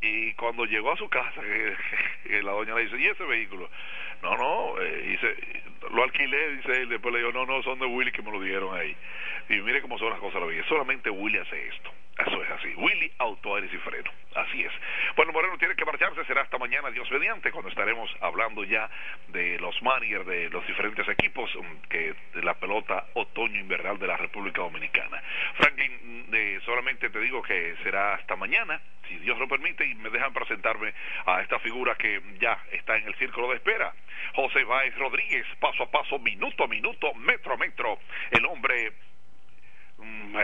y 0.00 0.32
cuando 0.34 0.64
llegó 0.64 0.92
a 0.92 0.96
su 0.96 1.08
casa, 1.08 1.40
que, 1.40 2.42
la 2.42 2.52
doña 2.52 2.74
le 2.74 2.84
dice, 2.84 2.98
¿y 2.98 3.06
ese 3.06 3.24
vehículo? 3.24 3.70
No, 4.22 4.36
no, 4.36 4.80
eh, 4.80 5.02
dice, 5.08 5.36
lo 5.90 6.02
alquilé, 6.02 6.56
dice 6.56 6.82
él, 6.82 6.88
después 6.88 7.12
le 7.12 7.20
digo, 7.20 7.32
no, 7.32 7.46
no, 7.46 7.62
son 7.62 7.78
de 7.78 7.86
Willy 7.86 8.12
que 8.12 8.22
me 8.22 8.32
lo 8.32 8.40
dieron 8.40 8.76
ahí. 8.76 8.94
Y 9.48 9.56
mire 9.62 9.80
cómo 9.80 9.98
son 9.98 10.10
las 10.10 10.20
cosas, 10.20 10.40
la 10.40 10.46
vida. 10.46 10.64
solamente 10.68 11.10
Willy 11.10 11.38
hace 11.38 11.68
esto 11.68 11.90
Eso 12.18 12.42
es 12.42 12.50
así. 12.50 12.74
Willy 12.76 13.10
Auto 13.18 13.56
Aires 13.56 13.72
y 13.72 13.78
Freno. 13.78 14.10
Así 14.34 14.62
es. 14.62 14.72
Bueno, 15.16 15.32
Moreno 15.32 15.56
tiene 15.58 15.74
que 15.74 15.84
marcharse. 15.84 16.24
Será 16.24 16.42
hasta 16.42 16.58
mañana, 16.58 16.90
Dios 16.90 17.10
mediante, 17.10 17.50
cuando 17.50 17.70
estaremos 17.70 18.10
hablando 18.20 18.64
ya 18.64 18.88
de 19.28 19.58
los 19.58 19.80
managers 19.82 20.26
de 20.26 20.50
los 20.50 20.66
diferentes 20.66 21.08
equipos 21.08 21.50
mm, 21.54 21.88
que 21.88 22.14
de 22.34 22.42
la 22.42 22.54
pelota 22.54 23.06
otoño-invernal 23.14 23.98
de 23.98 24.06
la 24.06 24.16
República 24.16 24.60
Dominicana. 24.60 25.22
Franklin, 25.54 26.26
mm, 26.28 26.34
eh, 26.34 26.60
solamente 26.64 27.08
te 27.08 27.20
digo 27.20 27.42
que 27.42 27.76
será 27.82 28.14
hasta 28.14 28.36
mañana, 28.36 28.80
si 29.08 29.16
Dios 29.18 29.38
lo 29.38 29.48
permite, 29.48 29.86
y 29.86 29.94
me 29.94 30.10
dejan 30.10 30.32
presentarme 30.32 30.92
a 31.26 31.40
esta 31.40 31.58
figura 31.60 31.94
que 31.94 32.20
ya 32.40 32.58
está 32.72 32.96
en 32.96 33.06
el 33.06 33.14
círculo 33.16 33.48
de 33.48 33.56
espera. 33.56 33.92
José 34.34 34.64
Báez 34.64 34.94
Rodríguez, 34.96 35.46
paso 35.60 35.82
a 35.84 35.90
paso, 35.90 36.18
minuto 36.18 36.64
a 36.64 36.68
minuto, 36.68 37.14
metro 37.14 37.54
a 37.54 37.56
metro. 37.56 37.98
El 38.30 38.44
hombre 38.46 38.92
mm, 40.02 40.36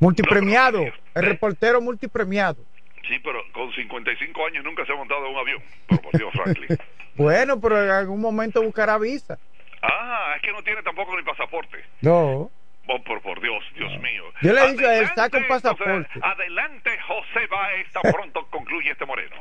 Multipremiado, 0.00 0.80
el 1.14 1.22
reportero 1.24 1.80
multipremiado. 1.80 2.64
Sí, 3.08 3.18
pero 3.22 3.40
con 3.52 3.72
55 3.72 4.46
años 4.46 4.64
nunca 4.64 4.84
se 4.86 4.92
ha 4.92 4.96
montado 4.96 5.26
en 5.26 5.32
un 5.32 5.38
avión, 5.38 5.62
pero 5.88 6.02
por 6.02 6.12
Dios, 6.12 6.32
Franklin. 6.32 6.78
Bueno, 7.16 7.60
pero 7.60 7.80
en 7.80 7.90
algún 7.90 8.20
momento 8.20 8.60
buscará 8.60 8.98
visa. 8.98 9.38
Ah, 9.82 10.32
es 10.34 10.42
que 10.42 10.50
no 10.50 10.64
tiene 10.64 10.82
tampoco 10.82 11.16
ni 11.16 11.22
pasaporte. 11.22 11.84
No. 12.00 12.50
Oh, 12.88 13.02
por, 13.06 13.22
por 13.22 13.40
Dios, 13.40 13.62
Dios 13.76 13.92
mío. 14.00 14.24
Yo 14.42 14.52
le 14.52 14.60
he 14.60 14.72
dicho 14.72 14.86
a 14.86 14.96
él, 14.96 15.08
saca 15.14 15.38
un 15.38 15.46
pasaporte. 15.46 16.08
José, 16.08 16.20
adelante, 16.20 16.90
José 17.06 17.46
Baez, 17.46 17.92
tan 17.92 18.02
pronto 18.12 18.46
concluye 18.50 18.90
este 18.90 19.06
moreno. 19.06 19.36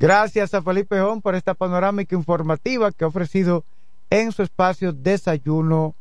Gracias 0.00 0.52
a 0.52 0.62
Felipe 0.62 0.98
Jón 0.98 1.22
por 1.22 1.34
esta 1.34 1.54
panorámica 1.54 2.16
informativa 2.16 2.90
que 2.90 3.04
ha 3.04 3.08
ofrecido 3.08 3.64
en 4.10 4.32
su 4.32 4.42
espacio 4.42 4.92
Desayuno 4.92 5.94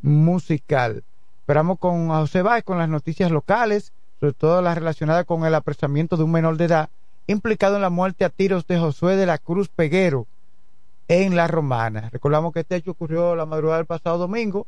Musical. 0.00 1.04
Esperamos 1.46 1.78
con 1.78 2.08
José 2.08 2.42
Báez 2.42 2.64
con 2.64 2.76
las 2.76 2.88
noticias 2.88 3.30
locales, 3.30 3.92
sobre 4.18 4.32
todo 4.32 4.60
las 4.62 4.76
relacionadas 4.76 5.26
con 5.26 5.44
el 5.44 5.54
apresamiento 5.54 6.16
de 6.16 6.24
un 6.24 6.32
menor 6.32 6.56
de 6.56 6.64
edad 6.64 6.90
implicado 7.28 7.76
en 7.76 7.82
la 7.82 7.88
muerte 7.88 8.24
a 8.24 8.30
tiros 8.30 8.66
de 8.66 8.80
Josué 8.80 9.14
de 9.14 9.26
la 9.26 9.38
Cruz 9.38 9.68
Peguero 9.68 10.26
en 11.06 11.36
La 11.36 11.46
Romana. 11.46 12.10
Recordamos 12.10 12.52
que 12.52 12.58
este 12.58 12.74
hecho 12.74 12.90
ocurrió 12.90 13.36
la 13.36 13.46
madrugada 13.46 13.76
del 13.76 13.86
pasado 13.86 14.18
domingo. 14.18 14.66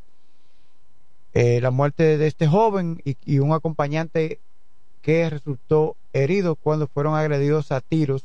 Eh, 1.34 1.60
la 1.60 1.72
muerte 1.72 2.16
de 2.16 2.28
este 2.28 2.46
joven 2.46 3.02
y, 3.04 3.16
y 3.24 3.40
un 3.40 3.54
acompañante 3.54 4.38
que 5.02 5.28
resultó 5.28 5.96
herido 6.12 6.54
cuando 6.54 6.86
fueron 6.86 7.16
agredidos 7.16 7.72
a 7.72 7.80
tiros 7.80 8.24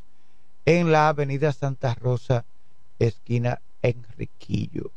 en 0.66 0.92
la 0.92 1.10
avenida 1.10 1.54
Santa 1.54 1.96
Rosa, 1.96 2.46
esquina 3.00 3.62
Enriquillo. 3.82 4.92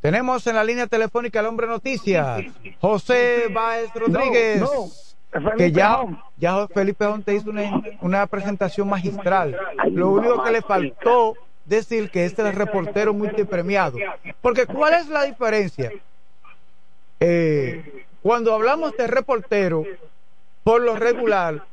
Tenemos 0.00 0.46
en 0.46 0.56
la 0.56 0.64
línea 0.64 0.86
telefónica 0.86 1.40
al 1.40 1.46
hombre 1.46 1.66
noticias, 1.66 2.42
José 2.80 3.48
Báez 3.52 3.90
Rodríguez, 3.94 4.60
No, 4.60 5.40
no, 5.40 5.50
que 5.56 5.70
ya, 5.72 6.00
ya 6.38 6.66
Felipe 6.68 7.04
Jón 7.04 7.22
te 7.22 7.34
hizo 7.34 7.50
una, 7.50 7.82
una 8.00 8.26
presentación 8.26 8.88
magistral. 8.88 9.56
Lo 9.90 10.08
único 10.10 10.42
que 10.42 10.52
le 10.52 10.62
faltó 10.62 11.36
decir 11.66 12.10
que 12.10 12.24
este 12.24 12.42
es 12.42 12.48
el 12.48 12.54
reportero 12.54 13.12
multipremiado. 13.12 13.98
Porque 14.40 14.66
¿cuál 14.66 14.94
es 14.94 15.08
la 15.08 15.24
diferencia? 15.24 15.92
Eh, 17.20 18.06
cuando 18.22 18.54
hablamos 18.54 18.96
de 18.96 19.06
reportero, 19.06 19.84
por 20.64 20.80
lo 20.80 20.96
regular, 20.96 21.64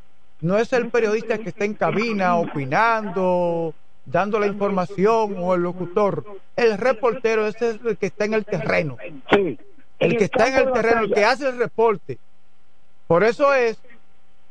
no 0.41 0.57
es 0.57 0.71
el 0.73 0.89
periodista 0.89 1.37
que 1.37 1.49
está 1.49 1.65
en 1.65 1.73
cabina 1.73 2.35
opinando, 2.35 3.73
dando 4.07 4.39
la 4.39 4.47
información 4.47 5.35
o 5.37 5.53
el 5.53 5.61
locutor. 5.61 6.25
El 6.55 6.77
reportero 6.77 7.45
ese 7.45 7.71
es 7.71 7.79
el 7.85 7.97
que 7.97 8.07
está 8.07 8.25
en 8.25 8.33
el 8.33 8.45
terreno. 8.45 8.97
El 9.99 10.17
que 10.17 10.23
está 10.25 10.47
en 10.47 10.55
el 10.55 10.71
terreno, 10.73 11.01
el 11.01 11.13
que 11.13 11.25
hace 11.25 11.47
el 11.49 11.57
reporte. 11.57 12.17
Por 13.05 13.23
eso 13.23 13.53
es 13.53 13.77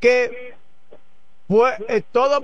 que 0.01 0.55
pues, 1.47 1.75
eh, 1.89 2.03
todo, 2.13 2.43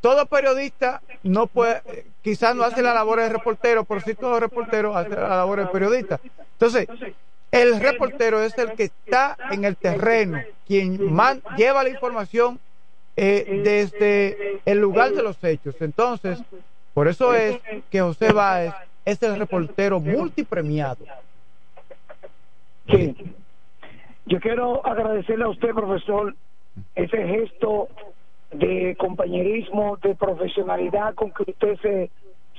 todo 0.00 0.26
periodista 0.26 1.02
no 1.22 1.46
puede, 1.46 1.82
eh, 1.86 2.06
quizás 2.22 2.54
no 2.54 2.64
hace 2.64 2.82
la 2.82 2.94
labor 2.94 3.20
de 3.20 3.28
reportero, 3.28 3.84
pero 3.84 4.00
sí 4.00 4.14
todo 4.14 4.38
reportero 4.40 4.96
hace 4.96 5.10
la 5.10 5.28
labor 5.28 5.60
de 5.60 5.66
periodista. 5.66 6.20
Entonces, 6.52 6.86
el 7.50 7.80
reportero 7.80 8.42
es 8.42 8.56
el 8.58 8.72
que 8.72 8.84
está 8.84 9.36
en 9.50 9.64
el 9.64 9.76
terreno, 9.76 10.40
quien 10.66 11.12
man- 11.12 11.42
lleva 11.56 11.82
la 11.82 11.90
información 11.90 12.58
eh, 13.16 13.62
desde 13.64 14.60
el 14.64 14.78
lugar 14.80 15.12
de 15.12 15.22
los 15.22 15.42
hechos. 15.44 15.74
Entonces, 15.80 16.42
por 16.92 17.08
eso 17.08 17.34
es 17.34 17.60
que 17.90 18.00
José 18.00 18.32
Báez 18.32 18.72
es 19.04 19.22
el 19.22 19.38
reportero 19.38 20.00
multipremiado. 20.00 21.04
Sí. 22.88 23.14
Yo 24.26 24.40
quiero 24.40 24.84
agradecerle 24.86 25.44
a 25.44 25.48
usted, 25.48 25.70
profesor, 25.74 26.34
ese 26.94 27.26
gesto 27.26 27.88
de 28.52 28.96
compañerismo, 28.98 29.96
de 29.98 30.14
profesionalidad 30.14 31.14
con 31.14 31.32
que 31.32 31.50
usted 31.50 31.78
se, 31.80 32.10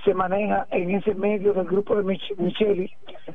se 0.03 0.13
maneja 0.13 0.67
en 0.71 0.91
ese 0.95 1.15
medio 1.15 1.53
del 1.53 1.65
grupo 1.65 1.95
de 1.95 2.03
Mich- 2.03 2.37
Micheli 2.37 2.91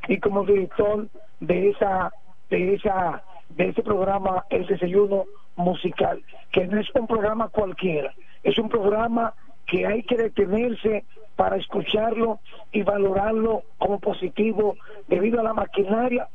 y 0.07 0.19
como 0.19 0.45
director 0.45 1.07
de 1.39 1.69
esa 1.69 2.11
de 2.49 2.73
esa 2.75 3.23
de 3.49 3.69
ese 3.69 3.81
programa 3.83 4.45
El 4.49 4.65
Desayuno 4.67 5.25
Musical, 5.55 6.23
que 6.51 6.65
no 6.67 6.79
es 6.79 6.87
un 6.95 7.07
programa 7.07 7.49
cualquiera, 7.49 8.13
es 8.43 8.57
un 8.57 8.69
programa 8.69 9.33
que 9.65 9.85
hay 9.85 10.03
que 10.03 10.17
detenerse 10.17 11.05
para 11.35 11.57
escucharlo 11.57 12.39
y 12.71 12.83
valorarlo 12.83 13.63
como 13.77 13.99
positivo 13.99 14.75
debido 15.07 15.39
a 15.39 15.43
la 15.43 15.53
maquinaria 15.53 16.27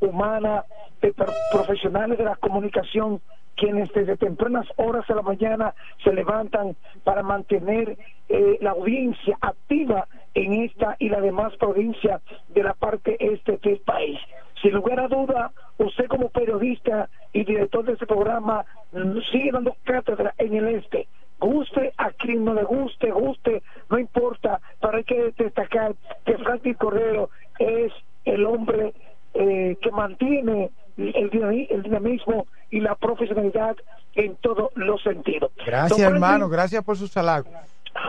humana 0.00 0.64
de 1.00 1.14
profesionales 1.52 2.18
de 2.18 2.24
la 2.24 2.36
comunicación 2.36 3.20
quienes 3.56 3.92
desde 3.92 4.16
tempranas 4.16 4.66
horas 4.76 5.06
de 5.06 5.14
la 5.14 5.22
mañana 5.22 5.74
se 6.02 6.12
levantan 6.12 6.76
para 7.04 7.22
mantener 7.22 7.96
eh, 8.28 8.58
la 8.60 8.70
audiencia 8.70 9.38
activa 9.40 10.08
en 10.34 10.64
esta 10.64 10.96
y 10.98 11.08
la 11.08 11.20
demás 11.20 11.54
provincia 11.56 12.20
de 12.48 12.62
la 12.62 12.74
parte 12.74 13.16
este 13.20 13.58
del 13.58 13.78
país. 13.80 14.18
Sin 14.62 14.72
lugar 14.72 15.00
a 15.00 15.08
duda, 15.08 15.52
usted 15.78 16.06
como 16.06 16.28
periodista 16.30 17.08
y 17.32 17.44
director 17.44 17.84
de 17.84 17.92
este 17.92 18.06
programa 18.06 18.64
mm, 18.92 19.18
sigue 19.30 19.50
dando 19.52 19.76
cátedra 19.84 20.34
en 20.38 20.54
el 20.54 20.68
este. 20.68 21.08
Guste 21.38 21.92
a 21.98 22.10
quien 22.10 22.44
no 22.44 22.54
le 22.54 22.64
guste, 22.64 23.10
guste, 23.10 23.62
no 23.90 23.98
importa, 23.98 24.60
pero 24.80 24.96
hay 24.96 25.04
que 25.04 25.34
destacar 25.36 25.94
que 26.24 26.38
Franklin 26.38 26.74
Cordero 26.74 27.28
es 27.58 27.92
el 28.24 28.46
hombre 28.46 28.94
eh, 29.34 29.76
que 29.82 29.90
mantiene 29.90 30.70
el, 30.96 31.68
el 31.70 31.82
dinamismo 31.82 32.46
y 32.70 32.80
la 32.80 32.94
profesionalidad 32.94 33.76
en 34.14 34.36
todos 34.36 34.70
los 34.76 35.02
sentidos. 35.02 35.50
Gracias, 35.66 36.00
hermano. 36.00 36.48
Gracias 36.48 36.82
por 36.84 36.96
sus 36.96 37.16
halagos. 37.16 37.52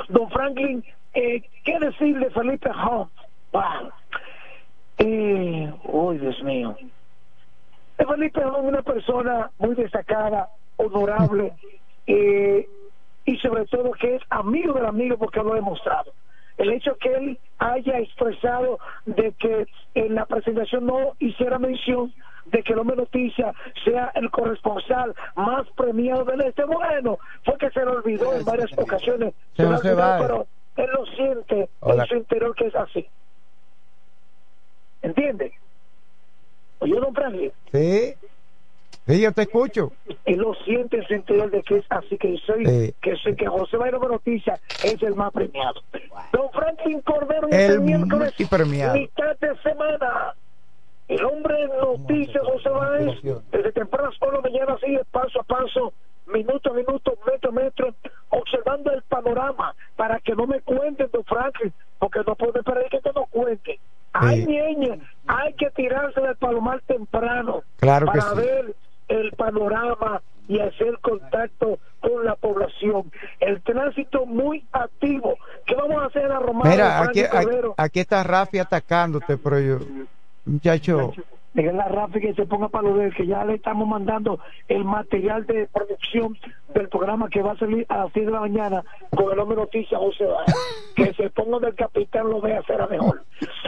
Don 0.09 0.29
Franklin, 0.29 0.83
eh, 1.15 1.43
¿qué 1.63 1.79
decir 1.79 2.19
de 2.19 2.29
Felipe 2.29 2.69
Hunt? 2.69 3.11
Wow. 3.51 3.91
Eh, 4.97 5.73
uy, 5.85 6.17
Dios 6.17 6.41
mío. 6.43 6.75
Eh, 7.97 8.05
Felipe 8.05 8.45
Hunt 8.45 8.57
es 8.57 8.63
una 8.63 8.81
persona 8.81 9.49
muy 9.57 9.75
destacada, 9.75 10.49
honorable, 10.77 11.53
eh, 12.07 12.67
y 13.25 13.37
sobre 13.37 13.65
todo 13.65 13.91
que 13.93 14.15
es 14.15 14.21
amigo 14.29 14.73
del 14.73 14.85
amigo 14.85 15.17
porque 15.17 15.41
lo 15.41 15.53
ha 15.53 15.55
demostrado. 15.55 16.13
El 16.57 16.71
hecho 16.71 16.95
que 16.97 17.13
él 17.13 17.39
haya 17.57 17.99
expresado 17.99 18.79
de 19.05 19.33
que 19.33 19.67
en 19.95 20.15
la 20.15 20.25
presentación 20.25 20.85
no 20.85 21.13
hiciera 21.19 21.59
mención 21.59 22.13
de 22.45 22.63
que 22.63 22.73
el 22.73 22.79
hombre 22.79 22.95
noticia 22.95 23.53
sea 23.83 24.11
el 24.15 24.29
corresponsal 24.29 25.13
más 25.35 25.67
premiado 25.75 26.23
del 26.25 26.41
este, 26.41 26.63
bueno, 26.63 27.17
fue 27.43 27.57
que 27.57 27.69
se 27.71 27.79
le 27.79 27.87
olvidó 27.91 28.33
en 28.35 28.45
varias 28.45 28.71
ocasiones, 28.77 29.33
Se 29.57 29.63
se 29.63 29.67
olvidó, 29.67 29.97
va. 29.97 30.17
pero 30.19 30.47
él 30.77 30.89
lo 30.93 31.05
siente 31.07 31.69
Hola. 31.79 32.03
en 32.03 32.09
su 32.09 32.15
interior 32.15 32.55
que 32.55 32.67
es 32.67 32.75
así. 32.75 33.07
¿Entiende? 35.01 35.53
Oye, 36.79 36.95
don 36.99 37.13
Franklin, 37.13 37.51
Sí. 37.71 38.13
Sí, 39.07 39.21
yo 39.21 39.31
te 39.33 39.43
escucho. 39.43 39.91
él 40.25 40.37
lo 40.37 40.55
siente 40.65 40.97
en 40.97 41.03
su 41.07 41.13
interior 41.13 41.51
de 41.51 41.61
que 41.61 41.77
es 41.77 41.85
así 41.89 42.17
que 42.17 42.35
soy, 42.45 42.65
Sí. 42.65 42.95
que 43.03 43.15
soy 43.17 43.35
que 43.35 43.45
José 43.45 43.77
Bayro 43.77 43.99
Noticia 43.99 44.59
es 44.83 45.01
el 45.03 45.13
más 45.13 45.31
premiado. 45.31 45.79
Don 46.33 46.49
Franklin 46.51 47.01
Cordero 47.01 47.47
y 47.51 47.53
El 47.55 47.61
este 47.61 47.79
miércoles 47.79 48.19
multipremiado. 48.37 48.95
mitad 48.95 49.37
de 49.39 49.55
semana. 49.61 50.33
El 51.07 51.23
hombre 51.23 51.61
en 51.61 51.69
noticias 51.77 52.43
José 52.43 52.69
Báez 52.69 53.21
desde 53.51 53.71
tempranas 53.73 54.17
por 54.17 54.33
la 54.33 54.41
mañana 54.41 54.75
sigue 54.83 55.01
paso 55.11 55.39
a 55.39 55.43
paso, 55.43 55.93
minuto 56.27 56.71
a 56.71 56.73
minuto, 56.73 57.17
metro 57.25 57.49
a 57.49 57.53
metro, 57.53 57.95
observando 58.29 58.91
el 58.91 59.01
panorama 59.03 59.75
para 59.95 60.19
que 60.19 60.35
no 60.35 60.47
me 60.47 60.61
cuenten, 60.61 61.09
don 61.11 61.23
Franklin, 61.25 61.73
porque 61.99 62.19
no 62.25 62.35
puedo 62.35 62.59
esperar 62.59 62.85
que 62.89 62.99
te 63.01 63.11
no 63.13 63.25
cuente. 63.25 63.79
Hay 64.13 64.45
ñeñe, 64.45 65.01
hay 65.27 65.53
que 65.53 65.69
tirarse 65.71 66.21
del 66.21 66.37
palomar 66.37 66.81
temprano 66.87 67.63
Claro 67.77 68.05
que 68.09 68.17
para 68.17 68.31
sí. 68.31 68.37
ver 68.37 68.75
el 69.09 69.31
panorama 69.33 70.21
y 70.47 70.59
hacer 70.59 70.99
contacto 71.01 71.79
con 71.99 72.23
la 72.23 72.35
población. 72.35 73.11
El 73.39 73.61
tránsito 73.61 74.25
muy 74.25 74.63
activo. 74.71 75.37
¿Qué 75.65 75.75
vamos 75.75 76.01
a 76.01 76.05
hacer 76.05 76.23
en 76.23 76.29
la 76.29 76.39
Romana? 76.39 76.69
Mira, 76.69 77.11
aquí 77.77 77.99
está 77.99 78.23
Rafi 78.23 78.59
atacándote, 78.59 79.37
pero 79.37 79.59
yo, 79.59 79.79
muchacho, 80.45 81.13
Díganle 81.55 81.83
a 81.83 81.87
Rafi 81.87 82.19
que 82.19 82.33
se 82.33 82.45
ponga 82.45 82.67
para 82.67 82.89
lo 82.89 82.97
de 82.97 83.11
que 83.11 83.25
ya 83.25 83.45
le 83.45 83.55
estamos 83.55 83.87
mandando 83.87 84.39
el 84.67 84.83
material 84.83 85.45
de 85.45 85.67
producción 85.67 86.37
del 86.73 86.89
programa 86.89 87.29
que 87.29 87.41
va 87.41 87.53
a 87.53 87.57
salir 87.57 87.85
a 87.87 87.99
las 87.99 88.13
10 88.13 88.25
de 88.25 88.31
la 88.33 88.41
mañana 88.41 88.83
con 89.15 89.31
el 89.31 89.39
hombre 89.39 89.55
noticia 89.55 89.97
José 89.97 90.25
Báez. 90.25 90.53
Que 90.97 91.13
se 91.13 91.29
ponga 91.29 91.59
del 91.59 91.75
capitán 91.75 92.29
lo 92.29 92.41
vea 92.41 92.61
será 92.63 92.87
mejor. 92.87 93.23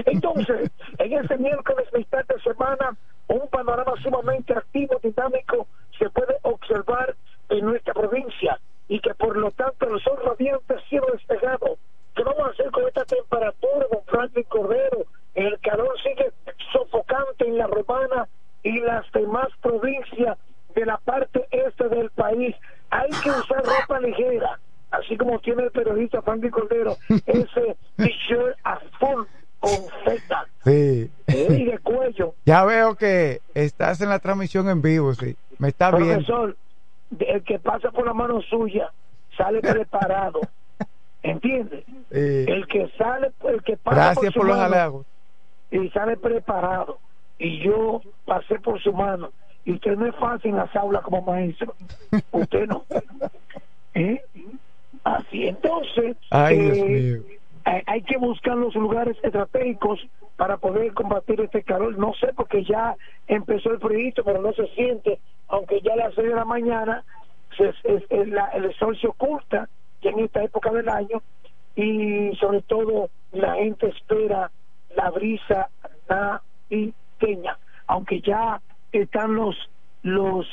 Entonces, 0.06 0.72
en 0.98 1.14
este 1.14 1.38
miércoles, 1.38 1.88
mitad 1.94 2.26
de 2.26 2.40
semana, 2.42 2.98
un 3.28 3.48
panorama 3.50 3.94
sumamente 4.02 4.54
activo, 4.54 4.98
dinámico, 5.02 5.68
se 5.98 6.10
puede 6.10 6.36
observar 6.44 7.16
en 7.50 7.66
nuestra 7.66 7.94
provincia 7.94 8.60
y 8.88 9.00
que 9.00 9.14
por 9.16 9.36
lo 9.36 9.52
tanto 9.52 9.94
el 9.94 10.02
sol 10.02 10.20
radiante, 10.26 10.76
cielo 10.90 11.08
despejado, 11.14 11.78
¿qué 12.16 12.24
vamos 12.24 12.48
a 12.48 12.52
hacer 12.52 12.72
con 12.72 12.88
esta 12.88 13.06
temperatura, 13.06 13.88
don 13.92 14.04
Franklin 14.06 14.46
Cordero? 14.46 15.06
El 15.36 15.60
calor 15.60 15.94
sigue 16.02 16.32
sofocante 16.72 17.48
en 17.48 17.58
la 17.58 17.68
romana 17.68 18.28
y 18.64 18.80
las 18.82 19.10
demás 19.12 19.48
provincias 19.62 20.38
de 20.76 20.86
la 20.86 20.98
parte 20.98 21.48
este 21.52 21.88
del 21.90 22.10
país. 22.12 22.56
Hay 22.90 23.10
que 23.24 23.30
usar 23.30 23.64
ropa 23.64 24.00
ligera, 24.00 24.60
así 24.92 25.18
como 25.18 25.40
tiene 25.40 25.64
el 25.64 25.72
periodista 25.72 26.22
Franklin 26.22 26.52
Cordero, 26.52 26.96
ese 27.26 27.78
t-shirt 27.98 28.58
azul 28.64 29.28
con 29.60 29.72
feta 30.06 30.46
Sí. 30.64 31.10
y 31.28 31.66
de 31.66 31.80
cuello. 31.80 32.36
Ya 32.46 32.64
veo 32.66 32.96
que 32.96 33.42
estás 33.54 34.02
en 34.02 34.10
la 34.10 34.20
transmisión 34.20 34.70
en 34.70 34.82
vivo, 34.82 35.14
sí. 35.14 35.36
Me 35.58 35.70
está 35.70 35.90
viendo. 35.92 36.14
Profesor, 36.16 36.56
de- 37.10 37.26
el 37.26 37.44
que 37.44 37.58
pasa 37.60 37.90
por 37.92 38.06
la 38.06 38.14
mano 38.14 38.42
suya 38.44 38.92
sale 39.36 39.60
preparado. 39.62 40.42
¿Entiende? 41.24 41.84
Sí. 42.12 42.46
El 42.48 42.68
que 42.68 42.90
sale, 42.98 43.32
el 43.50 43.64
que 43.64 43.76
pasa 43.78 43.96
Gracias 44.14 44.34
su 44.34 44.40
por 44.40 44.48
los 44.48 44.58
mano 44.58 44.74
halagos. 44.76 45.06
Y 45.72 45.90
sale 45.90 46.18
preparado. 46.18 47.00
Y 47.40 47.60
yo 47.64 48.02
pasé 48.26 48.60
por 48.60 48.82
su 48.82 48.94
mano. 48.94 49.32
Y 49.66 49.74
usted 49.74 49.96
no 49.98 50.06
es 50.08 50.16
fácil 50.16 50.52
en 50.52 50.58
las 50.58 50.76
aulas 50.76 51.04
como 51.04 51.22
maestro. 51.22 51.74
Usted 52.32 52.68
no. 52.68 52.86
¿Eh? 53.94 54.22
Así 55.04 55.48
entonces, 55.48 56.18
Ay, 56.32 56.58
Dios 56.58 56.78
eh, 56.78 56.84
mío. 56.86 57.38
hay, 57.66 57.82
hay 57.86 58.02
que 58.04 58.18
buscar 58.18 58.56
los 58.56 58.74
lugares 58.76 59.18
estratégicos 59.24 60.00
para 60.36 60.58
poder 60.58 60.94
combatir 60.94 61.42
este 61.42 61.64
calor. 61.64 61.98
No 61.98 62.14
sé 62.20 62.34
porque 62.36 62.64
ya 62.64 62.96
empezó 63.28 63.72
el 63.72 63.80
frío, 63.80 64.12
pero 64.24 64.42
no 64.42 64.54
se 64.54 64.68
siente, 64.76 65.20
aunque 65.48 65.82
ya 65.82 65.94
a 65.94 65.98
las 65.98 66.16
6 66.16 66.28
de 66.30 66.36
la 66.36 66.46
mañana 66.46 67.04
se- 67.58 67.70
es- 67.70 68.04
es 68.10 68.28
la- 68.30 68.50
el 68.54 68.74
sol 68.76 68.98
se 69.00 69.08
oculta 69.08 69.70
ya 70.02 70.12
en 70.12 70.20
esta 70.20 70.44
época 70.44 70.72
del 70.72 70.90
año 70.90 71.22
y 71.76 72.36
sobre 72.40 72.62
todo 72.64 73.10
la 73.32 73.56
gente 73.56 73.88
espera 73.88 74.52
la 74.98 75.10
brisa 75.12 75.70
navideña, 76.10 77.58
aunque 77.88 78.22
ya 78.22 78.62
están 78.92 79.36
los 79.36 79.56
los 80.04 80.46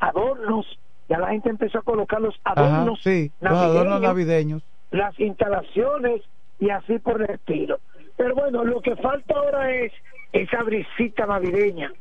adornos, 0.00 0.66
ya 1.08 1.18
la 1.18 1.28
gente 1.28 1.50
empezó 1.50 1.78
a 1.78 1.82
colocar 1.82 2.20
los 2.20 2.34
Ajá, 2.44 2.60
adornos 2.62 3.00
sí, 3.02 3.30
los 3.40 3.52
adornos 3.52 4.00
navideños 4.00 4.62
las 4.90 5.18
instalaciones 5.20 6.22
y 6.58 6.70
así 6.70 6.98
por 6.98 7.20
el 7.22 7.30
estilo. 7.30 7.78
Pero 8.16 8.34
bueno, 8.34 8.64
lo 8.64 8.80
que 8.80 8.96
falta 8.96 9.34
ahora 9.36 9.70
es 9.72 9.92
esa 10.32 10.62
brisita 10.62 11.26
navideña. 11.26 11.92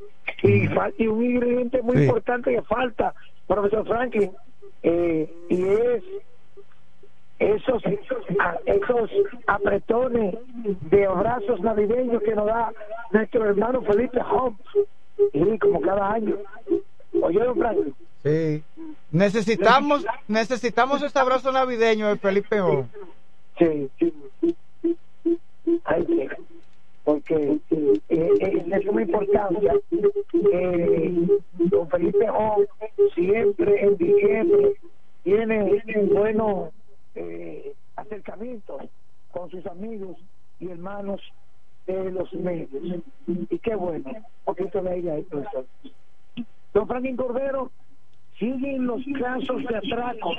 Y, 0.43 0.69
y 0.97 1.07
un 1.07 1.23
ingrediente 1.23 1.81
muy 1.81 1.97
Sí. 1.97 2.03
importante 2.03 2.51
que 2.51 2.61
falta, 2.63 3.13
profesor 3.45 3.85
Franklin, 3.87 4.31
eh, 4.83 5.29
y 5.49 5.63
es 5.63 6.03
esos, 7.39 7.83
esos 8.65 9.09
apretones 9.47 10.35
de 10.89 11.07
brazos 11.07 11.61
navideños 11.61 12.21
que 12.23 12.35
nos 12.35 12.47
da 12.47 12.73
nuestro 13.11 13.45
hermano 13.45 13.81
Felipe 13.81 14.19
Holmes, 14.21 14.59
y 15.33 15.57
como 15.59 15.81
cada 15.81 16.13
año. 16.13 16.35
¿Oyeron, 17.21 17.57
Franklin? 17.57 17.95
Sí. 18.23 18.63
Necesitamos, 19.11 20.05
necesitamos 20.27 21.01
este 21.01 21.19
abrazo 21.19 21.51
navideño 21.51 22.09
de 22.09 22.17
Felipe 22.17 22.59
O. 22.61 22.85
Sí, 23.57 23.89
sí. 23.99 24.13
Hay 25.85 26.05
que, 26.05 26.29
porque 27.03 27.59
eh, 27.71 28.01
eh, 28.09 28.31
es 28.39 28.67
de 28.67 28.83
suma 28.83 29.01
importancia. 29.01 29.73
Eh, 30.53 31.27
don 31.53 31.89
Felipe 31.89 32.29
O 32.29 32.57
siempre 33.15 33.83
en 33.83 33.97
diciembre 33.97 34.73
tiene 35.23 35.81
buenos 36.13 36.69
eh, 37.17 37.73
acercamientos 37.95 38.83
con 39.31 39.49
sus 39.49 39.65
amigos 39.65 40.17
y 40.59 40.69
hermanos 40.69 41.21
de 41.87 42.11
los 42.11 42.31
medios. 42.33 42.69
Y 43.27 43.59
qué 43.59 43.75
bueno, 43.75 44.11
poquito 44.45 44.81
de 44.81 44.89
ahí, 44.91 45.09
ahí, 45.09 45.23
profesor. 45.23 45.65
Don 46.73 46.87
Franklin 46.87 47.15
Cordero, 47.15 47.71
siguen 48.37 48.85
los 48.85 49.01
casos 49.19 49.63
de 49.63 49.77
atracos. 49.77 50.37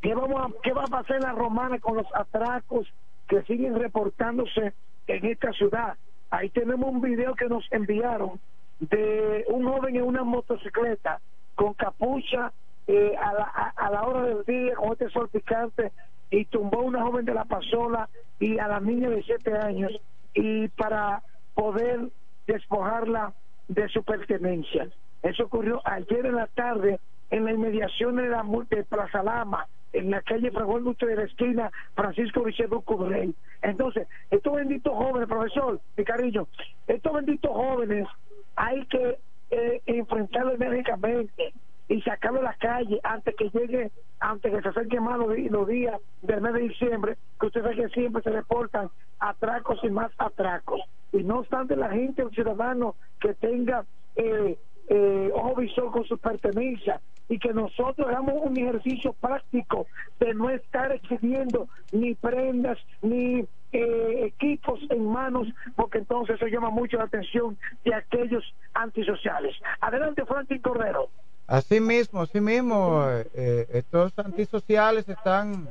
¿Qué, 0.00 0.14
vamos 0.14 0.40
a, 0.40 0.62
¿Qué 0.62 0.72
va 0.72 0.84
a 0.84 0.86
pasar 0.86 1.20
la 1.20 1.32
romana 1.32 1.78
con 1.80 1.96
los 1.96 2.06
atracos 2.14 2.86
que 3.28 3.42
siguen 3.42 3.74
reportándose 3.74 4.74
en 5.08 5.26
esta 5.26 5.52
ciudad? 5.52 5.96
Ahí 6.30 6.50
tenemos 6.50 6.88
un 6.88 7.00
video 7.00 7.34
que 7.34 7.46
nos 7.46 7.66
enviaron 7.72 8.38
de 8.78 9.44
un 9.48 9.64
joven 9.64 9.96
en 9.96 10.02
una 10.02 10.22
motocicleta 10.22 11.20
con 11.56 11.74
capucha 11.74 12.52
eh, 12.86 13.14
a, 13.16 13.32
la, 13.32 13.42
a, 13.44 13.86
a 13.86 13.90
la 13.90 14.02
hora 14.04 14.22
del 14.22 14.44
día 14.44 14.74
con 14.76 14.92
este 14.92 15.08
sol 15.10 15.28
picante 15.28 15.92
y 16.30 16.44
tumbó 16.46 16.80
a 16.80 16.84
una 16.84 17.02
joven 17.02 17.24
de 17.24 17.34
la 17.34 17.44
pasola 17.44 18.08
y 18.38 18.58
a 18.58 18.68
la 18.68 18.80
niña 18.80 19.10
de 19.10 19.22
siete 19.22 19.56
años 19.56 19.92
y 20.34 20.68
para 20.68 21.22
poder 21.54 22.08
despojarla 22.46 23.32
de 23.68 23.88
su 23.88 24.02
pertenencia. 24.02 24.88
Eso 25.22 25.44
ocurrió 25.44 25.80
ayer 25.84 26.26
en 26.26 26.36
la 26.36 26.46
tarde 26.48 27.00
en 27.30 27.44
la 27.44 27.52
inmediación 27.52 28.16
de 28.16 28.28
la 28.28 28.44
de 28.70 28.84
Plaza 28.84 29.22
Lama, 29.22 29.66
en 29.92 30.10
la 30.10 30.22
calle 30.22 30.50
Fragón 30.50 30.84
de 30.84 31.16
la 31.16 31.24
esquina 31.24 31.70
Francisco 31.94 32.44
Richedo 32.44 32.80
Cudrey. 32.82 33.34
Entonces, 33.62 34.06
estos 34.30 34.54
benditos 34.54 34.94
jóvenes, 34.94 35.28
profesor, 35.28 35.80
mi 35.96 36.04
cariño, 36.04 36.46
estos 36.86 37.12
benditos 37.12 37.50
jóvenes 37.50 38.06
hay 38.54 38.86
que 38.86 39.18
eh, 39.50 39.82
enfrentarlos 39.86 40.54
enérgicamente 40.54 41.52
y 41.88 42.00
sacarlo 42.02 42.40
a 42.40 42.44
la 42.44 42.54
calle 42.54 43.00
antes 43.02 43.34
que 43.36 43.50
llegue, 43.50 43.90
antes 44.20 44.52
que 44.52 44.62
se 44.62 44.68
acerquen 44.68 45.02
más 45.02 45.18
los, 45.18 45.36
los 45.50 45.68
días 45.68 46.00
del 46.22 46.40
mes 46.40 46.54
de 46.54 46.60
diciembre, 46.60 47.16
que 47.38 47.46
ustedes 47.46 47.64
saben 47.64 47.88
que 47.88 47.94
siempre 47.94 48.22
se 48.22 48.30
reportan 48.30 48.90
atracos 49.18 49.78
y 49.82 49.90
más 49.90 50.10
atracos. 50.18 50.80
Y 51.12 51.22
no 51.22 51.38
obstante, 51.38 51.76
la 51.76 51.90
gente, 51.90 52.22
el 52.22 52.30
ciudadano 52.30 52.96
que 53.20 53.34
tenga 53.34 53.84
eh, 54.16 54.58
eh, 54.88 55.30
ojo 55.34 55.56
visor 55.56 55.90
con 55.90 56.04
sus 56.04 56.20
pertenencias 56.20 57.00
y 57.28 57.38
que 57.38 57.52
nosotros 57.52 58.06
hagamos 58.06 58.34
un 58.42 58.56
ejercicio 58.56 59.12
práctico 59.14 59.86
de 60.20 60.34
no 60.34 60.48
estar 60.50 60.92
exhibiendo 60.92 61.68
ni 61.90 62.14
prendas 62.14 62.78
ni 63.02 63.44
eh, 63.72 64.26
equipos 64.26 64.80
en 64.90 65.04
manos 65.04 65.48
porque 65.74 65.98
entonces 65.98 66.36
eso 66.36 66.46
llama 66.46 66.70
mucho 66.70 66.98
la 66.98 67.04
atención 67.04 67.58
de 67.84 67.94
aquellos 67.94 68.44
antisociales. 68.74 69.56
Adelante, 69.80 70.24
Franklin 70.24 70.62
Cordero. 70.62 71.08
Así 71.46 71.78
mismo, 71.78 72.22
así 72.22 72.40
mismo, 72.40 73.04
eh, 73.08 73.28
eh, 73.34 73.66
estos 73.74 74.12
antisociales 74.16 75.08
están 75.08 75.68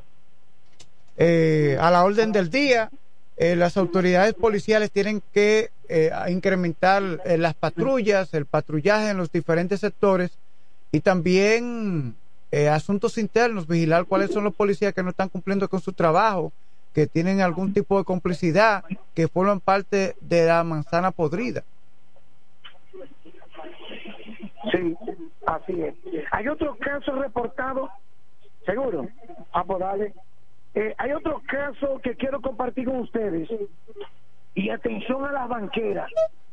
eh, 1.18 1.78
a 1.82 1.92
la 1.92 2.06
orden 2.06 2.32
del 2.32 2.50
día. 2.50 2.90
Eh, 3.36 3.58
las 3.58 3.76
autoridades 3.76 4.34
policiales 4.36 4.90
tienen 4.92 5.22
que 5.34 5.72
incrementar 6.30 7.04
las 7.38 7.54
patrullas, 7.54 8.34
el 8.34 8.48
patrullaje 8.48 9.10
en 9.10 9.18
los 9.18 9.32
diferentes 9.32 9.82
sectores 9.82 10.32
y 10.92 11.02
también 11.02 12.16
asuntos 12.72 13.20
internos, 13.20 13.68
vigilar 13.68 14.06
cuáles 14.06 14.32
son 14.32 14.46
los 14.46 14.56
policías 14.56 14.96
que 14.96 15.04
no 15.04 15.12
están 15.12 15.30
cumpliendo 15.30 15.70
con 15.70 15.82
su 15.82 15.94
trabajo, 15.94 16.52
que 16.92 17.06
tienen 17.06 17.40
algún 17.42 17.72
tipo 17.72 18.00
de 18.00 18.04
complicidad, 18.04 18.84
que 19.14 19.28
forman 19.28 19.60
parte 19.60 20.16
de 20.22 20.48
la 20.48 20.64
manzana 20.64 21.12
podrida. 21.12 21.64
Sí, 24.72 24.96
así 25.46 25.82
es. 25.82 25.96
Hay 26.32 26.48
otros 26.48 26.78
casos 26.78 27.18
reportados, 27.20 27.90
seguro. 28.66 29.08
Ah, 29.54 29.64
pues 29.64 29.80
dale. 29.80 30.14
Eh, 30.74 30.94
hay 30.98 31.12
otros 31.14 31.42
casos 31.44 32.02
que 32.02 32.16
quiero 32.16 32.42
compartir 32.42 32.86
con 32.86 32.98
ustedes. 32.98 33.50
Y 34.54 34.70
atención 34.70 35.26
a 35.26 35.32
las 35.32 35.48
banqueras. 35.48 36.12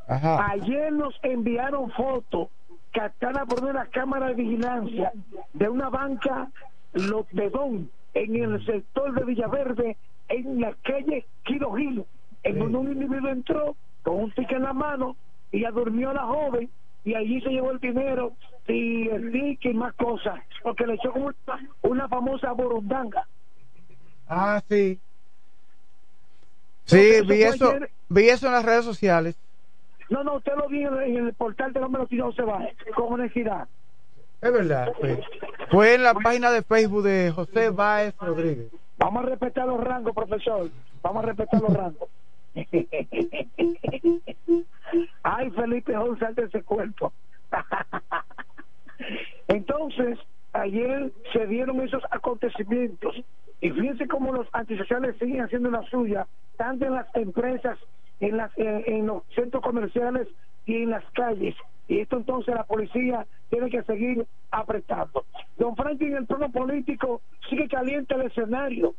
Ajá. 0.09 0.51
Ayer 0.51 0.93
nos 0.93 1.15
enviaron 1.23 1.91
fotos 1.93 2.49
captadas 2.93 3.47
por 3.47 3.65
una 3.65 3.87
cámara 3.87 4.29
de 4.29 4.35
vigilancia 4.35 5.13
de 5.53 5.69
una 5.69 5.89
banca 5.89 6.49
Lotedón 6.93 7.91
en 8.15 8.37
el 8.37 8.65
sector 8.67 9.15
de 9.15 9.25
Villaverde, 9.25 9.97
en 10.29 10.61
la 10.61 10.75
calle 10.83 11.27
Quiro 11.45 11.73
Gil, 11.73 12.05
en 12.43 12.59
donde 12.59 12.79
un 12.79 12.93
individuo 12.93 13.31
entró 13.31 13.77
con 14.03 14.25
un 14.25 14.31
ticket 14.33 14.59
en 14.59 14.65
la 14.65 14.73
mano 14.73 15.17
y 15.51 15.63
ya 15.63 15.71
durmió 15.71 16.11
a 16.11 16.15
la 16.15 16.27
joven 16.27 16.71
y 17.05 17.15
allí 17.15 17.41
se 17.41 17.51
llevó 17.51 17.71
el 17.71 17.79
dinero 17.79 18.33
y 18.69 19.09
el 19.09 19.33
ticket 19.33 19.73
y 19.73 19.75
más 19.75 19.95
cosas, 19.95 20.41
porque 20.63 20.87
le 20.87 20.95
echó 20.95 21.13
como 21.13 21.27
una, 21.27 21.69
una 21.83 22.09
famosa 22.09 22.53
borondanga. 22.53 23.27
Ah, 24.29 24.63
sí. 24.69 24.99
Sí, 26.85 27.21
vi 27.27 27.43
eso 27.43 27.71
ayer. 27.71 27.91
vi 28.09 28.29
eso 28.29 28.47
en 28.47 28.53
las 28.53 28.65
redes 28.65 28.85
sociales. 28.85 29.37
No, 30.11 30.23
no, 30.23 30.37
usted 30.37 30.53
lo 30.57 30.69
vio 30.69 31.01
en 31.01 31.27
el 31.27 31.35
portal 31.35 31.73
del 31.73 31.85
hombre 31.85 32.07
no 32.11 32.33
se 32.33 32.43
va, 32.43 32.69
con 32.95 33.15
honestidad. 33.15 33.67
Es 34.41 34.53
verdad. 34.53 34.93
Fue, 34.99 35.21
fue 35.71 35.95
en 35.95 36.03
la 36.03 36.15
página 36.15 36.51
de 36.51 36.63
Facebook 36.63 37.05
de 37.05 37.31
José 37.31 37.71
Báez 37.71 38.15
Rodríguez. 38.19 38.69
Vamos 38.99 39.25
a 39.25 39.29
respetar 39.29 39.67
los 39.67 39.83
rangos, 39.83 40.15
profesor. 40.15 40.69
Vamos 41.03 41.25
a 41.25 41.27
respetar 41.29 41.63
los 41.63 41.73
rangos. 41.73 42.09
Ay, 45.23 45.51
Felipe 45.51 45.95
Jón, 45.95 46.19
sal 46.19 46.35
de 46.35 46.45
ese 46.45 46.63
cuerpo. 46.63 47.13
Entonces, 49.49 50.19
ayer 50.53 51.13
se 51.33 51.47
dieron 51.47 51.81
esos 51.81 52.03
acontecimientos 52.11 53.15
y 53.61 53.71
fíjense 53.71 54.09
cómo 54.09 54.33
los 54.33 54.49
antisociales 54.53 55.17
siguen 55.19 55.43
haciendo 55.43 55.71
la 55.71 55.83
suya, 55.85 56.27
tanto 56.57 56.87
en 56.87 56.95
las 56.95 57.07
empresas, 57.15 57.79
en, 58.21 58.37
las, 58.37 58.57
en, 58.59 58.83
en 58.87 59.07
los 59.07 59.23
centros 59.35 59.63
comerciales 59.63 60.29
y 60.67 60.83
en 60.83 60.91
las 60.91 61.05
calles. 61.13 61.55
Y 61.89 62.01
esto 62.01 62.17
entonces 62.17 62.55
la 62.55 62.65
policía 62.65 63.27
tiene 63.51 63.71
que 63.71 63.83
seguir 63.83 64.27
apretando. 64.51 65.25
Don 65.59 65.77
Franklin, 65.77 66.13
en 66.13 66.17
el 66.19 66.27
plano 66.27 66.51
político 66.51 67.21
sigue 67.49 67.69
caliente 67.69 68.15
el 68.15 68.23
escenario. 68.23 68.95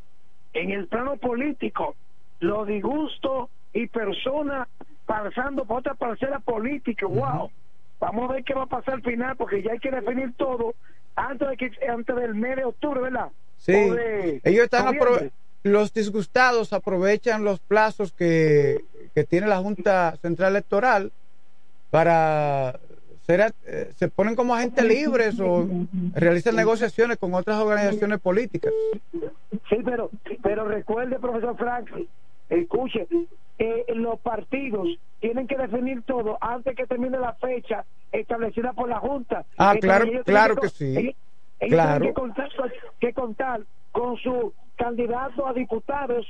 En 0.53 0.71
el 0.71 0.87
plano 0.87 1.17
político, 1.17 1.95
los 2.39 2.67
disgustos 2.67 3.49
y 3.73 3.87
personas 3.87 4.67
pasando 5.05 5.65
por 5.65 5.79
otra 5.79 5.93
parcela 5.95 6.39
política. 6.39 7.05
¡Wow! 7.07 7.51
Vamos 7.99 8.29
a 8.29 8.33
ver 8.33 8.43
qué 8.43 8.53
va 8.53 8.63
a 8.63 8.67
pasar 8.67 8.95
al 8.95 9.01
final, 9.01 9.35
porque 9.37 9.61
ya 9.61 9.71
hay 9.71 9.79
que 9.79 9.91
definir 9.91 10.33
todo 10.35 10.75
antes, 11.15 11.47
de 11.47 11.57
que, 11.57 11.71
antes 11.87 12.15
del 12.15 12.35
mes 12.35 12.57
de 12.57 12.65
octubre, 12.65 13.01
¿verdad? 13.01 13.29
Sí, 13.57 13.71
de 13.71 14.41
ellos 14.43 14.63
están 14.65 14.97
los 15.63 15.93
disgustados 15.93 16.73
aprovechan 16.73 17.45
los 17.45 17.61
plazos 17.61 18.11
que, 18.11 18.83
que 19.15 19.23
tiene 19.23 19.47
la 19.47 19.59
Junta 19.59 20.17
Central 20.17 20.51
Electoral 20.51 21.13
para 21.89 22.79
ser, 23.25 23.53
eh, 23.65 23.91
se 23.95 24.09
ponen 24.09 24.35
como 24.35 24.53
agentes 24.53 24.83
libres 24.83 25.39
o 25.39 25.67
realizan 26.13 26.55
negociaciones 26.55 27.17
con 27.17 27.33
otras 27.33 27.57
organizaciones 27.59 28.19
políticas. 28.19 28.73
Sí, 29.69 29.77
pero, 29.85 30.09
pero 30.41 30.67
recuerde, 30.67 31.17
profesor 31.19 31.55
Franklin, 31.57 32.07
escuche, 32.61 33.07
eh, 33.59 33.85
los 33.95 34.19
partidos 34.19 34.87
tienen 35.19 35.47
que 35.47 35.57
definir 35.57 36.01
todo 36.03 36.37
antes 36.41 36.75
que 36.75 36.85
termine 36.85 37.17
la 37.19 37.33
fecha 37.33 37.85
establecida 38.11 38.73
por 38.73 38.89
la 38.89 38.99
Junta. 38.99 39.45
Ah, 39.57 39.75
claro, 39.79 40.05
claro 40.25 40.55
que 40.55 40.69
sí. 40.69 40.95
Ellos, 40.97 41.15
ellos 41.59 41.73
Claro. 41.73 41.99
tienen 41.99 42.13
que 42.13 42.19
contar, 42.21 42.49
que 42.99 43.13
contar 43.13 43.61
con 43.91 44.17
su 44.17 44.53
candidato 44.75 45.47
a 45.47 45.53
diputados, 45.53 46.25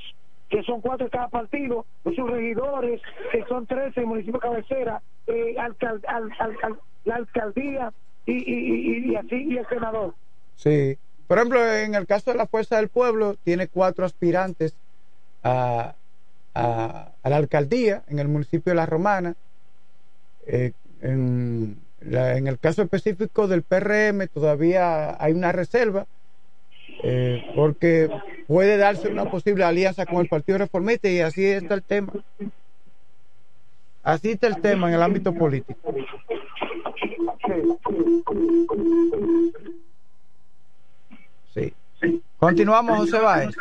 que 0.49 0.61
son 0.63 0.82
cuatro 0.82 1.05
de 1.05 1.11
cada 1.11 1.30
partido, 1.30 1.86
sus 2.03 2.30
regidores, 2.30 3.01
que 3.32 3.43
son 3.45 3.65
13 3.65 3.99
en 4.01 4.03
el 4.03 4.07
municipio 4.07 4.39
cabecera, 4.39 5.01
eh, 5.28 5.55
alcal- 5.57 6.03
al- 6.07 6.32
al- 6.39 6.57
al- 6.61 6.80
la 7.05 7.15
alcaldía 7.15 7.91
y, 8.26 8.34
y, 8.34 9.07
y, 9.07 9.11
y 9.11 9.15
así, 9.15 9.36
y 9.49 9.57
el 9.57 9.67
senador. 9.67 10.13
Sí. 10.55 10.97
Por 11.28 11.38
ejemplo, 11.38 11.65
en 11.74 11.95
el 11.95 12.05
caso 12.05 12.32
de 12.32 12.38
la 12.38 12.45
Fuerza 12.45 12.76
del 12.78 12.89
Pueblo, 12.89 13.36
tiene 13.43 13.67
cuatro 13.67 14.05
aspirantes 14.05 14.78
a, 15.41 15.95
a, 16.54 17.14
a 17.22 17.30
la 17.30 17.38
alcaldía 17.38 18.04
en 18.08 18.20
el 18.20 18.28
municipio 18.28 18.72
de 18.72 18.76
La 18.76 18.86
Romana. 18.86 19.36
Eh, 20.45 20.74
en, 21.01 21.82
la- 22.01 22.38
en 22.38 22.47
el 22.47 22.60
caso 22.60 22.82
específico 22.82 23.47
del 23.47 23.64
PRM, 23.64 24.28
todavía 24.28 25.22
hay 25.24 25.34
una 25.34 25.51
reserva, 25.51 26.06
eh, 27.04 27.43
porque 27.56 28.10
puede 28.47 28.78
darse 28.78 29.08
una 29.10 29.30
posible 29.30 29.64
alianza 29.64 30.06
con 30.06 30.18
el 30.18 30.28
Partido 30.28 30.58
Reformista 30.60 31.10
y 31.10 31.20
así 31.22 31.45
está 31.45 31.74
el 31.76 31.84
tema. 31.84 32.14
Así 34.04 34.32
está 34.32 34.47
el 34.47 34.62
tema 34.62 34.89
en 34.89 34.95
el 34.95 35.01
ámbito 35.01 35.34
político. 35.34 35.80
Sí. 41.54 41.74
Continuamos, 42.38 42.97
José 42.97 43.20
Báez. 43.20 43.56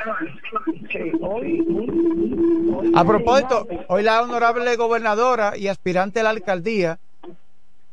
A 2.94 3.04
propósito, 3.04 3.66
hoy 3.88 4.02
la 4.02 4.22
honorable 4.22 4.76
gobernadora 4.76 5.56
y 5.56 5.68
aspirante 5.68 6.20
a 6.20 6.24
la 6.24 6.30
alcaldía 6.30 6.98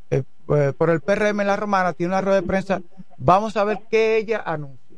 eh, 0.10 0.24
eh, 0.50 0.74
por 0.78 0.90
el 0.90 1.02
PRM 1.02 1.42
en 1.42 1.48
la 1.48 1.56
Romana 1.56 1.94
tiene 1.94 2.14
una 2.14 2.22
rueda 2.22 2.42
de 2.42 2.48
prensa. 2.48 2.82
Vamos 3.18 3.56
a 3.58 3.64
ver 3.64 3.80
qué 3.92 4.18
ella 4.18 4.42
anuncia. 4.46 4.98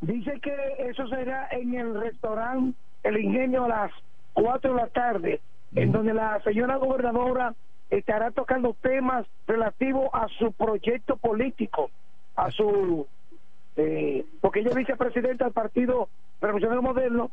Dice 0.00 0.40
que 0.40 0.54
eso 0.90 1.06
será 1.08 1.48
en 1.50 1.74
el 1.74 1.94
restaurante 2.00 2.76
El 3.02 3.18
Ingenio 3.18 3.64
a 3.64 3.68
las 3.68 3.92
4 4.32 4.74
de 4.74 4.80
la 4.80 4.88
tarde, 4.88 5.40
en 5.74 5.92
donde 5.92 6.14
la 6.14 6.40
señora 6.42 6.76
gobernadora 6.76 7.54
estará 7.90 8.30
tocando 8.30 8.74
temas 8.80 9.26
relativos 9.46 10.08
a 10.12 10.26
su 10.38 10.52
proyecto 10.52 11.16
político, 11.16 11.90
a 12.36 12.50
su... 12.50 13.06
eh, 13.76 14.24
porque 14.40 14.60
ella 14.60 14.70
es 14.70 14.76
vicepresidenta 14.76 15.44
del 15.44 15.52
Partido 15.54 16.08
Revolucionario 16.40 16.82
Moderno 16.82 17.30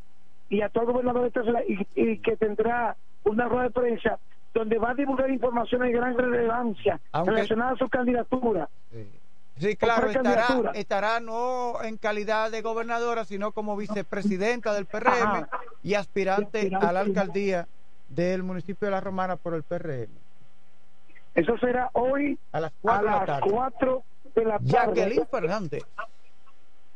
y 0.50 0.62
actual 0.62 0.86
gobernador 0.88 1.24
de 1.24 1.32
Tesla 1.32 1.62
y, 1.68 1.86
y 1.96 2.18
que 2.20 2.36
tendrá 2.38 2.96
una 3.24 3.48
rueda 3.48 3.64
de 3.66 3.72
prensa 3.72 4.20
donde 4.54 4.78
va 4.80 4.92
a 4.92 4.96
divulgar 4.96 5.30
información 5.30 5.82
de 5.82 5.92
gran 5.92 6.18
relevancia 6.18 7.00
Aunque- 7.12 7.32
relacionada 7.32 7.72
a 7.72 7.76
su 7.78 7.88
candidatura. 7.90 8.68
Sí, 9.58 9.76
claro, 9.76 10.08
estará, 10.08 10.72
estará 10.74 11.20
no 11.20 11.84
en 11.84 11.98
calidad 11.98 12.50
de 12.50 12.62
gobernadora, 12.62 13.26
sino 13.26 13.52
como 13.52 13.76
vicepresidenta 13.76 14.74
del 14.74 14.86
PRM 14.86 15.10
Ajá. 15.22 15.50
y 15.84 15.96
aspirante 15.96 16.72
a 16.80 16.94
la 16.94 17.02
alcaldía 17.02 17.68
del 18.08 18.42
municipio 18.44 18.86
de 18.88 18.92
La 18.92 19.02
Romana 19.02 19.36
por 19.36 19.54
el 19.56 19.64
PRM. 19.64 20.08
Eso 21.36 21.58
será 21.58 21.90
hoy 21.92 22.40
a 22.54 22.62
las 22.62 22.72
a 22.72 22.76
4 22.82 23.02
de 23.02 23.06
la 23.06 23.18
las 23.18 23.26
tarde. 23.26 23.52
4 23.52 24.04
de 24.36 24.46
la 24.46 24.52
tarde. 24.60 24.68
Jacqueline 24.70 25.28
Fernández. 25.28 25.84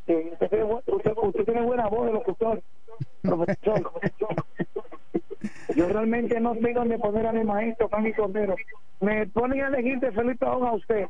Sí, 0.06 0.14
usted, 0.34 0.50
tiene, 0.50 0.64
usted, 0.66 1.14
usted 1.16 1.46
tiene 1.46 1.62
buena 1.62 1.88
voz 1.88 2.08
de 2.08 2.14
locutor, 2.14 2.62
profesor. 3.22 3.92
Yo 5.76 5.88
realmente 5.88 6.40
no 6.40 6.54
sé 6.56 6.74
dónde 6.74 6.98
poner 7.00 7.26
a 7.28 7.32
mi 7.32 7.44
maestro, 7.44 7.90
mi 8.00 8.14
cordero. 8.14 8.56
Me 9.00 9.28
ponen 9.28 9.62
a 9.62 9.68
elegir 9.68 10.00
de 10.00 10.12
Felipe 10.12 10.46
Aún 10.46 10.66
a 10.68 10.74
usted 10.74 11.08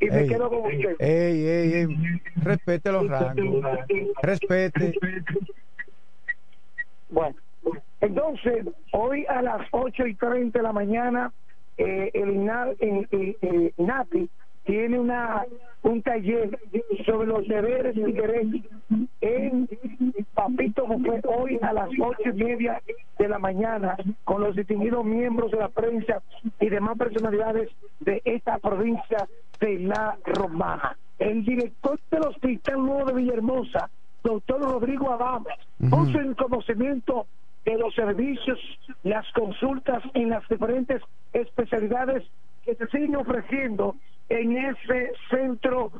y 0.00 0.06
me 0.10 0.26
quedo 0.26 0.48
con 0.48 0.60
usted. 0.66 0.96
ey, 0.98 1.46
ey, 1.46 1.72
ey, 1.74 1.86
respete 2.42 2.92
los 2.92 3.08
rangos. 3.08 3.64
Respete. 4.22 4.94
Bueno, 7.08 7.36
entonces, 8.00 8.66
hoy 8.92 9.26
a 9.28 9.42
las 9.42 9.66
8 9.72 10.06
y 10.06 10.14
30 10.14 10.58
de 10.58 10.62
la 10.62 10.72
mañana, 10.72 11.32
eh, 11.78 12.10
el 12.14 12.30
INA- 12.30 12.72
eh, 12.80 13.06
eh, 13.10 13.36
eh, 13.42 13.72
INAPI 13.76 14.30
tiene 14.66 14.98
una 14.98 15.46
un 15.82 16.02
taller 16.02 16.58
sobre 17.06 17.28
los 17.28 17.46
deberes 17.46 17.96
y 17.96 18.12
derechos 18.12 18.60
en 19.20 19.68
Papito 20.34 20.84
Buffet 20.84 21.24
hoy 21.26 21.58
a 21.62 21.72
las 21.72 21.88
ocho 22.00 22.30
y 22.30 22.32
media 22.32 22.82
de 23.18 23.28
la 23.28 23.38
mañana 23.38 23.96
con 24.24 24.42
los 24.42 24.56
distinguidos 24.56 25.04
miembros 25.04 25.52
de 25.52 25.58
la 25.58 25.68
prensa 25.68 26.22
y 26.60 26.68
demás 26.68 26.98
personalidades 26.98 27.70
de 28.00 28.20
esta 28.24 28.58
provincia 28.58 29.28
de 29.60 29.78
La 29.78 30.18
Romana. 30.24 30.96
El 31.20 31.44
director 31.44 31.98
del 32.10 32.22
Hospital 32.22 32.84
Nuevo 32.84 33.04
de 33.06 33.14
Villahermosa, 33.14 33.88
doctor 34.24 34.60
Rodrigo 34.60 35.12
Adames, 35.12 35.56
puso 35.88 36.18
en 36.18 36.34
conocimiento 36.34 37.26
de 37.64 37.78
los 37.78 37.94
servicios, 37.94 38.58
las 39.04 39.24
consultas 39.32 40.02
en 40.14 40.30
las 40.30 40.46
diferentes 40.48 41.00
especialidades 41.32 42.24
que 42.64 42.74
se 42.74 42.86
siguen 42.88 43.14
ofreciendo 43.16 43.94
en 44.28 44.56
ese 44.56 45.12
centro 45.30 45.92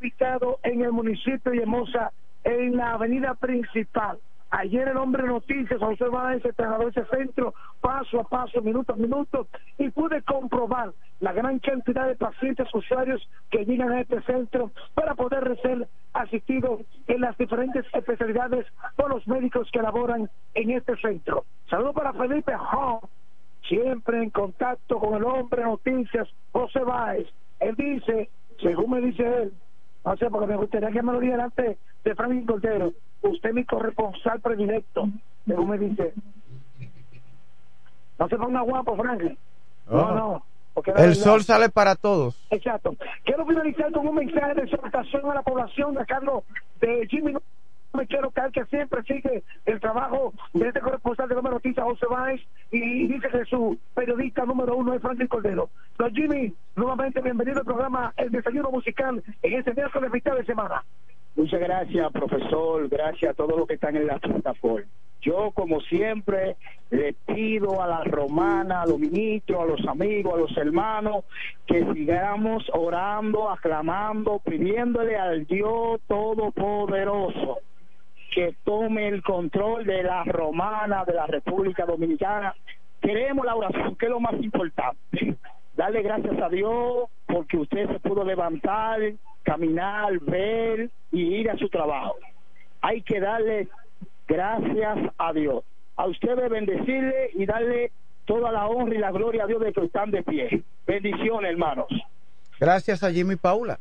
ubicado 0.00 0.58
en 0.62 0.82
el 0.82 0.92
municipio 0.92 1.52
de 1.52 1.58
Hermosa, 1.58 2.12
en 2.44 2.76
la 2.76 2.92
avenida 2.92 3.34
principal. 3.34 4.18
Ayer 4.50 4.86
el 4.86 4.96
hombre 4.98 5.22
de 5.22 5.30
noticias, 5.30 5.80
José 5.80 6.04
Báez, 6.04 6.42
se 6.42 6.52
trasladó 6.52 6.88
ese 6.88 7.04
centro 7.06 7.54
paso 7.80 8.20
a 8.20 8.24
paso, 8.24 8.62
minuto 8.62 8.92
a 8.92 8.96
minuto, 8.96 9.48
y 9.78 9.90
pude 9.90 10.22
comprobar 10.22 10.92
la 11.18 11.32
gran 11.32 11.58
cantidad 11.58 12.06
de 12.06 12.14
pacientes 12.14 12.68
usuarios 12.72 13.28
que 13.50 13.64
llegan 13.64 13.90
a 13.90 14.02
este 14.02 14.22
centro 14.22 14.70
para 14.94 15.16
poder 15.16 15.58
ser 15.60 15.88
asistidos 16.12 16.82
en 17.08 17.22
las 17.22 17.36
diferentes 17.36 17.84
especialidades 17.92 18.66
por 18.94 19.10
los 19.10 19.26
médicos 19.26 19.68
que 19.72 19.82
laboran 19.82 20.30
en 20.54 20.70
este 20.70 20.96
centro. 20.98 21.44
Saludos 21.68 21.94
para 21.94 22.12
Felipe 22.12 22.52
Hall, 22.54 23.00
siempre 23.68 24.22
en 24.22 24.30
contacto 24.30 25.00
con 25.00 25.14
el 25.14 25.24
hombre 25.24 25.64
noticias, 25.64 26.28
José 26.52 26.80
Báez. 26.80 27.26
Él 27.64 27.74
dice, 27.76 28.30
según 28.60 28.90
me 28.90 29.00
dice 29.00 29.22
él, 29.22 29.52
no 30.04 30.16
sé, 30.16 30.28
porque 30.30 30.46
me 30.46 30.56
gustaría 30.56 30.90
que 30.90 31.02
me 31.02 31.12
lo 31.12 31.20
diga 31.20 31.36
delante 31.36 31.78
de 32.04 32.14
Franklin 32.14 32.46
Cordero, 32.46 32.92
usted 33.22 33.48
es 33.48 33.54
mi 33.54 33.64
corresponsal 33.64 34.40
predilecto, 34.40 35.08
según 35.46 35.70
me 35.70 35.78
dice. 35.78 36.12
No 38.18 38.28
se 38.28 38.36
ponga 38.36 38.60
guapo, 38.60 38.96
Franklin. 38.96 39.36
No, 39.90 39.96
Oh. 40.00 40.14
no. 40.14 40.42
porque 40.74 40.90
la 40.92 41.00
El 41.04 41.08
verdad- 41.10 41.22
sol 41.22 41.42
sale 41.44 41.68
para 41.68 41.94
todos. 41.94 42.36
Exacto. 42.50 42.96
Quiero 43.24 43.46
finalizar 43.46 43.92
con 43.92 44.08
un 44.08 44.14
mensaje 44.16 44.54
de 44.54 44.62
exhortación 44.62 45.30
a 45.30 45.34
la 45.34 45.42
población 45.42 45.96
a 45.98 46.04
cargo 46.04 46.42
de 46.80 47.06
Jimmy. 47.08 47.32
Me 47.94 48.08
quiero 48.08 48.32
que 48.52 48.64
siempre 48.66 49.02
sigue 49.04 49.44
el 49.66 49.80
trabajo 49.80 50.32
de 50.52 50.66
este 50.66 50.80
corresponsal 50.80 51.28
de 51.28 51.36
de 51.36 51.42
noticias 51.42 51.84
José 51.84 52.06
Báez 52.10 52.40
y 52.72 53.06
dice 53.06 53.28
que 53.28 53.44
su 53.44 53.78
periodista 53.94 54.44
número 54.44 54.76
uno 54.76 54.94
es 54.94 55.00
Franklin 55.00 55.28
Cordero. 55.28 55.70
Don 55.96 56.12
Jimmy, 56.12 56.52
nuevamente 56.74 57.20
bienvenido 57.20 57.60
al 57.60 57.64
programa 57.64 58.12
El 58.16 58.30
Desayuno 58.30 58.72
Musical 58.72 59.22
en 59.42 59.52
este 59.52 59.74
miércoles 59.74 60.10
mitad 60.12 60.36
de 60.36 60.44
semana. 60.44 60.84
Muchas 61.36 61.60
gracias, 61.60 62.12
profesor. 62.12 62.88
Gracias 62.88 63.30
a 63.30 63.34
todos 63.34 63.56
los 63.56 63.68
que 63.68 63.74
están 63.74 63.94
en 63.94 64.08
la 64.08 64.18
plataforma. 64.18 64.86
Yo, 65.20 65.52
como 65.52 65.80
siempre, 65.80 66.56
le 66.90 67.14
pido 67.26 67.80
a 67.80 67.86
la 67.86 68.04
romana, 68.04 68.82
a 68.82 68.86
los 68.86 68.98
ministros, 68.98 69.62
a 69.62 69.66
los 69.66 69.86
amigos, 69.86 70.34
a 70.34 70.36
los 70.36 70.56
hermanos, 70.56 71.24
que 71.66 71.84
sigamos 71.94 72.64
orando, 72.72 73.50
aclamando, 73.50 74.40
pidiéndole 74.44 75.16
al 75.16 75.46
Dios 75.46 76.00
Todopoderoso 76.08 77.60
que 78.34 78.56
tome 78.64 79.06
el 79.06 79.22
control 79.22 79.86
de 79.86 80.02
la 80.02 80.24
romana, 80.24 81.04
de 81.04 81.14
la 81.14 81.26
República 81.26 81.86
Dominicana. 81.86 82.52
Queremos 83.00 83.46
la 83.46 83.54
oración, 83.54 83.94
que 83.94 84.06
es 84.06 84.10
lo 84.10 84.18
más 84.18 84.34
importante. 84.42 85.36
Darle 85.76 86.02
gracias 86.02 86.36
a 86.42 86.48
Dios 86.48 87.08
porque 87.26 87.56
usted 87.56 87.88
se 87.88 88.00
pudo 88.00 88.24
levantar, 88.24 89.00
caminar, 89.44 90.18
ver 90.20 90.90
y 91.12 91.22
ir 91.36 91.50
a 91.50 91.56
su 91.56 91.68
trabajo. 91.68 92.16
Hay 92.80 93.02
que 93.02 93.20
darle 93.20 93.68
gracias 94.26 94.98
a 95.16 95.32
Dios. 95.32 95.62
A 95.96 96.06
ustedes 96.06 96.50
bendecirle 96.50 97.30
y 97.34 97.46
darle 97.46 97.92
toda 98.24 98.50
la 98.50 98.66
honra 98.66 98.96
y 98.96 98.98
la 98.98 99.12
gloria 99.12 99.44
a 99.44 99.46
Dios 99.46 99.60
de 99.60 99.72
que 99.72 99.84
están 99.84 100.10
de 100.10 100.24
pie. 100.24 100.62
Bendiciones, 100.86 101.52
hermanos. 101.52 101.86
Gracias 102.58 103.04
a 103.04 103.12
Jimmy 103.12 103.36
Paula 103.36 103.78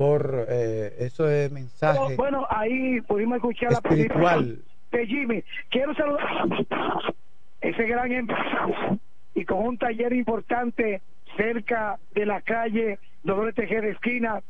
por 0.00 0.46
eh, 0.48 0.94
ese 0.98 1.50
mensaje. 1.52 2.16
Bueno, 2.16 2.46
ahí 2.48 3.02
pudimos 3.02 3.36
escuchar 3.36 3.72
espiritual. 3.72 4.62
la 4.90 4.98
de 4.98 5.06
Jimmy. 5.06 5.44
Quiero 5.68 5.94
saludar 5.94 6.24
ese 7.60 7.84
gran 7.84 8.10
empresario 8.10 8.98
y 9.34 9.44
con 9.44 9.58
un 9.58 9.76
taller 9.76 10.14
importante 10.14 11.02
cerca 11.36 11.98
de 12.14 12.24
la 12.24 12.40
calle 12.40 12.98
Dolores 13.24 13.54
Tejeda 13.54 13.88
Esquina, 13.88 14.40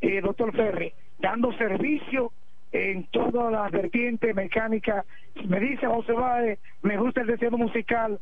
eh, 0.00 0.20
doctor 0.20 0.54
Ferri, 0.54 0.92
dando 1.18 1.52
servicio 1.54 2.30
en 2.70 3.02
todas 3.06 3.50
las 3.50 3.72
vertientes 3.72 4.32
mecánicas. 4.32 5.04
Me 5.44 5.58
dice 5.58 5.88
José 5.88 6.12
Báez, 6.12 6.60
me 6.82 6.96
gusta 6.96 7.22
el 7.22 7.26
deseo 7.26 7.50
musical, 7.50 8.20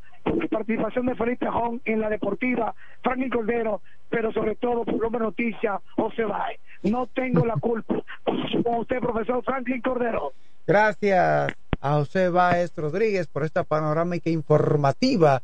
participación 0.50 1.04
de 1.04 1.16
Felipe 1.16 1.48
Jón 1.48 1.82
en 1.84 2.00
la 2.00 2.08
deportiva, 2.08 2.74
Franklin 3.02 3.28
Cordero, 3.28 3.82
pero 4.08 4.32
sobre 4.32 4.54
todo 4.56 4.84
por 4.84 5.04
Hombre 5.04 5.20
Noticia, 5.20 5.80
José 5.96 6.24
Báez. 6.24 6.60
No 6.82 7.06
tengo 7.06 7.44
la 7.44 7.54
culpa. 7.54 8.02
Con 8.24 8.74
usted, 8.76 9.00
profesor 9.00 9.42
Franklin 9.44 9.80
Cordero. 9.80 10.32
Gracias 10.66 11.52
a 11.80 11.94
José 11.94 12.28
Báez 12.28 12.72
Rodríguez 12.76 13.26
por 13.26 13.44
esta 13.44 13.64
panorámica 13.64 14.30
informativa 14.30 15.42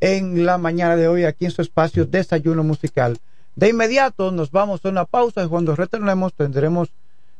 en 0.00 0.44
la 0.44 0.58
mañana 0.58 0.96
de 0.96 1.08
hoy 1.08 1.24
aquí 1.24 1.46
en 1.46 1.50
su 1.50 1.62
espacio 1.62 2.04
Desayuno 2.04 2.62
Musical. 2.62 3.18
De 3.54 3.70
inmediato 3.70 4.30
nos 4.32 4.50
vamos 4.50 4.84
a 4.84 4.90
una 4.90 5.06
pausa 5.06 5.44
y 5.44 5.48
cuando 5.48 5.74
retornemos 5.74 6.34
tendremos 6.34 6.92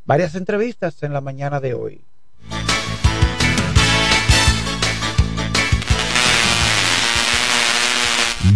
varias 0.07 0.35
entrevistas 0.35 1.03
en 1.03 1.13
la 1.13 1.21
mañana 1.21 1.61
de 1.61 1.75
hoy. 1.75 2.06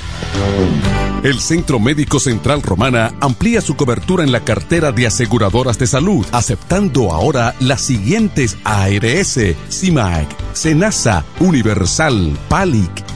El 1.23 1.41
Centro 1.41 1.79
Médico 1.79 2.19
Central 2.19 2.61
Romana 2.61 3.13
amplía 3.19 3.59
su 3.59 3.75
cobertura 3.75 4.23
en 4.23 4.31
la 4.31 4.45
cartera 4.45 4.93
de 4.93 5.05
aseguradoras 5.05 5.77
de 5.77 5.85
salud, 5.85 6.25
aceptando 6.31 7.11
ahora 7.11 7.55
las 7.59 7.81
siguientes 7.81 8.55
ARS, 8.63 9.37
CIMAC, 9.69 10.29
SENASA, 10.53 11.25
Universal, 11.41 12.39
PALIC, 12.47 13.08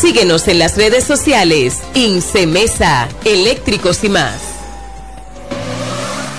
Síguenos 0.00 0.46
en 0.46 0.60
las 0.60 0.76
redes 0.76 1.02
sociales. 1.02 1.78
Incemesa, 1.94 3.08
eléctricos 3.24 4.04
y 4.04 4.08
más. 4.08 4.36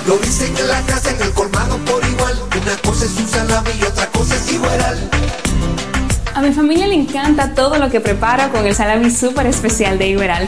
Lo 0.07 0.18
dicen 0.18 0.55
en 0.55 0.68
la 0.70 0.82
casa, 0.84 1.12
en 1.12 1.22
el 1.22 1.34
colmado 1.34 1.78
por 1.80 2.01
igual. 2.05 2.39
Una 2.62 2.78
cosa 2.78 3.03
es 3.03 3.18
un 3.18 3.28
salami 3.28 3.72
y 3.78 3.84
otra 3.84 4.05
cosa 4.12 4.38
es 4.38 4.53
igual. 4.53 5.10
A 6.34 6.41
mi 6.41 6.53
familia 6.53 6.88
le 6.88 6.95
encanta 6.95 7.53
todo 7.53 7.78
lo 7.78 7.89
que 7.89 7.99
preparo 7.99 8.49
con 8.49 8.66
el 8.66 8.74
salami 8.74 9.12
súper 9.12 9.47
especial 9.47 9.99
de 9.99 10.07
Iberal. 10.07 10.47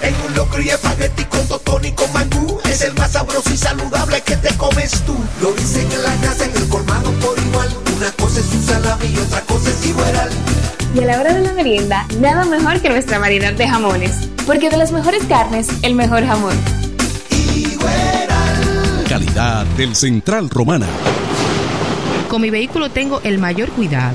En 0.00 0.14
un 0.24 0.36
locro 0.36 0.62
y 0.62 0.68
espagueti 0.68 1.24
con 1.24 1.48
totón 1.48 1.82
con 1.96 2.12
mangú. 2.12 2.60
Es 2.70 2.82
el 2.82 2.94
más 2.94 3.10
sabroso 3.10 3.50
y 3.52 3.56
saludable 3.56 4.20
que 4.20 4.36
te 4.36 4.56
comes 4.56 4.92
tú. 5.04 5.16
Lo 5.42 5.50
dicen 5.50 5.90
en 5.90 6.02
la 6.04 6.14
casa, 6.28 6.44
en 6.44 6.56
el 6.56 6.68
colmado 6.68 7.10
por 7.14 7.36
igual. 7.40 7.87
Una 7.98 8.12
cosa 8.12 8.38
es 8.38 8.54
un 8.54 8.62
salami 8.62 9.06
y 9.06 9.18
otra 9.18 9.40
cosa 9.40 9.70
es 9.70 9.86
igual. 9.86 10.30
Y 10.94 11.00
a 11.00 11.06
la 11.06 11.20
hora 11.20 11.34
de 11.34 11.40
la 11.40 11.52
merienda, 11.52 12.06
nada 12.20 12.44
mejor 12.44 12.80
que 12.80 12.90
nuestra 12.90 13.18
variedad 13.18 13.52
de 13.52 13.66
jamones. 13.66 14.28
Porque 14.46 14.70
de 14.70 14.76
las 14.76 14.92
mejores 14.92 15.24
carnes, 15.24 15.66
el 15.82 15.96
mejor 15.96 16.24
jamón. 16.24 16.56
Calidad 19.08 19.66
del 19.76 19.96
Central 19.96 20.48
Romana. 20.48 20.86
Con 22.28 22.40
mi 22.40 22.50
vehículo 22.50 22.88
tengo 22.88 23.20
el 23.22 23.38
mayor 23.38 23.68
cuidado. 23.70 24.14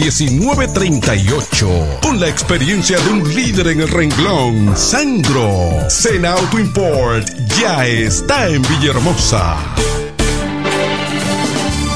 1938. 0.00 1.98
Con 2.02 2.18
la 2.18 2.28
experiencia 2.28 2.98
de 2.98 3.10
un 3.10 3.34
líder 3.34 3.68
en 3.68 3.80
el 3.80 3.88
renglón, 3.88 4.74
Sandro. 4.76 5.90
Sena 5.90 6.32
Auto 6.32 6.58
Import 6.58 7.28
ya 7.60 7.86
está 7.86 8.48
en 8.48 8.62
Villahermosa. 8.62 9.58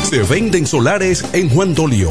Se 0.08 0.22
venden 0.22 0.66
solares 0.66 1.24
en 1.32 1.48
Juan 1.48 1.74
Dolio. 1.74 2.10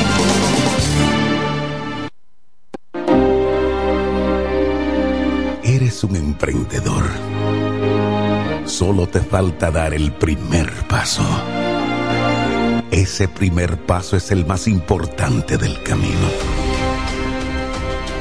Un 6.11 6.17
emprendedor. 6.17 7.03
Solo 8.65 9.07
te 9.07 9.21
falta 9.21 9.71
dar 9.71 9.93
el 9.93 10.11
primer 10.11 10.69
paso. 10.87 11.23
Ese 12.91 13.29
primer 13.29 13.77
paso 13.85 14.17
es 14.17 14.31
el 14.31 14.45
más 14.45 14.67
importante 14.67 15.57
del 15.57 15.81
camino. 15.83 16.27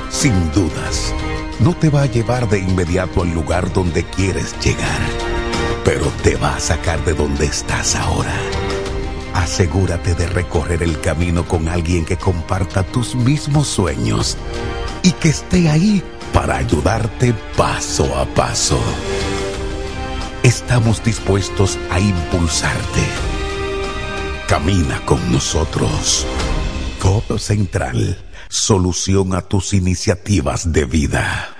Sin 0.08 0.52
dudas, 0.52 1.12
no 1.58 1.74
te 1.74 1.90
va 1.90 2.02
a 2.02 2.06
llevar 2.06 2.48
de 2.48 2.60
inmediato 2.60 3.22
al 3.22 3.32
lugar 3.32 3.72
donde 3.72 4.04
quieres 4.04 4.54
llegar, 4.64 5.00
pero 5.84 6.06
te 6.22 6.36
va 6.36 6.56
a 6.56 6.60
sacar 6.60 7.04
de 7.04 7.14
donde 7.14 7.46
estás 7.46 7.96
ahora. 7.96 8.34
Asegúrate 9.34 10.14
de 10.14 10.28
recorrer 10.28 10.84
el 10.84 11.00
camino 11.00 11.44
con 11.44 11.68
alguien 11.68 12.04
que 12.04 12.16
comparta 12.16 12.84
tus 12.84 13.16
mismos 13.16 13.66
sueños 13.66 14.36
y 15.02 15.10
que 15.12 15.30
esté 15.30 15.68
ahí 15.68 16.04
para 16.32 16.56
ayudarte 16.56 17.34
paso 17.56 18.16
a 18.16 18.24
paso. 18.26 18.78
Estamos 20.42 21.02
dispuestos 21.04 21.78
a 21.90 22.00
impulsarte. 22.00 23.02
Camina 24.48 25.00
con 25.04 25.32
nosotros. 25.32 26.26
Codo 26.98 27.38
Central, 27.38 28.18
solución 28.48 29.34
a 29.34 29.42
tus 29.42 29.74
iniciativas 29.74 30.72
de 30.72 30.84
vida. 30.84 31.59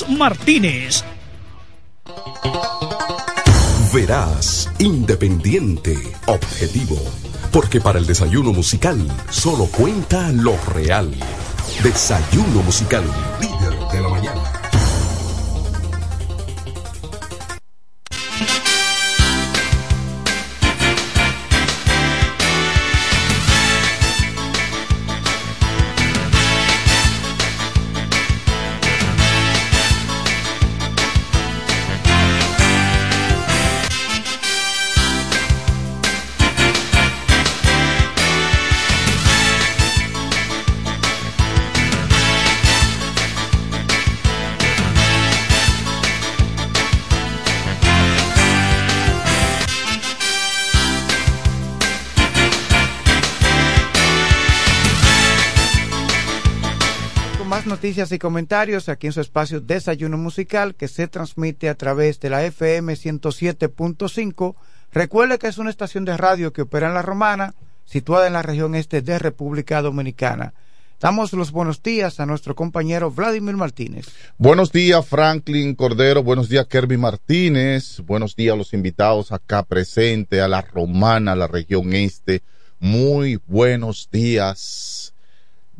Martínez. 0.09 1.03
Verás, 3.93 4.69
independiente, 4.79 5.97
objetivo. 6.25 6.97
Porque 7.51 7.81
para 7.81 7.99
el 7.99 8.05
desayuno 8.05 8.53
musical 8.53 9.05
solo 9.29 9.65
cuenta 9.65 10.31
lo 10.31 10.55
real. 10.73 11.11
Desayuno 11.83 12.61
musical, 12.63 13.03
noticias 57.81 58.11
y 58.11 58.19
comentarios 58.19 58.89
aquí 58.89 59.07
en 59.07 59.13
su 59.13 59.21
espacio 59.21 59.59
Desayuno 59.59 60.15
Musical 60.15 60.75
que 60.75 60.87
se 60.87 61.07
transmite 61.07 61.67
a 61.67 61.73
través 61.73 62.19
de 62.19 62.29
la 62.29 62.45
FM 62.45 62.93
107.5. 62.93 64.53
Recuerde 64.91 65.39
que 65.39 65.47
es 65.47 65.57
una 65.57 65.71
estación 65.71 66.05
de 66.05 66.15
radio 66.15 66.53
que 66.53 66.61
opera 66.61 66.89
en 66.89 66.93
La 66.93 67.01
Romana, 67.01 67.55
situada 67.85 68.27
en 68.27 68.33
la 68.33 68.43
región 68.43 68.75
este 68.75 69.01
de 69.01 69.17
República 69.17 69.81
Dominicana. 69.81 70.53
Damos 70.99 71.33
los 71.33 71.51
buenos 71.51 71.81
días 71.81 72.19
a 72.19 72.27
nuestro 72.27 72.53
compañero 72.53 73.09
Vladimir 73.09 73.55
Martínez. 73.55 74.05
Buenos 74.37 74.71
días, 74.71 75.03
Franklin 75.03 75.73
Cordero. 75.73 76.21
Buenos 76.21 76.49
días, 76.49 76.67
Kirby 76.67 76.97
Martínez. 76.97 77.99
Buenos 78.05 78.35
días 78.35 78.53
a 78.53 78.57
los 78.57 78.75
invitados 78.75 79.31
acá 79.31 79.63
presentes, 79.63 80.39
a 80.39 80.47
la 80.47 80.61
Romana, 80.61 81.35
la 81.35 81.47
región 81.47 81.93
este. 81.93 82.43
Muy 82.79 83.41
buenos 83.47 84.07
días. 84.11 85.10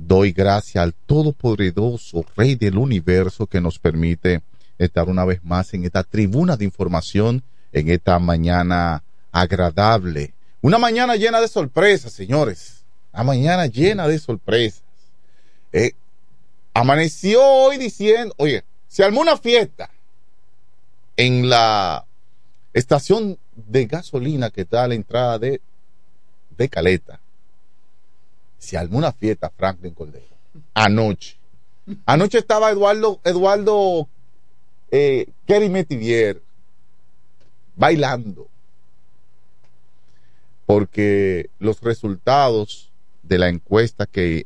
Doy 0.08 0.32
gracias 0.32 0.82
al 0.82 0.94
Todopoderoso 0.94 2.26
Rey 2.36 2.56
del 2.56 2.78
Universo 2.78 3.46
que 3.46 3.62
nos 3.62 3.78
permite 3.78 4.42
estar 4.80 5.08
una 5.08 5.26
vez 5.26 5.44
más 5.44 5.74
en 5.76 5.86
esta 5.86 6.04
tribuna 6.04 6.58
de 6.58 6.66
información, 6.66 7.44
en 7.72 7.90
esta 7.90 8.18
mañana 8.18 9.04
agradable. 9.32 10.34
Una 10.62 10.80
mañana 10.80 11.16
llena 11.16 11.40
de 11.40 11.48
sorpresas, 11.48 12.12
señores. 12.14 12.84
Una 13.14 13.24
mañana 13.24 13.68
llena 13.68 14.08
de 14.08 14.18
sorpresas. 14.18 14.82
Eh, 15.72 15.94
amaneció 16.74 17.46
hoy 17.46 17.78
diciendo, 17.78 18.34
oye, 18.38 18.64
se 18.88 19.04
armó 19.04 19.22
una 19.22 19.38
fiesta 19.38 19.92
en 21.16 21.48
la 21.48 22.06
estación 22.74 23.38
de 23.56 23.86
gasolina 23.86 24.50
que 24.50 24.62
está 24.62 24.84
a 24.84 24.88
la 24.88 24.96
entrada 24.96 25.38
de, 25.38 25.62
de 26.58 26.70
Caleta. 26.70 27.21
Se 28.62 28.78
armó 28.78 29.00
una 29.00 29.12
fiesta, 29.12 29.50
Franklin 29.50 29.96
Cordero. 29.96 30.26
Anoche. 30.76 31.38
Anoche 32.06 32.38
estaba 32.38 32.70
Eduardo, 32.70 33.20
Eduardo 33.24 34.08
eh, 34.92 35.28
Kerry 35.48 35.68
Metivier 35.68 36.42
bailando. 37.76 38.48
Porque 40.68 41.50
los 41.58 41.82
resultados 41.82 42.92
de 43.24 43.40
la 43.40 43.50
encuesta 43.50 44.06
que 44.06 44.46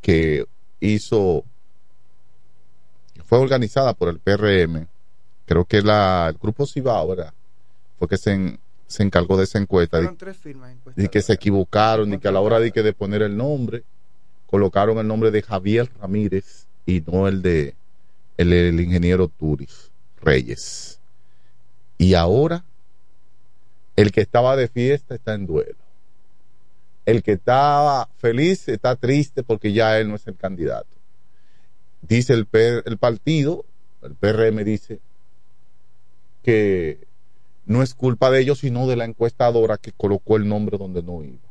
que 0.00 0.46
hizo, 0.80 1.44
fue 3.24 3.38
organizada 3.38 3.94
por 3.94 4.08
el 4.08 4.20
PRM, 4.20 4.86
creo 5.44 5.64
que 5.64 5.82
la, 5.82 6.28
el 6.30 6.38
grupo 6.38 6.66
Cibao, 6.66 7.08
¿verdad? 7.08 7.34
Fue 7.98 8.08
que 8.08 8.16
se, 8.16 8.58
se 8.88 9.04
encargó 9.04 9.36
de 9.36 9.44
esa 9.44 9.58
encuesta. 9.58 9.98
Fueron 9.98 10.16
tres 10.16 10.36
firmas 10.36 10.74
y 10.96 11.06
que 11.06 11.22
se 11.22 11.34
equivocaron, 11.34 12.12
y 12.12 12.18
que 12.18 12.26
a 12.26 12.32
la 12.32 12.40
hora 12.40 12.58
de, 12.58 12.72
que 12.72 12.82
de 12.82 12.92
poner 12.92 13.22
el 13.22 13.36
nombre, 13.36 13.84
colocaron 14.46 14.98
el 14.98 15.06
nombre 15.06 15.30
de 15.30 15.42
Javier 15.42 15.88
Ramírez 16.00 16.66
y 16.84 17.02
no 17.06 17.28
el 17.28 17.42
de 17.42 17.76
el, 18.36 18.52
el 18.52 18.80
ingeniero 18.80 19.28
Turis 19.28 19.92
Reyes. 20.20 20.98
Y 21.98 22.14
ahora, 22.14 22.64
el 23.94 24.10
que 24.10 24.22
estaba 24.22 24.56
de 24.56 24.66
fiesta 24.66 25.14
está 25.14 25.34
en 25.34 25.46
duelo 25.46 25.88
el 27.08 27.22
que 27.22 27.32
estaba 27.32 28.06
feliz 28.18 28.68
está 28.68 28.94
triste 28.94 29.42
porque 29.42 29.72
ya 29.72 29.98
él 29.98 30.10
no 30.10 30.16
es 30.16 30.26
el 30.26 30.36
candidato. 30.36 30.94
Dice 32.02 32.34
el, 32.34 32.46
el 32.52 32.98
partido, 32.98 33.64
el 34.02 34.14
PRM 34.14 34.62
dice 34.62 35.00
que 36.42 37.07
no 37.68 37.82
es 37.82 37.94
culpa 37.94 38.30
de 38.30 38.40
ellos, 38.40 38.60
sino 38.60 38.88
de 38.88 38.96
la 38.96 39.04
encuestadora 39.04 39.76
que 39.76 39.92
colocó 39.92 40.36
el 40.36 40.48
nombre 40.48 40.78
donde 40.78 41.02
no 41.02 41.22
iba. 41.22 41.46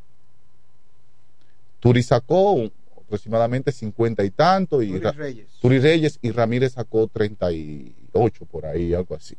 Turi 1.79 2.01
sacó 2.01 2.69
aproximadamente 2.99 3.71
50 3.71 4.23
y 4.23 4.31
tanto, 4.31 4.81
y 4.81 4.99
Turi 4.99 5.11
Reyes. 5.11 5.47
Turi 5.61 5.79
Reyes 5.79 6.17
y 6.23 6.31
Ramírez 6.31 6.73
sacó 6.73 7.07
38 7.07 8.45
por 8.45 8.65
ahí, 8.65 8.95
algo 8.95 9.15
así. 9.15 9.37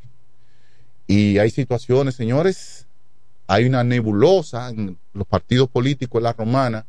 Y 1.08 1.38
hay 1.38 1.50
situaciones, 1.50 2.14
señores, 2.14 2.86
hay 3.48 3.64
una 3.64 3.82
nebulosa 3.82 4.70
en 4.70 4.96
los 5.14 5.26
partidos 5.26 5.68
políticos 5.68 6.20
en 6.20 6.24
la 6.24 6.32
romana 6.32 6.86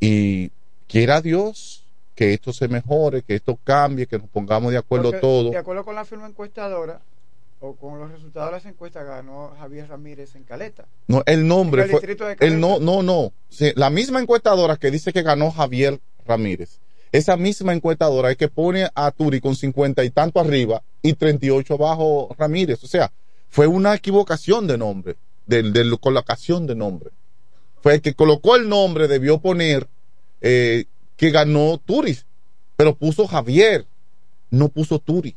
y 0.00 0.52
quiera 0.88 1.20
Dios 1.20 1.84
que 2.14 2.32
esto 2.32 2.54
se 2.54 2.66
mejore, 2.66 3.22
que 3.22 3.34
esto 3.34 3.58
cambie, 3.62 4.06
que 4.06 4.18
nos 4.18 4.28
pongamos 4.28 4.72
de 4.72 4.78
acuerdo 4.78 5.10
Porque, 5.10 5.20
todos. 5.20 5.50
De 5.50 5.58
acuerdo 5.58 5.84
con 5.84 5.94
la 5.94 6.06
firma 6.06 6.26
encuestadora, 6.26 7.02
o 7.60 7.76
con 7.76 7.98
los 7.98 8.10
resultados 8.10 8.48
de 8.50 8.56
las 8.56 8.66
encuestas, 8.66 9.06
ganó 9.06 9.54
Javier 9.58 9.88
Ramírez 9.88 10.34
en 10.34 10.44
Caleta. 10.44 10.86
No, 11.06 11.22
el 11.26 11.46
nombre 11.46 11.82
el 11.82 11.90
fue. 11.90 12.00
distrito 12.00 12.24
de 12.24 12.36
El 12.40 12.58
no, 12.58 12.80
no, 12.80 13.02
no. 13.02 13.32
Sí, 13.50 13.72
la 13.76 13.90
misma 13.90 14.20
encuestadora 14.20 14.76
que 14.76 14.90
dice 14.90 15.12
que 15.12 15.22
ganó 15.22 15.50
Javier 15.50 16.00
Ramírez. 16.26 16.80
Esa 17.12 17.36
misma 17.36 17.74
encuestadora 17.74 18.30
es 18.30 18.36
que 18.36 18.48
pone 18.48 18.88
a 18.94 19.10
Turi 19.10 19.40
con 19.40 19.56
50 19.56 20.04
y 20.04 20.10
tanto 20.10 20.40
arriba 20.40 20.82
y 21.02 21.14
38 21.14 21.74
abajo 21.74 22.34
Ramírez. 22.38 22.82
O 22.82 22.86
sea, 22.86 23.12
fue 23.48 23.66
una 23.66 23.94
equivocación 23.94 24.66
de 24.66 24.78
nombre, 24.78 25.16
de, 25.46 25.62
de 25.62 25.98
colocación 25.98 26.66
de 26.66 26.76
nombre. 26.76 27.10
Fue 27.82 27.94
el 27.94 28.00
que 28.00 28.14
colocó 28.14 28.56
el 28.56 28.68
nombre, 28.68 29.08
debió 29.08 29.38
poner 29.38 29.88
eh, 30.40 30.84
que 31.16 31.30
ganó 31.30 31.78
Turis, 31.84 32.24
pero 32.76 32.94
puso 32.94 33.26
Javier, 33.26 33.86
no 34.50 34.68
puso 34.68 34.98
Turi. 34.98 35.36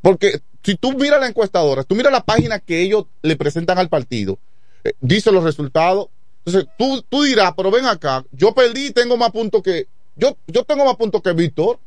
Porque 0.00 0.40
si 0.62 0.76
tú 0.76 0.92
miras 0.92 1.20
la 1.20 1.28
encuestadora, 1.28 1.84
tú 1.84 1.94
miras 1.94 2.12
la 2.12 2.24
página 2.24 2.58
que 2.58 2.82
ellos 2.82 3.06
le 3.22 3.36
presentan 3.36 3.78
al 3.78 3.88
partido, 3.88 4.38
eh, 4.84 4.92
dice 5.00 5.32
los 5.32 5.44
resultados. 5.44 6.08
Entonces 6.44 6.70
tú, 6.78 7.02
tú 7.08 7.22
dirás, 7.22 7.52
pero 7.56 7.70
ven 7.70 7.86
acá, 7.86 8.24
yo 8.32 8.54
perdí 8.54 8.86
y 8.86 8.92
tengo 8.92 9.16
más 9.16 9.30
puntos 9.30 9.62
que, 9.62 9.86
yo, 10.16 10.36
yo 10.46 10.64
tengo 10.64 10.84
más 10.84 10.96
puntos 10.96 11.22
que 11.22 11.32
Víctor 11.32 11.78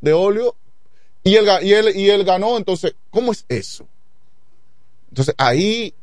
de 0.00 0.12
Olio. 0.12 0.56
Y 1.26 1.36
él, 1.36 1.48
y 1.62 1.72
él, 1.72 1.96
y 1.96 2.24
ganó, 2.24 2.58
entonces, 2.58 2.94
¿cómo 3.10 3.32
es 3.32 3.46
eso? 3.48 3.88
Entonces, 5.08 5.34
ahí, 5.38 5.94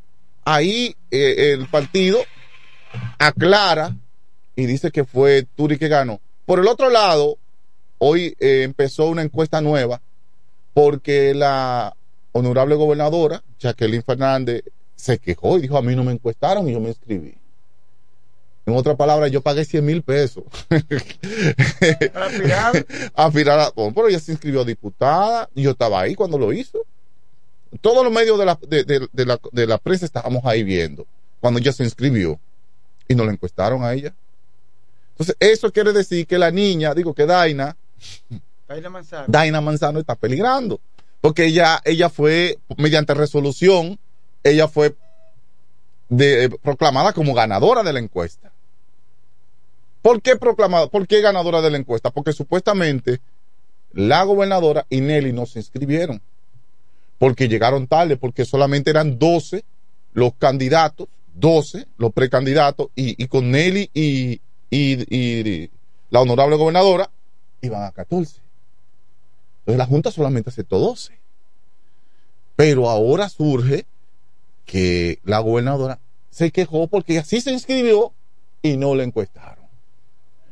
ahí 0.43 0.95
eh, 1.11 1.53
el 1.53 1.67
partido 1.67 2.19
aclara 3.19 3.95
y 4.55 4.65
dice 4.65 4.89
que 4.89 5.03
fue 5.03 5.43
Turi 5.55 5.77
que 5.77 5.89
ganó. 5.89 6.19
Por 6.45 6.59
el 6.59 6.67
otro 6.67 6.89
lado, 6.89 7.37
hoy 7.99 8.35
eh, 8.39 8.63
empezó 8.63 9.05
una 9.07 9.21
encuesta 9.21 9.61
nueva 9.61 10.01
porque 10.73 11.33
la 11.35 11.95
honorable 12.33 12.75
gobernadora, 12.75 13.43
Jacqueline 13.59 14.03
Fernández, 14.03 14.63
se 14.95 15.17
quejó 15.17 15.57
y 15.57 15.61
dijo, 15.61 15.77
a 15.77 15.81
mí 15.81 15.95
no 15.95 16.03
me 16.03 16.11
encuestaron 16.11 16.67
y 16.69 16.73
yo 16.73 16.79
me 16.79 16.89
inscribí. 16.89 17.35
En 18.65 18.75
otras 18.75 18.95
palabras, 18.95 19.31
yo 19.31 19.41
pagué 19.41 19.65
100 19.65 19.83
mil 19.85 20.03
pesos. 20.03 20.43
Aspirar 23.15 23.59
a- 23.59 23.71
bueno, 23.71 23.93
pero 23.93 24.07
ella 24.07 24.19
se 24.19 24.31
inscribió 24.31 24.63
diputada 24.63 25.49
y 25.55 25.63
yo 25.63 25.71
estaba 25.71 26.01
ahí 26.01 26.15
cuando 26.15 26.37
lo 26.37 26.53
hizo. 26.53 26.85
Todos 27.81 28.03
los 28.03 28.13
medios 28.13 28.37
de 28.37 28.45
la, 28.45 28.59
de, 28.67 28.83
de- 28.83 29.07
de 29.11 29.25
la, 29.25 29.39
de 29.51 29.67
la 29.67 29.77
prensa 29.77 30.05
estábamos 30.05 30.43
ahí 30.45 30.63
viendo 30.63 31.05
cuando 31.39 31.59
ella 31.59 31.71
se 31.73 31.83
inscribió 31.83 32.39
y 33.07 33.15
no 33.15 33.25
la 33.25 33.31
encuestaron 33.31 33.83
a 33.83 33.93
ella. 33.93 34.13
Entonces, 35.13 35.35
eso 35.39 35.71
quiere 35.71 35.91
decir 35.93 36.27
que 36.27 36.37
la 36.37 36.51
niña, 36.51 36.93
digo 36.93 37.13
que 37.13 37.25
Daina, 37.25 37.75
Daina 38.67 38.89
Manzano. 38.89 39.25
Daina 39.27 39.61
Manzano 39.61 39.99
está 39.99 40.15
peligrando. 40.15 40.79
Porque 41.21 41.45
ella, 41.45 41.79
ella 41.85 42.09
fue, 42.09 42.57
mediante 42.77 43.13
resolución, 43.13 43.99
ella 44.43 44.67
fue 44.67 44.95
de- 46.09 46.49
proclamada 46.61 47.13
como 47.13 47.33
ganadora 47.33 47.83
de 47.83 47.93
la 47.93 47.99
encuesta. 47.99 48.51
¿Por 50.01 50.21
qué 50.21 50.35
proclamada? 50.35 50.87
¿Por 50.87 51.07
qué 51.07 51.21
ganadora 51.21 51.61
de 51.61 51.69
la 51.69 51.77
encuesta? 51.77 52.09
Porque 52.09 52.33
supuestamente 52.33 53.21
la 53.93 54.23
gobernadora 54.23 54.85
y 54.89 54.99
Nelly 55.01 55.31
no 55.31 55.45
se 55.45 55.59
inscribieron. 55.59 56.21
Porque 57.19 57.47
llegaron 57.47 57.85
tarde, 57.85 58.17
porque 58.17 58.45
solamente 58.45 58.89
eran 58.89 59.19
12 59.19 59.63
los 60.13 60.33
candidatos, 60.35 61.07
12 61.35 61.85
los 61.97 62.11
precandidatos, 62.13 62.87
y, 62.95 63.21
y 63.23 63.27
con 63.27 63.51
Nelly 63.51 63.91
y, 63.93 64.41
y- 64.71 65.15
y 65.15 65.69
la 66.09 66.21
honorable 66.21 66.55
gobernadora 66.55 67.11
iban 67.61 67.83
a 67.83 67.91
14. 67.91 68.41
Entonces 69.61 69.77
la 69.77 69.85
Junta 69.85 70.11
solamente 70.11 70.49
aceptó 70.49 70.79
12. 70.79 71.19
Pero 72.55 72.89
ahora 72.89 73.29
surge 73.29 73.85
que 74.65 75.19
la 75.23 75.39
gobernadora 75.39 75.99
se 76.29 76.51
quejó 76.51 76.87
porque 76.87 77.19
así 77.19 77.41
se 77.41 77.51
inscribió 77.51 78.13
y 78.61 78.77
no 78.77 78.95
la 78.95 79.03
encuestaron. 79.03 79.65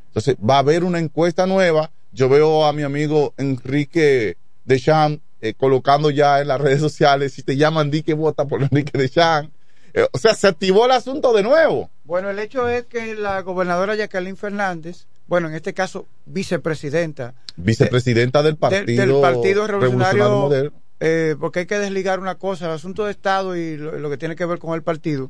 Entonces 0.07 0.35
va 0.37 0.55
a 0.55 0.59
haber 0.59 0.83
una 0.83 0.99
encuesta 0.99 1.45
nueva. 1.45 1.91
Yo 2.11 2.29
veo 2.29 2.65
a 2.65 2.73
mi 2.73 2.83
amigo 2.83 3.33
Enrique 3.37 4.37
Deschamps 4.65 5.21
eh, 5.41 5.53
colocando 5.53 6.09
ya 6.09 6.41
en 6.41 6.49
las 6.49 6.59
redes 6.59 6.81
sociales, 6.81 7.33
si 7.33 7.43
te 7.43 7.55
llaman, 7.55 7.89
di 7.89 8.03
que 8.03 8.13
vota 8.13 8.45
por 8.45 8.61
Enrique 8.61 8.97
Deschamps. 8.97 9.51
Eh, 9.93 10.05
o 10.11 10.17
sea, 10.17 10.33
se 10.33 10.47
activó 10.47 10.85
el 10.85 10.91
asunto 10.91 11.33
de 11.33 11.43
nuevo. 11.43 11.89
Bueno, 12.03 12.29
el 12.29 12.39
hecho 12.39 12.67
es 12.67 12.85
que 12.85 13.15
la 13.15 13.41
gobernadora 13.41 13.95
Jacqueline 13.95 14.35
Fernández, 14.35 15.05
bueno, 15.29 15.47
en 15.47 15.55
este 15.55 15.73
caso 15.73 16.05
vicepresidenta 16.25 17.33
Vicepresidenta 17.55 18.39
del 18.43 18.53
del- 18.53 18.57
Partido, 18.59 19.05
del 19.05 19.21
Partido 19.21 19.67
Revolucionario, 19.67 20.71
eh, 20.99 21.35
porque 21.39 21.59
hay 21.59 21.65
que 21.65 21.77
desligar 21.79 22.19
una 22.19 22.35
cosa, 22.35 22.65
el 22.65 22.71
asunto 22.71 23.05
de 23.05 23.11
Estado 23.11 23.55
y 23.55 23.77
lo, 23.77 23.97
lo 23.99 24.09
que 24.09 24.17
tiene 24.17 24.35
que 24.35 24.45
ver 24.45 24.59
con 24.59 24.73
el 24.75 24.81
partido. 24.83 25.29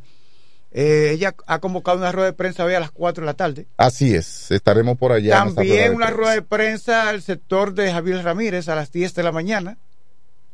Eh, 0.72 1.12
ella 1.14 1.36
ha 1.48 1.60
convocado 1.60 1.98
una 1.98 2.12
rueda 2.12 2.28
de 2.28 2.34
prensa 2.34 2.64
hoy 2.64 2.76
a 2.76 2.80
las 2.80 2.92
4 2.92 3.22
de 3.24 3.26
la 3.26 3.34
tarde. 3.34 3.66
Así 3.78 4.14
es, 4.16 4.52
estaremos 4.52 4.98
por 4.98 5.12
allá. 5.12 5.44
También 5.44 5.94
una 5.96 6.12
rueda 6.12 6.34
de 6.34 6.42
prensa 6.44 7.10
al 7.10 7.22
sector 7.24 7.74
de 7.74 7.92
Javier 7.92 8.24
Ramírez 8.24 8.70
a 8.70 8.76
las 8.76 8.92
10 8.92 9.16
de 9.16 9.24
la 9.24 9.32
mañana. 9.32 9.78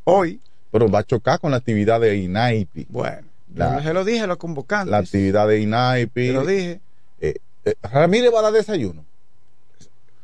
Hoy. 0.06 0.40
Pero 0.72 0.90
va 0.90 1.00
a 1.00 1.04
chocar 1.04 1.40
con 1.40 1.52
la 1.52 1.58
actividad 1.58 2.00
de 2.00 2.16
INAIPI. 2.18 2.88
Bueno, 2.90 3.28
La- 3.54 3.82
se 3.84 3.94
lo 3.94 4.04
dije 4.06 4.22
a 4.22 4.28
los 4.28 4.38
convocantes. 4.38 4.92
la 4.92 4.98
actividad 5.00 5.48
de 5.50 5.60
INAIPI. 5.60 6.28
Se 6.28 6.34
lo 6.34 6.46
dije. 6.46 6.80
Eh, 7.20 7.36
eh, 7.66 7.76
Ramírez 7.84 8.34
va 8.34 8.40
a 8.40 8.44
dar 8.44 8.54
desayuno. 8.54 9.06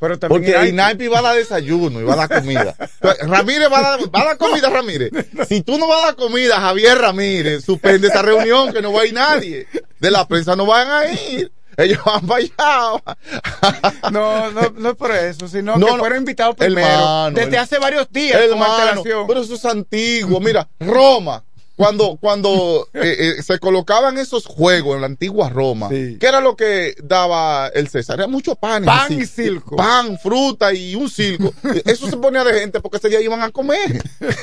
Pero 0.01 0.17
también 0.17 0.41
Porque 0.41 0.57
hay- 0.57 0.69
INAIPI 0.69 1.07
va 1.09 1.19
a 1.19 1.21
dar 1.21 1.35
desayuno 1.35 2.01
y 2.01 2.03
va 2.03 2.13
a 2.13 2.25
dar 2.27 2.41
comida. 2.41 2.75
Ramírez 3.21 3.71
va 3.71 3.77
a 3.77 3.81
dar, 3.81 3.99
va 4.13 4.21
a 4.21 4.25
dar 4.25 4.37
comida, 4.37 4.67
Ramírez. 4.69 5.11
Si 5.47 5.61
tú 5.61 5.77
no 5.77 5.87
vas 5.87 6.01
a 6.01 6.05
dar 6.07 6.15
comida, 6.15 6.59
Javier 6.59 6.97
Ramírez, 6.97 7.63
suspende 7.63 8.07
esa 8.07 8.23
reunión 8.23 8.73
que 8.73 8.81
no 8.81 8.91
va 8.91 9.01
a 9.03 9.05
ir 9.05 9.13
nadie. 9.13 9.67
De 9.99 10.09
la 10.11 10.27
prensa 10.27 10.55
no 10.55 10.65
van 10.65 10.89
a 10.89 11.05
ir. 11.05 11.51
Ellos 11.77 11.99
van 12.03 12.25
para 12.27 12.39
allá. 12.41 13.01
No, 14.11 14.51
no, 14.51 14.73
no 14.75 14.89
es 14.89 14.95
por 14.95 15.11
eso, 15.11 15.47
sino 15.47 15.77
No, 15.77 15.85
que 15.85 15.91
no. 15.93 15.97
fueron 15.99 16.17
invitados 16.19 16.55
primero. 16.55 16.87
Hermano, 16.87 17.31
desde 17.35 17.49
el- 17.49 17.57
hace 17.57 17.79
varios 17.79 18.11
días 18.11 18.41
Hermano, 18.41 19.03
pero 19.27 19.41
eso 19.41 19.53
es 19.55 19.65
antiguo. 19.65 20.39
Mira, 20.41 20.67
Roma, 20.79 21.43
cuando, 21.81 22.17
cuando 22.17 22.87
eh, 22.93 23.35
eh, 23.37 23.43
se 23.43 23.59
colocaban 23.59 24.17
esos 24.17 24.45
juegos 24.45 24.95
en 24.95 25.01
la 25.01 25.07
antigua 25.07 25.49
Roma, 25.49 25.89
¿qué 25.89 26.19
era 26.21 26.41
lo 26.41 26.55
que 26.55 26.95
daba 27.03 27.67
el 27.69 27.87
César? 27.87 28.19
Era 28.19 28.27
mucho 28.27 28.55
pan. 28.55 28.85
Pan 28.85 29.19
y 29.19 29.25
circo. 29.25 29.75
Pan, 29.75 30.17
fruta 30.19 30.73
y 30.73 30.95
un 30.95 31.09
circo. 31.09 31.53
Eso 31.85 32.09
se 32.09 32.17
ponía 32.17 32.43
de 32.43 32.59
gente 32.59 32.79
porque 32.81 32.97
ese 32.97 33.09
día 33.09 33.21
iban 33.21 33.41
a 33.41 33.49
comer. 33.51 34.03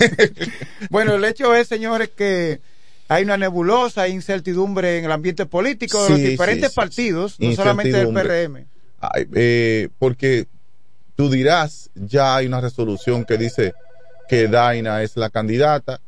Bueno, 0.90 1.14
el 1.14 1.24
hecho 1.24 1.54
es, 1.54 1.68
señores, 1.68 2.10
que 2.16 2.60
hay 3.08 3.24
una 3.24 3.36
nebulosa 3.36 4.02
hay 4.02 4.12
incertidumbre 4.12 4.98
en 4.98 5.04
el 5.04 5.12
ambiente 5.12 5.46
político 5.46 6.02
de 6.04 6.10
los 6.10 6.18
Sí, 6.18 6.26
diferentes 6.26 6.68
sí, 6.68 6.72
sí, 6.72 6.76
partidos, 6.76 7.34
sí. 7.38 7.48
no 7.48 7.56
solamente 7.56 7.92
del. 7.92 8.12
PRM. 8.12 8.66
Ay, 9.00 9.26
eh, 9.34 9.88
porque 9.98 10.46
tú 11.16 11.30
dirás, 11.30 11.90
ya 11.94 12.36
hay 12.36 12.46
una 12.46 12.60
resolución 12.60 13.24
que 13.24 13.36
dice 13.36 13.74
que 14.28 14.46
Daina 14.46 15.02
es 15.02 15.16
la 15.16 15.30
candidata. 15.30 16.00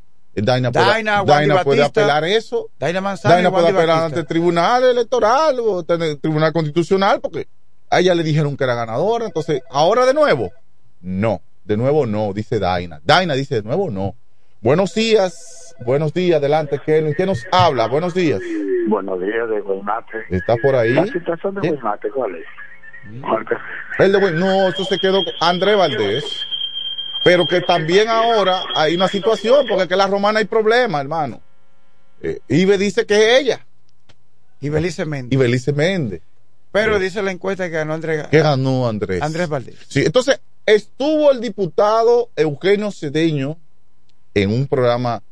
Daina, 0.43 0.71
puede- 0.73 0.87
Daina, 0.87 1.25
puede 1.25 1.81
Batista, 1.81 1.87
apelar 1.87 2.25
eso. 2.25 2.69
Daina 2.79 3.01
Manzano 3.01 3.35
Daina 3.35 3.51
puede 3.51 3.65
apelar 3.69 3.87
Batista. 3.87 4.05
ante 4.07 4.21
el 4.21 4.27
tribunal 4.27 4.85
electoral 4.85 5.57
o 5.61 5.79
ante 5.81 5.95
el 5.95 6.21
tribunal 6.21 6.53
constitucional 6.53 7.21
porque 7.21 7.49
a 7.91 8.01
ella 8.01 8.15
le 8.15 8.23
dijeron 8.23 8.57
que 8.57 8.65
era 8.65 8.75
ganadora. 8.75 9.27
Entonces, 9.27 9.63
ahora 9.71 10.07
de 10.07 10.15
nuevo, 10.15 10.51
no. 11.01 11.41
De 11.65 11.77
nuevo 11.77 12.07
no, 12.07 12.33
dice 12.33 12.59
Daina. 12.59 13.01
Daina 13.05 13.35
dice 13.35 13.57
de 13.57 13.63
nuevo 13.63 13.91
no. 13.91 14.15
Buenos 14.63 14.95
días, 14.95 15.75
buenos 15.87 16.13
días, 16.13 16.39
adelante, 16.39 16.79
Kelvin. 16.85 17.15
¿Qué 17.15 17.25
nos 17.27 17.47
habla? 17.51 17.87
Buenos 17.87 18.13
días. 18.15 18.41
Buenos 18.89 19.21
días 19.21 19.49
de 19.49 19.61
Guaymate. 19.61 20.19
¿Está 20.31 20.57
por 20.57 20.75
ahí? 20.75 20.93
La 20.93 21.07
situación 21.07 21.55
de 21.55 21.69
¿Eh? 21.69 21.71
Guaymate, 21.71 22.11
¿cuál 22.11 22.35
es? 22.37 22.45
¿Cuál 23.23 23.47
que- 23.47 24.05
El 24.05 24.13
de 24.13 24.19
Buen- 24.21 24.39
no, 24.39 24.69
eso 24.69 24.85
se 24.85 24.99
quedó 24.99 25.25
con 25.25 25.33
André 25.41 25.75
Valdés. 25.75 26.47
Pero 27.23 27.47
que 27.47 27.61
también 27.61 28.09
ahora 28.09 28.63
hay 28.75 28.95
una 28.95 29.09
situación, 29.09 29.67
porque 29.69 29.89
que 29.89 29.97
la 29.97 30.07
romana 30.07 30.39
hay 30.39 30.47
problema, 30.47 31.01
hermano. 31.01 31.41
Eh, 32.23 32.41
Ibe 32.49 32.79
dice 32.79 33.07
que 33.07 33.15
es 33.15 33.41
ella. 33.41 33.67
Y 34.61 34.69
Belice 34.69 35.05
Méndez. 35.05 35.33
Y 35.33 35.37
Belice 35.37 35.73
Méndez. 35.73 36.23
Pero 36.73 36.99
dice 36.99 37.23
la 37.23 37.33
encuesta 37.33 37.65
que 37.65 37.77
ganó 37.77 37.95
Andrés, 37.95 38.27
¿Qué 38.31 38.41
ganó 38.41 38.89
Andrés? 38.89 39.23
Andrés 39.23 39.49
Valdés. 39.49 39.75
Sí, 39.89 40.03
entonces 40.05 40.41
estuvo 40.67 41.33
el 41.33 41.41
diputado 41.41 42.31
Eugenio 42.37 42.93
Cedeño 42.93 43.59
en 44.35 44.51
un 44.53 44.69
programa 44.69 45.23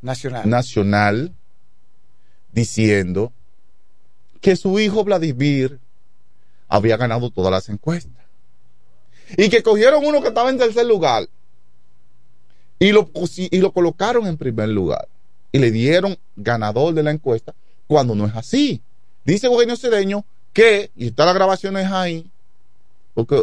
nacional, 0.00 0.48
nacional 0.48 1.34
diciendo 2.52 3.32
que 4.40 4.56
su 4.56 4.80
hijo 4.80 5.04
Vladimir 5.04 5.78
había 6.68 6.96
ganado 6.96 7.30
todas 7.30 7.52
las 7.52 7.68
encuestas. 7.68 8.17
Y 9.36 9.48
que 9.48 9.62
cogieron 9.62 10.04
uno 10.04 10.20
que 10.22 10.28
estaba 10.28 10.50
en 10.50 10.58
tercer 10.58 10.86
lugar 10.86 11.28
y 12.78 12.92
lo, 12.92 13.10
y 13.36 13.58
lo 13.58 13.72
colocaron 13.72 14.26
en 14.26 14.36
primer 14.36 14.68
lugar. 14.68 15.08
Y 15.52 15.58
le 15.58 15.70
dieron 15.70 16.16
ganador 16.36 16.94
de 16.94 17.02
la 17.02 17.10
encuesta 17.10 17.54
cuando 17.86 18.14
no 18.14 18.26
es 18.26 18.34
así. 18.36 18.82
Dice 19.24 19.46
Eugenio 19.46 19.76
Cedeño 19.76 20.24
que, 20.52 20.90
y 20.96 21.08
está 21.08 21.24
las 21.24 21.34
grabaciones 21.34 21.86
ahí, 21.90 22.30
porque 23.14 23.40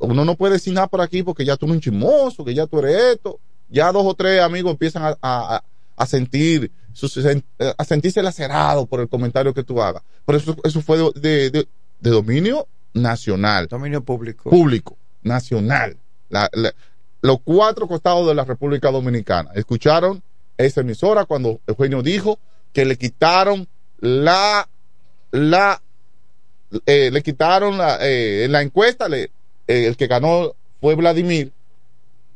uno 0.00 0.24
no 0.24 0.34
puede 0.36 0.54
decir 0.54 0.72
nada 0.72 0.86
por 0.86 1.00
aquí 1.00 1.22
porque 1.22 1.44
ya 1.44 1.56
tú 1.56 1.66
eres 1.66 1.76
un 1.76 1.80
chismoso, 1.80 2.44
que 2.44 2.54
ya 2.54 2.66
tú 2.66 2.78
eres 2.78 3.14
esto. 3.14 3.38
Ya 3.68 3.92
dos 3.92 4.04
o 4.06 4.14
tres 4.14 4.40
amigos 4.40 4.72
empiezan 4.72 5.02
a, 5.04 5.16
a- 5.22 5.64
a 5.96 6.06
sentir 6.06 6.70
sus- 6.92 7.18
a 7.76 7.84
sentirse 7.84 8.22
lacerados 8.22 8.86
por 8.88 9.00
el 9.00 9.08
comentario 9.08 9.52
que 9.52 9.62
tú 9.64 9.82
hagas. 9.82 10.02
Pero 10.24 10.38
eso, 10.38 10.56
eso 10.64 10.80
fue 10.80 10.96
de- 11.16 11.50
de- 11.50 11.68
de 12.00 12.10
dominio 12.10 12.66
nacional. 12.94 13.66
Dominio 13.68 14.02
público. 14.02 14.48
Público, 14.50 14.96
nacional. 15.22 15.96
Los 17.20 17.40
cuatro 17.42 17.88
costados 17.88 18.26
de 18.26 18.34
la 18.34 18.44
República 18.44 18.90
Dominicana. 18.90 19.50
Escucharon 19.54 20.22
esa 20.56 20.80
emisora 20.80 21.24
cuando 21.24 21.60
Eugenio 21.66 22.02
dijo 22.02 22.38
que 22.72 22.84
le 22.84 22.96
quitaron 22.96 23.66
la, 24.00 24.68
la, 25.30 25.82
eh, 26.86 27.10
le 27.10 27.22
quitaron 27.22 27.78
la, 27.78 27.98
eh, 28.00 28.46
la 28.48 28.62
encuesta, 28.62 29.06
eh, 29.10 29.30
el 29.66 29.96
que 29.96 30.06
ganó 30.06 30.54
fue 30.80 30.94
Vladimir 30.94 31.52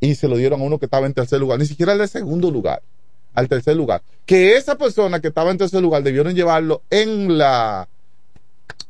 y 0.00 0.16
se 0.16 0.28
lo 0.28 0.36
dieron 0.36 0.60
a 0.60 0.64
uno 0.64 0.78
que 0.78 0.86
estaba 0.86 1.06
en 1.06 1.14
tercer 1.14 1.38
lugar, 1.38 1.58
ni 1.58 1.66
siquiera 1.66 1.92
al 1.92 2.08
segundo 2.08 2.50
lugar, 2.50 2.82
al 3.34 3.48
tercer 3.48 3.76
lugar. 3.76 4.02
Que 4.26 4.56
esa 4.56 4.76
persona 4.76 5.20
que 5.20 5.28
estaba 5.28 5.50
en 5.50 5.58
tercer 5.58 5.80
lugar 5.80 6.02
debieron 6.02 6.34
llevarlo 6.34 6.82
en 6.90 7.38
la 7.38 7.88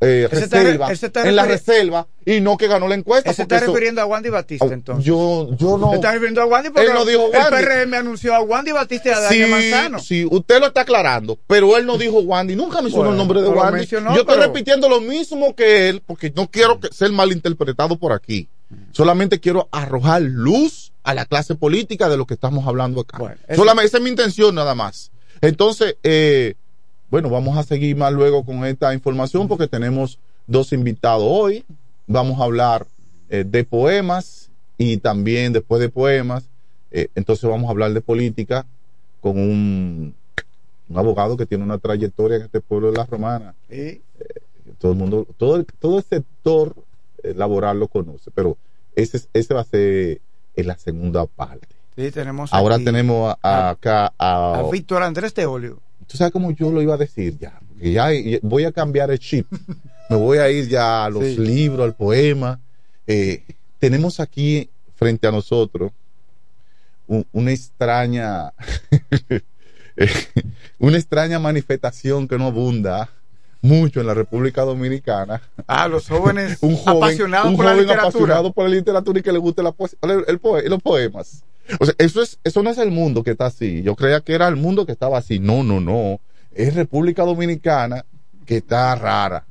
eh, 0.05 0.29
reserva, 0.31 0.91
está 0.93 1.29
en 1.29 1.37
la 1.37 1.47
reserva 1.47 2.09
y 2.27 2.41
no 2.41 2.57
que 2.57 2.67
ganó 2.67 2.89
la 2.89 2.97
encuesta. 2.97 3.33
Se 3.33 3.43
está 3.43 3.57
eso- 3.59 3.67
refiriendo 3.69 4.01
a 4.01 4.07
Wandy 4.07 4.31
Batista, 4.31 4.67
entonces. 4.67 5.05
Yo, 5.05 5.49
yo 5.57 5.79
no. 5.79 5.91
Se 5.91 5.95
está 5.97 6.11
refiriendo 6.13 6.43
a 6.43 6.47
Wandy 6.47 6.71
porque 6.71 6.89
Él 6.89 6.93
no 6.95 7.05
dijo 7.05 7.31
el 7.33 7.39
Wandy. 7.39 7.65
PRM 7.65 7.95
anunció 7.95 8.35
a 8.35 8.41
Wandy 8.41 8.73
Batista 8.73 9.09
y 9.09 9.13
a 9.13 9.21
Daniel 9.21 9.51
Manzano. 9.51 9.99
Sí, 10.01 10.27
usted 10.29 10.59
lo 10.61 10.67
está 10.67 10.81
aclarando, 10.83 11.39
pero 11.47 11.77
él 11.77 11.87
no 11.87 11.97
dijo 11.99 12.19
Wandy, 12.21 12.57
nunca 12.57 12.83
mencionó 12.83 13.05
Bueno, 13.05 13.11
el 13.13 13.19
nombre 13.19 13.43
de 13.43 13.49
no 13.51 13.55
Wandy. 13.57 13.79
mencionó, 13.79 14.15
Yo 14.15 14.23
estoy 14.23 14.35
pero- 14.37 14.47
repitiendo 14.49 14.89
lo 14.89 15.01
mismo 15.01 15.55
que 15.55 15.89
él, 15.89 16.03
porque 16.05 16.33
no 16.35 16.51
quiero 16.51 16.81
que 16.81 16.89
ser 16.93 17.11
malinterpretado 17.13 17.97
por 17.97 18.13
aquí. 18.13 18.49
Solamente 18.91 19.39
quiero 19.39 19.69
arrojar 19.71 20.23
luz 20.23 20.93
a 21.05 21.15
la 21.15 21.27
clase 21.27 21.55
política 21.55 22.09
de 22.09 22.17
lo 22.17 22.27
que 22.27 22.35
estamos 22.35 22.67
hablando 22.67 23.01
acá. 23.03 23.19
eso- 23.47 23.61
Solamente 23.63 23.87
esa 23.89 23.99
es 23.99 24.03
mi 24.03 24.11
intención 24.11 24.55
nada 24.55 24.75
más. 24.75 25.11
Entonces, 25.41 25.97
eh, 26.03 26.55
bueno, 27.13 27.29
vamos 27.29 27.59
a 27.59 27.63
seguir 27.63 27.95
más 27.95 28.11
luego 28.11 28.43
con 28.43 28.65
esta 28.65 28.95
información 28.95 29.47
porque 29.47 29.69
tenemos 29.69 30.19
dos 30.47 30.73
invitados 30.73 31.23
hoy. 31.27 31.63
Vamos 32.07 32.41
a 32.41 32.45
hablar 32.45 32.87
eh, 33.29 33.45
de 33.47 33.65
poemas 33.65 34.51
y 34.79 34.97
también 34.97 35.53
después 35.53 35.79
de 35.83 35.91
poemas, 35.91 36.45
eh, 36.91 37.09
entonces 37.15 37.49
vamos 37.49 37.69
a 37.69 37.71
hablar 37.73 37.93
de 37.93 38.01
política 38.01 38.65
con 39.21 39.39
un, 39.39 40.15
un 40.89 40.99
abogado 40.99 41.37
que 41.37 41.45
tiene 41.45 41.65
una 41.65 41.77
trayectoria 41.77 42.39
en 42.39 42.45
este 42.45 42.63
pueblo 42.63 42.91
de 42.91 42.97
la 42.97 43.05
Romana. 43.05 43.55
Sí. 43.69 44.01
Todo 44.79 44.93
el 44.93 44.99
mundo, 44.99 45.27
todo 45.37 45.57
el, 45.57 45.67
todo 45.67 45.99
el 45.99 46.05
sector 46.05 46.75
eh, 47.23 47.35
laboral 47.37 47.79
lo 47.79 47.89
conoce, 47.89 48.31
pero 48.31 48.57
ese, 48.97 49.19
es- 49.19 49.29
ese 49.35 49.53
va 49.53 49.61
a 49.61 49.65
ser 49.65 50.23
en 50.57 50.67
la 50.67 50.79
segunda 50.79 51.27
parte. 51.27 51.69
Sí, 51.95 52.11
tenemos 52.11 52.51
Ahora 52.55 52.77
aquí 52.77 52.85
tenemos 52.87 53.37
a- 53.43 53.69
acá 53.69 54.15
a, 54.17 54.61
a 54.61 54.71
Víctor 54.71 55.03
Andrés 55.03 55.35
Teolio. 55.35 55.79
Tú 56.07 56.17
sabes 56.17 56.33
cómo 56.33 56.51
yo 56.51 56.71
lo 56.71 56.83
iba 56.83 56.95
a 56.95 56.99
decir 56.99 57.39
ya, 57.39 57.59
porque 57.69 57.93
ya 57.93 58.09
voy 58.43 58.65
a 58.65 58.73
cambiar 58.73 59.11
el 59.11 59.19
chip, 59.19 59.47
me 60.11 60.17
voy 60.17 60.39
a 60.39 60.51
ir 60.51 60.69
ya 60.69 61.05
a 61.05 61.11
los 61.11 61.25
Sí. 61.25 61.37
libros, 61.39 61.85
al 61.85 61.95
poema. 61.95 62.61
Eh, 63.07 63.43
tenemos 63.79 64.21
aquí 64.21 64.69
frente 64.97 65.27
a 65.27 65.33
nosotros 65.33 65.93
un- 67.07 67.27
una 67.33 67.51
extraña, 67.53 68.53
una 70.79 70.97
extraña 70.97 71.39
manifestación 71.39 72.27
que 72.29 72.39
no 72.39 72.47
abunda 72.47 73.09
mucho 73.61 74.01
en 74.01 74.07
la 74.07 74.15
República 74.15 74.63
Dominicana. 74.63 75.41
Ah, 75.67 75.87
los 75.89 76.09
jóvenes 76.09 76.59
un 76.63 76.77
joven, 76.77 76.97
apasionados 77.05 77.51
un 77.51 77.57
por 77.57 77.65
la 77.65 77.71
joven 77.73 77.87
literatura. 77.87 78.09
apasionado 78.19 78.53
por 78.53 78.65
la 78.69 78.75
literatura 78.75 79.19
y 79.19 79.23
que 79.23 79.33
le 79.33 79.39
guste 79.39 79.63
la 79.63 79.75
el- 80.03 80.25
el 80.27 80.71
los 80.71 80.83
poemas. 80.83 81.45
O 81.79 81.87
sea, 81.87 81.95
eso 81.99 82.23
es, 82.23 82.39
eso 82.45 82.63
no 82.63 82.71
es 82.71 82.79
el 82.79 82.91
mundo 82.91 83.23
que 83.23 83.33
está 83.33 83.47
así. 83.47 83.83
Yo 83.83 83.95
creía 83.95 84.21
que 84.21 84.35
era 84.35 84.49
el 84.49 84.57
mundo 84.57 84.87
que 84.87 84.93
estaba 84.93 85.19
así. 85.19 85.39
No, 85.39 85.63
no, 85.63 85.81
no. 85.81 86.21
Es 86.53 86.75
República 86.75 87.25
Dominicana 87.25 88.05
que 88.47 88.59
está 88.59 88.95
rara. 88.95 89.47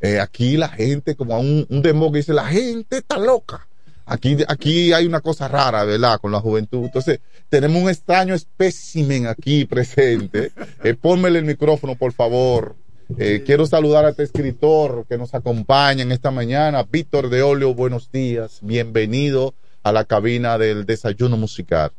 Eh, 0.00 0.20
aquí 0.20 0.56
la 0.56 0.68
gente, 0.68 1.16
como 1.16 1.38
un, 1.38 1.66
un 1.70 2.12
dice, 2.12 2.34
la 2.34 2.46
gente 2.46 2.98
está 2.98 3.18
loca. 3.18 3.66
Aquí, 4.06 4.36
aquí 4.48 4.92
hay 4.92 5.06
una 5.06 5.22
cosa 5.22 5.48
rara, 5.48 5.84
¿verdad? 5.84 6.20
Con 6.20 6.30
la 6.30 6.40
juventud. 6.40 6.84
Entonces, 6.84 7.20
tenemos 7.48 7.82
un 7.82 7.88
extraño 7.88 8.34
espécimen 8.34 9.26
aquí 9.26 9.64
presente. 9.64 10.52
Eh, 10.82 10.94
pónmele 10.94 11.38
el 11.38 11.46
micrófono, 11.46 11.94
por 11.94 12.12
favor. 12.12 12.76
Eh, 13.18 13.42
quiero 13.46 13.66
saludar 13.66 14.04
a 14.04 14.10
este 14.10 14.24
escritor 14.24 15.06
que 15.08 15.16
nos 15.16 15.34
acompaña 15.34 16.02
en 16.02 16.12
esta 16.12 16.30
mañana, 16.30 16.82
Víctor 16.82 17.30
de 17.30 17.42
Olio. 17.42 17.74
Buenos 17.74 18.10
días, 18.10 18.58
bienvenido 18.60 19.54
a 19.84 19.92
la 19.92 20.04
cabina 20.04 20.58
del 20.58 20.86
desayuno 20.86 21.36
musical. 21.36 21.92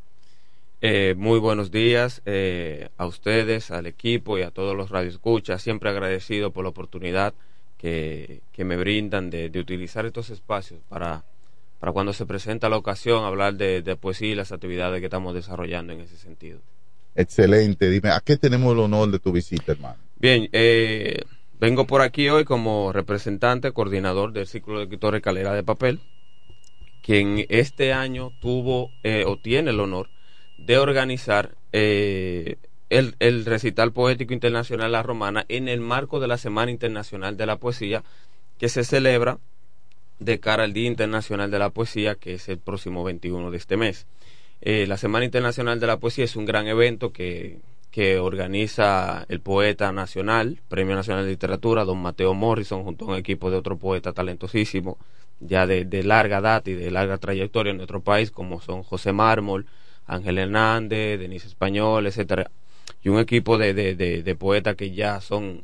Eh, 0.81 1.15
muy 1.17 1.39
buenos 1.39 1.71
días 1.71 2.21
eh, 2.25 2.89
a 2.97 3.05
ustedes, 3.05 3.71
al 3.71 3.85
equipo 3.85 4.37
y 4.37 4.41
a 4.41 4.51
todos 4.51 4.75
los 4.75 4.89
radioescuchas. 4.89 5.61
Siempre 5.61 5.89
agradecido 5.89 6.51
por 6.51 6.63
la 6.63 6.69
oportunidad 6.69 7.33
que, 7.77 8.41
que 8.51 8.65
me 8.65 8.75
brindan 8.75 9.29
de, 9.29 9.49
de 9.49 9.59
utilizar 9.59 10.05
estos 10.05 10.29
espacios 10.31 10.81
para, 10.89 11.23
para 11.79 11.91
cuando 11.91 12.11
se 12.11 12.25
presenta 12.25 12.69
la 12.69 12.77
ocasión 12.77 13.23
hablar 13.23 13.53
de, 13.53 13.81
de 13.81 13.95
poesía 13.95 14.29
y 14.29 14.35
las 14.35 14.51
actividades 14.51 14.99
que 14.99 15.05
estamos 15.05 15.33
desarrollando 15.33 15.93
en 15.93 16.01
ese 16.01 16.17
sentido. 16.17 16.59
Excelente. 17.15 17.89
Dime, 17.89 18.09
¿a 18.09 18.19
qué 18.19 18.37
tenemos 18.37 18.73
el 18.73 18.79
honor 18.79 19.11
de 19.11 19.19
tu 19.19 19.31
visita, 19.31 19.71
hermano? 19.71 19.97
Bien, 20.17 20.49
eh, 20.51 21.21
vengo 21.59 21.85
por 21.85 22.01
aquí 22.01 22.29
hoy 22.29 22.45
como 22.45 22.91
representante, 22.91 23.71
coordinador 23.71 24.33
del 24.33 24.47
Círculo 24.47 24.79
de 24.79 24.85
Escritores 24.85 25.21
Calera 25.21 25.53
de 25.53 25.63
Papel, 25.63 25.99
quien 27.05 27.45
este 27.49 27.93
año 27.93 28.31
tuvo 28.41 28.89
eh, 29.03 29.25
o 29.27 29.37
tiene 29.37 29.69
el 29.69 29.79
honor 29.79 30.09
de 30.57 30.79
organizar 30.79 31.51
eh, 31.71 32.55
el, 32.89 33.15
el 33.19 33.45
recital 33.45 33.93
poético 33.93 34.33
internacional 34.33 34.91
La 34.91 35.03
Romana 35.03 35.45
en 35.47 35.67
el 35.67 35.81
marco 35.81 36.19
de 36.19 36.27
la 36.27 36.39
Semana 36.39 36.71
Internacional 36.71 37.37
de 37.37 37.45
la 37.45 37.57
Poesía 37.57 38.03
que 38.57 38.69
se 38.69 38.83
celebra 38.83 39.37
de 40.17 40.39
cara 40.39 40.63
al 40.63 40.73
Día 40.73 40.87
Internacional 40.87 41.51
de 41.51 41.59
la 41.59 41.69
Poesía, 41.69 42.15
que 42.15 42.33
es 42.33 42.49
el 42.49 42.57
próximo 42.57 43.03
21 43.03 43.51
de 43.51 43.57
este 43.57 43.77
mes. 43.77 44.07
Eh, 44.61 44.87
la 44.87 44.97
Semana 44.97 45.25
Internacional 45.25 45.79
de 45.79 45.85
la 45.85 45.99
Poesía 45.99 46.25
es 46.25 46.35
un 46.35 46.45
gran 46.45 46.65
evento 46.65 47.11
que, 47.11 47.59
que 47.91 48.17
organiza 48.17 49.25
el 49.29 49.41
poeta 49.41 49.91
nacional, 49.91 50.59
Premio 50.69 50.95
Nacional 50.95 51.25
de 51.25 51.31
Literatura, 51.31 51.85
don 51.85 52.01
Mateo 52.01 52.33
Morrison, 52.33 52.83
junto 52.83 53.05
a 53.05 53.09
un 53.09 53.15
equipo 53.15 53.51
de 53.51 53.57
otro 53.57 53.77
poeta 53.77 54.11
talentosísimo, 54.11 54.97
ya 55.39 55.67
de, 55.67 56.03
larga 56.03 56.41
data 56.41 56.69
y 56.69 56.73
de 56.73 56.91
larga 56.91 57.17
trayectoria 57.17 57.71
en 57.71 57.77
nuestro 57.77 58.01
país, 58.01 58.31
como 58.31 58.61
son 58.61 58.83
José 58.83 59.13
Mármol, 59.13 59.65
Ángel 60.07 60.37
Hernández, 60.37 61.19
Denise 61.19 61.47
Español, 61.47 62.07
etcétera, 62.07 62.51
y 63.03 63.09
un 63.09 63.19
equipo 63.19 63.57
de, 63.57 63.73
de, 63.73 63.95
de, 63.95 64.35
poetas 64.35 64.75
que 64.75 64.91
ya 64.91 65.21
son 65.21 65.63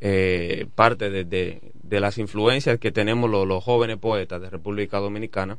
eh, 0.00 0.66
parte 0.74 1.10
de, 1.10 1.60
las 2.00 2.18
influencias 2.18 2.78
que 2.78 2.92
tenemos 2.92 3.30
los, 3.30 3.64
jóvenes 3.64 3.98
poetas 3.98 4.40
de 4.40 4.50
República 4.50 4.98
Dominicana. 4.98 5.58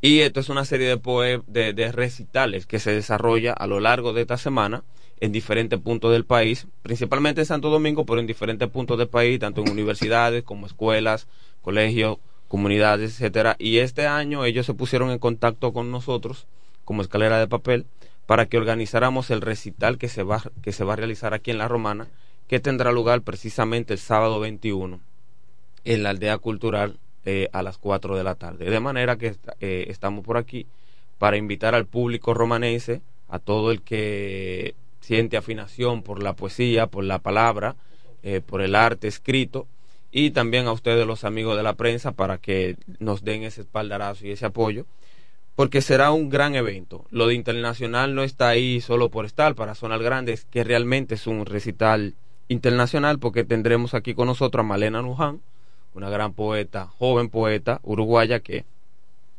Y 0.00 0.20
esto 0.20 0.40
es 0.40 0.48
una 0.48 0.64
serie 0.64 0.88
de, 0.88 0.96
poe 0.98 1.42
de 1.46 1.92
recitales 1.92 2.66
que 2.66 2.78
se 2.78 2.92
desarrolla 2.92 3.52
a 3.52 3.66
lo 3.66 3.80
largo 3.80 4.12
de 4.12 4.22
esta 4.22 4.36
semana 4.36 4.84
en 5.20 5.32
diferentes 5.32 5.78
puntos 5.80 6.12
del 6.12 6.24
país, 6.24 6.66
principalmente 6.82 7.40
en 7.40 7.46
Santo 7.46 7.70
Domingo, 7.70 8.04
pero 8.04 8.20
en 8.20 8.26
diferentes 8.26 8.68
puntos 8.68 8.98
del 8.98 9.08
país, 9.08 9.38
tanto 9.38 9.62
en 9.62 9.70
universidades 9.70 10.42
como 10.42 10.66
escuelas, 10.66 11.26
colegios, 11.66 12.18
comunidades, 12.46 13.14
etcétera. 13.14 13.56
Y 13.58 13.78
este 13.78 14.06
año 14.06 14.44
ellos 14.44 14.66
se 14.66 14.72
pusieron 14.72 15.10
en 15.10 15.18
contacto 15.18 15.72
con 15.72 15.90
nosotros 15.90 16.46
como 16.84 17.02
escalera 17.02 17.40
de 17.40 17.48
papel 17.48 17.86
para 18.24 18.46
que 18.46 18.56
organizáramos 18.56 19.32
el 19.32 19.40
recital 19.40 19.98
que 19.98 20.06
se 20.06 20.22
va 20.22 20.40
que 20.62 20.70
se 20.70 20.84
va 20.84 20.92
a 20.92 20.96
realizar 20.96 21.34
aquí 21.34 21.50
en 21.50 21.58
La 21.58 21.66
Romana, 21.66 22.06
que 22.46 22.60
tendrá 22.60 22.92
lugar 22.92 23.22
precisamente 23.22 23.94
el 23.94 23.98
sábado 23.98 24.38
21 24.38 25.00
en 25.84 26.02
la 26.04 26.10
aldea 26.10 26.38
cultural 26.38 27.00
eh, 27.24 27.48
a 27.52 27.64
las 27.64 27.78
4 27.78 28.16
de 28.16 28.22
la 28.22 28.36
tarde. 28.36 28.70
De 28.70 28.78
manera 28.78 29.16
que 29.16 29.34
eh, 29.58 29.86
estamos 29.88 30.24
por 30.24 30.36
aquí 30.36 30.68
para 31.18 31.36
invitar 31.36 31.74
al 31.74 31.86
público 31.86 32.32
romanense, 32.32 33.00
a 33.28 33.40
todo 33.40 33.72
el 33.72 33.82
que 33.82 34.76
siente 35.00 35.36
afinación 35.36 36.04
por 36.04 36.22
la 36.22 36.34
poesía, 36.34 36.86
por 36.86 37.02
la 37.02 37.18
palabra, 37.18 37.74
eh, 38.22 38.40
por 38.40 38.62
el 38.62 38.76
arte 38.76 39.08
escrito, 39.08 39.66
y 40.18 40.30
también 40.30 40.66
a 40.66 40.72
ustedes 40.72 41.06
los 41.06 41.24
amigos 41.24 41.58
de 41.58 41.62
la 41.62 41.74
prensa 41.74 42.12
para 42.12 42.38
que 42.38 42.78
nos 42.98 43.22
den 43.22 43.42
ese 43.42 43.60
espaldarazo 43.60 44.26
y 44.26 44.30
ese 44.30 44.46
apoyo, 44.46 44.86
porque 45.54 45.82
será 45.82 46.10
un 46.10 46.30
gran 46.30 46.54
evento. 46.54 47.04
Lo 47.10 47.26
de 47.26 47.34
internacional 47.34 48.14
no 48.14 48.22
está 48.22 48.48
ahí 48.48 48.80
solo 48.80 49.10
por 49.10 49.26
estar, 49.26 49.54
para 49.54 49.74
sonar 49.74 50.02
grandes, 50.02 50.46
que 50.46 50.64
realmente 50.64 51.16
es 51.16 51.26
un 51.26 51.44
recital 51.44 52.14
internacional, 52.48 53.18
porque 53.18 53.44
tendremos 53.44 53.92
aquí 53.92 54.14
con 54.14 54.28
nosotros 54.28 54.60
a 54.60 54.66
Malena 54.66 55.02
Luján, 55.02 55.42
una 55.92 56.08
gran 56.08 56.32
poeta, 56.32 56.86
joven 56.98 57.28
poeta 57.28 57.80
uruguaya 57.82 58.40
que 58.40 58.64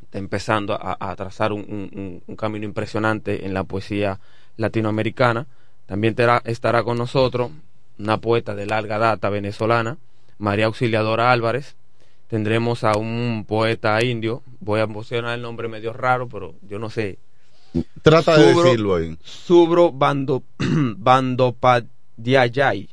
está 0.03 0.19
empezando 0.19 0.77
a, 0.79 1.15
trazar 1.15 1.53
un, 1.53 2.21
camino 2.37 2.65
impresionante 2.65 3.47
en 3.47 3.55
la 3.55 3.63
poesía 3.63 4.19
latinoamericana. 4.57 5.47
También 5.87 6.15
estará 6.45 6.83
con 6.83 6.99
nosotros 6.99 7.49
una 7.97 8.19
poeta 8.19 8.53
de 8.53 8.67
larga 8.67 8.99
data 8.99 9.31
venezolana, 9.31 9.97
María 10.37 10.65
Auxiliadora 10.65 11.31
Álvarez. 11.31 11.75
Tendremos 12.27 12.83
a 12.83 12.97
un 12.97 13.45
poeta 13.47 14.03
indio, 14.03 14.43
voy 14.59 14.81
a 14.81 14.87
mencionar 14.87 15.35
el 15.35 15.41
nombre 15.41 15.69
medio 15.69 15.93
raro, 15.93 16.27
pero 16.27 16.55
yo 16.61 16.77
no 16.77 16.89
sé. 16.89 17.19
Trata 18.01 18.37
de 18.37 18.53
decirlo 18.53 18.95
ahí. 18.95 19.17
Subro 19.23 19.91
Bando, 19.91 20.43
Bandopadhyayay. 20.59 22.89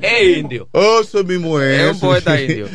Es 0.00 0.38
indio. 0.38 0.68
Oh, 0.72 1.00
eso 1.00 1.22
mismo 1.24 1.60
es. 1.60 1.80
Es 1.80 1.92
un 1.92 2.00
poeta 2.00 2.40
indio. 2.40 2.66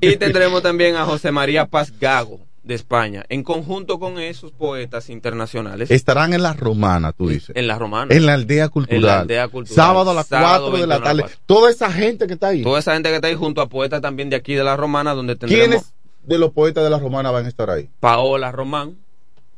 Y 0.00 0.16
tendremos 0.16 0.62
también 0.62 0.96
a 0.96 1.04
José 1.04 1.30
María 1.32 1.66
Paz 1.66 1.92
Gago, 1.98 2.40
de 2.66 2.74
España, 2.74 3.24
en 3.28 3.44
conjunto 3.44 4.00
con 4.00 4.18
esos 4.18 4.50
poetas 4.50 5.08
internacionales. 5.08 5.88
Estarán 5.90 6.34
en 6.34 6.42
la 6.42 6.52
romana, 6.52 7.12
tú 7.12 7.28
dices. 7.28 7.54
En 7.54 7.68
la 7.68 7.78
romana. 7.78 8.12
En 8.12 8.26
la 8.26 8.34
aldea 8.34 8.68
cultural. 8.68 8.96
En 8.98 9.06
la 9.06 9.20
aldea 9.20 9.46
cultural. 9.48 9.76
Sábado 9.76 10.10
a 10.10 10.14
las 10.14 10.26
Sábado 10.26 10.70
4 10.70 10.80
de 10.80 10.86
la 10.88 10.94
21 10.94 10.94
a 10.94 10.98
las 10.98 11.04
tarde. 11.04 11.22
4. 11.22 11.40
Toda 11.46 11.70
esa 11.70 11.92
gente 11.92 12.26
que 12.26 12.32
está 12.34 12.48
ahí. 12.48 12.62
Toda 12.64 12.80
esa 12.80 12.94
gente 12.94 13.08
que 13.10 13.14
está 13.14 13.28
ahí 13.28 13.36
junto 13.36 13.60
a 13.60 13.68
poetas 13.68 14.00
también 14.02 14.30
de 14.30 14.36
aquí 14.36 14.54
de 14.54 14.64
la 14.64 14.76
romana, 14.76 15.14
donde 15.14 15.36
tendremos 15.36 15.66
¿Quiénes 15.68 15.92
de 16.24 16.38
los 16.38 16.50
poetas 16.50 16.82
de 16.82 16.90
la 16.90 16.98
romana 16.98 17.30
van 17.30 17.44
a 17.44 17.48
estar 17.48 17.70
ahí? 17.70 17.88
Paola 18.00 18.50
Román, 18.50 18.96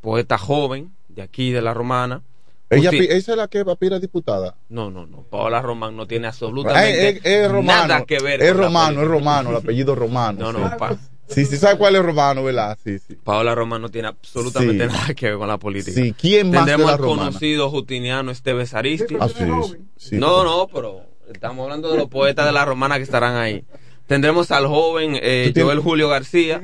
poeta 0.02 0.36
joven 0.36 0.92
de 1.08 1.22
aquí 1.22 1.50
de 1.50 1.62
la 1.62 1.72
romana, 1.72 2.20
Ella, 2.68 2.90
esa 2.90 3.32
es 3.32 3.38
la 3.38 3.48
que 3.48 3.62
va 3.62 3.72
a 3.80 3.98
diputada. 3.98 4.54
No, 4.68 4.90
no, 4.90 5.06
no. 5.06 5.22
Paola 5.22 5.62
Román 5.62 5.96
no 5.96 6.06
tiene 6.06 6.26
Eh, 6.26 6.28
absolutamente 6.28 7.48
romano. 7.48 7.86
nada 7.88 8.04
que 8.04 8.18
ver 8.18 8.42
Es 8.42 8.54
romano, 8.54 9.00
es 9.00 9.08
romano, 9.08 9.50
el 9.50 9.56
apellido 9.56 9.94
romano. 9.94 10.52
No, 10.52 10.58
sí. 10.58 10.58
no, 10.62 10.76
pa- 10.76 10.98
Sí, 11.28 11.44
sí, 11.44 11.56
¿sabe 11.58 11.78
cuál 11.78 11.94
es 11.96 12.02
romano, 12.02 12.42
verdad? 12.42 12.78
Sí, 12.82 12.98
sí. 12.98 13.14
Paola 13.22 13.54
Román 13.54 13.82
no 13.82 13.88
tiene 13.90 14.08
absolutamente 14.08 14.88
Sí. 14.88 14.92
nada 14.92 15.14
que 15.14 15.26
ver 15.26 15.36
con 15.38 15.48
la 15.48 15.58
política. 15.58 16.00
Sí, 16.00 16.14
¿quién 16.18 16.50
más 16.50 16.60
Tendremos 16.66 16.86
de 16.86 16.90
la 16.90 16.92
al 16.94 17.00
conocido 17.00 17.70
justiniano 17.70 18.30
Esteves 18.30 18.74
Aristi. 18.74 19.16
Ah, 19.20 19.28
sí, 19.28 19.34
sí, 19.66 19.76
sí. 19.96 20.16
no, 20.16 20.42
no, 20.44 20.68
pero 20.72 21.02
estamos 21.32 21.64
hablando 21.64 21.90
de 21.90 21.98
los 21.98 22.08
poetas 22.08 22.46
de 22.46 22.52
la 22.52 22.64
romana 22.64 22.96
que 22.96 23.02
estarán 23.02 23.36
ahí. 23.36 23.64
Tendremos 24.06 24.50
al 24.50 24.66
joven 24.66 25.18
eh, 25.20 25.44
¿Tú 25.48 25.52
tienes- 25.52 25.64
Joel 25.64 25.78
Julio 25.80 26.08
García. 26.08 26.62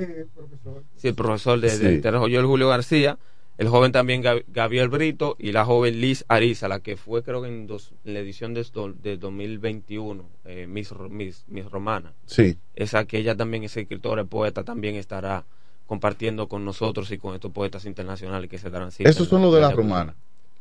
Sí, 0.97 1.09
el 1.09 1.15
profesor 1.15 1.61
de, 1.61 2.01
de 2.01 2.11
Joel 2.11 2.47
Julio 2.47 2.69
García. 2.69 3.19
El 3.57 3.69
joven 3.69 3.93
también 3.93 4.23
Gab- 4.23 4.45
Gabriel 4.49 4.89
Brito 4.89 5.37
y 5.39 5.53
la 5.53 5.65
joven 5.65 6.01
Liz 6.01 6.25
Ariza, 6.29 6.67
la 6.67 6.81
que 6.81 6.97
fue 6.97 7.23
creo 7.23 7.43
que 7.43 7.49
en, 7.49 7.67
dos- 7.69 7.93
en 8.05 8.15
la 8.15 8.21
edición 8.21 8.53
de, 8.55 8.67
de 9.03 9.17
2021, 9.17 10.25
eh, 10.45 10.67
Miss, 10.69 10.93
Miss, 11.11 11.45
Miss 11.47 11.71
Romana. 11.71 12.13
Sí. 12.27 12.57
Esa 12.75 13.05
que 13.05 13.19
ella 13.19 13.37
también 13.37 13.63
es 13.65 13.77
escritora, 13.77 14.23
es 14.23 14.29
poeta, 14.29 14.65
también 14.65 14.97
estará 14.97 15.45
compartiendo 15.87 16.49
con 16.49 16.65
nosotros 16.65 17.11
y 17.13 17.19
con 17.19 17.35
estos 17.35 17.53
poetas 17.53 17.85
internacionales 17.85 18.51
que 18.51 18.59
se 18.59 18.71
darán 18.71 18.91
cita. 18.91 19.09
Esos 19.09 19.29
son 19.29 19.43
los 19.43 19.55
de 19.55 19.61
la 19.61 19.71
romana. 19.71 20.15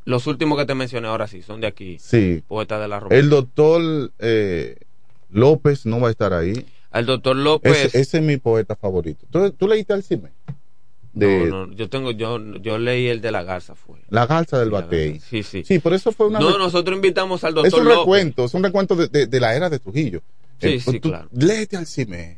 Los 0.06 0.28
últimos 0.28 0.58
que 0.60 0.66
te 0.66 0.76
mencioné 0.76 1.08
ahora 1.08 1.28
sí, 1.28 1.42
son 1.42 1.62
de 1.62 1.68
aquí. 1.68 1.98
Sí. 2.00 2.44
Poetas 2.48 2.82
de 2.82 2.88
la 2.90 3.00
romana. 3.00 3.20
El 3.20 3.30
doctor 3.30 4.12
eh, 4.20 4.78
López 5.30 5.86
no 5.86 6.00
va 6.00 6.10
a 6.10 6.12
estar 6.12 6.34
ahí. 6.34 6.66
Al 6.92 7.06
doctor 7.06 7.36
López. 7.36 7.86
Ese, 7.86 8.02
ese 8.02 8.18
es 8.18 8.24
mi 8.24 8.38
poeta 8.38 8.76
favorito. 8.76 9.26
¿Tú, 9.32 9.50
tú 9.52 9.68
leíste 9.68 9.94
al 9.94 10.04
cine? 10.04 10.30
De 11.14 11.46
No, 11.48 11.68
no, 11.68 11.74
yo 11.74 11.90
tengo, 11.90 12.12
yo, 12.12 12.40
yo 12.58 12.78
leí 12.80 13.08
el 13.08 13.22
de 13.22 13.32
la 13.32 13.44
Garza, 13.44 13.76
fue. 13.76 14.00
La 14.10 14.26
Garza 14.26 14.58
del 14.60 14.72
Batey. 14.72 15.20
Sí, 15.20 15.44
sí. 15.44 15.64
Sí, 15.64 15.78
por 15.80 15.94
eso 15.94 16.12
fue 16.12 16.28
una. 16.28 16.40
No, 16.40 16.58
nosotros 16.58 16.96
invitamos 16.96 17.44
al 17.44 17.54
doctor 17.54 17.68
es 17.68 17.74
un 17.74 17.84
López. 17.86 17.98
recuento, 18.00 18.46
es 18.46 18.54
un 18.56 18.64
recuento 18.64 18.96
de, 18.96 19.08
de- 19.10 19.28
de 19.28 19.40
la 19.40 19.56
era 19.56 19.70
de 19.70 19.78
Trujillo. 19.80 20.22
Sí, 20.60 20.68
Eh, 20.70 20.80
sí, 20.80 21.00
tú 21.00 21.10
claro. 21.10 21.28
Léete 21.32 21.78
al 21.78 21.86
cine. 21.86 22.38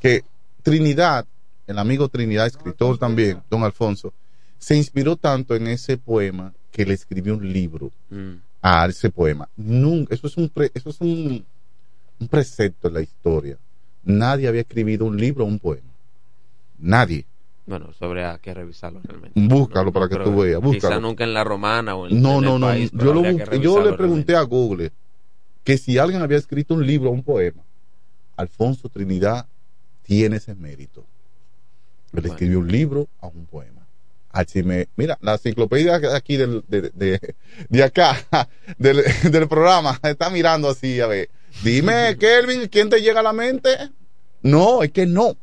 Que 0.00 0.22
Trinidad, 0.62 1.26
el 1.66 1.78
amigo 1.78 2.08
Trinidad, 2.08 2.46
escritor 2.46 2.98
también, 2.98 3.40
don 3.48 3.62
Alfonso, 3.62 4.12
se 4.58 4.76
inspiró 4.76 5.14
tanto 5.16 5.54
en 5.54 5.68
ese 5.68 5.96
poema 5.96 6.52
que 6.72 6.84
le 6.84 6.94
escribió 6.94 7.34
un 7.36 7.52
libro 7.52 7.92
Mm. 8.10 8.32
a 8.62 8.86
ese 8.86 9.10
poema. 9.10 9.48
Nunca, 9.56 10.12
eso 10.14 10.26
es 10.26 10.36
un, 10.36 10.48
pre- 10.48 10.72
eso 10.74 10.90
es 10.90 11.00
un, 11.00 11.44
un 12.18 12.28
precepto 12.28 12.88
en 12.88 12.94
la 12.94 13.02
historia. 13.02 13.56
Nadie 14.02 14.48
había 14.48 14.62
escrito 14.62 15.04
un 15.04 15.16
libro 15.16 15.44
o 15.44 15.46
un 15.46 15.58
poema. 15.60 15.86
Nadie. 16.78 17.24
Bueno, 17.68 17.92
sobre 17.92 18.24
hay 18.24 18.38
que 18.38 18.54
revisarlo 18.54 19.00
realmente. 19.04 19.38
Búscalo 19.38 19.92
para 19.92 20.08
que 20.08 20.16
tú 20.16 20.34
veas. 20.36 20.58
Quizá 20.60 20.66
Búscalo. 20.66 21.00
nunca 21.00 21.24
en 21.24 21.34
la 21.34 21.44
romana 21.44 21.94
o 21.96 22.08
en, 22.08 22.20
No, 22.22 22.30
en 22.30 22.36
el 22.38 22.44
no, 22.44 22.58
no. 22.58 22.66
país, 22.68 22.90
yo, 22.92 23.12
lo 23.12 23.20
busqué- 23.22 23.84
le 23.84 23.92
pregunté 23.92 24.34
a 24.34 24.40
Google 24.42 24.90
que 25.64 25.76
si 25.76 25.98
alguien 25.98 26.22
había 26.22 26.38
escrito 26.38 26.72
un 26.74 26.86
libro 26.86 27.10
o 27.10 27.12
un 27.12 27.22
poema, 27.22 27.62
Alfonso 28.36 28.88
Trinidad 28.88 29.46
tiene 30.02 30.36
ese 30.36 30.54
mérito. 30.54 31.04
Él 32.14 32.24
escribió 32.24 32.60
un 32.60 32.68
libro 32.72 33.06
a 33.20 33.26
un 33.26 33.44
poema. 33.44 33.86
Así 34.30 34.62
me, 34.62 34.88
mira, 34.96 35.18
la 35.20 35.32
enciclopedia 35.32 35.98
de 35.98 36.16
aquí 36.16 36.36
del, 36.38 36.64
de, 36.68 36.90
de, 36.94 37.34
de 37.68 37.82
acá, 37.82 38.16
del, 38.78 39.02
del 39.30 39.46
programa, 39.46 39.98
está 40.02 40.30
mirando 40.30 40.70
así, 40.70 41.00
a 41.00 41.06
ver. 41.06 41.28
Dime, 41.62 42.16
Kelvin, 42.18 42.68
¿quién 42.68 42.88
te 42.88 43.00
llega 43.02 43.20
a 43.20 43.24
la 43.24 43.32
mente? 43.34 43.90
No, 44.42 44.82
es 44.82 44.90
que 44.92 45.04
no. 45.04 45.36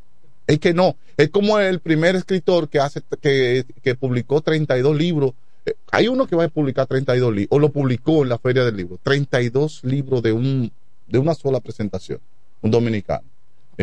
Es 0.47 0.59
que 0.59 0.73
no. 0.73 0.95
Es 1.17 1.30
como 1.30 1.59
el 1.59 1.80
primer 1.80 2.15
escritor 2.15 2.69
que 2.69 2.80
hace, 2.80 3.01
que, 3.22 3.65
que 3.81 3.95
publicó 3.95 4.41
32 4.41 4.95
libros. 4.97 5.34
Eh, 5.65 5.73
Hay 5.91 6.07
uno 6.07 6.27
que 6.27 6.35
va 6.35 6.45
a 6.45 6.49
publicar 6.49 6.88
32 6.88 7.34
libros, 7.34 7.47
o 7.51 7.59
lo 7.59 7.69
publicó 7.69 8.23
en 8.23 8.30
la 8.30 8.38
Feria 8.38 8.63
del 8.63 8.77
Libro. 8.77 8.99
32 9.01 9.84
libros 9.84 10.22
de 10.22 10.31
un, 10.31 10.72
de 11.07 11.19
una 11.19 11.34
sola 11.34 11.59
presentación. 11.59 12.19
Un 12.61 12.72
dominicano. 12.72 13.23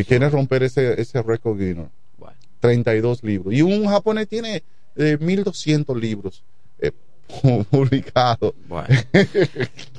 Quiere 0.06 0.30
romper 0.30 0.62
ese, 0.62 1.00
ese 1.00 1.22
récord 1.22 1.58
Guinness. 1.58 1.88
32 2.60 3.24
libros. 3.24 3.52
Y 3.52 3.62
un 3.62 3.86
japonés 3.86 4.28
tiene 4.28 4.62
eh, 4.96 5.18
1200 5.20 5.96
libros 6.00 6.44
eh, 6.78 6.92
publicados. 7.70 8.54
Bueno. 8.68 8.96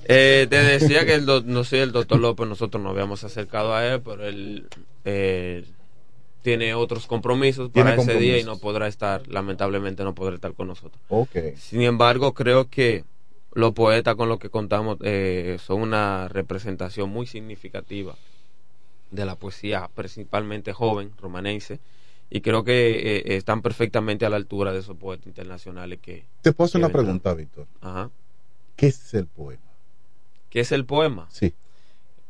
Eh, 0.06 0.48
te 0.50 0.64
decía 0.64 1.06
que 1.06 1.16
el 1.16 1.26
no 1.26 1.64
sé, 1.66 1.82
el 1.82 1.92
doctor 1.92 2.20
López, 2.20 2.48
nosotros 2.48 2.82
nos 2.82 2.92
habíamos 2.92 3.24
acercado 3.24 3.76
a 3.76 3.86
él, 3.86 4.02
pero 4.02 4.26
él 4.26 4.68
eh, 5.06 5.66
tiene 6.44 6.76
otros 6.76 7.08
compromisos 7.08 7.72
para 7.72 7.96
ese 7.96 8.16
día 8.20 8.38
y 8.38 8.44
no 8.44 8.58
podrá 8.58 8.88
estar, 8.88 9.28
lamentablemente 9.28 10.04
no 10.04 10.14
podrá 10.14 10.36
estar 10.36 10.54
con 10.54 10.68
nosotros. 10.68 11.02
Sin 11.58 11.82
embargo, 11.82 12.34
creo 12.34 12.70
que 12.70 13.06
los 13.54 13.74
poetas 13.74 14.16
con 14.16 14.30
los 14.30 14.40
que 14.40 14.50
contamos 14.50 14.98
eh, 15.02 15.58
son 15.64 15.82
una 15.82 16.28
representación 16.28 17.10
muy 17.10 17.26
significativa 17.26 18.16
de 19.10 19.26
la 19.26 19.36
poesía, 19.36 19.90
principalmente 19.96 20.74
joven, 20.74 21.14
romanense, 21.20 21.80
y 22.30 22.42
creo 22.42 22.64
que 22.64 23.18
eh, 23.18 23.36
están 23.38 23.62
perfectamente 23.62 24.26
a 24.26 24.30
la 24.30 24.36
altura 24.36 24.74
de 24.74 24.80
esos 24.80 24.98
poetas 24.98 25.28
internacionales 25.28 26.00
que... 26.02 26.26
Te 26.42 26.52
puedo 26.52 26.66
hacer 26.66 26.80
una 26.80 26.90
pregunta, 26.90 27.34
Víctor. 27.34 27.68
Ajá. 27.80 28.10
¿Qué 28.76 28.88
es 28.88 29.14
el 29.14 29.28
poema? 29.28 29.62
¿Qué 30.50 30.60
es 30.60 30.72
el 30.72 30.86
poema? 30.86 31.28
Sí. 31.32 31.54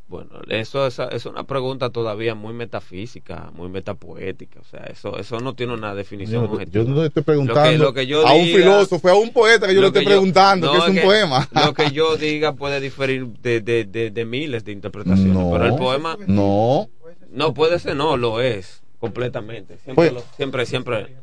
Bueno, 0.07 0.29
eso 0.49 0.85
es, 0.85 0.99
es 0.99 1.25
una 1.25 1.43
pregunta 1.45 1.89
todavía 1.89 2.35
muy 2.35 2.53
metafísica, 2.53 3.49
muy 3.55 3.69
metapoética. 3.69 4.59
O 4.59 4.63
sea, 4.65 4.81
eso 4.81 5.17
eso 5.17 5.39
no 5.39 5.55
tiene 5.55 5.73
una 5.73 5.95
definición 5.95 6.45
Yo, 6.45 6.51
objetiva. 6.51 6.83
yo 6.83 6.89
no 6.91 7.03
estoy 7.05 7.23
preguntando 7.23 7.63
Lo 7.63 7.71
que- 7.71 7.77
lo 7.77 7.93
que 7.93 8.07
yo 8.07 8.27
a 8.27 8.33
un 8.33 8.45
filósofo, 8.45 9.09
a 9.09 9.15
un 9.17 9.31
poeta 9.31 9.65
que 9.67 9.73
yo 9.73 9.81
le 9.81 9.87
estoy 9.87 10.03
que 10.03 10.09
preguntando, 10.09 10.67
no, 10.67 10.73
que 10.85 10.91
es 10.91 10.97
un 10.97 11.01
poema. 11.09 11.49
Lo 11.65 11.73
que 11.73 11.91
yo 11.93 12.15
diga 12.17 12.53
puede 12.53 12.79
diferir 12.79 13.25
de, 13.27 13.61
de, 13.61 13.85
de, 13.85 14.11
de 14.11 14.25
miles 14.25 14.63
de 14.65 14.73
interpretaciones, 14.73 15.33
No. 15.33 15.49
pero 15.51 15.65
el 15.65 15.75
poema 15.75 16.17
No. 16.27 16.89
no 17.31 17.53
puede 17.53 17.79
ser, 17.79 17.95
no, 17.95 18.15
lo 18.17 18.39
es 18.41 18.83
completamente. 18.99 19.77
Siempre, 19.83 19.95
Pues- 19.95 20.13
lo- 20.13 20.23
siempre, 20.35 20.65
siempre, 20.65 21.15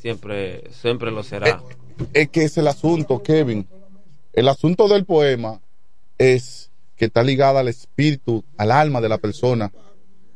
siempre, 0.00 0.64
siempre 0.72 1.10
lo 1.10 1.22
será. 1.22 1.62
Es 2.12 2.28
que 2.30 2.44
es 2.44 2.56
el 2.58 2.66
asunto, 2.66 3.22
Kevin. 3.22 3.66
El 4.32 4.48
asunto 4.48 4.88
del 4.88 5.04
poema 5.04 5.60
es 6.18 6.70
que 6.96 7.06
está 7.06 7.22
ligada 7.22 7.60
al 7.60 7.68
espíritu, 7.68 8.44
al 8.56 8.70
alma 8.72 9.00
de 9.00 9.08
la 9.08 9.18
persona. 9.18 9.70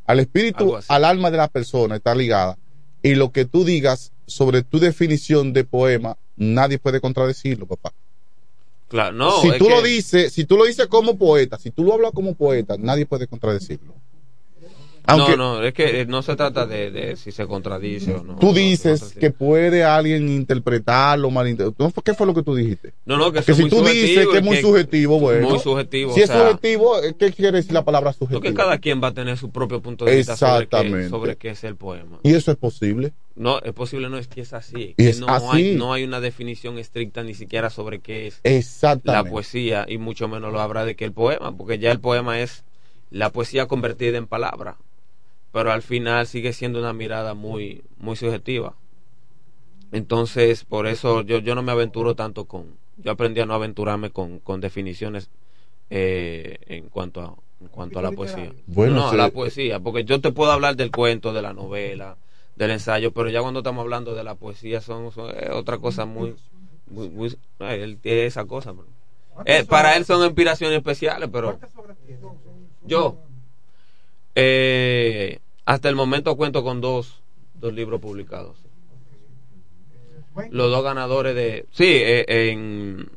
Al 0.06 0.20
espíritu, 0.20 0.76
al 0.88 1.04
alma 1.04 1.30
de 1.30 1.36
la 1.36 1.48
persona 1.48 1.96
está 1.96 2.14
ligada. 2.14 2.58
Y 3.02 3.14
lo 3.14 3.32
que 3.32 3.44
tú 3.44 3.64
digas 3.64 4.12
sobre 4.26 4.62
tu 4.62 4.78
definición 4.78 5.52
de 5.52 5.64
poema, 5.64 6.16
nadie 6.36 6.78
puede 6.78 7.00
contradecirlo, 7.00 7.66
papá. 7.66 7.92
Claro, 8.88 9.12
no. 9.16 9.40
si 9.40 9.56
tú 9.56 9.66
que- 9.66 9.70
lo 9.70 9.82
dices, 9.82 10.32
si 10.32 10.44
tú 10.44 10.56
lo 10.56 10.64
dices 10.64 10.88
como 10.88 11.16
poeta, 11.16 11.58
si 11.58 11.70
tú 11.70 11.84
lo 11.84 11.94
hablas 11.94 12.10
como 12.12 12.34
poeta, 12.34 12.74
nadie 12.78 13.06
puede 13.06 13.28
contradecirlo. 13.28 13.94
Aunque 15.06 15.36
no, 15.36 15.58
no, 15.58 15.64
es 15.64 15.74
que 15.74 16.00
eh, 16.00 16.06
no 16.06 16.22
se 16.22 16.36
trata 16.36 16.66
de, 16.66 16.90
de 16.90 17.16
si 17.16 17.32
se 17.32 17.46
contradice 17.46 18.14
o 18.14 18.22
no. 18.22 18.36
tú 18.36 18.52
dices 18.52 19.14
que 19.18 19.30
puede 19.30 19.84
alguien 19.84 20.28
interpretarlo, 20.28 21.30
malinterpretar. 21.30 21.92
¿Qué 22.04 22.14
fue 22.14 22.26
lo 22.26 22.34
que 22.34 22.42
tú 22.42 22.54
dijiste? 22.54 22.92
No, 23.04 23.16
no, 23.16 23.32
que, 23.32 23.42
que 23.42 23.54
si 23.54 23.68
tú 23.68 23.82
dices 23.82 24.26
que 24.28 24.38
es 24.38 24.44
muy 24.44 24.58
subjetivo, 24.58 25.18
bueno. 25.18 25.48
Muy 25.48 25.58
subjetivo. 25.58 26.14
Si 26.14 26.20
o 26.20 26.24
es 26.24 26.30
subjetivo, 26.30 26.94
¿qué 27.18 27.32
quiere 27.32 27.58
decir 27.58 27.72
la 27.72 27.84
palabra 27.84 28.12
subjetivo? 28.12 28.40
Porque 28.40 28.54
cada 28.54 28.78
quien 28.78 29.02
va 29.02 29.08
a 29.08 29.14
tener 29.14 29.36
su 29.36 29.50
propio 29.50 29.80
punto 29.80 30.04
de 30.04 30.16
vista 30.16 30.36
sobre 30.36 30.66
qué, 30.68 31.08
sobre 31.08 31.36
qué 31.36 31.50
es 31.50 31.64
el 31.64 31.76
poema. 31.76 32.20
Y 32.22 32.34
eso 32.34 32.50
es 32.50 32.56
posible. 32.56 33.12
No, 33.36 33.58
es 33.60 33.72
posible, 33.72 34.10
no 34.10 34.18
es 34.18 34.28
que 34.28 34.42
es 34.42 34.52
así. 34.52 34.94
Que 34.98 35.08
es 35.08 35.20
no, 35.20 35.28
así. 35.28 35.46
Hay, 35.50 35.74
no 35.74 35.92
hay 35.92 36.04
una 36.04 36.20
definición 36.20 36.78
estricta 36.78 37.22
ni 37.22 37.34
siquiera 37.34 37.70
sobre 37.70 38.00
qué 38.00 38.26
es 38.26 38.40
Exactamente. 38.44 39.24
la 39.24 39.30
poesía 39.30 39.86
y 39.88 39.98
mucho 39.98 40.28
menos 40.28 40.52
lo 40.52 40.60
habrá 40.60 40.84
de 40.84 40.94
que 40.94 41.04
el 41.06 41.12
poema, 41.12 41.56
porque 41.56 41.78
ya 41.78 41.90
el 41.90 42.00
poema 42.00 42.40
es 42.40 42.64
la 43.10 43.30
poesía 43.30 43.66
convertida 43.66 44.18
en 44.18 44.26
palabra, 44.26 44.76
pero 45.52 45.72
al 45.72 45.82
final 45.82 46.26
sigue 46.26 46.52
siendo 46.52 46.78
una 46.78 46.92
mirada 46.92 47.34
muy 47.34 47.82
muy 47.98 48.16
subjetiva. 48.16 48.74
Entonces, 49.92 50.64
por 50.64 50.86
eso 50.86 51.22
yo, 51.22 51.38
yo 51.38 51.54
no 51.54 51.62
me 51.62 51.72
aventuro 51.72 52.14
tanto 52.14 52.44
con, 52.44 52.76
yo 52.98 53.10
aprendí 53.10 53.40
a 53.40 53.46
no 53.46 53.54
aventurarme 53.54 54.10
con, 54.10 54.38
con 54.38 54.60
definiciones 54.60 55.30
eh, 55.90 56.58
en 56.66 56.88
cuanto 56.88 57.20
a 57.22 57.34
en 57.60 57.68
cuanto 57.68 57.98
a 57.98 58.02
la 58.02 58.10
poesía. 58.12 58.52
Bueno, 58.68 58.94
no, 58.94 59.10
se- 59.10 59.16
la 59.18 59.28
poesía, 59.30 59.80
porque 59.80 60.04
yo 60.04 60.18
te 60.22 60.32
puedo 60.32 60.50
hablar 60.50 60.76
del 60.76 60.90
cuento, 60.90 61.34
de 61.34 61.42
la 61.42 61.52
novela, 61.52 62.16
del 62.56 62.70
ensayo, 62.70 63.12
pero 63.12 63.28
ya 63.28 63.42
cuando 63.42 63.60
estamos 63.60 63.82
hablando 63.82 64.14
de 64.14 64.24
la 64.24 64.34
poesía 64.34 64.80
son, 64.80 65.12
son, 65.12 65.30
eh, 65.36 65.50
otra 65.52 65.76
cosa 65.78 66.06
muy, 66.06 66.34
muy, 66.86 67.10
muy- 67.10 67.36
eh, 67.58 67.80
él 67.82 67.98
tiene 68.00 68.24
esa 68.24 68.46
cosa. 68.46 68.72
Eh, 69.44 69.64
para 69.68 69.94
él 69.96 70.06
son 70.06 70.24
inspiraciones 70.24 70.78
especiales, 70.78 71.28
pero 71.30 71.58
yo 72.86 73.18
eh, 74.34 75.38
hasta 75.64 75.88
el 75.88 75.96
momento 75.96 76.36
cuento 76.36 76.62
con 76.62 76.80
dos, 76.80 77.22
dos 77.54 77.72
libros 77.72 78.00
publicados. 78.00 78.58
Los 80.50 80.70
dos 80.70 80.82
ganadores 80.82 81.34
de... 81.34 81.66
Sí, 81.70 81.86
eh, 81.86 82.24
en, 82.28 83.10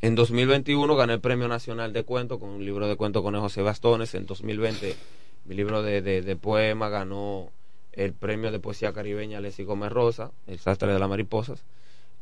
en 0.00 0.14
2021 0.14 0.96
gané 0.96 1.14
el 1.14 1.20
Premio 1.20 1.46
Nacional 1.46 1.92
de 1.92 2.04
Cuento 2.04 2.38
con 2.38 2.48
un 2.50 2.64
libro 2.64 2.88
de 2.88 2.96
cuento 2.96 3.22
con 3.22 3.38
José 3.38 3.62
Bastones. 3.62 4.14
En 4.14 4.26
2020 4.26 4.96
mi 5.44 5.54
libro 5.54 5.82
de, 5.82 6.02
de, 6.02 6.36
poema 6.36 6.88
ganó 6.88 7.50
el 7.92 8.12
Premio 8.12 8.50
de 8.50 8.60
Poesía 8.60 8.92
Caribeña 8.92 9.40
Leslie 9.40 9.66
Gómez 9.66 9.92
Rosa, 9.92 10.30
El 10.46 10.58
Sastre 10.58 10.92
de 10.92 10.98
las 10.98 11.08
Mariposas. 11.08 11.64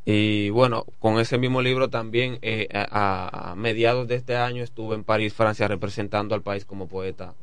Y 0.05 0.51
bueno, 0.51 0.87
con 0.99 1.19
ese 1.20 1.39
mismo 1.39 1.61
libro 1.61 1.91
también 1.91 2.39
eh, 2.43 2.69
a 2.73 3.55
mediados 3.57 4.09
de 4.09 4.16
este 4.16 4.37
año 4.37 4.62
estuve 4.62 4.95
en 4.95 5.05
París, 5.05 5.35
Francia, 5.35 5.69
representando 5.69 6.35
al 6.35 6.43
país 6.43 6.65
como 6.65 6.89
poeta 6.89 7.35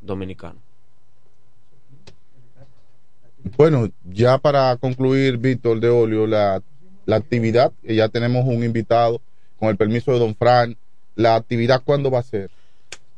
dominicano. 0.00 0.60
Bueno, 3.56 3.88
ya 4.04 4.38
para 4.38 4.76
concluir, 4.76 5.38
Víctor 5.38 5.80
de 5.80 5.88
Olio, 5.88 6.26
la, 6.26 6.62
la 7.06 7.16
actividad, 7.16 7.72
que 7.82 7.94
ya 7.94 8.08
tenemos 8.08 8.44
un 8.46 8.62
invitado, 8.64 9.20
con 9.58 9.68
el 9.68 9.76
permiso 9.76 10.12
de 10.12 10.18
don 10.18 10.34
Fran, 10.34 10.76
la 11.16 11.36
actividad, 11.36 11.82
¿cuándo 11.84 12.10
va 12.10 12.20
a 12.20 12.22
ser? 12.22 12.50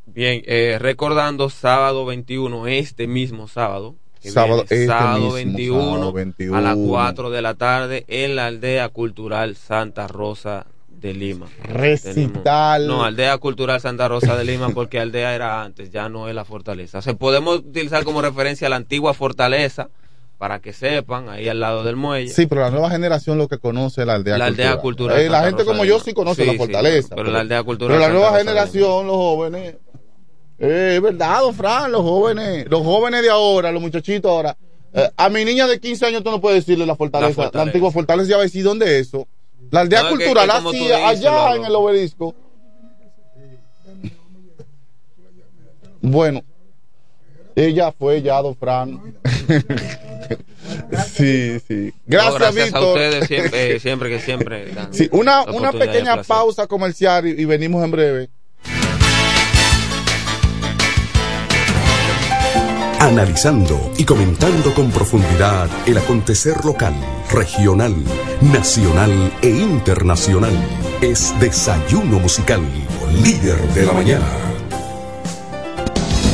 Bien, 0.07 0.43
eh, 0.47 0.79
recordando 0.81 1.51
sábado 1.51 2.05
21, 2.07 2.67
este 2.67 3.07
mismo 3.07 3.49
sábado, 3.49 3.97
Sábado- 4.21 4.63
este 4.63 4.87
sábado, 4.87 5.19
mismo 5.19 5.33
21, 5.33 5.83
sábado 5.95 6.13
21. 6.13 6.57
a 6.57 6.61
las 6.61 6.77
4 6.77 7.31
de 7.31 7.43
la 7.43 7.55
tarde 7.55 8.05
en 8.07 8.37
la 8.37 8.47
aldea 8.47 8.89
cultural 8.89 9.57
Santa 9.57 10.07
Rosa 10.07 10.67
de 11.03 11.13
Lima. 11.15 11.47
Recital. 11.63 12.87
No, 12.87 13.05
aldea 13.05 13.37
cultural 13.39 13.81
Santa 13.81 14.09
Rosa 14.09 14.37
de 14.37 14.45
Lima 14.45 14.71
porque 14.71 14.99
aldea 15.01 15.35
era 15.35 15.63
antes, 15.63 15.91
ya 15.91 16.09
no 16.09 16.29
es 16.29 16.35
la 16.35 16.45
fortaleza. 16.45 16.99
O 16.99 17.03
sea, 17.03 17.15
podemos 17.15 17.57
utilizar 17.59 18.05
como 18.05 18.23
referencia 18.23 18.69
la 18.69 18.77
antigua 18.77 19.13
fortaleza 19.13 19.91
para 20.39 20.61
que 20.61 20.73
sepan, 20.73 21.29
ahí 21.29 21.49
al 21.49 21.61
lado 21.61 21.85
del 21.85 21.95
muelle. 21.97 22.29
Sí, 22.33 22.47
pero 22.47 22.63
la 22.63 22.71
nueva 22.71 22.91
generación 22.91 23.39
lo 23.39 23.47
que 23.49 23.59
conoce 23.59 24.05
la 24.05 24.15
aldea 24.15 24.39
La 24.39 24.47
aldea 24.47 24.77
cultural 24.79 25.21
Eh, 25.21 25.29
la 25.29 25.41
gente 25.45 25.59
Rosa 25.63 25.71
como 25.73 25.85
yo 25.85 26.01
sí 26.01 26.13
conoce 26.15 26.43
Sí, 26.43 26.47
la 26.47 26.53
sí, 26.53 26.59
fortaleza. 26.59 27.15
pero 27.15 27.31
la 27.31 27.41
aldea 27.41 27.63
cultural 27.63 27.97
Pero 27.97 28.09
la 28.09 28.13
nueva 28.13 28.31
Rosa 28.31 28.39
generación, 28.41 29.07
los 29.07 29.17
jóvenes. 29.17 29.77
Eh, 30.59 30.93
es 30.97 31.03
verdad, 31.03 31.41
don 31.41 31.55
Fran, 31.55 31.91
los 31.93 32.03
jóvenes, 32.03 32.67
los 32.71 32.83
jóvenes 32.83 33.23
de 33.23 33.31
ahora, 33.31 33.71
los 33.73 33.83
muchachitos 33.83 34.31
ahora. 34.31 34.57
eh, 34.93 35.09
a 35.17 35.29
mi 35.29 35.45
niña 35.45 35.67
de 35.67 35.79
15 35.81 36.07
años 36.07 36.23
tú 36.23 36.31
no 36.31 36.41
puedes 36.41 36.65
decirle 36.65 36.87
la 36.87 36.95
fortaleza, 36.97 37.29
la, 37.31 37.35
fortaleza. 37.35 37.63
antigua 37.69 37.91
fortaleza, 37.91 38.29
ya 38.31 38.37
va 38.37 38.43
a 38.43 38.45
decir 38.45 38.63
dónde 38.65 38.87
es 38.99 39.09
eso. 39.09 39.27
La 39.71 39.81
aldea 39.81 40.03
No, 40.03 40.09
es 40.11 40.19
que- 40.19 40.25
cultural, 40.25 40.51
que 40.51 40.69
así, 40.69 40.79
dices, 40.79 40.97
allá 40.97 41.55
en 41.57 41.65
el 41.65 41.75
obelisco. 41.75 42.35
Bueno, 46.01 46.43
ella 47.55 47.93
fue 47.93 48.23
ya, 48.23 48.43
don 48.43 48.57
Fran. 48.57 49.01
sí, 51.15 51.61
sí. 51.67 51.93
Gracias, 52.07 52.33
No, 52.33 52.39
gracias 52.39 52.65
Víctor. 52.67 52.83
a 52.83 52.87
ustedes 52.93 53.27
siempre, 53.29 53.77
eh, 53.77 53.81
siempre 53.81 54.09
que 54.11 54.19
siempre. 54.21 54.67
dan 54.73 54.93
Sí, 54.93 55.09
una, 55.13 55.45
una 55.45 55.73
pequeña 55.73 56.23
pausa 56.23 56.67
comercial 56.67 57.27
y, 57.27 57.41
y 57.43 57.45
venimos 57.45 57.85
en 57.85 57.91
breve. 57.91 58.31
Analizando 63.03 63.91
y 63.99 64.05
comentando 64.05 64.73
con 64.75 64.93
profundidad 64.93 65.69
el 65.87 65.99
acontecer 65.99 66.65
local, 66.65 66.95
regional, 67.33 67.97
nacional 68.41 69.11
e 69.43 69.49
internacional. 69.49 70.53
Es 71.01 71.35
Desayuno 71.41 72.21
Musical, 72.21 72.63
líder 73.25 73.61
de 73.75 73.87
la 73.87 73.93
mañana. 73.93 74.52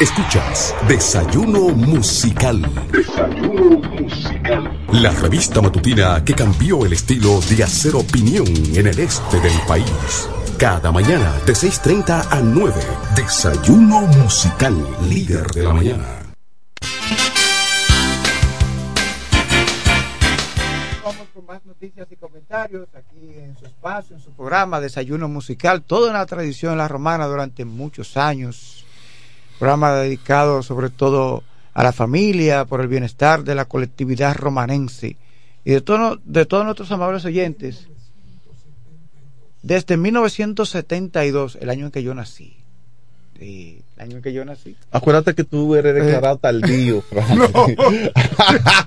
Escuchas 0.00 0.74
Desayuno 0.88 1.68
Musical. 1.68 2.62
Desayuno 2.90 3.78
Musical. 3.80 4.78
La 4.92 5.10
revista 5.10 5.60
matutina 5.60 6.24
que 6.24 6.32
cambió 6.34 6.86
el 6.86 6.94
estilo 6.94 7.40
de 7.48 7.62
hacer 7.64 7.94
opinión 7.94 8.46
en 8.74 8.86
el 8.86 8.98
este 8.98 9.38
del 9.40 9.60
país. 9.68 9.84
Cada 10.58 10.90
mañana 10.92 11.32
de 11.46 11.52
6.30 11.52 12.26
a 12.30 12.40
9. 12.40 12.74
Desayuno 13.16 14.00
Musical, 14.02 14.74
líder 15.08 15.46
de 15.52 15.62
la 15.62 15.72
mañana. 15.72 16.19
Vamos 21.10 21.28
con 21.34 21.44
más 21.44 21.66
noticias 21.66 22.06
y 22.12 22.14
comentarios 22.14 22.86
aquí 22.94 23.34
en 23.36 23.56
su 23.58 23.66
espacio, 23.66 24.14
en 24.14 24.22
su 24.22 24.30
programa 24.30 24.80
Desayuno 24.80 25.28
Musical, 25.28 25.82
toda 25.82 26.08
una 26.08 26.24
tradición 26.24 26.78
la 26.78 26.86
romana 26.86 27.26
durante 27.26 27.64
muchos 27.64 28.16
años. 28.16 28.84
Programa 29.58 29.92
dedicado 29.94 30.62
sobre 30.62 30.88
todo 30.88 31.42
a 31.74 31.82
la 31.82 31.90
familia, 31.90 32.64
por 32.64 32.80
el 32.80 32.86
bienestar 32.86 33.42
de 33.42 33.56
la 33.56 33.64
colectividad 33.64 34.36
romanense 34.36 35.16
y 35.64 35.72
de, 35.72 35.80
todo, 35.80 36.20
de 36.24 36.46
todos 36.46 36.64
nuestros 36.64 36.92
amables 36.92 37.24
oyentes. 37.24 37.88
Desde 39.62 39.96
1972, 39.96 41.58
el 41.60 41.70
año 41.70 41.86
en 41.86 41.90
que 41.90 42.04
yo 42.04 42.14
nací, 42.14 42.56
el 43.38 43.82
año 43.98 44.20
que 44.20 44.32
yo 44.32 44.44
nací. 44.44 44.76
Acuérdate 44.90 45.34
que 45.34 45.44
tú 45.44 45.74
eres 45.74 45.94
declarado 45.94 46.38
tardío, 46.38 47.02
Frank. 47.10 47.40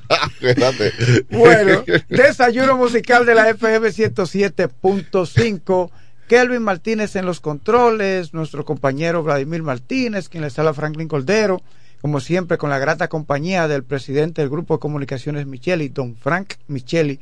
Acuérdate. 0.09 0.91
Bueno, 1.29 1.83
desayuno 2.09 2.77
musical 2.77 3.25
de 3.25 3.35
la 3.35 3.49
FM 3.49 3.89
107.5. 3.89 5.91
Kelvin 6.27 6.61
Martínez 6.61 7.15
en 7.15 7.25
los 7.25 7.41
controles, 7.41 8.33
nuestro 8.33 8.63
compañero 8.63 9.23
Vladimir 9.23 9.61
Martínez, 9.61 10.29
quien 10.29 10.43
les 10.43 10.57
habla 10.57 10.73
Franklin 10.73 11.07
Cordero, 11.07 11.61
como 12.01 12.19
siempre 12.19 12.57
con 12.57 12.69
la 12.69 12.79
grata 12.79 13.07
compañía 13.07 13.67
del 13.67 13.83
presidente 13.83 14.41
del 14.41 14.49
Grupo 14.49 14.75
de 14.75 14.79
Comunicaciones 14.79 15.45
Micheli, 15.45 15.89
don 15.89 16.15
Frank 16.15 16.53
Micheli. 16.67 17.19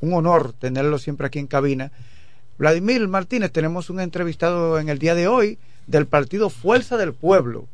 Un 0.00 0.14
honor 0.14 0.52
tenerlo 0.52 0.98
siempre 0.98 1.28
aquí 1.28 1.38
en 1.38 1.46
cabina. 1.46 1.92
Vladimir 2.58 3.06
Martínez, 3.08 3.52
tenemos 3.52 3.90
un 3.90 4.00
entrevistado 4.00 4.78
en 4.78 4.88
el 4.88 4.98
día 4.98 5.14
de 5.14 5.28
hoy 5.28 5.58
del 5.86 6.06
partido 6.06 6.50
Fuerza 6.50 6.96
del 6.96 7.12
Pueblo. 7.12 7.66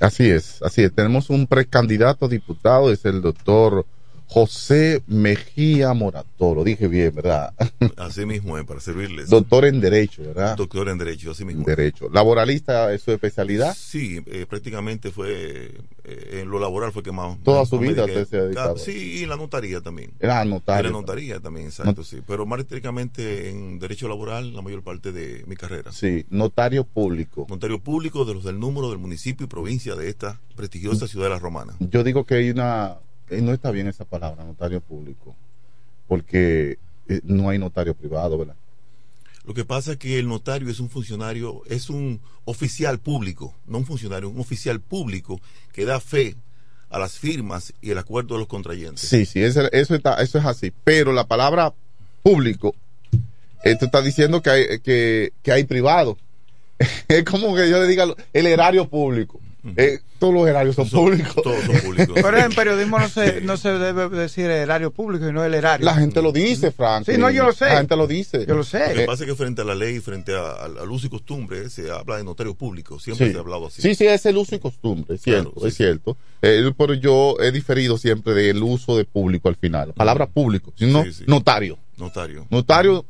Así 0.00 0.28
es, 0.28 0.62
así 0.62 0.82
es. 0.82 0.92
Tenemos 0.92 1.30
un 1.30 1.46
precandidato 1.46 2.28
diputado, 2.28 2.90
es 2.92 3.04
el 3.04 3.22
doctor 3.22 3.86
José 4.28 5.02
Mejía 5.06 5.94
Morato. 5.94 6.54
Lo 6.54 6.64
dije 6.64 6.88
bien, 6.88 7.14
¿verdad? 7.14 7.54
Así 7.96 8.26
mismo 8.26 8.58
es, 8.58 8.64
para 8.64 8.80
servirles. 8.80 9.30
Doctor 9.30 9.64
en 9.64 9.80
Derecho, 9.80 10.22
¿verdad? 10.22 10.56
Doctor 10.56 10.88
en 10.88 10.98
Derecho, 10.98 11.30
así 11.30 11.44
mismo. 11.44 11.64
Derecho. 11.64 12.08
¿Laboralista 12.10 12.92
es 12.92 13.02
su 13.02 13.12
especialidad? 13.12 13.74
Sí, 13.78 14.20
eh, 14.26 14.46
prácticamente 14.48 15.10
fue, 15.10 15.72
eh, 16.04 16.40
en 16.40 16.48
lo 16.48 16.58
laboral 16.58 16.92
fue 16.92 17.02
que 17.02 17.12
más... 17.12 17.38
Toda 17.42 17.60
más 17.60 17.68
su 17.68 17.78
vida 17.78 18.04
usted 18.04 18.26
se 18.26 18.36
ha 18.36 18.42
dedicado. 18.42 18.74
Ah, 18.76 18.78
Sí, 18.78 19.20
y 19.20 19.22
en 19.22 19.28
la 19.28 19.36
notaría 19.36 19.80
también. 19.80 20.12
Era 20.20 20.44
notario. 20.44 20.88
En 20.88 20.92
la 20.92 21.00
notaría 21.00 21.40
también, 21.40 21.66
exacto, 21.66 22.04
sí. 22.04 22.18
Pero 22.26 22.46
más 22.46 22.60
estrictamente 22.60 23.50
en 23.50 23.78
Derecho 23.78 24.08
Laboral 24.08 24.54
la 24.54 24.62
mayor 24.62 24.82
parte 24.82 25.12
de 25.12 25.44
mi 25.46 25.56
carrera. 25.56 25.92
Sí, 25.92 26.26
notario 26.30 26.84
público. 26.84 27.46
Notario 27.48 27.80
público 27.80 28.24
de 28.24 28.34
los 28.34 28.44
del 28.44 28.58
número 28.58 28.90
del 28.90 28.98
municipio 28.98 29.44
y 29.44 29.48
provincia 29.48 29.94
de 29.94 30.08
esta 30.08 30.40
prestigiosa 30.56 31.06
ciudad 31.06 31.26
de 31.26 31.30
La 31.30 31.38
Romana. 31.38 31.74
Yo 31.80 32.02
digo 32.04 32.24
que 32.24 32.34
hay 32.34 32.50
una... 32.50 32.96
eh, 33.30 33.40
no 33.42 33.52
está 33.52 33.70
bien 33.70 33.88
esa 33.88 34.04
palabra, 34.04 34.44
notario 34.44 34.80
público, 34.80 35.34
porque 36.06 36.78
eh, 37.08 37.20
no 37.24 37.48
hay 37.48 37.58
notario 37.58 37.94
privado, 37.94 38.38
¿verdad? 38.38 38.56
Lo 39.44 39.54
que 39.54 39.64
pasa 39.64 39.92
es 39.92 39.98
que 39.98 40.18
el 40.18 40.26
notario 40.26 40.68
es 40.68 40.80
un 40.80 40.90
funcionario, 40.90 41.62
es 41.66 41.88
un 41.88 42.20
oficial 42.44 42.98
público, 42.98 43.54
no 43.66 43.78
un 43.78 43.86
funcionario, 43.86 44.28
un 44.28 44.40
oficial 44.40 44.80
público 44.80 45.40
que 45.72 45.84
da 45.84 46.00
fe 46.00 46.34
a 46.90 46.98
las 46.98 47.18
firmas 47.18 47.72
y 47.80 47.90
el 47.90 47.98
acuerdo 47.98 48.34
de 48.34 48.40
los 48.40 48.48
contrayentes. 48.48 49.08
Sí, 49.08 49.24
sí, 49.24 49.42
eso, 49.42 49.70
eso, 49.70 49.94
está, 49.94 50.20
eso 50.20 50.38
es 50.38 50.44
así. 50.44 50.72
Pero 50.82 51.12
la 51.12 51.28
palabra 51.28 51.72
público, 52.24 52.74
esto 53.62 53.84
está 53.84 54.02
diciendo 54.02 54.42
que 54.42 54.50
hay, 54.50 54.80
que, 54.80 55.32
que 55.42 55.52
hay 55.52 55.64
privado. 55.64 56.18
es 57.08 57.24
como 57.24 57.54
que 57.54 57.70
yo 57.70 57.80
le 57.80 57.86
diga 57.86 58.04
el 58.32 58.46
erario 58.46 58.88
público. 58.88 59.40
Eh, 59.76 59.98
todos 60.18 60.32
los 60.34 60.48
erarios 60.48 60.76
son, 60.76 60.88
públicos. 60.90 61.34
Todos 61.42 61.64
son 61.64 61.76
públicos. 61.80 62.14
Pero 62.22 62.38
en 62.38 62.52
periodismo 62.52 62.98
no 62.98 63.08
se, 63.08 63.40
no 63.40 63.56
se 63.56 63.70
debe 63.70 64.08
decir 64.08 64.46
erario 64.50 64.90
público 64.90 65.28
y 65.28 65.32
no 65.32 65.44
el 65.44 65.54
erario. 65.54 65.84
La 65.84 65.94
gente 65.94 66.22
lo 66.22 66.32
dice, 66.32 66.70
Frank. 66.72 67.06
Sí, 67.06 67.18
no, 67.18 67.30
yo 67.30 67.44
lo 67.44 67.52
sé. 67.52 67.64
La 67.66 67.78
gente 67.78 67.96
lo 67.96 68.06
dice. 68.06 68.40
Yo 68.46 68.52
lo 68.54 68.56
Lo 68.58 68.64
sé. 68.64 68.92
que 68.94 69.04
pasa 69.06 69.24
es 69.24 69.30
que 69.30 69.34
frente 69.36 69.62
a 69.62 69.64
la 69.64 69.74
ley, 69.74 69.98
frente 70.00 70.34
a- 70.34 70.52
al, 70.52 70.78
al 70.78 70.90
uso 70.90 71.06
y 71.06 71.10
costumbre, 71.10 71.68
se 71.70 71.90
habla 71.90 72.16
de 72.18 72.24
notario 72.24 72.54
público. 72.54 72.98
Siempre 73.00 73.26
Sí. 73.26 73.32
se 73.32 73.38
ha 73.38 73.40
hablado 73.40 73.66
así. 73.66 73.82
Sí, 73.82 73.94
sí, 73.94 74.06
es 74.06 74.24
el 74.26 74.36
uso 74.36 74.54
y 74.54 74.58
costumbre, 74.58 75.16
es 75.16 75.22
Claro, 75.22 75.42
cierto, 75.42 75.60
sí, 75.60 75.66
es 75.68 75.74
cierto. 75.76 76.16
Eh, 76.42 76.70
pero 76.76 76.94
yo 76.94 77.36
he 77.40 77.50
diferido 77.52 77.98
siempre 77.98 78.34
del 78.34 78.62
uso 78.62 78.96
de 78.96 79.04
público 79.04 79.48
al 79.48 79.56
final. 79.56 79.88
La 79.88 79.94
palabra 79.94 80.26
público, 80.26 80.72
sino 80.76 81.02
Sí, 81.04 81.12
sí. 81.12 81.24
notario. 81.26 81.78
Notario. 81.96 82.46
Notario. 82.50 83.04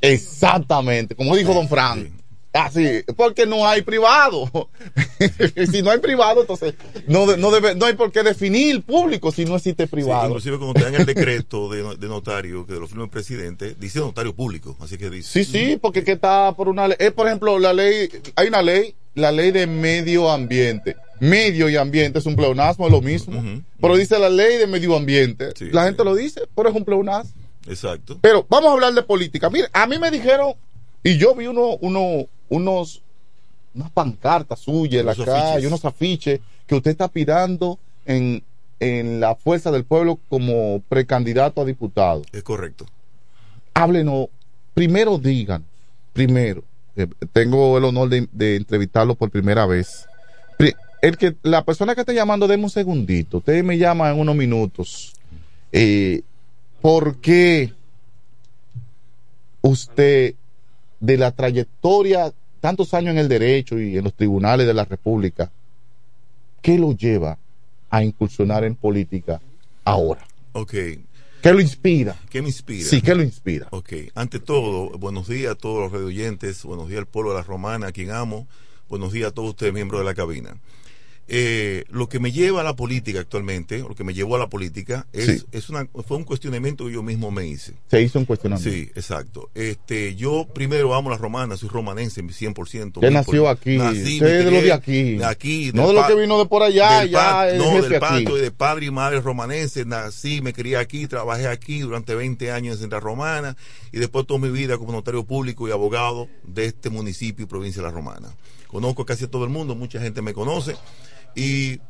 Exactamente, 0.00 1.14
como 1.14 1.36
dijo 1.36 1.54
don 1.54 1.68
Frank. 1.68 2.08
Así, 2.56 3.02
porque 3.16 3.46
no 3.46 3.66
hay 3.66 3.82
privado. 3.82 4.48
si 5.70 5.82
no 5.82 5.90
hay 5.90 5.98
privado, 5.98 6.40
entonces 6.42 6.74
no, 7.06 7.36
no, 7.36 7.50
debe, 7.50 7.74
no 7.74 7.86
hay 7.86 7.94
por 7.94 8.10
qué 8.12 8.22
definir 8.22 8.82
público 8.82 9.30
si 9.32 9.44
no 9.44 9.56
existe 9.56 9.84
Sí, 9.84 9.90
privado. 9.90 10.26
inclusive 10.28 10.56
cuando 10.58 10.74
te 10.74 10.84
dan 10.84 10.94
el 10.94 11.06
decreto 11.06 11.68
de, 11.68 11.82
no- 11.82 11.94
de 11.94 12.08
notario 12.08 12.66
que 12.66 12.74
lo 12.74 12.86
firma 12.88 13.04
el 13.04 13.10
presidente, 13.10 13.74
dice 13.78 13.98
notario 14.00 14.34
público. 14.34 14.76
Así 14.80 14.96
que 14.98 15.10
dice. 15.10 15.44
Sí, 15.44 15.50
sí, 15.50 15.78
porque 15.80 16.02
que 16.04 16.12
está 16.12 16.52
por 16.56 16.68
una 16.68 16.88
ley. 16.88 16.96
Es, 17.00 17.12
por 17.12 17.26
ejemplo, 17.26 17.58
la 17.58 17.72
ley, 17.72 18.08
hay 18.36 18.48
una 18.48 18.62
ley, 18.62 18.94
la 19.14 19.32
ley 19.32 19.50
de 19.50 19.66
medio 19.66 20.30
ambiente. 20.30 20.96
Medio 21.20 21.68
y 21.70 21.76
ambiente 21.76 22.18
es 22.18 22.26
un 22.26 22.36
pleonasmo, 22.36 22.86
es 22.86 22.92
lo 22.92 23.00
mismo. 23.00 23.42
Pero 23.80 23.96
dice 23.96 24.18
la 24.18 24.28
ley 24.28 24.58
de 24.58 24.66
medio 24.66 24.94
ambiente. 24.96 25.48
la 25.72 25.84
gente 25.84 26.04
lo 26.04 26.14
dice, 26.14 26.42
pero 26.54 26.68
es 26.68 26.74
un 26.74 26.84
pleonasmo. 26.84 27.32
Exacto. 27.68 28.18
Pero 28.20 28.46
vamos 28.48 28.70
a 28.70 28.72
hablar 28.74 28.92
de 28.94 29.02
política. 29.02 29.48
Mire, 29.50 29.68
a 29.72 29.86
mí 29.86 29.98
me 29.98 30.10
dijeron, 30.10 30.52
y 31.02 31.16
yo 31.16 31.34
vi 31.34 31.46
uno, 31.46 31.78
uno, 31.80 32.26
unos, 32.48 33.02
unas 33.74 33.90
pancartas 33.90 34.60
suyas 34.60 35.00
en 35.00 35.06
la 35.06 35.14
calle, 35.14 35.66
unos 35.66 35.84
afiches, 35.84 36.40
que 36.66 36.74
usted 36.74 36.92
está 36.92 37.04
aspirando 37.04 37.78
en, 38.04 38.42
en 38.80 39.20
la 39.20 39.34
fuerza 39.34 39.70
del 39.70 39.84
pueblo 39.84 40.18
como 40.28 40.82
precandidato 40.88 41.60
a 41.60 41.64
diputado. 41.64 42.22
Es 42.32 42.42
correcto. 42.42 42.86
Háblenos, 43.74 44.28
primero 44.74 45.18
digan, 45.18 45.64
primero, 46.12 46.62
eh, 46.96 47.06
tengo 47.32 47.76
el 47.78 47.84
honor 47.84 48.08
de, 48.08 48.28
de 48.32 48.56
entrevistarlo 48.56 49.14
por 49.14 49.30
primera 49.30 49.66
vez. 49.66 50.06
El 51.02 51.18
que, 51.18 51.36
la 51.42 51.62
persona 51.62 51.94
que 51.94 52.00
está 52.00 52.14
llamando, 52.14 52.48
deme 52.48 52.64
un 52.64 52.70
segundito, 52.70 53.38
usted 53.38 53.62
me 53.62 53.76
llama 53.76 54.10
en 54.10 54.18
unos 54.18 54.34
minutos. 54.34 55.12
Eh, 55.70 56.22
¿Por 56.80 57.16
qué 57.18 57.72
usted, 59.60 60.34
de 61.00 61.16
la 61.16 61.32
trayectoria, 61.32 62.32
tantos 62.60 62.94
años 62.94 63.12
en 63.12 63.18
el 63.18 63.28
derecho 63.28 63.78
y 63.78 63.96
en 63.96 64.04
los 64.04 64.14
tribunales 64.14 64.66
de 64.66 64.74
la 64.74 64.84
República, 64.84 65.50
qué 66.62 66.78
lo 66.78 66.92
lleva 66.92 67.38
a 67.90 68.02
incursionar 68.02 68.64
en 68.64 68.74
política 68.74 69.40
ahora? 69.84 70.26
Ok. 70.52 70.74
¿Qué 71.42 71.52
lo 71.52 71.60
inspira? 71.60 72.16
¿Qué 72.28 72.42
me 72.42 72.48
inspira? 72.48 72.88
Sí, 72.88 73.00
¿qué 73.00 73.14
lo 73.14 73.22
inspira? 73.22 73.68
Ok. 73.70 73.92
Ante 74.14 74.40
todo, 74.40 74.90
buenos 74.98 75.28
días 75.28 75.52
a 75.52 75.54
todos 75.54 75.80
los 75.80 75.92
radioyentes, 75.92 76.64
buenos 76.64 76.88
días 76.88 76.98
al 76.98 77.06
pueblo 77.06 77.30
de 77.30 77.36
la 77.36 77.42
Romana, 77.42 77.88
a 77.88 77.92
quien 77.92 78.10
amo, 78.10 78.48
buenos 78.88 79.12
días 79.12 79.28
a 79.28 79.30
todos 79.32 79.50
ustedes, 79.50 79.72
miembros 79.72 80.00
de 80.00 80.06
la 80.06 80.14
cabina. 80.14 80.56
Eh, 81.28 81.84
lo 81.90 82.08
que 82.08 82.20
me 82.20 82.30
lleva 82.30 82.60
a 82.60 82.64
la 82.64 82.76
política 82.76 83.18
actualmente, 83.18 83.78
lo 83.78 83.96
que 83.96 84.04
me 84.04 84.14
llevó 84.14 84.36
a 84.36 84.38
la 84.38 84.48
política, 84.48 85.08
es, 85.12 85.26
Sí. 85.26 85.46
es 85.50 85.68
una, 85.68 85.88
fue 86.06 86.16
un 86.18 86.24
cuestionamiento 86.24 86.86
que 86.86 86.92
yo 86.92 87.02
mismo 87.02 87.32
me 87.32 87.46
hice. 87.48 87.74
Se 87.90 88.00
hizo 88.00 88.20
un 88.20 88.26
cuestionamiento. 88.26 88.70
Sí, 88.70 88.90
exacto. 88.94 89.50
Este, 89.54 90.14
yo 90.14 90.46
primero 90.54 90.94
amo 90.94 91.10
la 91.10 91.16
romana, 91.16 91.56
soy 91.56 91.68
romanense 91.68 92.22
100%. 92.22 92.98
Usted 92.98 93.08
muy 93.08 93.14
nació 93.14 93.48
aquí. 93.48 93.76
Nací, 93.76 94.20
de 94.20 94.50
los 94.50 94.62
de 94.62 94.72
aquí. 94.72 95.22
Aquí. 95.24 95.70
No 95.74 95.88
de 95.88 95.94
lo 95.94 96.06
que 96.06 96.14
vino 96.14 96.38
de 96.38 96.46
por 96.46 96.62
allá, 96.62 97.00
del 97.00 97.10
ya 97.10 97.48
es 97.48 97.58
No, 97.58 97.82
del 97.82 97.98
pacto 97.98 98.38
y 98.38 98.40
de 98.40 98.50
padre 98.52 98.86
y 98.86 98.90
madre 98.92 99.20
romanense. 99.20 99.84
Nací, 99.84 100.40
me 100.42 100.52
crié 100.52 100.76
aquí, 100.76 101.08
trabajé 101.08 101.48
aquí 101.48 101.80
durante 101.80 102.14
20 102.14 102.52
años 102.52 102.76
en 102.76 102.80
Central 102.82 103.02
Romana 103.02 103.56
y 103.90 103.98
después 103.98 104.26
toda 104.26 104.38
mi 104.38 104.50
vida 104.50 104.78
como 104.78 104.92
notario 104.92 105.24
público 105.24 105.66
y 105.66 105.72
abogado 105.72 106.28
de 106.44 106.66
este 106.66 106.88
municipio 106.88 107.44
y 107.44 107.48
provincia 107.48 107.82
de 107.82 107.88
La 107.88 107.94
Romana. 107.94 108.28
Conozco 108.68 109.04
casi 109.04 109.24
a 109.24 109.30
todo 109.30 109.44
el 109.44 109.50
mundo, 109.50 109.74
mucha 109.74 110.00
gente 110.00 110.22
me 110.22 110.32
conoce 110.34 110.76
y 111.36 111.80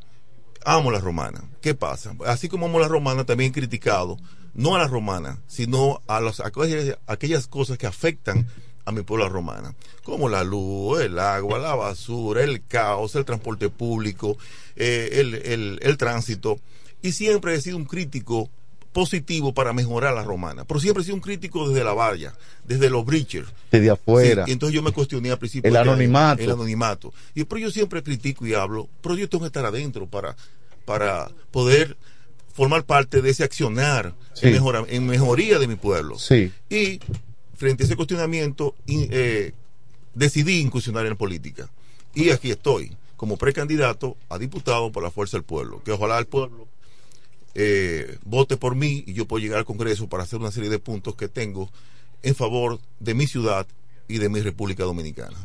amo 0.65 0.91
la 0.91 0.99
romana. 0.99 1.45
¿Qué 1.63 1.75
pasa? 1.75 2.15
Así 2.27 2.49
como 2.49 2.67
amo 2.67 2.79
la 2.79 2.89
romana, 2.89 3.25
también 3.25 3.51
he 3.51 3.55
criticado, 3.55 4.19
no 4.53 4.75
a 4.75 4.79
la 4.79 4.89
romana, 4.89 5.41
sino 5.47 6.03
a, 6.07 6.21
las, 6.21 6.41
aquellas, 6.41 6.99
aquellas 7.07 7.47
cosas 7.47 7.79
que 7.79 7.87
afectan 7.87 8.47
a 8.85 8.93
mi 8.93 9.03
pueblo 9.03 9.29
romana, 9.29 9.75
como 10.05 10.29
la 10.29 10.45
luz, 10.45 11.01
el 11.01 11.19
agua, 11.19 11.59
la 11.59 11.75
basura, 11.75 12.45
el 12.45 12.65
caos, 12.67 13.15
el 13.17 13.25
transporte 13.25 13.69
público, 13.69 14.37
eh, 14.77 15.09
el, 15.13 15.35
el, 15.35 15.79
el 15.83 15.97
tránsito. 15.97 16.59
Y 17.03 17.13
siempre 17.13 17.55
he 17.55 17.61
sido 17.61 17.77
un 17.77 17.85
crítico 17.85 18.51
positivo 18.97 19.53
para 19.53 19.75
mejorar 19.75 20.15
la 20.15 20.23
romana, 20.25 20.65
pero 20.65 20.81
siempre 20.81 21.03
he 21.03 21.05
sido 21.05 21.17
un 21.17 21.21
crítico 21.21 21.69
desde 21.69 21.85
la 21.85 21.93
valla, 21.93 22.33
desde 22.65 22.89
los 22.89 23.05
breachers. 23.05 23.47
Desde 23.71 23.91
afuera. 23.91 24.47
Sí, 24.47 24.51
y 24.51 24.53
entonces 24.55 24.75
yo 24.75 24.83
me 24.83 24.91
cuestioné 24.91 25.31
al 25.31 25.39
principio. 25.39 25.69
El 25.69 25.77
anonimato. 25.77 26.43
El 26.43 26.51
anonimato. 26.51 27.13
Y 27.35 27.45
pero 27.45 27.59
yo 27.61 27.71
siempre 27.71 28.03
critico 28.03 28.47
y 28.47 28.55
hablo, 28.55 28.89
pero 29.03 29.15
yo 29.17 29.29
tengo 29.29 29.43
que 29.45 29.49
estar 29.49 29.67
adentro 29.67 30.07
para, 30.07 30.35
para 30.87 31.31
poder 31.51 31.95
formar 32.55 32.85
parte 32.85 33.21
de 33.21 33.29
ese 33.29 33.45
accionar 33.45 34.15
Sí. 34.33 34.47
en, 34.47 34.55
mejora- 34.55 34.87
en 34.89 35.07
mejoría 35.07 35.59
de 35.59 35.67
mi 35.69 35.75
pueblo. 35.77 36.19
Sí. 36.19 36.51
Y 36.71 36.99
frente 37.55 37.83
a 37.83 37.87
ese 37.87 37.97
cuestionamiento, 37.97 38.75
eh, 38.87 39.53
decidí 40.15 40.61
incursionar 40.61 41.05
en 41.05 41.17
política. 41.19 41.69
Y 42.15 42.31
aquí 42.31 42.51
estoy, 42.51 42.97
como 43.19 43.37
precandidato 43.37 44.17
a 44.31 44.39
diputado 44.39 44.91
por 44.91 45.03
la 45.03 45.11
Fuerza 45.11 45.37
del 45.37 45.45
Pueblo. 45.45 45.83
Que 45.85 45.93
ojalá 45.93 46.19
el 46.19 46.27
pueblo 46.27 46.67
eh, 47.59 48.19
vote 48.25 48.59
por 48.59 48.75
mí 48.75 49.03
y 49.07 49.15
yo 49.15 49.27
puedo 49.27 49.43
llegar 49.43 49.59
al 49.59 49.65
Congreso 49.65 50.09
para 50.09 50.25
hacer 50.25 50.39
una 50.39 50.51
serie 50.51 50.69
de 50.69 50.79
puntos 50.79 51.15
que 51.15 51.27
tengo 51.27 51.71
en 52.23 52.35
favor 52.35 52.79
de 53.01 53.15
mi 53.15 53.27
ciudad 53.27 53.67
y 54.09 54.19
de 54.19 54.29
mi 54.29 54.43
República 54.43 54.85
Dominicana. 54.85 55.37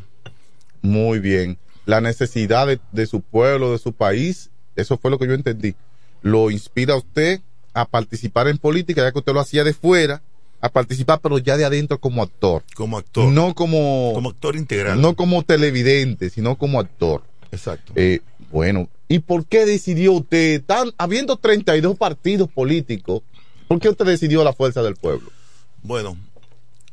Muy 0.81 1.19
bien. 1.19 1.57
La 1.85 2.01
necesidad 2.01 2.67
de, 2.67 2.81
de 2.91 3.05
su 3.05 3.21
pueblo, 3.21 3.71
de 3.71 3.77
su 3.77 3.93
país, 3.93 4.49
eso 4.75 4.97
fue 4.97 5.09
lo 5.09 5.17
que 5.17 5.25
yo 5.25 5.33
entendí. 5.33 5.73
Lo 6.21 6.51
inspira 6.51 6.95
a 6.95 6.97
usted 6.97 7.39
a 7.73 7.85
participar 7.85 8.49
en 8.49 8.57
política, 8.57 9.01
ya 9.01 9.13
que 9.13 9.19
usted 9.19 9.33
lo 9.33 9.39
hacía 9.39 9.63
de 9.63 9.73
fuera 9.73 10.21
a 10.59 10.69
participar, 10.69 11.19
pero 11.21 11.37
ya 11.39 11.55
de 11.55 11.65
adentro 11.65 11.97
como 11.97 12.21
actor. 12.21 12.63
Como 12.75 12.97
actor. 12.97 13.31
No 13.31 13.55
como... 13.55 14.11
Como 14.13 14.29
actor 14.29 14.57
integral. 14.57 14.99
No 14.99 15.15
como 15.15 15.43
televidente, 15.43 16.29
sino 16.29 16.57
como 16.57 16.79
actor. 16.79 17.23
Exacto. 17.51 17.93
Eh, 17.95 18.19
bueno, 18.51 18.89
¿y 19.07 19.19
por 19.19 19.45
qué 19.45 19.65
decidió 19.65 20.13
usted, 20.13 20.63
tan, 20.63 20.91
habiendo 20.97 21.37
32 21.37 21.97
partidos 21.97 22.49
políticos, 22.49 23.23
por 23.67 23.79
qué 23.79 23.89
usted 23.89 24.05
decidió 24.05 24.43
la 24.43 24.53
fuerza 24.53 24.81
del 24.83 24.95
pueblo? 24.95 25.29
Bueno, 25.83 26.17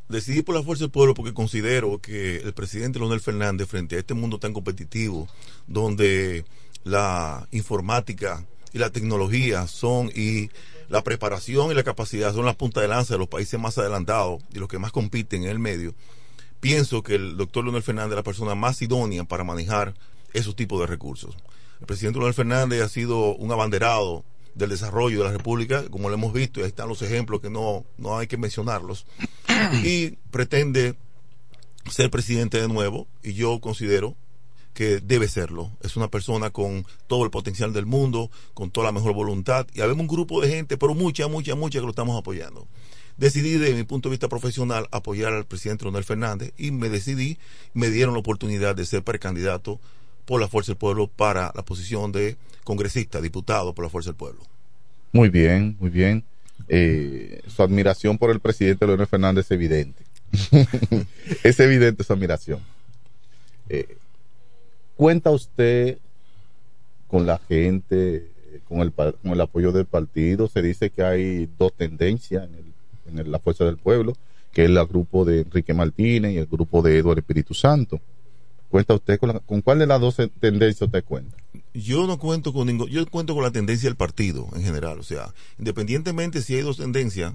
decidí 0.08 0.42
por 0.42 0.54
la 0.54 0.62
fuerza 0.62 0.84
del 0.84 0.90
pueblo 0.90 1.14
porque 1.14 1.34
considero 1.34 2.00
que 2.00 2.36
el 2.36 2.52
presidente 2.54 2.98
Leonel 2.98 3.20
Fernández, 3.20 3.68
frente 3.68 3.96
a 3.96 3.98
este 3.98 4.14
mundo 4.14 4.38
tan 4.38 4.52
competitivo, 4.52 5.28
donde 5.66 6.44
la 6.84 7.46
informática 7.50 8.46
y 8.72 8.78
la 8.78 8.90
tecnología 8.90 9.66
son 9.66 10.10
y 10.14 10.50
la 10.88 11.02
preparación 11.02 11.70
y 11.70 11.74
la 11.74 11.82
capacidad 11.82 12.32
son 12.32 12.46
las 12.46 12.56
puntas 12.56 12.82
de 12.82 12.88
lanza 12.88 13.14
de 13.14 13.18
los 13.18 13.28
países 13.28 13.58
más 13.60 13.76
adelantados 13.78 14.42
y 14.52 14.58
los 14.58 14.68
que 14.68 14.78
más 14.78 14.92
compiten 14.92 15.42
en 15.42 15.50
el 15.50 15.58
medio, 15.58 15.94
pienso 16.60 17.02
que 17.02 17.16
el 17.16 17.36
doctor 17.36 17.64
Leonel 17.64 17.82
Fernández 17.82 18.12
es 18.12 18.16
la 18.16 18.22
persona 18.22 18.54
más 18.54 18.80
idónea 18.82 19.24
para 19.24 19.44
manejar 19.44 19.94
esos 20.32 20.56
tipos 20.56 20.80
de 20.80 20.86
recursos. 20.86 21.36
El 21.80 21.86
presidente 21.86 22.18
Leonel 22.18 22.34
Fernández 22.34 22.82
ha 22.82 22.88
sido 22.88 23.36
un 23.36 23.52
abanderado 23.52 24.24
del 24.54 24.70
desarrollo 24.70 25.18
de 25.18 25.24
la 25.26 25.32
República, 25.36 25.84
como 25.88 26.08
lo 26.08 26.14
hemos 26.14 26.32
visto, 26.32 26.60
y 26.60 26.64
ahí 26.64 26.68
están 26.68 26.88
los 26.88 27.00
ejemplos 27.02 27.40
que 27.40 27.48
no, 27.48 27.84
no 27.96 28.18
hay 28.18 28.26
que 28.26 28.36
mencionarlos, 28.36 29.06
y 29.84 30.10
pretende 30.30 30.96
ser 31.88 32.10
presidente 32.10 32.60
de 32.60 32.68
nuevo, 32.68 33.06
y 33.22 33.34
yo 33.34 33.60
considero 33.60 34.16
que 34.74 35.00
debe 35.00 35.28
serlo. 35.28 35.72
Es 35.80 35.96
una 35.96 36.08
persona 36.08 36.50
con 36.50 36.86
todo 37.06 37.24
el 37.24 37.30
potencial 37.30 37.72
del 37.72 37.86
mundo, 37.86 38.30
con 38.54 38.70
toda 38.70 38.86
la 38.86 38.92
mejor 38.92 39.14
voluntad, 39.14 39.66
y 39.74 39.80
habemos 39.80 40.02
un 40.02 40.08
grupo 40.08 40.40
de 40.40 40.48
gente, 40.48 40.76
pero 40.76 40.94
mucha, 40.94 41.28
mucha, 41.28 41.54
mucha 41.54 41.78
que 41.78 41.84
lo 41.84 41.90
estamos 41.90 42.18
apoyando. 42.18 42.66
Decidí, 43.16 43.58
desde 43.58 43.74
mi 43.74 43.82
punto 43.82 44.08
de 44.08 44.12
vista 44.12 44.28
profesional, 44.28 44.86
apoyar 44.92 45.32
al 45.32 45.46
presidente 45.46 45.84
Leonel 45.84 46.04
Fernández, 46.04 46.52
y 46.56 46.70
me 46.70 46.88
decidí, 46.88 47.38
me 47.74 47.90
dieron 47.90 48.14
la 48.14 48.20
oportunidad 48.20 48.76
de 48.76 48.86
ser 48.86 49.02
precandidato 49.02 49.80
por 50.28 50.42
la 50.42 50.46
Fuerza 50.46 50.72
del 50.72 50.76
Pueblo 50.76 51.06
para 51.06 51.50
la 51.54 51.64
posición 51.64 52.12
de 52.12 52.36
congresista, 52.62 53.22
diputado 53.22 53.74
por 53.74 53.86
la 53.86 53.88
Fuerza 53.88 54.10
del 54.10 54.16
Pueblo. 54.16 54.42
Muy 55.10 55.30
bien, 55.30 55.74
muy 55.80 55.88
bien. 55.88 56.22
Eh, 56.68 57.40
su 57.46 57.62
admiración 57.62 58.18
por 58.18 58.30
el 58.30 58.38
presidente 58.38 58.86
Leonel 58.86 59.06
Fernández 59.06 59.46
es 59.46 59.52
evidente. 59.52 60.04
es 61.42 61.58
evidente 61.60 62.04
su 62.04 62.12
admiración. 62.12 62.60
Eh, 63.70 63.96
¿Cuenta 64.96 65.30
usted 65.30 65.96
con 67.06 67.24
la 67.24 67.38
gente, 67.48 68.28
con 68.68 68.80
el, 68.80 68.92
con 68.92 69.32
el 69.32 69.40
apoyo 69.40 69.72
del 69.72 69.86
partido? 69.86 70.46
Se 70.46 70.60
dice 70.60 70.90
que 70.90 71.02
hay 71.02 71.48
dos 71.58 71.72
tendencias 71.72 72.44
en, 72.44 72.54
el, 73.16 73.18
en 73.18 73.32
la 73.32 73.38
Fuerza 73.38 73.64
del 73.64 73.78
Pueblo, 73.78 74.14
que 74.52 74.64
es 74.64 74.68
el 74.68 74.86
grupo 74.86 75.24
de 75.24 75.40
Enrique 75.40 75.72
Martínez 75.72 76.32
y 76.32 76.36
el 76.36 76.46
grupo 76.46 76.82
de 76.82 76.98
Eduardo 76.98 77.20
Espíritu 77.20 77.54
Santo. 77.54 77.98
¿Cuenta 78.68 78.94
usted 78.94 79.18
con, 79.18 79.30
la, 79.30 79.40
con 79.40 79.62
cuál 79.62 79.78
de 79.78 79.86
las 79.86 80.00
dos 80.00 80.16
tendencias 80.40 80.82
usted 80.82 81.04
cuenta? 81.04 81.36
Yo 81.72 82.06
no 82.06 82.18
cuento 82.18 82.52
con 82.52 82.66
ningún, 82.66 82.88
yo 82.88 83.06
cuento 83.06 83.34
con 83.34 83.42
la 83.42 83.50
tendencia 83.50 83.88
del 83.88 83.96
partido 83.96 84.48
en 84.54 84.62
general, 84.62 84.98
o 84.98 85.02
sea, 85.02 85.32
independientemente 85.58 86.42
si 86.42 86.54
hay 86.54 86.62
dos 86.62 86.76
tendencias, 86.76 87.34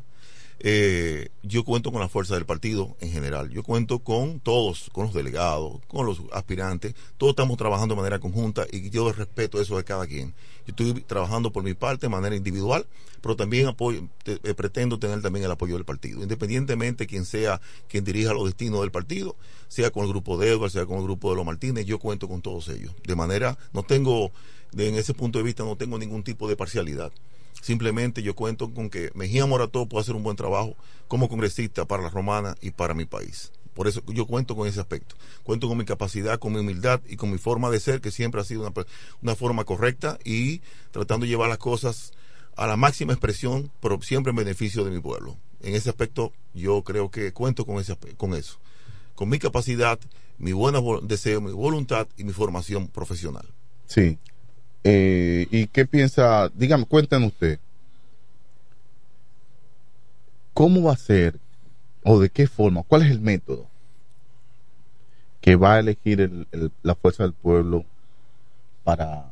eh, 0.65 1.27
yo 1.41 1.65
cuento 1.65 1.91
con 1.91 1.99
la 1.99 2.07
fuerza 2.07 2.35
del 2.35 2.45
partido 2.45 2.95
en 3.01 3.11
general. 3.11 3.49
Yo 3.49 3.63
cuento 3.63 3.99
con 3.99 4.39
todos, 4.39 4.89
con 4.93 5.05
los 5.05 5.13
delegados, 5.13 5.81
con 5.89 6.05
los 6.05 6.21
aspirantes. 6.31 6.95
Todos 7.17 7.31
estamos 7.31 7.57
trabajando 7.57 7.95
de 7.95 8.01
manera 8.01 8.19
conjunta 8.19 8.65
y 8.71 8.89
yo 8.89 9.11
respeto 9.11 9.59
eso 9.59 9.75
de 9.75 9.83
cada 9.83 10.07
quien. 10.07 10.33
Yo 10.65 10.69
estoy 10.69 10.93
trabajando 11.01 11.51
por 11.51 11.63
mi 11.63 11.73
parte 11.73 12.05
de 12.05 12.09
manera 12.09 12.37
individual, 12.37 12.85
pero 13.19 13.35
también 13.35 13.67
apoyo, 13.67 14.07
eh, 14.23 14.53
pretendo 14.53 14.97
tener 14.97 15.21
también 15.21 15.43
el 15.43 15.51
apoyo 15.51 15.75
del 15.75 15.83
partido. 15.83 16.23
Independientemente 16.23 17.07
quien 17.07 17.25
sea 17.25 17.59
quien 17.89 18.05
dirija 18.05 18.31
los 18.31 18.45
destinos 18.45 18.79
del 18.79 18.91
partido, 18.91 19.35
sea 19.67 19.91
con 19.91 20.03
el 20.05 20.09
grupo 20.11 20.37
de 20.37 20.49
Edward, 20.49 20.71
sea 20.71 20.85
con 20.85 20.99
el 20.99 21.03
grupo 21.03 21.29
de 21.29 21.35
los 21.35 21.45
Martínez, 21.45 21.85
yo 21.85 21.99
cuento 21.99 22.29
con 22.29 22.41
todos 22.41 22.69
ellos. 22.69 22.93
De 23.05 23.17
manera, 23.17 23.57
no 23.73 23.83
tengo, 23.83 24.31
en 24.77 24.95
ese 24.95 25.13
punto 25.13 25.39
de 25.39 25.43
vista, 25.43 25.65
no 25.65 25.75
tengo 25.75 25.97
ningún 25.97 26.23
tipo 26.23 26.47
de 26.47 26.55
parcialidad. 26.55 27.11
Simplemente 27.61 28.23
yo 28.23 28.35
cuento 28.35 28.73
con 28.73 28.89
que 28.89 29.11
Mejía 29.13 29.45
Morató 29.45 29.87
puede 29.87 30.01
hacer 30.01 30.15
un 30.15 30.23
buen 30.23 30.35
trabajo 30.35 30.75
como 31.07 31.29
congresista 31.29 31.85
para 31.85 32.03
la 32.03 32.09
romana 32.09 32.55
y 32.61 32.71
para 32.71 32.93
mi 32.93 33.05
país. 33.05 33.51
Por 33.73 33.87
eso 33.87 34.03
yo 34.07 34.25
cuento 34.25 34.55
con 34.55 34.67
ese 34.67 34.79
aspecto. 34.79 35.15
Cuento 35.43 35.67
con 35.67 35.77
mi 35.77 35.85
capacidad, 35.85 36.39
con 36.39 36.53
mi 36.53 36.59
humildad 36.59 37.01
y 37.07 37.15
con 37.15 37.31
mi 37.31 37.37
forma 37.37 37.69
de 37.69 37.79
ser, 37.79 38.01
que 38.01 38.11
siempre 38.11 38.41
ha 38.41 38.43
sido 38.43 38.61
una, 38.61 38.73
una 39.21 39.35
forma 39.35 39.63
correcta 39.63 40.19
y 40.23 40.61
tratando 40.91 41.25
de 41.25 41.31
llevar 41.31 41.49
las 41.49 41.57
cosas 41.57 42.13
a 42.55 42.67
la 42.67 42.77
máxima 42.77 43.13
expresión, 43.13 43.71
pero 43.79 43.99
siempre 44.01 44.29
en 44.29 44.35
beneficio 44.35 44.83
de 44.83 44.91
mi 44.91 44.99
pueblo. 44.99 45.37
En 45.61 45.75
ese 45.75 45.89
aspecto 45.89 46.33
yo 46.53 46.83
creo 46.83 47.09
que 47.09 47.31
cuento 47.33 47.65
con, 47.65 47.77
ese, 47.77 47.95
con 48.17 48.33
eso. 48.33 48.59
Con 49.15 49.29
mi 49.29 49.39
capacidad, 49.39 49.99
mi 50.37 50.51
buen 50.51 50.75
deseo, 51.07 51.41
mi 51.41 51.51
voluntad 51.51 52.07
y 52.17 52.23
mi 52.23 52.33
formación 52.33 52.87
profesional. 52.87 53.45
Sí. 53.87 54.17
Eh, 54.83 55.47
¿Y 55.49 55.67
qué 55.67 55.85
piensa? 55.85 56.49
Dígame, 56.53 56.85
cuéntenos 56.85 57.31
usted. 57.31 57.59
¿Cómo 60.53 60.83
va 60.83 60.93
a 60.93 60.97
ser 60.97 61.39
o 62.03 62.19
de 62.19 62.29
qué 62.29 62.47
forma? 62.47 62.83
¿Cuál 62.83 63.03
es 63.03 63.11
el 63.11 63.21
método 63.21 63.67
que 65.41 65.55
va 65.55 65.75
a 65.75 65.79
elegir 65.79 66.21
el, 66.21 66.47
el, 66.51 66.71
la 66.83 66.95
fuerza 66.95 67.23
del 67.23 67.33
pueblo 67.33 67.85
para, 68.83 69.31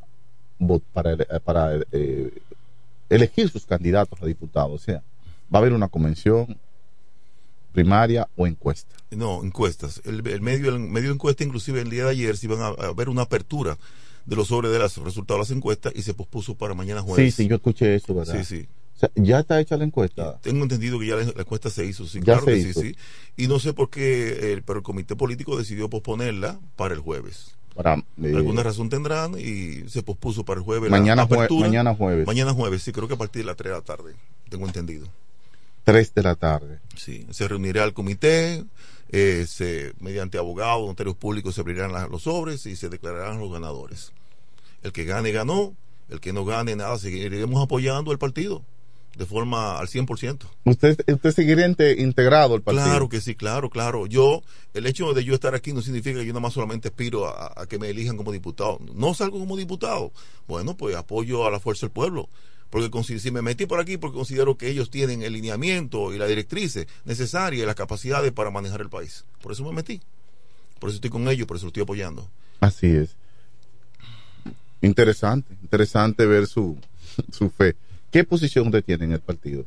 para, 0.94 1.18
para 1.44 1.80
eh, 1.92 2.42
elegir 3.10 3.50
sus 3.50 3.66
candidatos 3.66 4.22
a 4.22 4.26
diputados? 4.26 4.82
O 4.82 4.84
sea, 4.84 5.04
va 5.54 5.58
a 5.58 5.62
haber 5.62 5.74
una 5.74 5.90
convención 5.90 6.58
primaria 7.74 8.28
o 8.36 8.48
encuesta. 8.48 8.96
No, 9.12 9.44
encuestas. 9.44 10.02
El, 10.06 10.26
el 10.28 10.42
medio, 10.42 10.70
el 10.74 10.80
medio 10.80 11.12
encuesta, 11.12 11.44
inclusive 11.44 11.82
el 11.82 11.90
día 11.90 12.06
de 12.06 12.12
ayer, 12.12 12.38
si 12.38 12.48
van 12.48 12.62
a, 12.62 12.68
a 12.68 12.94
ver 12.94 13.10
una 13.10 13.24
apertura 13.24 13.78
de 14.26 14.36
los 14.36 14.48
sobres 14.48 14.72
de 14.72 14.80
los 14.80 14.96
resultados 14.98 15.48
de 15.48 15.54
las 15.54 15.58
encuestas 15.58 15.94
y 15.96 16.02
se 16.02 16.14
pospuso 16.14 16.56
para 16.56 16.74
mañana 16.74 17.02
jueves. 17.02 17.34
Sí, 17.36 17.44
sí, 17.44 17.50
yo 17.50 17.56
escuché 17.56 17.96
eso, 17.96 18.14
¿verdad? 18.14 18.38
Sí, 18.38 18.46
sí. 18.46 18.68
O 18.96 19.00
sea, 19.00 19.10
ya 19.16 19.40
está 19.40 19.60
hecha 19.60 19.78
la 19.78 19.84
encuesta. 19.84 20.38
Tengo 20.42 20.62
entendido 20.64 21.00
que 21.00 21.08
ya 21.08 21.16
la, 21.16 21.24
la 21.24 21.42
encuesta 21.42 21.70
se 21.70 21.86
hizo, 21.86 22.06
sí, 22.06 22.20
ya 22.20 22.26
claro 22.26 22.46
se 22.46 22.52
que 22.52 22.58
hizo. 22.58 22.82
sí, 22.82 22.90
sí. 22.90 22.96
Y 23.36 23.48
no 23.48 23.60
sé 23.60 23.74
por 23.74 23.90
qué, 23.90 24.54
el, 24.54 24.64
pero 24.64 24.80
el 24.80 24.84
comité 24.84 25.16
político 25.16 25.58
decidió 25.58 25.90
posponerla 25.90 26.60
para 26.76 26.94
el 26.94 27.00
jueves. 27.00 27.56
Para, 27.76 27.96
eh, 27.96 28.34
Alguna 28.36 28.64
razón 28.64 28.90
tendrán 28.90 29.36
y 29.40 29.88
se 29.90 30.04
pospuso 30.04 30.44
para 30.44 30.60
el 30.60 30.66
jueves. 30.66 30.92
Mañana, 30.92 31.28
la 31.30 31.46
jue 31.48 31.48
mañana 31.62 31.96
jueves. 31.96 32.28
Mañana 32.28 32.54
jueves, 32.54 32.84
sí, 32.84 32.92
creo 32.92 33.08
que 33.08 33.14
a 33.14 33.18
partir 33.18 33.44
de 33.44 33.48
las 33.48 33.56
3 33.56 33.72
de 33.72 33.78
la 33.78 33.84
tarde, 33.84 34.14
tengo 34.50 34.66
entendido. 34.66 35.08
3 35.84 36.14
de 36.14 36.24
la 36.24 36.36
tarde. 36.36 36.80
Sí, 36.96 37.26
se 37.32 37.48
reunirá 37.48 37.84
el 37.84 37.94
comité, 37.94 38.64
eh, 39.10 39.46
se, 39.48 39.94
mediante 40.00 40.38
abogados, 40.38 40.88
notarios 40.88 41.16
públicos 41.16 41.56
se 41.56 41.62
abrirán 41.62 41.92
la, 41.92 42.08
los 42.08 42.24
sobres 42.24 42.66
y 42.66 42.76
se 42.76 42.90
declararán 42.90 43.40
los 43.40 43.52
ganadores. 43.52 44.14
El 44.84 44.92
que 44.92 45.06
gane, 45.06 45.32
ganó. 45.32 45.76
El 46.10 46.20
que 46.20 46.34
no 46.34 46.44
gane, 46.44 46.76
nada, 46.76 46.98
seguiremos 46.98 47.64
apoyando 47.64 48.12
al 48.12 48.18
partido 48.18 48.64
de 49.18 49.26
forma 49.26 49.78
al 49.78 49.88
100%. 49.88 50.40
¿Usted, 50.64 50.98
usted 51.08 51.32
seguiría 51.32 51.68
integrado 51.98 52.56
al 52.56 52.62
partido? 52.62 52.86
Claro 52.86 53.10
que 53.10 53.22
sí, 53.22 53.36
claro, 53.36 53.70
claro. 53.70 54.08
Yo, 54.08 54.42
el 54.74 54.86
hecho 54.86 55.14
de 55.14 55.24
yo 55.24 55.34
estar 55.34 55.54
aquí 55.54 55.74
no 55.74 55.82
significa 55.82 56.20
que 56.20 56.26
yo 56.26 56.34
nada 56.34 56.42
más 56.42 56.54
solamente 56.54 56.88
aspiro 56.88 57.28
a, 57.28 57.54
a 57.56 57.66
que 57.66 57.78
me 57.78 57.90
elijan 57.90 58.18
como 58.18 58.32
diputado. 58.32 58.80
No 58.94 59.14
salgo 59.14 59.40
como 59.40 59.58
diputado. 59.58 60.12
Bueno, 60.48 60.78
pues 60.78 60.96
apoyo 60.96 61.46
a 61.46 61.52
la 61.52 61.60
fuerza 61.60 61.88
del 61.88 61.92
pueblo. 61.92 62.30
Porque 62.72 62.90
si 63.20 63.32
me 63.32 63.42
metí 63.42 63.66
por 63.66 63.82
aquí 63.82 63.98
porque 63.98 64.16
considero 64.16 64.58
que 64.58 64.70
ellos 64.70 64.90
tienen 64.90 65.22
el 65.22 65.34
lineamiento 65.34 66.14
y 66.14 66.18
la 66.18 66.26
directrices 66.26 66.88
necesaria 67.04 67.62
y 67.62 67.66
las 67.66 67.76
capacidades 67.76 68.32
para 68.32 68.50
manejar 68.50 68.80
el 68.80 68.90
país. 68.90 69.26
Por 69.42 69.52
eso 69.52 69.66
me 69.66 69.74
metí. 69.74 70.02
Por 70.80 70.90
eso 70.90 70.96
estoy 70.96 71.10
con 71.10 71.28
ellos, 71.28 71.46
por 71.46 71.58
eso 71.58 71.66
lo 71.66 71.68
estoy 71.68 71.84
apoyando. 71.84 72.28
Así 72.62 72.88
es. 72.88 73.10
Interesante, 74.82 75.54
interesante 75.62 76.26
ver 76.26 76.48
su, 76.48 76.78
su 77.32 77.50
fe. 77.50 77.76
¿Qué 78.10 78.24
posición 78.24 78.68
usted 78.68 78.84
tiene 78.84 79.04
en 79.04 79.12
el 79.12 79.20
partido? 79.20 79.66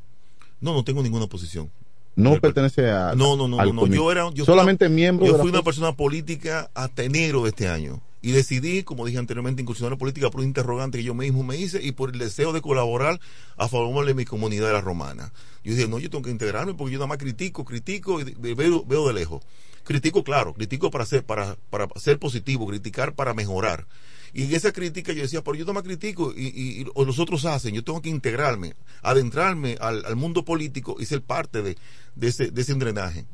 No, 0.61 0.73
no 0.73 0.83
tengo 0.83 1.03
ninguna 1.03 1.27
posición. 1.27 1.71
No 2.17 2.41
pertenece 2.41 2.91
a. 2.91 3.15
No, 3.15 3.37
no, 3.37 3.49
no, 3.49 3.61
al 3.61 3.75
no, 3.75 3.87
no. 3.87 3.95
Yo 3.95 4.11
era. 4.11 4.31
Yo 4.33 4.47
Solamente 4.47 4.89
miembro. 4.89 5.27
Yo 5.27 5.35
de 5.35 5.39
fui 5.41 5.51
una 5.51 5.63
persona 5.63 5.93
política 5.93 6.71
hasta 6.73 7.03
enero 7.03 7.43
de 7.43 7.51
este 7.51 7.69
año. 7.69 8.01
Y 8.25 8.33
decidí, 8.33 8.85
como 8.85 9.05
dije 9.05 9.19
anteriormente, 9.19 9.61
incursionar 9.61 9.93
en 9.93 9.99
política 9.99 10.31
por 10.31 10.41
un 10.41 10.47
interrogante 10.47 10.97
que 10.97 11.05
yo 11.05 11.13
mismo 11.13 11.43
me 11.43 11.59
hice 11.59 11.83
y 11.83 11.93
por 11.93 12.09
el 12.09 12.19
deseo 12.19 12.55
de 12.55 12.63
colaborar 12.63 13.21
a 13.59 13.69
favor 13.69 14.07
de 14.07 14.15
mi 14.15 14.25
comunidad 14.25 14.69
de 14.69 14.73
la 14.73 14.81
romana. 14.81 15.31
Yo 15.63 15.75
dije, 15.75 15.87
no, 15.87 15.99
yo 15.99 16.09
tengo 16.09 16.25
que 16.25 16.31
integrarme 16.31 16.73
porque 16.73 16.95
yo 16.95 16.99
nada 16.99 17.09
más 17.09 17.19
critico, 17.19 17.67
critico 17.67 18.23
y 18.23 18.55
veo, 18.55 18.83
veo 18.87 19.07
de 19.07 19.13
lejos. 19.13 19.43
Critico, 19.83 20.25
claro, 20.25 20.55
critico 20.55 20.91
para 20.91 21.05
ser, 21.05 21.23
para, 21.27 21.57
para 21.69 21.87
ser 21.97 22.19
positivo, 22.19 22.67
criticar 22.67 23.15
para 23.15 23.35
mejorar. 23.35 23.87
Y 24.33 24.45
en 24.45 24.55
esa 24.55 24.73
crítica 24.73 25.13
yo 25.13 25.21
decía, 25.21 25.45
pero 25.45 25.57
yo 25.57 25.67
no 25.67 25.75
me 25.75 25.83
critico 25.83 26.33
y, 26.35 26.47
y, 26.47 26.85
los 27.05 27.19
otros 27.19 27.45
hacen, 27.45 27.75
yo 27.75 27.85
tengo 27.85 28.01
que 28.01 28.09
integrarme, 28.09 28.73
adentrarme 29.03 29.77
al, 29.83 30.17
mundo 30.17 30.47
político 30.47 30.97
y 30.99 31.05
ser 31.05 31.21
parte 31.21 31.61
de, 31.61 31.77
ese, 32.23 32.51
de 32.51 32.63
ese 32.63 32.73
engranaje, 32.73 33.27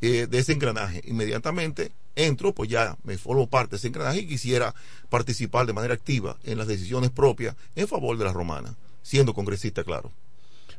eh, 0.00 0.26
de 0.28 0.38
ese 0.38 0.52
engranaje. 0.52 1.02
Inmediatamente 1.06 1.92
entro, 2.14 2.52
pues 2.52 2.68
ya 2.68 2.96
me 3.04 3.18
formo 3.18 3.48
parte 3.48 3.72
de 3.72 3.76
ese 3.76 3.88
engranaje 3.88 4.20
y 4.20 4.26
quisiera 4.26 4.74
participar 5.08 5.66
de 5.66 5.72
manera 5.72 5.94
activa 5.94 6.36
en 6.44 6.58
las 6.58 6.66
decisiones 6.66 7.10
propias 7.10 7.56
en 7.74 7.88
favor 7.88 8.18
de 8.18 8.24
la 8.24 8.32
romana, 8.32 8.74
siendo 9.02 9.34
congresista, 9.34 9.84
claro. 9.84 10.12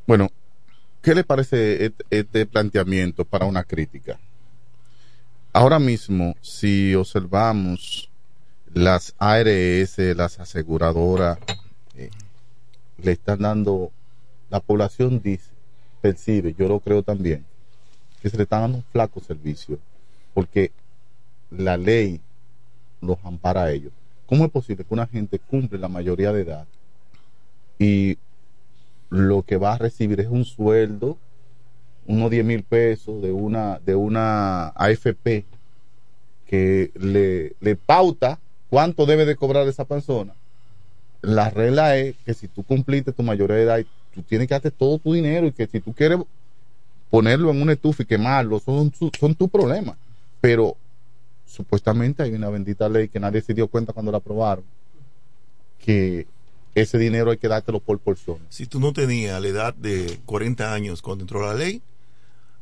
Bueno, 0.06 0.30
¿qué 1.02 1.16
le 1.16 1.24
parece 1.24 1.94
este 2.10 2.46
planteamiento 2.46 3.26
para 3.26 3.46
una 3.46 3.64
crítica? 3.64 4.20
Ahora 5.52 5.80
mismo, 5.80 6.36
si 6.42 6.94
observamos 6.94 8.10
las 8.74 9.16
ARS, 9.18 9.98
las 9.98 10.40
aseguradoras, 10.40 11.40
eh, 11.96 12.10
le 13.02 13.12
están 13.14 13.40
dando, 13.40 13.92
la 14.50 14.60
población 14.60 15.22
dice, 15.22 15.50
percibe, 16.02 16.54
yo 16.58 16.68
lo 16.68 16.80
creo 16.80 17.02
también, 17.02 17.46
que 18.22 18.30
se 18.30 18.38
le 18.38 18.44
está 18.44 18.60
dando 18.60 18.78
un 18.78 18.84
flaco 18.84 19.20
servicio, 19.20 19.80
porque 20.34 20.72
la 21.52 21.78
ley 21.78 22.22
los 23.02 23.18
ampara 23.24 23.64
a 23.64 23.72
ellos. 23.72 23.92
¿Cómo 24.26 24.46
es 24.46 24.52
posible 24.52 24.84
que 24.84 24.94
una 24.94 25.08
gente 25.08 25.40
cumple 25.40 25.80
la 25.80 25.88
mayoría 25.88 26.32
de 26.32 26.42
edad 26.42 26.68
y 27.80 28.18
lo 29.10 29.42
que 29.42 29.58
va 29.58 29.74
a 29.74 29.78
recibir 29.78 30.20
es 30.20 30.28
un 30.28 30.46
sueldo, 30.46 31.18
unos 32.06 32.30
10 32.30 32.46
mil 32.46 32.64
pesos 32.64 33.22
de 33.22 33.32
una, 33.32 33.80
de 33.80 33.96
una 33.96 34.68
AFP 34.70 35.46
que 36.46 36.92
le, 36.96 37.56
le 37.60 37.76
pauta 37.76 38.40
cuánto 38.70 39.06
debe 39.06 39.26
de 39.26 39.36
cobrar 39.36 39.68
esa 39.68 39.86
persona? 39.86 40.34
La 41.22 41.50
regla 41.50 41.98
es 41.98 42.16
que 42.26 42.34
si 42.34 42.48
tú 42.48 42.64
cumpliste 42.64 43.12
tu 43.12 43.24
mayoría 43.24 43.56
de 43.56 43.64
edad, 43.64 43.86
tú 44.14 44.22
tienes 44.22 44.48
que 44.48 44.54
darte 44.54 44.72
todo 44.72 45.00
tu 45.00 45.14
dinero 45.14 45.48
y 45.48 45.52
que 45.52 45.68
si 45.68 45.80
tú 45.80 45.94
quieres 45.94 46.20
ponerlo 47.10 47.52
en 47.52 47.62
una 47.62 47.74
estufa 47.74 48.04
y 48.04 48.06
quemarlo, 48.06 48.60
son, 48.60 48.94
son 49.20 49.36
tu 49.36 49.50
problema. 49.50 49.98
Pero 50.42 50.78
supuestamente 51.46 52.24
hay 52.24 52.34
una 52.34 52.50
bendita 52.50 52.88
ley 52.88 53.10
que 53.10 53.20
nadie 53.20 53.42
se 53.42 53.54
dio 53.54 53.68
cuenta 53.68 53.94
cuando 53.94 54.12
la 54.12 54.20
aprobaron, 54.20 54.64
que 55.84 56.28
ese 56.76 56.98
dinero 56.98 57.32
hay 57.32 57.38
que 57.38 57.48
dártelo 57.48 57.80
por 57.80 58.00
porciones. 58.00 58.44
Si 58.50 58.66
tú 58.66 58.80
no 58.80 58.94
tenías 58.94 59.42
la 59.42 59.48
edad 59.48 59.74
de 59.74 60.20
40 60.26 60.74
años 60.74 61.02
cuando 61.02 61.24
entró 61.24 61.46
la 61.46 61.54
ley, 61.54 61.82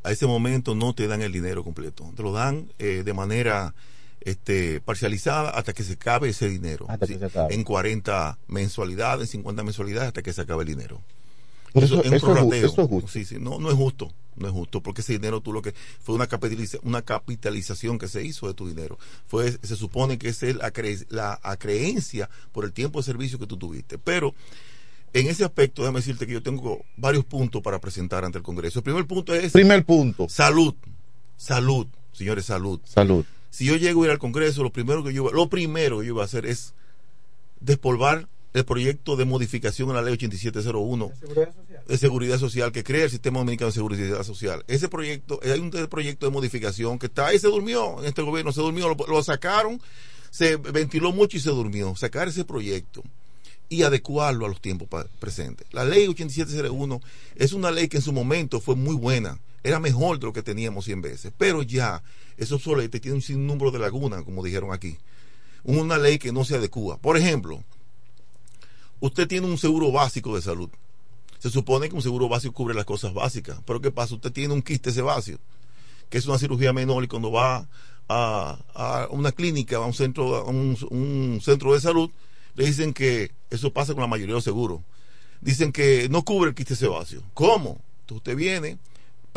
a 0.03 0.11
ese 0.11 0.25
momento 0.25 0.73
no 0.73 0.93
te 0.93 1.07
dan 1.07 1.21
el 1.21 1.31
dinero 1.31 1.63
completo. 1.63 2.09
Te 2.15 2.23
lo 2.23 2.31
dan 2.31 2.69
eh, 2.79 3.03
de 3.03 3.13
manera 3.13 3.73
este, 4.21 4.79
parcializada 4.81 5.49
hasta 5.49 5.73
que 5.73 5.83
se 5.83 5.93
acabe 5.93 6.29
ese 6.29 6.49
dinero. 6.49 6.85
Hasta 6.87 7.07
que 7.07 7.19
se 7.19 7.25
acabe. 7.25 7.53
En 7.53 7.63
40 7.63 8.37
mensualidades, 8.47 9.29
en 9.29 9.39
50 9.39 9.63
mensualidades 9.63 10.07
hasta 10.07 10.21
que 10.21 10.33
se 10.33 10.41
acabe 10.41 10.63
el 10.63 10.69
dinero. 10.69 11.01
Pero 11.81 11.85
eso- 11.85 12.01
es 12.03 12.07
un 12.07 12.13
eso 12.13 12.15
es 12.15 12.21
ju- 12.23 12.25
prorrateo. 12.35 12.65
eso 12.67 12.81
es 12.81 12.87
justo. 12.87 13.07
Sí, 13.09 13.25
sí, 13.25 13.37
no, 13.39 13.59
no 13.59 13.69
es 13.69 13.75
justo. 13.75 14.11
No 14.35 14.47
es 14.47 14.53
justo 14.53 14.81
porque 14.83 15.01
ese 15.01 15.13
dinero 15.13 15.41
tú 15.41 15.51
lo 15.51 15.61
que 15.63 15.73
fue 16.01 16.13
una 16.13 16.27
capitaliza- 16.27 16.79
una 16.83 17.01
capitalización 17.01 17.97
que 17.97 18.07
se 18.07 18.23
hizo 18.23 18.47
de 18.47 18.53
tu 18.53 18.67
dinero. 18.67 18.99
Fue 19.25 19.51
se 19.51 19.75
supone 19.75 20.17
que 20.19 20.29
esa 20.29 20.45
es 20.47 20.55
la, 20.57 20.71
cre- 20.71 21.07
la 21.09 21.39
acreencia 21.41 22.29
por 22.51 22.63
el 22.65 22.71
tiempo 22.73 22.99
de 22.99 23.03
servicio 23.05 23.39
que 23.39 23.47
tú 23.47 23.57
tuviste. 23.57 23.97
Pero 23.97 24.35
en 25.13 25.25
ese 25.27 25.43
aspecto, 25.43 25.81
déjame 25.81 25.99
decirte 26.01 26.27
que 26.27 26.33
yo 26.33 26.43
tengo 26.43 26.85
varios 26.97 27.25
puntos 27.25 27.63
para 27.63 27.79
presentar 27.79 28.25
ante 28.25 28.37
el 28.37 28.43
Congreso. 28.43 28.79
El 28.79 28.83
primer 28.83 29.07
punto 29.07 29.33
es 29.33 29.53
Primer 29.53 29.83
punto. 29.85 30.29
salud. 30.29 30.75
Salud, 31.35 31.87
señores, 32.13 32.45
salud. 32.45 32.79
Salud. 32.83 33.25
Si 33.49 33.65
yo 33.65 33.75
llego 33.75 34.03
a 34.03 34.05
ir 34.05 34.11
al 34.11 34.19
Congreso, 34.19 34.61
lo 34.61 34.71
primero 34.71 35.03
que 35.03 35.13
yo 35.13 35.31
lo 35.31 35.49
primero 35.49 35.99
que 35.99 36.05
yo 36.05 36.13
iba 36.13 36.21
a 36.21 36.25
hacer 36.25 36.45
es 36.45 36.75
despolvar 37.59 38.27
el 38.53 38.65
proyecto 38.65 39.15
de 39.15 39.25
modificación 39.25 39.91
a 39.91 39.93
la 39.93 40.01
ley 40.01 40.13
8701 40.13 41.11
de 41.87 41.97
seguridad 41.97 42.39
social 42.39 42.71
que 42.71 42.83
crea 42.83 43.05
el 43.05 43.09
sistema 43.09 43.39
dominicano 43.39 43.67
de 43.67 43.73
seguridad 43.73 44.23
social. 44.23 44.63
Ese 44.67 44.87
proyecto, 44.89 45.39
hay 45.43 45.59
un 45.59 45.69
proyecto 45.89 46.25
de 46.25 46.31
modificación 46.31 46.97
que 46.97 47.07
está 47.07 47.27
ahí, 47.27 47.39
se 47.39 47.47
durmió 47.47 47.99
en 47.99 48.05
este 48.05 48.21
gobierno, 48.21 48.51
se 48.51 48.61
durmió, 48.61 48.89
lo, 48.89 49.07
lo 49.07 49.23
sacaron, 49.23 49.81
se 50.31 50.55
ventiló 50.57 51.11
mucho 51.11 51.37
y 51.37 51.39
se 51.39 51.49
durmió. 51.49 51.95
Sacar 51.95 52.27
ese 52.27 52.45
proyecto 52.45 53.03
y 53.69 53.83
adecuarlo 53.83 54.45
a 54.45 54.49
los 54.49 54.61
tiempos 54.61 54.87
presentes. 55.19 55.67
La 55.71 55.85
ley 55.85 56.07
8701 56.07 57.01
es 57.35 57.53
una 57.53 57.71
ley 57.71 57.87
que 57.87 57.97
en 57.97 58.03
su 58.03 58.13
momento 58.13 58.59
fue 58.59 58.75
muy 58.75 58.95
buena, 58.95 59.39
era 59.63 59.79
mejor 59.79 60.19
de 60.19 60.25
lo 60.25 60.33
que 60.33 60.43
teníamos 60.43 60.85
100 60.85 61.01
veces, 61.01 61.33
pero 61.37 61.63
ya 61.63 62.01
es 62.37 62.51
obsoleta 62.51 62.97
y 62.97 62.99
tiene 62.99 63.15
un 63.15 63.21
sinnúmero 63.21 63.71
de 63.71 63.79
lagunas, 63.79 64.23
como 64.23 64.43
dijeron 64.43 64.71
aquí. 64.71 64.97
Una 65.63 65.97
ley 65.97 66.17
que 66.17 66.31
no 66.31 66.45
se 66.45 66.55
adecua. 66.55 66.97
Por 66.97 67.17
ejemplo, 67.17 67.63
usted 68.99 69.27
tiene 69.27 69.47
un 69.47 69.57
seguro 69.57 69.91
básico 69.91 70.35
de 70.35 70.41
salud. 70.41 70.69
Se 71.39 71.49
supone 71.49 71.87
que 71.89 71.95
un 71.95 72.01
seguro 72.01 72.27
básico 72.27 72.53
cubre 72.53 72.73
las 72.73 72.85
cosas 72.85 73.13
básicas, 73.13 73.59
pero 73.65 73.79
¿qué 73.79 73.91
pasa? 73.91 74.15
Usted 74.15 74.31
tiene 74.31 74.53
un 74.53 74.61
quiste 74.61 74.91
sebáceo, 74.91 75.37
que 76.09 76.17
es 76.17 76.25
una 76.25 76.39
cirugía 76.39 76.73
menor 76.73 77.03
y 77.03 77.07
cuando 77.07 77.31
va 77.31 77.67
a, 78.09 78.59
a 78.73 79.07
una 79.11 79.31
clínica, 79.31 79.77
a 79.77 79.85
un 79.85 79.93
centro, 79.93 80.35
a 80.35 80.43
un, 80.45 80.77
un 80.89 81.39
centro 81.41 81.73
de 81.73 81.79
salud, 81.79 82.09
le 82.55 82.65
dicen 82.65 82.93
que 82.93 83.31
eso 83.51 83.71
pasa 83.71 83.93
con 83.93 84.01
la 84.01 84.07
mayoría 84.07 84.33
de 84.33 84.37
los 84.37 84.43
seguros. 84.43 84.81
Dicen 85.41 85.71
que 85.71 86.09
no 86.09 86.23
cubre 86.23 86.49
el 86.49 86.55
quiste 86.55 86.75
sebáceo. 86.75 87.21
¿Cómo? 87.35 87.79
Entonces 88.01 88.17
usted 88.17 88.35
viene, 88.35 88.79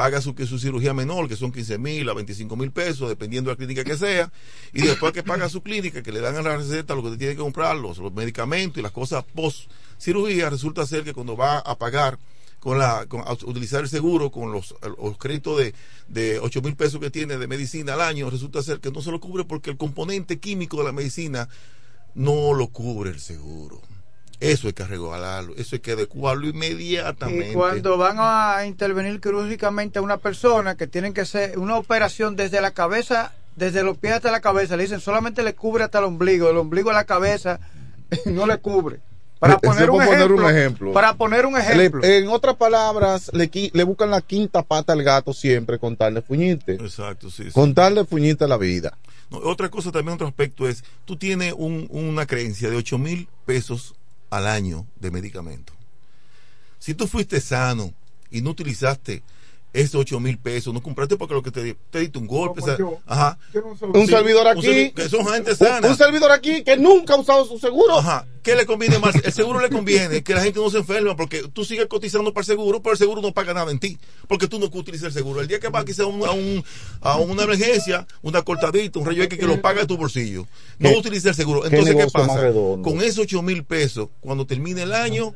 paga 0.01 0.23
su, 0.23 0.35
su 0.47 0.59
cirugía 0.59 0.95
menor, 0.95 1.29
que 1.29 1.37
son 1.37 1.53
15 1.53 1.77
mil 1.77 2.09
a 2.09 2.15
25 2.15 2.57
mil 2.57 2.73
pesos, 2.73 3.07
dependiendo 3.07 3.51
de 3.51 3.53
la 3.53 3.59
clínica 3.59 3.85
que 3.85 3.99
sea, 3.99 4.33
y 4.73 4.81
después 4.81 5.13
que 5.13 5.23
paga 5.23 5.47
su 5.51 5.63
clínica, 5.63 6.03
que 6.03 6.11
le 6.11 6.23
dan 6.23 6.37
a 6.37 6.41
la 6.41 6.57
receta 6.57 6.95
lo 6.95 7.03
que 7.03 7.19
tiene 7.19 7.35
que 7.35 7.41
comprar, 7.41 7.77
los, 7.77 8.01
medicamentos 8.15 8.79
y 8.79 8.83
las 8.83 8.93
cosas 8.93 9.25
post 9.35 9.71
cirugía, 9.99 10.49
resulta 10.49 10.87
ser 10.87 11.05
que 11.05 11.13
cuando 11.13 11.37
va 11.37 11.59
a 11.59 11.77
pagar 11.77 12.19
con 12.61 12.79
la 12.79 13.05
con, 13.09 13.21
utilizar 13.45 13.83
el 13.83 13.91
seguro 13.91 14.31
con 14.31 14.53
los, 14.53 14.75
los 14.81 15.19
créditos 15.19 15.59
de, 15.59 15.75
de 16.09 16.39
8 16.39 16.63
mil 16.63 16.77
pesos 16.77 16.99
que 16.99 17.11
tiene 17.11 17.37
de 17.37 17.47
medicina 17.47 17.93
al 17.93 18.01
año, 18.01 18.31
resulta 18.31 18.63
ser 18.63 18.81
que 18.81 18.91
no 18.91 19.03
se 19.03 19.11
lo 19.11 19.21
cubre 19.21 19.45
porque 19.45 19.69
el 19.69 19.77
componente 19.77 20.41
químico 20.41 20.79
de 20.79 20.85
la 20.85 20.93
medicina 20.93 21.47
no 22.15 22.55
lo 22.55 22.69
cubre 22.69 23.11
el 23.11 23.21
seguro. 23.21 23.83
Eso 24.41 24.69
hay 24.69 24.73
que 24.73 24.83
arreglarlo, 24.83 25.55
eso 25.57 25.77
hay 25.77 25.81
que 25.81 25.93
adecuarlo 25.93 26.49
inmediatamente. 26.49 27.51
Y 27.51 27.55
cuando 27.55 27.99
van 27.99 28.17
a 28.19 28.65
intervenir 28.67 29.21
quirúrgicamente 29.21 29.99
a 29.99 30.03
una 30.03 30.17
persona 30.17 30.77
que 30.77 30.87
tienen 30.87 31.13
que 31.13 31.21
hacer 31.21 31.59
una 31.59 31.77
operación 31.77 32.37
desde 32.37 32.61
la 32.63 32.71
cabeza, 32.71 33.33
desde 33.57 33.83
los 33.83 33.99
pies 33.99 34.15
hasta 34.15 34.31
la 34.31 34.41
cabeza, 34.41 34.77
le 34.77 34.85
dicen 34.85 35.01
solamente 35.01 35.43
le 35.43 35.55
cubre 35.55 35.85
hasta 35.85 35.99
el 35.99 36.05
ombligo, 36.07 36.49
el 36.49 36.57
ombligo 36.57 36.91
a 36.91 36.95
la 36.95 37.05
cabeza 37.05 37.61
no 38.27 38.47
le 38.47 38.57
cubre. 38.59 39.01
Para 39.39 39.57
poner, 39.59 39.89
un 39.89 39.97
poner 39.99 40.15
ejemplo, 40.15 40.37
un 40.37 40.51
ejemplo. 40.51 40.93
Para 40.93 41.15
poner 41.15 41.47
un 41.47 41.55
Le- 41.55 41.61
ejemplo. 41.61 42.05
en 42.05 42.29
otras 42.29 42.57
palabras, 42.57 43.31
le, 43.33 43.51
le 43.73 43.85
buscan 43.85 44.11
la 44.11 44.21
quinta 44.21 44.63
pata 44.63 44.93
al 44.93 45.03
gato 45.03 45.33
siempre 45.33 45.79
con 45.79 45.97
tal 45.97 46.13
de 46.15 46.21
fuñirte. 46.21 46.75
Exacto, 46.75 47.31
sí. 47.31 47.45
sí. 47.45 47.51
Con 47.53 47.73
tal 47.75 47.95
de 47.95 48.05
fuñirte 48.05 48.47
la 48.47 48.59
vida. 48.59 48.99
No, 49.31 49.39
otra 49.39 49.71
cosa 49.71 49.91
también, 49.93 50.15
otro 50.17 50.27
aspecto 50.27 50.69
es, 50.69 50.85
tú 51.07 51.17
tienes 51.17 51.55
un- 51.57 51.87
una 51.91 52.27
creencia 52.27 52.69
de 52.69 52.77
8 52.77 52.99
mil 52.99 53.29
pesos 53.47 53.95
al 54.31 54.47
año 54.47 54.87
de 54.97 55.11
medicamento. 55.11 55.73
Si 56.79 56.95
tú 56.95 57.07
fuiste 57.07 57.41
sano 57.41 57.93
y 58.31 58.41
no 58.41 58.51
utilizaste 58.51 59.23
esos 59.73 59.95
8 59.97 60.19
mil 60.21 60.37
pesos, 60.39 60.75
no 60.75 60.83
compraste 60.83 61.17
porque 61.17 61.35
lo 61.35 61.43
que 61.43 61.51
te, 61.51 61.77
te 61.91 62.01
diste 62.01 62.19
un 62.19 62.27
golpe. 62.27 62.61
Como 62.61 62.73
o 62.73 62.77
sea, 62.77 62.79
yo. 62.79 62.99
ajá. 63.07 63.39
Un 63.95 64.07
Sí, 64.07 64.13
servidor 64.13 64.47
un 64.47 64.59
aquí. 64.59 64.91
que 64.91 65.09
son 65.09 65.27
gente 65.27 65.53
un- 65.53 65.57
sana. 65.57 65.89
Un, 65.89 65.97
servidor 65.97 66.33
aquí 66.33 66.63
que 66.65 66.77
nunca 66.77 67.15
ha 67.15 67.17
usado 67.19 67.45
su 67.45 67.59
seguro. 67.59 67.99
Ajá. 67.99 68.27
¿Qué 68.43 68.57
le 68.57 68.65
conviene 68.65 68.99
más? 68.99 69.15
El 69.23 69.33
seguro 69.35 69.61
le 69.61 69.69
conviene 69.69 70.23
que 70.23 70.33
la 70.35 70.43
gente 70.43 70.59
no 70.61 70.71
se 70.71 70.79
enferma 70.79 71.15
porque 71.15 71.43
tú 71.53 71.63
sigues 71.65 71.87
cotizando 71.87 72.33
para 72.33 72.41
el 72.43 72.47
seguro, 72.47 72.81
pero 72.83 72.93
el 72.95 72.99
seguro 72.99 73.21
no 73.21 73.33
paga 73.33 73.53
nada 73.53 73.71
en 73.71 73.79
ti. 73.79 73.99
Porque 74.29 74.49
tú 74.49 74.59
no 74.59 74.67
utilizas 74.73 75.09
el 75.09 75.13
seguro. 75.13 75.41
El 75.43 75.47
día 75.47 75.61
que 75.61 75.69
va 75.69 75.85
quizá 75.85 76.07
un- 76.07 76.25
a, 76.27 76.31
un, 76.33 76.65
a 77.03 77.17
una 77.19 77.43
emergencia, 77.45 78.07
una 78.23 78.43
cortadita, 78.43 78.99
un 78.99 79.05
rayo 79.07 79.23
X 79.25 79.39
que 79.39 79.47
lo 79.47 79.61
paga 79.61 79.83
de 79.83 79.87
tu 79.87 79.97
bolsillo. 79.99 80.47
No 80.79 80.91
¿Qué- 80.91 80.97
utiliza 80.97 81.29
el 81.29 81.35
seguro. 81.35 81.61
qué 81.63 81.69
Entonces, 81.69 81.95
¿qué, 81.95 82.03
más 82.05 82.13
pasa? 82.13 82.51
Con 82.83 83.03
esos 83.03 83.19
8 83.19 83.43
mil 83.43 83.63
pesos, 83.65 84.09
cuando 84.21 84.47
termine 84.47 84.83
el 84.83 84.95
año, 84.95 85.35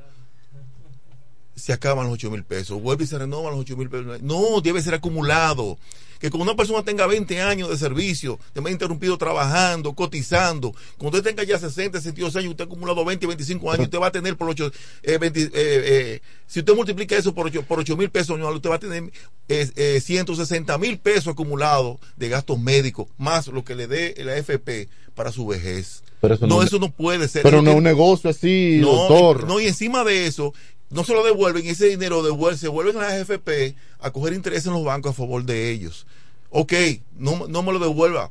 se 1.55 1.73
acaban 1.73 2.05
los 2.07 2.15
8 2.15 2.31
mil 2.31 2.45
pesos. 2.45 2.81
Vuelve 2.83 3.05
y 3.05 3.07
se 3.07 3.19
renovan 3.19 3.53
los 3.53 3.61
8 3.61 3.77
mil 3.77 3.89
pesos. 3.89 4.23
No, 4.23 4.61
debe 4.61 4.83
ser 4.83 4.95
acumulado. 4.95 5.79
Que 6.21 6.31
cuando 6.31 6.45
una 6.45 6.57
persona 6.57 6.83
tenga 6.83 7.07
20 7.07 7.43
años 7.43 7.69
de 7.69 7.77
servicio, 7.77 8.39
te 8.55 8.61
me 8.63 8.71
ha 8.71 8.73
interrumpido 8.73 9.19
trabajando, 9.19 9.93
cotizando, 9.93 10.73
cuando 10.97 11.19
usted 11.19 11.31
tenga 11.35 11.43
ya 11.45 11.59
60, 11.59 11.99
62 11.99 12.35
años, 12.37 12.51
usted 12.53 12.65
ha 12.65 12.67
acumulado 12.67 13.05
20, 13.05 13.27
25 13.27 13.71
años, 13.71 13.85
usted 13.87 13.99
va 13.99 14.07
a 14.07 14.13
tener 14.13 14.35
por 14.37 14.49
8, 14.49 14.73
eh, 15.03 15.19
20, 15.19 15.43
eh, 15.43 15.51
eh, 15.55 16.21
si 16.47 16.61
usted 16.61 16.75
multiplica 16.75 17.15
eso 17.17 17.35
por 17.35 17.47
8, 17.47 17.65
por 17.69 17.81
8 17.81 17.97
mil 17.99 18.09
pesos 18.11 18.37
anuales, 18.37 18.57
usted 18.57 18.71
va 18.71 18.77
a 18.77 18.79
tener 18.79 19.13
eh, 19.49 19.71
eh, 19.77 20.01
160 20.01 20.79
mil 20.79 20.99
pesos 20.99 21.29
acumulados 21.29 21.99
de 22.17 22.29
gastos 22.31 22.59
médicos, 22.59 23.09
más 23.19 23.49
lo 23.49 23.63
que 23.63 23.75
le 23.75 23.87
dé 23.87 24.15
la 24.25 24.37
FP 24.37 24.89
para 25.15 25.31
su 25.31 25.47
vejez. 25.47 26.03
Pero 26.23 26.35
eso 26.37 26.47
no, 26.47 26.57
no- 26.57 26.63
eso 26.63 26.79
no 26.79 26.91
puede 26.91 27.29
ser. 27.29 27.43
Pero 27.43 27.61
no 27.61 27.73
es 27.73 27.77
un 27.77 27.85
negocio 27.85 28.31
así, 28.31 28.79
no, 28.81 28.93
doctor. 28.93 29.47
No, 29.47 29.61
y 29.61 29.67
encima 29.67 30.05
de 30.05 30.27
eso, 30.27 30.55
no 30.91 31.05
se 31.05 31.13
lo 31.15 31.25
devuelven, 31.25 31.67
ese 31.67 31.87
dinero 31.87 32.23
devuelve, 32.23 32.57
se 32.59 32.69
vuelven 32.69 32.97
a 32.99 33.01
la 33.09 33.09
AFP 33.21 33.75
a 34.01 34.11
coger 34.11 34.33
intereses 34.33 34.67
en 34.67 34.75
los 34.75 34.85
bancos 34.85 35.13
a 35.13 35.15
favor 35.15 35.43
de 35.45 35.71
ellos. 35.71 36.07
Ok, 36.51 36.73
no, 37.17 37.47
no 37.49 37.63
me 37.63 37.73
lo 37.73 37.79
devuelva. 37.79 38.31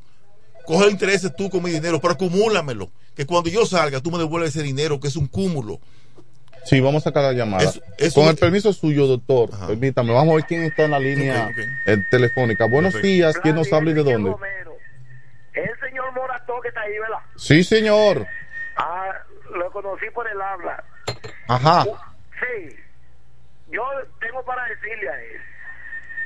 Coge 0.65 0.89
intereses 0.89 1.35
tú 1.35 1.49
con 1.49 1.61
mi 1.63 1.71
dinero, 1.71 1.99
pero 1.99 2.13
acumúlamelo. 2.13 2.89
Que 3.15 3.25
cuando 3.25 3.49
yo 3.49 3.65
salga, 3.65 3.99
tú 3.99 4.11
me 4.11 4.17
devuelves 4.17 4.51
ese 4.55 4.63
dinero, 4.63 4.99
que 4.99 5.09
es 5.09 5.15
un 5.17 5.27
cúmulo. 5.27 5.79
Sí, 6.63 6.79
vamos 6.79 7.03
a 7.03 7.09
sacar 7.09 7.23
la 7.23 7.33
llamada. 7.33 7.63
Eso- 7.69 7.81
eso- 7.97 8.21
Con 8.21 8.29
el 8.29 8.37
permiso 8.37 8.71
suyo, 8.71 9.05
doctor, 9.05 9.49
permítame, 9.67 10.13
vamos 10.13 10.31
a 10.31 10.35
ver 10.37 10.45
quién 10.45 10.63
está 10.63 10.85
en 10.85 10.91
la 10.91 10.99
línea 10.99 11.51
eh, 11.85 11.97
telefónica. 12.09 12.65
Buenos 12.65 12.93
Perfecto. 12.93 13.07
días, 13.13 13.37
¿quién 13.43 13.55
nos 13.55 13.73
habla 13.73 13.91
y 13.91 13.93
de 13.95 14.03
dónde? 14.03 14.33
El 15.53 15.69
señor 15.81 16.13
Morató 16.13 16.53
que 16.61 16.69
está 16.69 16.81
ahí, 16.81 16.93
¿verdad? 16.97 17.19
Sí, 17.35 17.63
señor. 17.65 18.25
Ah, 18.77 19.11
lo 19.53 19.69
conocí 19.71 20.05
por 20.15 20.25
el 20.29 20.41
habla. 20.41 20.81
Ajá. 21.47 21.85
Yo 23.73 23.83
tengo 24.19 24.43
para 24.45 24.65
decirle 24.65 25.09
a 25.09 25.19
él, 25.19 25.41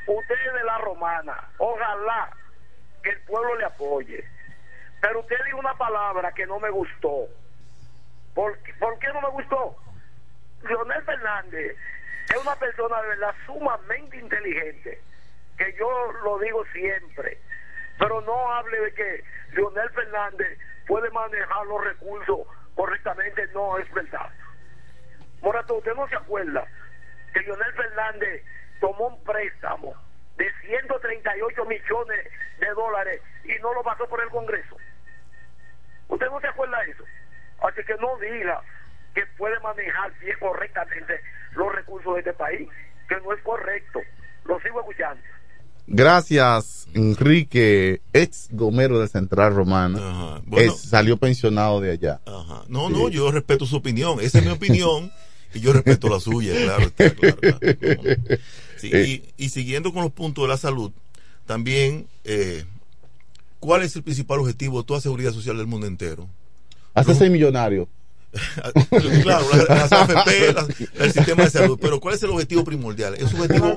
usted 0.06 0.34
es 0.34 0.52
de 0.52 0.64
la 0.64 0.78
romana, 0.78 1.48
ojalá 1.56 2.30
que 3.02 3.10
el 3.10 3.20
pueblo 3.22 3.56
le 3.56 3.64
apoye. 3.64 4.24
Pero 5.00 5.20
usted 5.20 5.36
dijo 5.46 5.58
una 5.58 5.74
palabra 5.74 6.32
que 6.32 6.46
no 6.46 6.60
me 6.60 6.68
gustó. 6.68 7.26
¿Por, 8.34 8.58
por 8.78 8.98
qué 8.98 9.08
no 9.08 9.22
me 9.22 9.30
gustó? 9.30 9.76
Leonel 10.62 11.02
Fernández 11.04 11.76
es 12.28 12.36
una 12.36 12.54
persona 12.56 13.00
de 13.00 13.08
verdad 13.08 13.34
sumamente 13.46 14.18
inteligente, 14.18 15.00
que 15.56 15.72
yo 15.78 16.12
lo 16.24 16.38
digo 16.40 16.64
siempre, 16.72 17.38
pero 17.98 18.20
no 18.20 18.52
hable 18.52 18.78
de 18.78 18.92
que 18.92 19.24
Leonel 19.52 19.88
Fernández 19.90 20.58
puede 20.86 21.08
manejar 21.10 21.66
los 21.66 21.82
recursos 21.82 22.40
correctamente, 22.74 23.46
no 23.54 23.78
es 23.78 23.90
verdad. 23.94 24.30
Morato, 25.40 25.76
¿usted 25.76 25.94
no 25.94 26.06
se 26.08 26.16
acuerda 26.16 26.66
que 27.32 27.40
Leonel 27.40 27.72
Fernández 27.74 28.42
tomó 28.80 29.08
un 29.08 29.24
préstamo 29.24 29.94
de 30.36 30.46
138 30.66 31.64
millones 31.64 32.26
de 32.60 32.68
dólares 32.74 33.20
y 33.44 33.60
no 33.62 33.72
lo 33.74 33.82
pasó 33.82 34.06
por 34.08 34.22
el 34.22 34.28
Congreso? 34.30 34.76
¿Usted 36.08 36.26
no 36.26 36.40
se 36.40 36.46
acuerda 36.48 36.78
de 36.84 36.90
eso? 36.92 37.04
Así 37.62 37.80
que 37.86 37.94
no 38.00 38.16
diga 38.18 38.60
que 39.14 39.22
puede 39.36 39.58
manejar 39.60 40.12
bien 40.20 40.36
correctamente 40.38 41.20
los 41.52 41.74
recursos 41.74 42.14
de 42.14 42.20
este 42.20 42.32
país, 42.34 42.68
que 43.08 43.16
no 43.16 43.32
es 43.32 43.42
correcto. 43.42 44.00
Lo 44.44 44.60
sigo 44.60 44.80
escuchando. 44.80 45.20
Gracias, 45.90 46.86
Enrique, 46.94 48.02
ex 48.12 48.48
gomero 48.52 49.00
de 49.00 49.08
Central 49.08 49.54
Romana. 49.54 50.40
Bueno. 50.44 50.72
Es- 50.72 50.82
salió 50.82 51.16
pensionado 51.16 51.80
de 51.80 51.92
allá. 51.92 52.20
No, 52.68 52.90
no, 52.90 53.08
yo 53.08 53.30
respeto 53.32 53.64
su 53.66 53.76
opinión. 53.76 54.18
Esa 54.20 54.38
es 54.38 54.44
mi 54.44 54.52
opinión 54.52 55.10
y 55.54 55.60
yo 55.60 55.72
respeto 55.72 56.08
la 56.08 56.20
suya, 56.20 56.52
claro. 56.54 56.84
está, 56.86 57.10
claro, 57.14 57.36
claro. 57.38 57.58
Sí, 58.76 58.90
y, 58.94 59.44
y 59.44 59.48
siguiendo 59.48 59.92
con 59.92 60.02
los 60.02 60.12
puntos 60.12 60.44
de 60.44 60.48
la 60.48 60.56
salud, 60.56 60.92
también, 61.46 62.06
eh, 62.24 62.64
¿cuál 63.58 63.82
es 63.82 63.96
el 63.96 64.02
principal 64.04 64.38
objetivo 64.38 64.80
de 64.80 64.86
toda 64.86 65.00
seguridad 65.00 65.32
social 65.32 65.56
del 65.56 65.66
mundo 65.66 65.86
entero? 65.88 66.28
Hacerse 66.94 67.28
millonario. 67.28 67.88
claro, 69.22 69.46
la- 69.68 69.74
las 69.74 69.92
AFP, 69.92 70.52
la- 70.52 70.68
el 71.04 71.12
sistema 71.12 71.44
de 71.44 71.50
salud, 71.50 71.78
pero 71.80 71.98
¿cuál 71.98 72.14
es 72.14 72.22
el 72.22 72.30
objetivo 72.30 72.62
primordial? 72.62 73.14
Es 73.14 73.32
un 73.32 73.40
objetivo, 73.40 73.76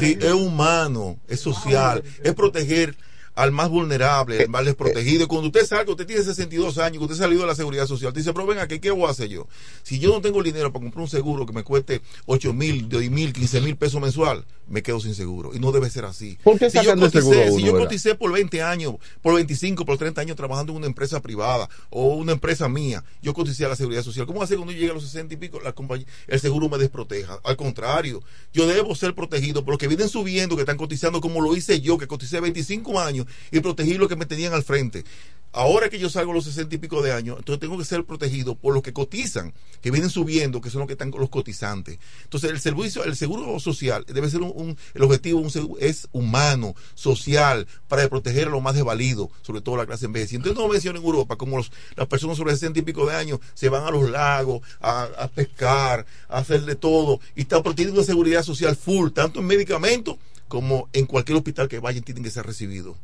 sí, 0.00 0.16
es 0.20 0.32
humano, 0.32 1.18
es 1.28 1.38
social, 1.40 2.02
es 2.24 2.34
proteger 2.34 2.96
al 3.34 3.52
más 3.52 3.68
vulnerable, 3.68 4.40
al 4.42 4.48
más 4.48 4.64
desprotegido. 4.64 5.24
Y 5.24 5.26
cuando 5.26 5.48
usted 5.48 5.66
salga, 5.66 5.90
usted 5.90 6.06
tiene 6.06 6.22
62 6.22 6.78
años, 6.78 6.98
que 6.98 7.04
usted 7.04 7.16
ha 7.16 7.24
salido 7.24 7.42
de 7.42 7.46
la 7.46 7.54
seguridad 7.54 7.86
social, 7.86 8.08
usted 8.08 8.20
dice, 8.20 8.32
pero 8.32 8.46
ven 8.46 8.58
aquí, 8.58 8.78
¿qué 8.78 8.90
voy 8.90 9.06
a 9.06 9.10
hacer 9.10 9.28
yo? 9.28 9.46
Si 9.82 9.98
yo 9.98 10.10
no 10.10 10.20
tengo 10.20 10.38
el 10.38 10.44
dinero 10.44 10.72
para 10.72 10.82
comprar 10.82 11.02
un 11.02 11.08
seguro 11.08 11.46
que 11.46 11.52
me 11.52 11.62
cueste 11.62 12.02
8 12.26 12.52
mil, 12.52 12.88
10 12.88 13.10
mil, 13.10 13.32
15 13.32 13.60
mil 13.60 13.76
pesos 13.76 14.00
mensual, 14.00 14.44
me 14.68 14.82
quedo 14.82 15.00
sin 15.00 15.14
seguro. 15.14 15.54
Y 15.54 15.58
no 15.58 15.72
debe 15.72 15.90
ser 15.90 16.04
así. 16.04 16.38
¿Por 16.42 16.58
qué 16.58 16.70
si 16.70 16.82
yo 16.82 16.94
coticé, 16.96 17.20
seguro 17.22 17.56
si 17.56 17.62
yo 17.62 17.72
coticé 17.72 18.14
por 18.14 18.32
20 18.32 18.62
años, 18.62 18.94
por 19.20 19.34
25, 19.34 19.84
por 19.84 19.98
30 19.98 20.20
años 20.20 20.36
trabajando 20.36 20.72
en 20.72 20.78
una 20.78 20.86
empresa 20.86 21.20
privada 21.20 21.68
o 21.90 22.14
una 22.14 22.32
empresa 22.32 22.68
mía, 22.68 23.04
yo 23.22 23.34
coticé 23.34 23.64
a 23.64 23.68
la 23.68 23.76
seguridad 23.76 24.02
social. 24.02 24.26
¿Cómo 24.26 24.42
hace 24.42 24.56
cuando 24.56 24.72
yo 24.72 24.78
llegue 24.78 24.92
a 24.92 24.94
los 24.94 25.04
60 25.04 25.34
y 25.34 25.36
pico, 25.36 25.60
la 25.60 25.72
compañía, 25.72 26.06
el 26.28 26.40
seguro 26.40 26.68
me 26.68 26.78
desproteja? 26.78 27.40
Al 27.42 27.56
contrario, 27.56 28.22
yo 28.52 28.66
debo 28.66 28.94
ser 28.94 29.14
protegido 29.14 29.64
por 29.64 29.72
los 29.72 29.78
que 29.78 29.88
vienen 29.88 30.08
subiendo, 30.08 30.56
que 30.56 30.62
están 30.62 30.76
cotizando 30.76 31.20
como 31.20 31.40
lo 31.40 31.56
hice 31.56 31.80
yo, 31.80 31.98
que 31.98 32.06
coticé 32.06 32.40
25 32.40 33.00
años 33.00 33.19
y 33.50 33.60
protegí 33.60 33.94
lo 33.94 34.08
que 34.08 34.16
me 34.16 34.26
tenían 34.26 34.52
al 34.52 34.62
frente. 34.62 35.04
Ahora 35.52 35.88
que 35.88 35.98
yo 35.98 36.08
salgo 36.08 36.30
a 36.30 36.34
los 36.36 36.44
60 36.44 36.76
y 36.76 36.78
pico 36.78 37.02
de 37.02 37.10
años, 37.12 37.36
entonces 37.40 37.58
tengo 37.58 37.76
que 37.76 37.84
ser 37.84 38.04
protegido 38.04 38.54
por 38.54 38.72
los 38.72 38.84
que 38.84 38.92
cotizan, 38.92 39.52
que 39.80 39.90
vienen 39.90 40.08
subiendo, 40.08 40.60
que 40.60 40.70
son 40.70 40.78
los 40.78 40.86
que 40.86 40.92
están 40.92 41.10
los 41.10 41.28
cotizantes. 41.28 41.98
Entonces 42.22 42.50
el 42.52 42.60
servicio, 42.60 43.02
el 43.02 43.16
seguro 43.16 43.58
social 43.58 44.04
debe 44.06 44.30
ser 44.30 44.42
un, 44.42 44.76
el 44.94 45.02
objetivo 45.02 45.40
un 45.40 45.50
es 45.80 46.06
humano, 46.12 46.76
social, 46.94 47.66
para 47.88 48.08
proteger 48.08 48.46
a 48.46 48.50
los 48.50 48.62
más 48.62 48.76
desvalidos, 48.76 49.28
sobre 49.42 49.60
todo 49.60 49.76
la 49.76 49.86
clase 49.86 50.06
envejecida. 50.06 50.36
Entonces 50.36 50.56
no 50.62 50.68
menciono 50.68 51.00
en 51.00 51.04
Europa 51.04 51.34
como 51.34 51.56
los- 51.56 51.72
las 51.96 52.06
personas 52.06 52.36
sobre 52.36 52.52
60 52.52 52.78
y 52.78 52.82
pico 52.82 53.04
de 53.06 53.16
años 53.16 53.40
se 53.54 53.68
van 53.68 53.82
a 53.84 53.90
los 53.90 54.08
lagos 54.08 54.60
a, 54.80 55.02
a 55.18 55.26
pescar, 55.26 56.06
a 56.28 56.38
hacer 56.38 56.60
de 56.64 56.76
todo 56.76 57.18
y 57.34 57.40
están 57.40 57.64
protegiendo 57.64 57.98
una 57.98 58.06
seguridad 58.06 58.44
social 58.44 58.76
full, 58.76 59.10
tanto 59.10 59.40
en 59.40 59.46
medicamentos 59.46 60.14
como 60.46 60.88
en 60.92 61.06
cualquier 61.06 61.38
hospital 61.38 61.66
que 61.66 61.80
vayan 61.80 62.04
tienen 62.04 62.22
que 62.22 62.30
ser 62.30 62.46
recibidos 62.46 62.96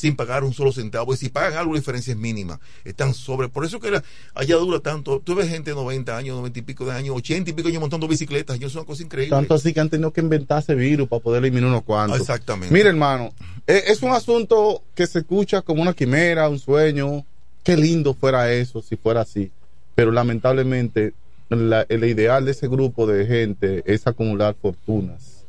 sin 0.00 0.16
pagar 0.16 0.44
un 0.44 0.54
solo 0.54 0.72
centavo. 0.72 1.12
Y 1.12 1.18
si 1.18 1.28
pagan 1.28 1.52
algo, 1.58 1.74
la 1.74 1.78
diferencia 1.80 2.12
es 2.12 2.18
mínima. 2.18 2.58
Están 2.86 3.12
sobre. 3.12 3.50
Por 3.50 3.66
eso 3.66 3.80
que 3.80 3.90
la- 3.90 4.02
allá 4.34 4.56
dura 4.56 4.80
tanto. 4.80 5.20
Tú 5.22 5.34
ves 5.34 5.46
gente 5.50 5.72
de 5.72 5.76
90 5.76 6.16
años, 6.16 6.36
90 6.38 6.58
y 6.58 6.62
pico 6.62 6.86
de 6.86 6.92
años, 6.92 7.14
80 7.16 7.50
y 7.50 7.52
pico 7.52 7.68
años 7.68 7.82
montando 7.82 8.08
bicicletas. 8.08 8.58
Yo, 8.58 8.68
es 8.68 8.74
una 8.74 8.84
cosa 8.86 9.02
increíble. 9.02 9.36
Tanto 9.36 9.52
así 9.52 9.74
que 9.74 9.80
han 9.80 9.90
tenido 9.90 10.10
que 10.10 10.22
inventarse 10.22 10.74
virus 10.74 11.06
para 11.06 11.22
poder 11.22 11.42
eliminar 11.44 11.68
unos 11.68 11.82
cuantos. 11.82 12.18
Exactamente. 12.18 12.72
Mira, 12.72 12.88
hermano, 12.88 13.34
e- 13.66 13.82
es 13.88 14.02
un 14.02 14.12
asunto 14.12 14.82
que 14.94 15.06
se 15.06 15.18
escucha 15.18 15.60
como 15.60 15.82
una 15.82 15.92
quimera, 15.92 16.48
un 16.48 16.58
sueño. 16.58 17.26
Qué 17.62 17.76
lindo 17.76 18.14
fuera 18.14 18.50
eso 18.50 18.80
si 18.80 18.96
fuera 18.96 19.20
así. 19.20 19.50
Pero 19.94 20.12
lamentablemente, 20.12 21.12
la- 21.50 21.84
el 21.90 22.04
ideal 22.04 22.46
de 22.46 22.52
ese 22.52 22.68
grupo 22.68 23.06
de 23.06 23.26
gente 23.26 23.82
es 23.84 24.06
acumular 24.06 24.54
fortunas. 24.62 25.39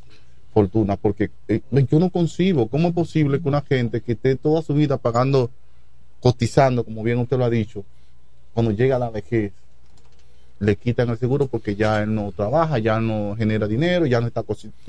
Fortunas, 0.53 0.97
porque 0.97 1.31
eh, 1.47 1.61
yo 1.89 1.99
no 1.99 2.09
concibo 2.09 2.67
cómo 2.67 2.89
es 2.89 2.93
posible 2.93 3.41
que 3.41 3.47
una 3.47 3.61
gente 3.61 4.01
que 4.01 4.13
esté 4.13 4.35
toda 4.35 4.61
su 4.61 4.73
vida 4.73 4.97
pagando, 4.97 5.49
cotizando, 6.19 6.83
como 6.83 7.03
bien 7.03 7.19
usted 7.19 7.37
lo 7.37 7.45
ha 7.45 7.49
dicho, 7.49 7.85
cuando 8.53 8.71
llega 8.71 8.99
la 8.99 9.09
vejez, 9.09 9.53
le 10.59 10.75
quitan 10.75 11.09
el 11.09 11.17
seguro 11.17 11.47
porque 11.47 11.75
ya 11.75 12.03
él 12.03 12.13
no 12.13 12.31
trabaja, 12.31 12.77
ya 12.79 12.99
no 12.99 13.35
genera 13.35 13.67
dinero, 13.67 14.05
ya 14.05 14.21
no 14.21 14.27
está 14.27 14.43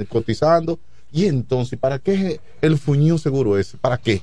cotizando. 0.08 0.78
Y 1.12 1.26
entonces, 1.26 1.78
¿para 1.78 1.98
qué 1.98 2.40
el 2.60 2.78
fuñido 2.78 3.18
seguro 3.18 3.58
ese? 3.58 3.78
¿Para 3.78 3.98
qué? 3.98 4.22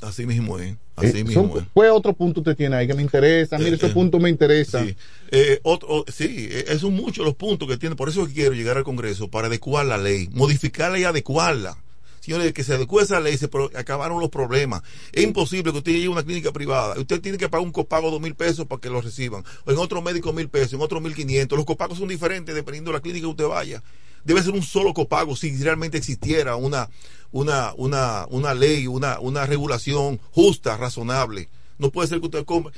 Así 0.00 0.26
mismo 0.26 0.58
es. 0.58 0.76
Así 0.96 1.18
Eh, 1.18 1.24
mismo 1.24 1.48
son- 1.52 1.62
es. 1.62 1.68
¿Cuál 1.72 1.90
otro 1.90 2.12
punto 2.12 2.40
usted 2.40 2.56
tiene 2.56 2.76
ahí 2.76 2.86
que 2.86 2.94
me 2.94 3.02
interesa? 3.02 3.58
Mire, 3.58 3.70
Eh, 3.70 3.74
esos 3.74 3.90
eh, 3.90 3.94
puntos 3.94 4.20
me 4.20 4.30
interesan. 4.30 4.86
Sí, 4.88 4.96
Eh, 5.30 5.58
otro, 5.64 6.04
sí, 6.12 6.48
eh, 6.50 6.76
son 6.78 6.94
muchos 6.94 7.24
los 7.24 7.34
puntos 7.34 7.68
que 7.68 7.76
tiene. 7.76 7.96
Por 7.96 8.08
eso 8.08 8.22
es 8.22 8.28
que 8.28 8.34
quiero 8.34 8.54
llegar 8.54 8.76
al 8.76 8.84
Congreso 8.84 9.28
para 9.28 9.48
adecuar 9.48 9.86
la 9.86 9.98
ley, 9.98 10.28
modificarla 10.32 10.98
y 10.98 11.04
adecuarla. 11.04 11.76
Señores, 12.20 12.52
que 12.54 12.64
se 12.64 12.72
adecue 12.74 13.02
esa 13.02 13.20
ley, 13.20 13.36
se 13.36 13.50
acabaron 13.74 14.18
los 14.18 14.30
problemas. 14.30 14.82
Es 15.12 15.24
imposible 15.24 15.72
que 15.72 15.78
usted 15.78 15.92
llegue 15.92 16.06
a 16.06 16.10
una 16.10 16.22
clínica 16.22 16.52
privada. 16.52 16.98
Usted 16.98 17.20
tiene 17.20 17.36
que 17.36 17.48
pagar 17.50 17.66
un 17.66 17.72
copago 17.72 18.06
de 18.06 18.12
dos 18.12 18.20
mil 18.22 18.34
pesos 18.34 18.66
para 18.66 18.80
que 18.80 18.88
lo 18.88 19.00
reciban. 19.02 19.44
O 19.66 19.72
en 19.72 19.76
otro 19.78 20.00
médico 20.00 20.32
mil 20.32 20.48
pesos, 20.48 20.72
en 20.74 20.80
otro 20.80 21.00
mil 21.02 21.14
quinientos. 21.14 21.56
Los 21.58 21.66
copagos 21.66 21.98
son 21.98 22.08
diferentes 22.08 22.54
dependiendo 22.54 22.92
de 22.92 22.96
la 22.98 23.02
clínica 23.02 23.24
que 23.24 23.30
usted 23.30 23.46
vaya. 23.46 23.82
Debe 24.24 24.42
ser 24.42 24.52
un 24.52 24.62
solo 24.62 24.94
copago 24.94 25.36
si 25.36 25.56
realmente 25.62 25.98
existiera 25.98 26.56
una, 26.56 26.88
una, 27.30 27.74
una, 27.76 28.26
una 28.30 28.54
ley, 28.54 28.86
una, 28.86 29.20
una 29.20 29.46
regulación 29.46 30.20
justa, 30.32 30.76
razonable. 30.76 31.48
No 31.78 31.90
puede 31.90 32.08
ser 32.08 32.20
que 32.20 32.26
usted 32.26 32.44
compre- 32.44 32.72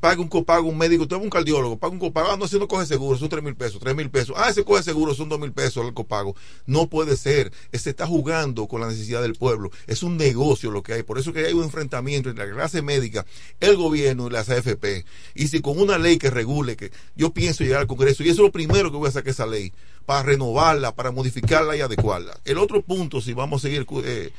pague 0.00 0.20
un 0.20 0.28
copago, 0.28 0.68
un 0.68 0.78
médico, 0.78 1.02
usted 1.02 1.16
es 1.16 1.22
un 1.22 1.30
cardiólogo, 1.30 1.76
paga 1.78 1.92
un 1.92 1.98
copago, 1.98 2.30
ah, 2.30 2.36
no, 2.36 2.46
ese 2.46 2.58
no 2.58 2.66
coge 2.68 2.86
seguro, 2.86 3.18
son 3.18 3.28
tres 3.28 3.42
mil 3.42 3.54
pesos, 3.54 3.80
tres 3.80 3.94
mil 3.94 4.10
pesos, 4.10 4.34
ah, 4.38 4.48
ese 4.50 4.64
coge 4.64 4.82
seguro, 4.82 5.14
son 5.14 5.28
dos 5.28 5.38
mil 5.38 5.52
pesos 5.52 5.84
el 5.86 5.94
copago. 5.94 6.34
No 6.66 6.88
puede 6.88 7.16
ser, 7.16 7.52
se 7.72 7.90
está 7.90 8.06
jugando 8.06 8.66
con 8.66 8.80
la 8.80 8.88
necesidad 8.88 9.20
del 9.22 9.34
pueblo, 9.34 9.70
es 9.86 10.02
un 10.02 10.16
negocio 10.16 10.70
lo 10.70 10.82
que 10.82 10.94
hay, 10.94 11.02
por 11.02 11.18
eso 11.18 11.32
que 11.32 11.46
hay 11.46 11.52
un 11.52 11.64
enfrentamiento 11.64 12.30
entre 12.30 12.46
la 12.46 12.54
clase 12.54 12.82
médica, 12.82 13.26
el 13.60 13.76
gobierno 13.76 14.28
y 14.28 14.30
las 14.30 14.48
AFP. 14.48 15.04
Y 15.34 15.48
si 15.48 15.60
con 15.60 15.78
una 15.78 15.98
ley 15.98 16.18
que 16.18 16.30
regule, 16.30 16.76
que 16.76 16.90
yo 17.16 17.30
pienso 17.32 17.64
llegar 17.64 17.80
al 17.82 17.86
Congreso, 17.86 18.22
y 18.22 18.28
eso 18.28 18.42
es 18.42 18.46
lo 18.46 18.52
primero 18.52 18.90
que 18.90 18.96
voy 18.96 19.08
a 19.08 19.12
sacar 19.12 19.30
esa 19.30 19.46
ley, 19.46 19.72
para 20.06 20.22
renovarla, 20.22 20.94
para 20.94 21.10
modificarla 21.10 21.76
y 21.76 21.80
adecuarla. 21.82 22.38
El 22.46 22.56
otro 22.58 22.80
punto, 22.80 23.20
si 23.20 23.34
vamos 23.34 23.62
a 23.62 23.68
seguir 23.68 23.86
eh, 24.04 24.30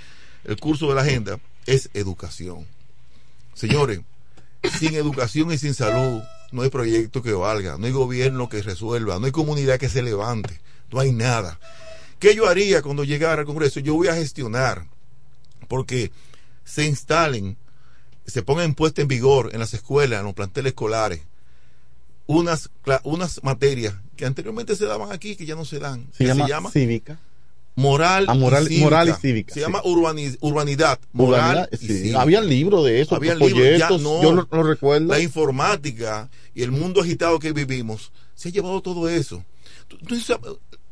el 0.46 0.60
curso 0.60 0.90
de 0.90 0.96
la 0.96 1.02
agenda, 1.02 1.40
es 1.68 1.92
educación. 1.94 2.66
Señores, 3.60 4.00
sin 4.80 4.96
educación 4.96 5.52
y 5.52 5.58
sin 5.58 5.74
salud 5.74 6.22
no 6.54 6.62
hay 6.62 6.70
proyecto 6.70 7.22
que 7.22 7.34
valga, 7.34 7.78
no 7.78 7.88
hay 7.88 7.92
gobierno 7.92 8.48
que 8.48 8.62
resuelva, 8.62 9.20
no 9.20 9.26
hay 9.26 9.34
comunidad 9.34 9.78
que 9.78 9.90
se 9.90 10.02
levante, 10.02 10.62
no 10.94 11.02
hay 11.02 11.12
nada. 11.12 11.60
¿Qué 12.20 12.34
yo 12.36 12.48
haría 12.48 12.82
cuando 12.82 13.04
llegara 13.04 13.42
al 13.42 13.46
Congreso? 13.46 13.82
Yo 13.82 13.96
voy 13.96 14.08
a 14.08 14.16
gestionar 14.16 14.88
porque 15.68 16.10
se 16.64 16.86
instalen, 16.86 17.58
se 18.26 18.44
pongan 18.44 18.76
puesta 18.76 19.02
en 19.02 19.10
vigor 19.10 19.50
en 19.52 19.60
las 19.60 19.74
escuelas, 19.74 20.22
en 20.22 20.26
los 20.28 20.36
planteles 20.36 20.72
escolares, 20.72 21.24
unas, 22.28 22.70
unas 23.04 23.44
materias 23.44 23.96
que 24.16 24.26
anteriormente 24.26 24.78
se 24.78 24.86
daban 24.86 25.12
aquí 25.12 25.36
que 25.36 25.46
ya 25.46 25.56
no 25.56 25.66
se 25.66 25.80
dan. 25.80 26.08
Se 26.14 26.24
que 26.24 26.34
llama, 26.34 26.72
cívica. 26.72 27.20
Moral, 27.80 28.26
Ah, 28.28 28.34
moral- 28.34 28.64
y 28.66 28.68
cívica. 28.68 28.84
moral 28.84 29.10
y 29.10 29.14
cívica, 29.14 29.54
Se 29.54 29.60
sí. 29.60 29.66
llama 29.66 29.82
urbani- 29.84 30.38
urbanidad, 30.42 31.00
moral 31.14 31.68
Urbanidad, 31.68 31.70
y 31.72 31.78
sí. 31.88 32.14
Había 32.16 32.42
libro 32.42 32.84
de 32.84 33.02
eso, 33.02 33.16
Había 33.16 33.36
libros, 33.36 34.02
no. 34.02 34.22
yo 34.22 34.34
lo 34.52 34.64
recuerdo. 34.64 35.08
La 35.08 35.20
informática 35.20 36.30
y 36.54 36.62
el 36.64 36.72
mundo 36.72 37.02
agitado 37.02 37.40
que 37.40 37.54
vivimos 37.54 38.12
se 38.36 38.50
ha 38.50 38.52
llevado 38.52 38.82
todo 38.82 39.08
eso. 39.10 39.44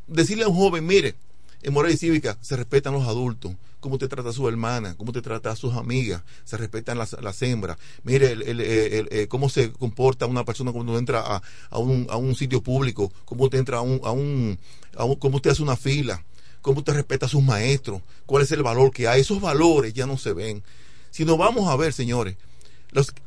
Decirle 0.07 0.45
a 0.45 0.47
un 0.47 0.55
joven, 0.55 0.85
mire, 0.85 1.15
en 1.63 1.73
moral 1.73 1.91
y 1.91 1.97
cívica 1.97 2.37
se 2.41 2.55
respetan 2.55 2.93
los 2.93 3.05
adultos, 3.07 3.51
cómo 3.81 3.97
te 3.97 4.07
trata 4.07 4.31
su 4.31 4.47
hermana, 4.47 4.95
cómo 4.95 5.11
te 5.11 5.21
trata 5.21 5.51
a 5.51 5.55
sus 5.57 5.73
amigas, 5.75 6.23
se 6.45 6.55
respetan 6.55 6.97
las, 6.97 7.13
las 7.21 7.41
hembras. 7.41 7.77
Mire 8.03 8.31
el, 8.31 8.41
el, 8.43 8.61
el, 8.61 9.07
el, 9.11 9.27
cómo 9.27 9.49
se 9.49 9.71
comporta 9.71 10.25
una 10.25 10.45
persona 10.45 10.71
cuando 10.71 10.97
entra 10.97 11.19
a, 11.19 11.41
a, 11.69 11.77
un, 11.77 12.07
a 12.09 12.15
un 12.15 12.35
sitio 12.35 12.61
público, 12.61 13.11
cómo 13.25 13.49
te 13.49 13.57
entra 13.57 13.77
a 13.79 13.81
un, 13.81 13.99
a 14.03 14.11
un, 14.11 14.57
a 14.95 15.03
un 15.03 15.15
cómo 15.15 15.41
te 15.41 15.49
hace 15.49 15.61
una 15.61 15.75
fila, 15.75 16.23
cómo 16.61 16.83
te 16.83 16.93
respeta 16.93 17.25
a 17.25 17.29
sus 17.29 17.43
maestros, 17.43 18.01
cuál 18.25 18.43
es 18.43 18.51
el 18.51 18.63
valor 18.63 18.91
que 18.91 19.07
hay. 19.07 19.21
Esos 19.21 19.41
valores 19.41 19.93
ya 19.93 20.05
no 20.05 20.17
se 20.17 20.33
ven. 20.33 20.63
Si 21.11 21.25
nos 21.25 21.37
vamos 21.37 21.69
a 21.69 21.75
ver, 21.75 21.93
señores, 21.93 22.35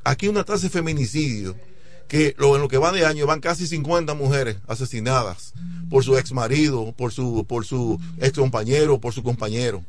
aquí 0.05 0.29
una 0.29 0.45
tasa 0.45 0.65
de 0.65 0.71
feminicidio 0.71 1.57
que 2.11 2.35
en 2.37 2.61
lo 2.61 2.67
que 2.67 2.77
va 2.77 2.91
de 2.91 3.07
año 3.07 3.25
van 3.25 3.41
casi 3.41 3.69
50 3.69 4.15
mujeres 4.15 4.57
asesinadas 4.67 5.55
por 5.89 6.03
su 6.03 6.19
ex 6.19 6.33
marido, 6.33 6.93
por 6.97 7.13
su, 7.13 7.45
por 7.49 7.65
su 7.65 8.01
ex 8.19 8.37
compañero, 8.37 9.01
por 9.01 9.15
su 9.15 9.23
compañero. 9.23 9.85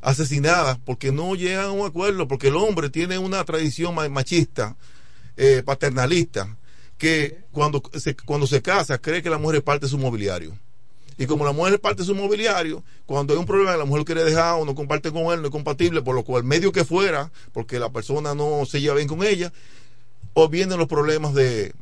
Asesinadas 0.00 0.78
porque 0.84 1.10
no 1.10 1.34
llegan 1.34 1.64
a 1.64 1.72
un 1.72 1.84
acuerdo, 1.84 2.28
porque 2.28 2.48
el 2.48 2.56
hombre 2.56 2.90
tiene 2.90 3.18
una 3.18 3.42
tradición 3.44 3.96
machista, 4.12 4.76
eh, 5.36 5.64
paternalista, 5.64 6.56
que 6.96 7.38
cuando 7.50 7.82
se, 7.94 8.14
cuando 8.14 8.46
se 8.46 8.62
casa 8.62 8.98
cree 8.98 9.20
que 9.20 9.30
la 9.30 9.38
mujer 9.38 9.64
parte 9.64 9.86
de 9.86 9.90
su 9.90 9.98
mobiliario. 9.98 10.56
Y 11.16 11.26
como 11.26 11.44
la 11.44 11.52
mujer 11.52 11.80
parte 11.80 12.02
de 12.02 12.06
su 12.06 12.14
mobiliario, 12.14 12.82
cuando 13.06 13.32
hay 13.34 13.38
un 13.38 13.46
problema, 13.46 13.76
la 13.76 13.84
mujer 13.84 14.04
quiere 14.04 14.24
dejar 14.24 14.60
o 14.60 14.64
no 14.64 14.74
comparte 14.74 15.12
con 15.12 15.32
él, 15.32 15.40
no 15.40 15.46
es 15.46 15.52
compatible, 15.52 16.02
por 16.02 16.14
lo 16.14 16.24
cual 16.24 16.44
medio 16.44 16.72
que 16.72 16.84
fuera, 16.84 17.30
porque 17.52 17.78
la 17.78 17.90
persona 17.90 18.34
no 18.34 18.64
se 18.66 18.80
lleva 18.80 18.96
bien 18.96 19.08
con 19.08 19.22
ella, 19.22 19.52
o 20.32 20.48
vienen 20.48 20.78
los 20.78 20.88
problemas 20.88 21.34
de, 21.34 21.72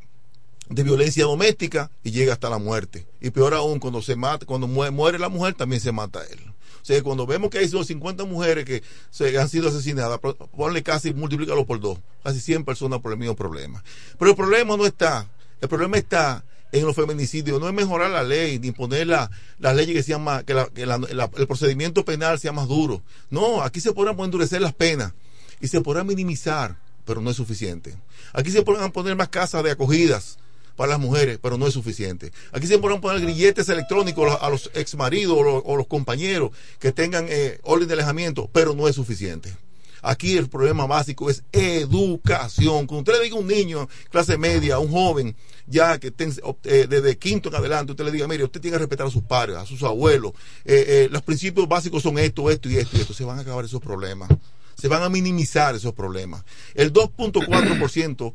de 0.68 0.82
violencia 0.82 1.24
doméstica 1.24 1.90
y 2.02 2.10
llega 2.10 2.32
hasta 2.34 2.50
la 2.50 2.58
muerte. 2.58 3.06
Y 3.20 3.30
peor 3.30 3.54
aún, 3.54 3.78
cuando 3.78 4.02
se 4.02 4.16
mata, 4.16 4.46
cuando 4.46 4.66
muere 4.66 5.18
la 5.18 5.28
mujer, 5.28 5.54
también 5.54 5.80
se 5.80 5.92
mata 5.92 6.22
él. 6.30 6.40
O 6.82 6.84
sea, 6.84 7.00
cuando 7.02 7.26
vemos 7.26 7.48
que 7.48 7.58
hay 7.58 7.68
50 7.68 8.24
mujeres 8.24 8.64
que 8.64 8.82
se 9.10 9.38
han 9.38 9.48
sido 9.48 9.68
asesinadas, 9.68 10.18
ponle 10.56 10.82
casi, 10.82 11.14
multiplícalo 11.14 11.64
por 11.64 11.78
dos, 11.78 11.98
casi 12.24 12.40
100 12.40 12.64
personas 12.64 13.00
por 13.00 13.12
el 13.12 13.18
mismo 13.18 13.36
problema. 13.36 13.84
Pero 14.18 14.32
el 14.32 14.36
problema 14.36 14.76
no 14.76 14.84
está, 14.84 15.30
el 15.60 15.68
problema 15.68 15.96
está 15.96 16.44
en 16.72 16.86
los 16.86 16.96
feminicidios, 16.96 17.60
no 17.60 17.68
es 17.68 17.74
mejorar 17.74 18.10
la 18.10 18.22
ley, 18.22 18.58
ni 18.58 18.72
poner 18.72 19.06
la, 19.06 19.30
la 19.58 19.74
ley 19.74 19.92
que 19.92 20.02
sea 20.02 20.18
más, 20.18 20.42
que, 20.44 20.54
la, 20.54 20.68
el 20.74 21.46
procedimiento 21.46 22.04
penal 22.04 22.38
sea 22.38 22.52
más 22.52 22.66
duro. 22.66 23.02
No, 23.30 23.62
aquí 23.62 23.80
se 23.80 23.92
podrán 23.92 24.18
endurecer 24.18 24.60
las 24.60 24.74
penas 24.74 25.12
y 25.60 25.68
se 25.68 25.80
podrán 25.80 26.06
minimizar 26.06 26.76
pero 27.04 27.20
no 27.20 27.30
es 27.30 27.36
suficiente. 27.36 27.94
Aquí 28.32 28.50
se 28.50 28.62
pueden 28.62 28.90
poner 28.92 29.16
más 29.16 29.28
casas 29.28 29.62
de 29.64 29.70
acogidas 29.70 30.38
para 30.76 30.90
las 30.90 31.00
mujeres, 31.00 31.38
pero 31.42 31.58
no 31.58 31.66
es 31.66 31.74
suficiente. 31.74 32.32
Aquí 32.52 32.66
se 32.66 32.78
pueden 32.78 33.00
poner 33.00 33.20
grilletes 33.20 33.68
electrónicos 33.68 34.38
a 34.40 34.48
los 34.48 34.70
exmaridos 34.74 35.36
o 35.36 35.42
los, 35.42 35.62
o 35.66 35.76
los 35.76 35.86
compañeros 35.86 36.50
que 36.78 36.92
tengan 36.92 37.26
eh, 37.28 37.58
orden 37.62 37.88
de 37.88 37.94
alejamiento, 37.94 38.48
pero 38.52 38.74
no 38.74 38.88
es 38.88 38.96
suficiente. 38.96 39.52
Aquí 40.00 40.36
el 40.36 40.48
problema 40.48 40.86
básico 40.86 41.30
es 41.30 41.44
educación. 41.52 42.86
Cuando 42.86 42.98
usted 42.98 43.12
le 43.12 43.24
diga 43.24 43.36
a 43.36 43.40
un 43.40 43.46
niño, 43.46 43.88
clase 44.10 44.36
media, 44.36 44.76
a 44.76 44.78
un 44.80 44.90
joven, 44.90 45.36
ya 45.66 45.98
que 45.98 46.12
eh, 46.16 46.86
desde 46.88 47.18
quinto 47.18 47.48
en 47.48 47.54
adelante, 47.54 47.92
usted 47.92 48.04
le 48.04 48.12
diga, 48.12 48.28
mire, 48.28 48.44
usted 48.44 48.60
tiene 48.60 48.76
que 48.76 48.80
respetar 48.80 49.06
a 49.06 49.10
sus 49.10 49.22
padres, 49.22 49.56
a 49.56 49.66
sus 49.66 49.82
abuelos. 49.82 50.32
Eh, 50.64 50.84
eh, 50.86 51.08
los 51.10 51.22
principios 51.22 51.68
básicos 51.68 52.02
son 52.02 52.18
esto, 52.18 52.50
esto 52.50 52.68
y 52.68 52.76
esto 52.76 52.96
y 52.96 53.00
esto. 53.00 53.14
Se 53.14 53.24
van 53.24 53.38
a 53.38 53.42
acabar 53.42 53.64
esos 53.64 53.80
problemas 53.80 54.28
se 54.74 54.88
van 54.88 55.02
a 55.02 55.08
minimizar 55.08 55.76
esos 55.76 55.92
problemas. 55.92 56.44
El 56.74 56.92
2.4% 56.92 58.32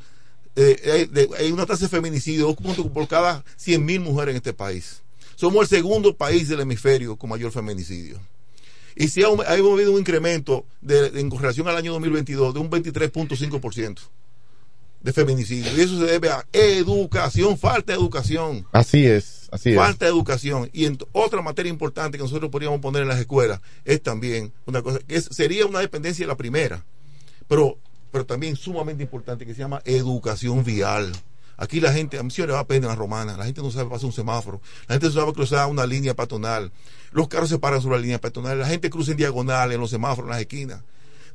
eh, 0.55 1.07
de, 1.11 1.29
hay 1.37 1.51
una 1.51 1.65
tasa 1.65 1.85
de 1.85 1.89
feminicidio 1.89 2.55
por 2.55 3.07
cada 3.07 3.43
100.000 3.59 3.99
mujeres 3.99 4.31
en 4.31 4.37
este 4.37 4.53
país. 4.53 5.01
Somos 5.35 5.63
el 5.63 5.67
segundo 5.67 6.15
país 6.15 6.47
del 6.47 6.61
hemisferio 6.61 7.15
con 7.15 7.29
mayor 7.29 7.51
feminicidio. 7.51 8.19
Y 8.95 9.09
si 9.09 9.23
ha, 9.23 9.27
ha 9.27 9.51
habido 9.51 9.91
un 9.91 9.99
incremento 9.99 10.65
de, 10.81 11.19
en 11.19 11.29
relación 11.29 11.67
al 11.67 11.77
año 11.77 11.91
2022 11.93 12.53
de 12.53 12.59
un 12.59 12.71
23.5% 12.71 13.99
de 15.07 15.13
feminicidio. 15.13 15.71
Y 15.77 15.79
eso 15.79 15.97
se 15.99 16.05
debe 16.05 16.29
a 16.29 16.45
educación, 16.51 17.57
falta 17.57 17.93
de 17.93 17.97
educación. 17.97 18.67
Así 18.73 19.05
es, 19.05 19.47
así 19.53 19.69
es. 19.69 19.77
Falta 19.77 20.03
de 20.03 20.11
educación. 20.11 20.69
Y 20.73 20.83
en 20.83 20.97
otra 21.13 21.41
materia 21.41 21.69
importante 21.69 22.17
que 22.17 22.23
nosotros 22.25 22.51
podríamos 22.51 22.81
poner 22.81 23.03
en 23.03 23.07
las 23.07 23.17
escuelas 23.17 23.61
es 23.85 24.03
también 24.03 24.51
una 24.65 24.81
cosa 24.81 24.99
que 24.99 25.15
es, 25.15 25.29
sería 25.31 25.65
una 25.65 25.79
dependencia 25.79 26.25
de 26.25 26.27
la 26.27 26.35
primera, 26.35 26.83
pero, 27.47 27.77
pero 28.11 28.25
también 28.25 28.57
sumamente 28.57 29.01
importante 29.01 29.45
que 29.45 29.53
se 29.53 29.61
llama 29.61 29.81
educación 29.85 30.65
vial. 30.65 31.13
Aquí 31.55 31.79
la 31.79 31.93
gente, 31.93 32.19
a 32.19 32.23
mí 32.23 32.29
sí 32.29 32.41
le 32.41 32.51
va 32.51 32.59
a 32.59 32.67
pena 32.67 32.87
en 32.87 32.89
la 32.89 32.95
romana, 32.95 33.37
la 33.37 33.45
gente 33.45 33.61
no 33.61 33.71
sabe 33.71 33.89
pasar 33.89 34.07
un 34.07 34.11
semáforo, 34.11 34.59
la 34.89 34.95
gente 34.95 35.07
no 35.07 35.13
sabe 35.13 35.31
cruzar 35.31 35.69
una 35.69 35.85
línea 35.85 36.15
peatonal, 36.15 36.73
los 37.11 37.29
carros 37.29 37.47
se 37.47 37.59
paran 37.59 37.81
sobre 37.81 37.95
la 37.95 38.01
línea 38.01 38.19
peatonal, 38.19 38.59
la 38.59 38.67
gente 38.67 38.89
cruza 38.89 39.11
en 39.11 39.17
diagonal 39.17 39.71
en 39.71 39.79
los 39.79 39.89
semáforos, 39.89 40.27
en 40.27 40.31
las 40.31 40.41
esquinas 40.41 40.81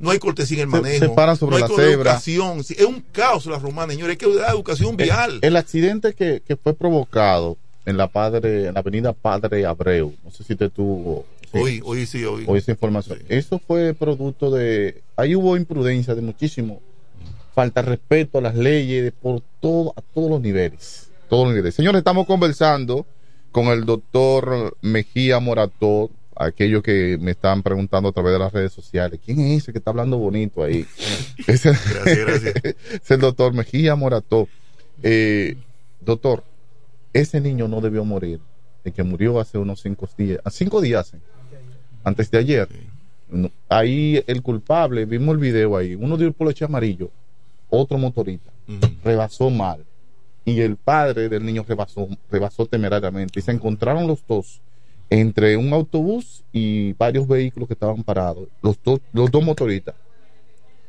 no 0.03 0.11
hay 0.11 0.19
cortesía 0.19 0.57
en 0.59 0.63
el 0.63 0.67
manejo. 0.67 1.07
Se, 1.07 1.09
paran 1.11 1.37
sobre 1.37 1.61
no 1.61 1.65
hay 1.65 1.71
la 1.71 1.77
cebra. 1.77 2.17
es 2.17 2.85
un 2.85 3.05
caos 3.13 3.47
la 3.47 3.59
romana, 3.61 3.93
señores. 3.93 4.15
Hay 4.15 4.17
que 4.17 4.37
dar 4.37 4.51
educación 4.51 4.97
vial. 4.97 5.39
El, 5.43 5.51
el 5.51 5.57
accidente 5.57 6.13
que, 6.13 6.43
que, 6.45 6.57
fue 6.57 6.75
provocado 6.75 7.57
en 7.87 7.97
la 7.97 8.09
padre, 8.09 8.67
en 8.67 8.75
la 8.75 8.81
avenida 8.81 9.13
Padre 9.13 9.65
Abreu, 9.65 10.13
no 10.25 10.31
sé 10.33 10.43
si 10.43 10.57
te 10.57 10.69
tuvo. 10.69 11.25
Sí, 11.53 11.59
hoy, 11.59 11.83
hoy 11.85 12.07
sí, 12.07 12.25
hoy. 12.25 12.45
Hoy 12.49 12.59
esa 12.59 12.73
información. 12.73 13.19
Sí. 13.21 13.27
Eso 13.29 13.61
fue 13.65 13.95
producto 13.95 14.51
de. 14.51 15.03
Ahí 15.17 15.37
hubo 15.37 15.57
imprudencia 15.57 16.17
de 16.17 16.21
muchísimo. 16.21 16.81
Falta 17.55 17.81
de 17.83 17.91
respeto 17.91 18.39
a 18.39 18.41
las 18.41 18.57
leyes 18.57 19.05
de 19.05 19.13
por 19.13 19.41
todo, 19.61 19.95
a 19.97 20.01
todos 20.01 20.31
los 20.31 20.41
niveles. 20.41 21.11
Todos 21.29 21.45
los 21.45 21.55
niveles. 21.55 21.77
Señores, 21.77 22.01
estamos 22.01 22.27
conversando 22.27 23.07
con 23.53 23.67
el 23.67 23.85
doctor 23.85 24.77
Mejía 24.81 25.39
Morator, 25.39 26.11
aquellos 26.37 26.83
que 26.83 27.19
me 27.21 27.33
están 27.33 27.63
preguntando 27.63 28.09
a 28.09 28.13
través 28.13 28.33
de 28.33 28.39
las 28.39 28.53
redes 28.53 28.73
sociales, 28.73 29.21
¿quién 29.25 29.41
es 29.41 29.63
ese 29.63 29.73
que 29.73 29.79
está 29.79 29.91
hablando 29.91 30.19
bonito 30.19 30.63
ahí? 30.63 30.87
es, 31.47 31.67
el, 31.67 31.75
gracias, 31.75 32.19
gracias. 32.19 32.55
es 32.93 33.11
el 33.11 33.21
doctor 33.21 33.53
Mejía 33.53 33.95
Morató. 33.95 34.49
Eh, 35.03 35.57
doctor, 36.01 36.45
ese 37.13 37.41
niño 37.41 37.69
no 37.69 37.81
debió 37.81 38.05
morir, 38.05 38.41
el 38.85 38.93
que 38.93 39.03
murió 39.03 39.39
hace 39.41 39.59
unos 39.59 39.81
cinco 39.81 40.09
días, 40.17 40.41
cinco 40.51 40.81
días, 40.81 41.13
antes 42.05 42.31
de 42.31 42.39
ayer. 42.39 42.69
Ahí 43.69 44.23
el 44.27 44.43
culpable, 44.43 45.05
vimos 45.07 45.35
el 45.35 45.41
video 45.41 45.77
ahí, 45.77 45.95
uno 45.95 46.17
dio 46.17 46.27
el 46.27 46.35
poloche 46.35 46.65
amarillo, 46.65 47.11
otro 47.71 47.97
motorista, 47.99 48.51
uh 48.69 48.73
-huh. 48.73 49.03
rebasó 49.03 49.51
mal. 49.51 49.85
Y 50.45 50.61
el 50.61 50.77
padre 50.77 51.29
del 51.29 51.45
niño 51.45 51.65
rebasó, 51.67 52.09
rebasó 52.31 52.67
temerariamente. 52.67 53.39
Y 53.39 53.43
se 53.43 53.53
encontraron 53.53 54.09
los 54.09 54.27
dos 54.27 54.61
entre 55.13 55.59
un 55.59 55.75
autobús 55.75 56.43
y 56.53 56.95
varios 56.95 57.29
vehículos 57.29 57.69
que 57.69 57.75
estaban 57.75 58.03
parados, 58.03 58.49
los, 58.63 58.83
do, 58.83 58.99
los 59.13 59.31
dos 59.31 59.45
motoristas. 59.45 59.95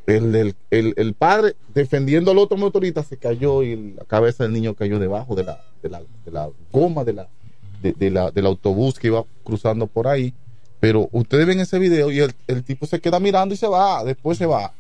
El, 0.08 0.34
el, 0.34 0.56
el, 0.72 0.94
el, 0.96 1.14
padre 1.14 1.56
defendiendo 1.74 2.32
al 2.32 2.38
otro 2.38 2.56
motorista 2.56 3.04
se 3.04 3.18
cayó 3.18 3.64
y 3.64 3.94
la 3.94 4.06
cabeza 4.06 4.44
del 4.44 4.54
niño 4.54 4.76
cayó 4.76 4.98
debajo 4.98 5.36
de 5.36 5.44
la, 5.44 5.62
de 5.82 5.90
la, 5.90 6.02
de 6.24 6.32
la 6.32 6.50
goma 6.72 7.04
de 7.04 7.14
la, 7.14 7.28
de, 7.82 7.92
de 7.92 8.12
la, 8.12 8.32
del 8.32 8.46
autobús 8.46 8.98
que 8.98 9.08
iba 9.08 9.26
cruzando 9.44 9.88
por 9.88 10.08
ahí. 10.08 10.34
Pero 10.80 11.10
ustedes 11.12 11.46
ven 11.46 11.60
ese 11.60 11.78
video 11.78 12.10
y 12.10 12.20
el, 12.20 12.34
el 12.48 12.64
tipo 12.64 12.86
se 12.86 13.02
queda 13.02 13.20
mirando 13.20 13.54
y 13.54 13.58
se 13.58 13.68
va, 13.68 14.06
después 14.06 14.38
se 14.38 14.46
va. 14.46 14.74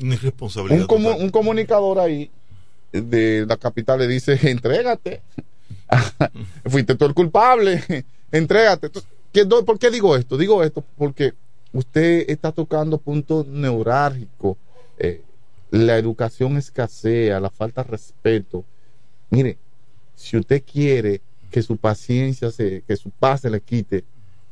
Una 0.00 0.14
irresponsabilidad. 0.14 0.82
Un, 0.82 0.86
comu 0.86 1.10
un 1.10 1.30
comunicador 1.30 1.98
ahí 1.98 2.30
de 2.92 3.44
la 3.44 3.56
capital 3.56 3.98
le 3.98 4.06
dice, 4.06 4.38
entrégate. 4.48 5.22
Fuiste 6.64 6.94
tú 6.94 7.06
el 7.06 7.14
culpable 7.14 8.04
entrégate. 8.36 8.90
¿Por 9.64 9.78
qué 9.78 9.90
digo 9.90 10.16
esto? 10.16 10.36
Digo 10.36 10.62
esto 10.62 10.84
porque 10.96 11.34
usted 11.72 12.24
está 12.28 12.52
tocando 12.52 12.98
puntos 12.98 13.46
neurálgicos. 13.46 14.56
Eh, 14.98 15.22
la 15.70 15.98
educación 15.98 16.56
escasea, 16.56 17.40
la 17.40 17.50
falta 17.50 17.82
de 17.82 17.90
respeto. 17.90 18.64
Mire, 19.30 19.58
si 20.14 20.36
usted 20.36 20.62
quiere 20.64 21.20
que 21.50 21.62
su 21.62 21.76
paciencia, 21.76 22.50
se, 22.50 22.82
que 22.86 22.96
su 22.96 23.10
paz 23.10 23.42
se 23.42 23.50
le 23.50 23.60
quite 23.60 24.04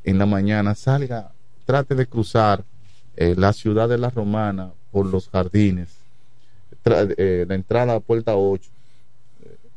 en 0.05 0.19
la 0.19 0.27
mañana, 0.27 0.75
salga, 0.75 1.33
trate 1.65 1.95
de 1.95 2.07
cruzar 2.07 2.65
eh, 3.17 3.35
la 3.39 3.53
ciudad 3.53 3.89
de 3.89 3.99
la 3.99 4.11
Romana 4.11 4.73
por 4.91 5.07
los 5.07 5.29
jardines, 5.29 5.89
eh, 6.85 7.47
la 7.49 7.55
entrada 7.55 7.95
a 7.95 8.01
puerta 8.01 8.37
8. 8.37 8.71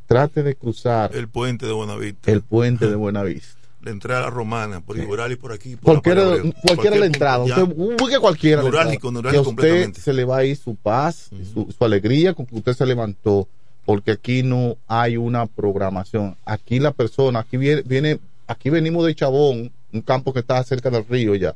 Trate 0.08 0.44
de 0.44 0.56
cruzar 0.56 1.16
el 1.16 1.28
puente 1.28 1.66
de 1.66 1.74
Buenavista. 1.74 2.32
El 2.32 2.42
puente 2.42 2.90
de 2.90 2.96
Buenavista 2.96 3.57
la 3.88 3.94
entrada 3.94 4.30
romana, 4.30 4.82
por 4.82 4.98
Igural 4.98 5.32
y 5.32 5.36
por 5.38 5.54
aquí. 5.54 5.76
Por 5.76 6.02
cualquiera, 6.02 6.22
la 6.22 6.28
cualquiera, 6.30 6.62
cualquiera 6.62 6.96
la 6.98 7.06
entrada. 7.06 7.44
Usted 7.44 7.66
busque 7.98 8.20
cualquiera. 8.20 8.62
Neurálgico, 8.62 9.12
neurálgico 9.12 9.56
que 9.56 9.70
a 9.70 9.88
usted 9.88 9.94
se 9.94 10.14
le 10.14 10.26
va 10.26 10.38
a 10.38 10.46
ir 10.46 10.58
su 10.58 10.76
paz, 10.76 11.30
uh 11.32 11.36
-huh. 11.36 11.54
su, 11.54 11.72
su, 11.72 11.86
alegría 11.86 12.34
con 12.34 12.46
que 12.46 12.56
usted 12.56 12.74
se 12.74 12.86
levantó, 12.86 13.48
porque 13.86 14.12
aquí 14.12 14.44
no 14.44 14.78
hay 14.88 15.18
una 15.18 15.46
programación. 15.46 16.36
Aquí 16.46 16.80
la 16.80 16.92
persona, 16.92 17.40
aquí 17.40 17.58
viene, 17.58 17.82
viene 17.84 18.20
aquí 18.46 18.70
venimos 18.70 19.06
de 19.06 19.16
Chabón, 19.16 19.72
un 19.94 20.02
campo 20.02 20.34
que 20.34 20.40
está 20.40 20.62
cerca 20.64 20.90
del 20.90 21.06
río 21.06 21.34
ya. 21.36 21.56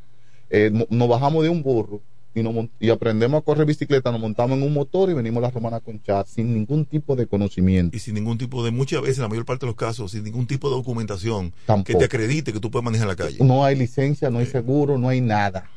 Eh, 0.49 0.72
nos 0.90 1.08
bajamos 1.08 1.44
de 1.44 1.49
un 1.49 1.62
burro 1.62 2.02
y, 2.34 2.44
nos, 2.44 2.68
y 2.80 2.90
aprendemos 2.90 3.41
a 3.41 3.44
correr 3.44 3.66
bicicleta, 3.66 4.12
nos 4.12 4.22
montamos 4.22 4.58
en 4.58 4.64
un 4.64 4.74
motor 4.74 5.10
y 5.10 5.14
venimos 5.14 5.40
a 5.44 5.48
la 5.48 5.52
romana 5.52 5.80
con 5.82 6.02
chat 6.02 6.26
sin 6.28 6.53
ningún 6.53 6.86
tipo 6.86 7.16
de 7.16 7.28
conocimiento. 7.28 7.95
Y 7.95 7.99
sin 7.99 8.16
ningún 8.16 8.38
tipo 8.38 8.64
de, 8.64 8.72
muchas 8.72 9.02
veces, 9.02 9.18
en 9.18 9.24
la 9.24 9.28
mayor 9.30 9.45
parte 9.45 9.66
de 9.66 9.72
los 9.72 9.76
casos, 9.76 10.12
sin 10.12 10.24
ningún 10.24 10.48
tipo 10.48 10.70
de 10.70 10.76
documentación 10.78 11.53
que 11.86 11.95
te 11.95 12.06
acredite 12.06 12.53
que 12.53 12.60
tú 12.60 12.72
puedes 12.72 12.86
manejar 12.86 13.06
en 13.06 13.10
la 13.10 13.16
calle. 13.16 13.38
No 13.44 13.66
hay 13.66 13.76
licencia, 13.76 14.30
no 14.30 14.40
hay 14.40 14.45
seguro, 14.45 14.98
no 14.98 15.10
hay 15.10 15.20
nada. 15.22 15.70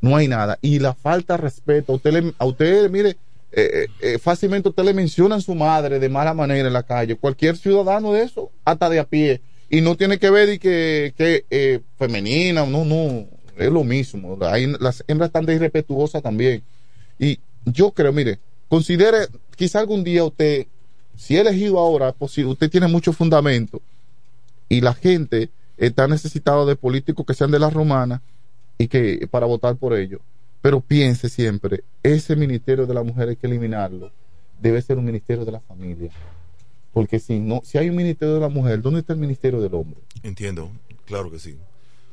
No 0.00 0.16
hay 0.16 0.28
nada. 0.28 0.58
Y 0.62 0.78
la 0.78 0.94
falta 0.94 1.36
de 1.36 1.42
respeto, 1.42 1.92
a 1.92 1.96
usted, 1.96 2.12
le- 2.12 2.34
a 2.38 2.44
usted 2.44 2.90
mire, 2.90 3.10
eh, 3.10 3.16
eh, 3.52 3.86
eh, 4.02 4.18
fácilmente 4.18 4.68
usted 4.68 4.84
le 4.84 4.92
menciona 4.94 5.36
a 5.36 5.40
su 5.40 5.54
madre 5.54 5.98
de 5.98 6.08
mala 6.08 6.34
manera 6.34 6.66
en 6.68 6.72
la 6.72 6.82
calle. 6.82 7.16
Cualquier 7.16 7.56
ciudadano 7.56 8.12
de 8.12 8.22
eso, 8.22 8.50
hasta 8.64 8.88
de 8.90 8.98
a 8.98 9.04
pie. 9.04 9.40
Y 9.68 9.80
no 9.80 9.96
tiene 9.96 10.18
que 10.18 10.30
ver 10.30 10.48
y 10.50 10.58
que, 10.58 11.12
que 11.16 11.44
eh, 11.50 11.80
femenina, 11.98 12.64
no, 12.66 12.84
no, 12.84 13.26
es 13.56 13.70
lo 13.70 13.84
mismo. 13.84 14.38
Hay, 14.42 14.66
las 14.80 15.04
hembras 15.08 15.28
están 15.28 15.46
de 15.46 15.54
irrespetuosas 15.54 16.22
también. 16.22 16.62
Y 17.18 17.38
yo 17.64 17.90
creo, 17.90 18.12
mire, 18.12 18.38
considere, 18.68 19.28
quizá 19.56 19.80
algún 19.80 20.04
día 20.04 20.24
usted, 20.24 20.66
si 21.16 21.34
es 21.36 21.40
elegido 21.40 21.78
ahora, 21.78 22.12
pues 22.12 22.36
usted 22.38 22.70
tiene 22.70 22.86
mucho 22.88 23.12
fundamento 23.12 23.80
y 24.68 24.80
la 24.80 24.94
gente 24.94 25.50
está 25.76 26.08
necesitada 26.08 26.64
de 26.64 26.76
políticos 26.76 27.24
que 27.26 27.34
sean 27.34 27.50
de 27.50 27.58
la 27.58 27.70
romana 27.70 28.22
y 28.78 28.88
que 28.88 29.26
para 29.30 29.46
votar 29.46 29.76
por 29.76 29.94
ellos. 29.94 30.20
Pero 30.60 30.80
piense 30.80 31.28
siempre, 31.28 31.84
ese 32.02 32.34
ministerio 32.34 32.86
de 32.86 32.94
la 32.94 33.02
mujer 33.02 33.28
hay 33.28 33.36
que 33.36 33.46
eliminarlo. 33.46 34.10
Debe 34.60 34.82
ser 34.82 34.98
un 34.98 35.04
ministerio 35.04 35.44
de 35.44 35.52
la 35.52 35.60
familia. 35.60 36.10
Porque 36.92 37.20
si 37.20 37.38
no, 37.38 37.60
si 37.64 37.78
hay 37.78 37.90
un 37.90 37.96
ministerio 37.96 38.34
de 38.34 38.40
la 38.40 38.48
mujer, 38.48 38.80
¿dónde 38.80 39.00
está 39.00 39.12
el 39.12 39.18
ministerio 39.18 39.60
del 39.60 39.74
hombre? 39.74 40.00
Entiendo, 40.22 40.70
claro 41.04 41.30
que 41.30 41.38
sí. 41.38 41.56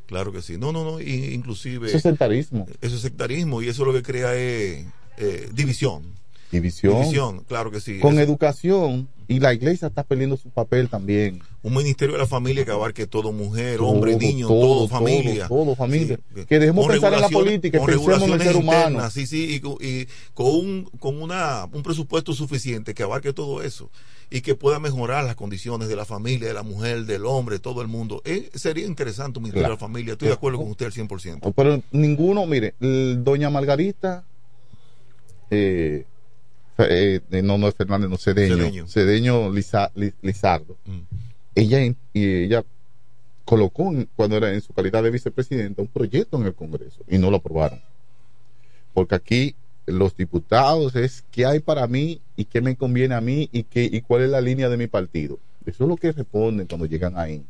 Claro 0.05 0.31
que 0.31 0.41
sí. 0.41 0.57
No, 0.57 0.71
no, 0.71 0.84
no, 0.84 1.01
inclusive... 1.01 1.88
Eso 1.88 1.97
es 1.97 2.03
sectarismo. 2.03 2.65
Eso 2.81 2.95
es 2.95 3.01
sectarismo 3.01 3.61
y 3.61 3.69
eso 3.69 3.85
lo 3.85 3.93
que 3.93 4.03
crea 4.03 4.35
es 4.35 4.85
eh, 5.17 5.49
división. 5.53 6.03
División. 6.51 6.93
División, 7.01 7.43
claro 7.47 7.71
que 7.71 7.80
sí. 7.80 7.99
Con 7.99 8.19
educación. 8.19 9.07
Y 9.27 9.39
la 9.39 9.53
iglesia 9.53 9.88
está 9.88 10.03
perdiendo 10.03 10.35
su 10.38 10.49
papel 10.49 10.89
también. 10.89 11.41
un 11.63 11.73
ministerio 11.73 12.13
de 12.13 12.19
la 12.19 12.27
familia 12.27 12.65
que 12.65 12.71
abarque 12.71 13.07
todo, 13.07 13.31
mujer, 13.31 13.77
Todo, 13.77 13.88
hombre, 13.88 14.17
niño, 14.17 14.47
todo, 14.49 14.88
familia. 14.88 15.47
todo, 15.47 15.75
familia. 15.75 16.19
Sí. 16.35 16.45
Que 16.45 16.59
dejemos 16.59 16.84
Con 16.85 16.91
pensar 16.91 17.13
en 17.13 17.21
la 17.21 17.30
política 17.30 17.77
y 17.77 17.80
con 17.80 17.88
pensemos 17.88 18.21
en 18.21 18.34
el 18.34 18.41
ser 18.41 18.55
humano. 18.57 18.88
internas, 18.89 19.13
Sí, 19.13 19.25
sí, 19.25 19.55
y, 19.55 19.59
con- 19.61 19.77
y 19.80 20.05
con, 20.34 20.47
un, 20.47 20.84
con 20.99 21.21
una, 21.21 21.65
un 21.71 21.81
presupuesto 21.81 22.34
suficiente 22.34 22.93
que 22.93 23.01
abarque 23.03 23.31
todo 23.34 23.63
eso 23.63 23.89
y 24.35 24.41
que 24.41 24.55
pueda 24.55 24.80
mejorar 24.80 25.23
las 25.26 25.35
condiciones 25.35 25.88
de 25.89 25.95
la 25.95 26.05
familia, 26.05 26.47
de 26.47 26.55
la 26.55 26.64
mujer, 26.64 27.05
del 27.05 27.23
hombre, 27.27 27.60
todo 27.60 27.84
el 27.84 27.88
mundo. 27.88 28.19
Eh, 28.26 28.49
sería 28.55 28.84
interesante 28.88 29.38
un 29.38 29.43
ministerio 29.43 29.68
Claro. 29.68 29.76
de 29.76 29.81
la 29.81 29.88
familia. 29.88 30.11
Estoy 30.14 30.30
de 30.30 30.34
acuerdo 30.34 30.57
con 30.57 30.69
usted 30.72 30.88
al 30.88 30.91
100%. 30.91 31.53
Pero 31.55 31.84
ninguno, 31.91 32.47
mire, 32.47 32.73
doña 32.80 33.51
Margarita, 33.51 34.26
eh, 35.51 36.05
eh, 36.80 37.22
no, 37.43 37.60
no 37.60 37.68
es 37.68 37.76
Fernández, 37.76 38.10
no, 38.10 38.18
Cedeño, 38.18 38.55
Cedeño. 38.57 38.88
Cedeño, 38.88 39.49
Liza- 39.51 39.91
Li- 39.93 40.14
Lizardo, 40.23 40.77
ella, 41.53 41.81
en- 41.81 41.95
y 42.11 42.45
ella 42.45 42.64
colocó, 43.45 43.93
cuando 44.15 44.38
era 44.38 44.51
en 44.51 44.61
su 44.61 44.73
calidad 44.73 45.03
de 45.03 45.11
vicepresidenta, 45.11 45.84
un 45.84 45.89
proyecto 45.89 46.38
en 46.38 46.47
el 46.47 46.55
Congreso 46.55 47.03
y 47.07 47.19
no 47.19 47.30
lo 47.30 47.38
aprobaron. 47.38 47.80
Porque 48.95 49.14
aquí 49.14 49.55
los 49.85 50.15
diputados 50.15 50.95
es 50.95 51.23
qué 51.31 51.45
hay 51.45 51.60
para 51.60 51.88
mí 51.88 52.22
y 52.38 52.45
qué 52.45 52.61
me 52.61 52.76
conviene 52.76 53.15
a 53.15 53.22
mí 53.22 53.49
y, 53.51 53.64
qué, 53.64 53.84
y 53.91 54.01
cuál 54.01 54.23
es 54.23 54.30
la 54.30 54.41
línea 54.41 54.69
de 54.69 54.77
mi 54.77 54.88
partido. 54.88 55.39
Eso 55.65 55.84
es 55.84 55.89
lo 55.89 55.97
que 55.97 56.11
responden 56.11 56.68
cuando 56.68 56.85
llegan 56.85 57.18
ahí. 57.18 57.43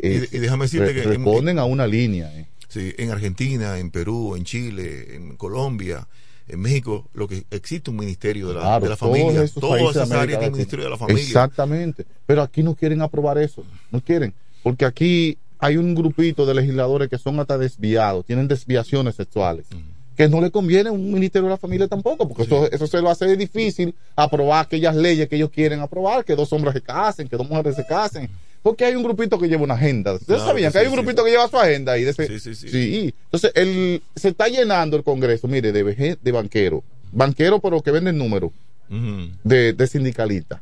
Es- 0.00 0.32
Y- 0.32 0.36
y 0.36 0.38
déjame 0.40 0.64
decirte 0.66 0.86
re- 0.86 0.94
que 0.94 1.02
en- 1.02 1.08
responden 1.10 1.58
a 1.58 1.64
una 1.64 1.86
línea. 1.86 2.32
eh. 2.38 2.46
Sí, 2.68 2.92
en 2.98 3.10
Argentina, 3.10 3.78
en 3.78 3.90
Perú, 3.90 4.34
en 4.36 4.44
Chile, 4.44 5.14
en 5.16 5.36
Colombia, 5.36 6.06
en 6.48 6.60
México, 6.60 7.08
lo 7.14 7.26
que 7.28 7.44
existe 7.50 7.90
un 7.90 7.96
ministerio 7.96 8.48
de 8.48 8.54
la, 8.54 8.60
Claro, 8.60 8.84
de 8.84 8.90
la 8.90 8.96
familia. 8.96 9.46
Todas 9.60 9.80
esas 9.82 10.10
áreas 10.12 10.38
tienen 10.40 10.52
ministerio 10.52 10.84
de 10.84 10.90
la 10.90 10.98
familia. 10.98 11.22
Exactamente. 11.22 12.04
Pero 12.26 12.42
aquí 12.42 12.62
no 12.62 12.74
quieren 12.74 13.00
aprobar 13.02 13.38
eso. 13.38 13.64
No 13.90 14.00
quieren. 14.00 14.34
Porque 14.62 14.84
aquí 14.84 15.38
hay 15.58 15.76
un 15.76 15.94
grupito 15.94 16.46
de 16.46 16.54
legisladores 16.54 17.08
que 17.08 17.18
son 17.18 17.38
hasta 17.40 17.56
desviados, 17.58 18.24
tienen 18.26 18.48
desviaciones 18.48 19.14
sexuales. 19.14 19.66
Que 20.16 20.28
no 20.28 20.40
le 20.40 20.50
conviene 20.50 20.90
un 20.90 21.12
ministerio 21.12 21.48
de 21.48 21.54
la 21.54 21.58
familia 21.58 21.88
tampoco, 21.88 22.28
porque 22.28 22.44
eso, 22.44 22.70
eso 22.70 22.86
se 22.86 23.00
lo 23.00 23.10
hace 23.10 23.36
difícil 23.36 23.94
aprobar 24.14 24.64
aquellas 24.64 24.94
leyes 24.94 25.28
que 25.28 25.36
ellos 25.36 25.50
quieren 25.50 25.80
aprobar, 25.80 26.24
que 26.24 26.36
dos 26.36 26.52
hombres 26.52 26.74
se 26.74 26.80
casen, 26.80 27.28
que 27.28 27.36
dos 27.36 27.48
mujeres 27.48 27.74
se 27.74 27.84
casen. 27.84 28.30
Porque 28.62 28.84
hay 28.84 28.94
un 28.94 29.02
grupito 29.02 29.38
que 29.38 29.48
lleva 29.48 29.62
una 29.64 29.74
agenda. 29.74 30.12
¿Ustedes 30.14 30.38
Claro 30.38 30.46
sabían 30.46 30.72
que 30.72 30.78
hay 30.78 30.86
un 30.86 30.92
sí, 30.92 30.96
grupito 30.96 31.24
que 31.24 31.30
lleva 31.30 31.48
su 31.48 31.58
agenda 31.58 31.92
ahí? 31.92 32.04
De 32.04 32.10
ese- 32.12 32.26
Sí, 32.28 32.40
sí, 32.40 32.54
sí. 32.54 32.68
Sí. 32.68 33.14
Entonces, 33.24 33.52
el, 33.56 34.02
se 34.16 34.28
está 34.28 34.48
llenando 34.48 34.96
el 34.96 35.02
Congreso, 35.02 35.48
mire, 35.48 35.70
de, 35.72 36.32
banqueros. 36.32 36.82
Banqueros, 37.12 37.60
pero 37.62 37.82
que 37.82 37.90
venden 37.90 38.16
números 38.16 38.52
de 38.88 39.86
sindicalistas. 39.86 40.60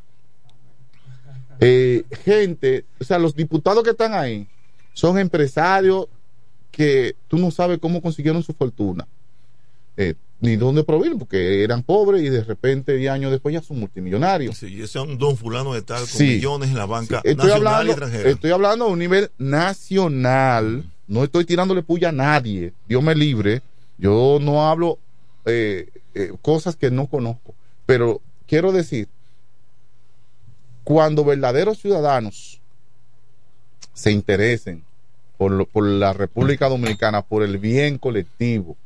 Eh, 1.61 2.03
gente, 2.25 2.85
o 3.01 3.05
sea, 3.05 3.19
los 3.19 3.37
diputados 3.37 3.85
que 3.85 3.91
están 3.91 4.15
ahí 4.15 4.49
son 4.95 5.17
empresarios 5.17 6.07
que 6.73 7.15
tú 7.29 7.39
no 7.39 7.53
sabes 7.53 7.79
cómo 7.79 8.03
consiguieron 8.03 8.43
su 8.43 8.53
fortuna, 8.53 9.07
eh, 9.97 10.15
ni 10.41 10.57
dónde 10.57 10.83
provino, 10.83 11.19
porque 11.19 11.63
eran 11.63 11.83
pobres 11.85 12.23
y 12.23 12.29
de 12.29 12.43
repente, 12.43 12.97
10 12.97 13.13
años 13.13 13.31
después, 13.31 13.53
ya 13.53 13.63
son 13.63 13.79
multimillonarios. 13.79 14.59
Sí, 14.59 14.67
y 14.67 14.83
ese 14.83 14.99
es 14.99 15.05
un 15.05 15.17
don 15.19 15.37
fulano 15.37 15.73
de 15.75 15.83
tal 15.83 15.99
con 16.01 16.09
Sí. 16.09 16.25
millones 16.27 16.71
en 16.71 16.77
la 16.79 16.87
banca 16.87 17.21
Sí, 17.23 17.31
estoy 17.31 17.47
nacional 17.47 17.51
y 17.63 17.67
hablando, 17.69 17.93
extranjera. 17.93 18.31
estoy 18.31 18.51
hablando 18.51 18.85
a 18.87 18.89
un 18.89 18.99
nivel 18.99 19.31
nacional. 19.39 20.85
No 21.07 21.23
estoy 21.25 21.45
tirándole 21.45 21.83
puya 21.83 22.09
a 22.09 22.13
nadie. 22.13 22.73
Dios 22.89 23.03
me 23.03 23.15
libre. 23.15 23.63
Yo 23.99 24.39
no 24.41 24.67
hablo 24.69 24.99
eh, 25.45 25.89
eh, 26.15 26.33
cosas 26.43 26.75
que 26.77 26.91
no 26.91 27.07
conozco. 27.07 27.55
Pero 27.87 28.21
quiero 28.47 28.73
decir, 28.73 29.09
cuando 30.85 31.25
verdaderos 31.25 31.79
ciudadanos 31.79 32.61
se 33.93 34.11
interesen 34.11 34.83
por, 35.39 35.53
lo- 35.53 35.67
por 35.67 35.87
la 35.87 36.13
República 36.13 36.69
Dominicana, 36.69 37.23
por 37.23 37.43
el 37.43 37.59
bien 37.59 37.99
colectivo, 37.99 38.77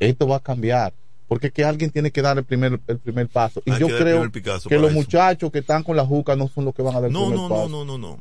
esto 0.00 0.26
va 0.26 0.36
a 0.36 0.40
cambiar. 0.40 0.92
Porque 1.28 1.46
es 1.46 1.52
que 1.52 1.64
alguien 1.64 1.90
tiene 1.92 2.10
que 2.10 2.22
dar 2.22 2.36
el 2.38 2.44
primer, 2.44 2.80
el 2.88 2.98
primer 2.98 3.28
paso. 3.28 3.62
Y 3.64 3.70
Hay 3.70 3.78
yo 3.78 3.86
que 3.86 3.92
el 3.92 3.98
creo 4.00 4.32
que 4.32 4.78
los 4.78 4.90
eso. 4.90 4.94
muchachos 4.94 5.52
que 5.52 5.60
están 5.60 5.84
con 5.84 5.94
la 5.96 6.04
juca 6.04 6.34
no 6.34 6.48
son 6.48 6.64
los 6.64 6.74
que 6.74 6.82
van 6.82 6.96
a 6.96 7.00
dar 7.00 7.06
el 7.08 7.12
No, 7.12 7.26
primer 7.28 7.38
no, 7.38 7.48
paso. 7.48 7.68
no, 7.68 7.84
no, 7.84 7.96
no, 7.98 8.16
no. 8.16 8.20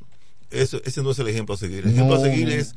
Eso, 0.51 0.79
ese 0.85 1.01
no 1.01 1.09
es 1.11 1.17
el 1.19 1.27
ejemplo 1.27 1.55
a 1.55 1.57
seguir. 1.57 1.79
El 1.85 1.91
ejemplo 1.93 2.15
No, 2.17 2.21
a 2.21 2.23
seguir 2.23 2.49
es 2.51 2.75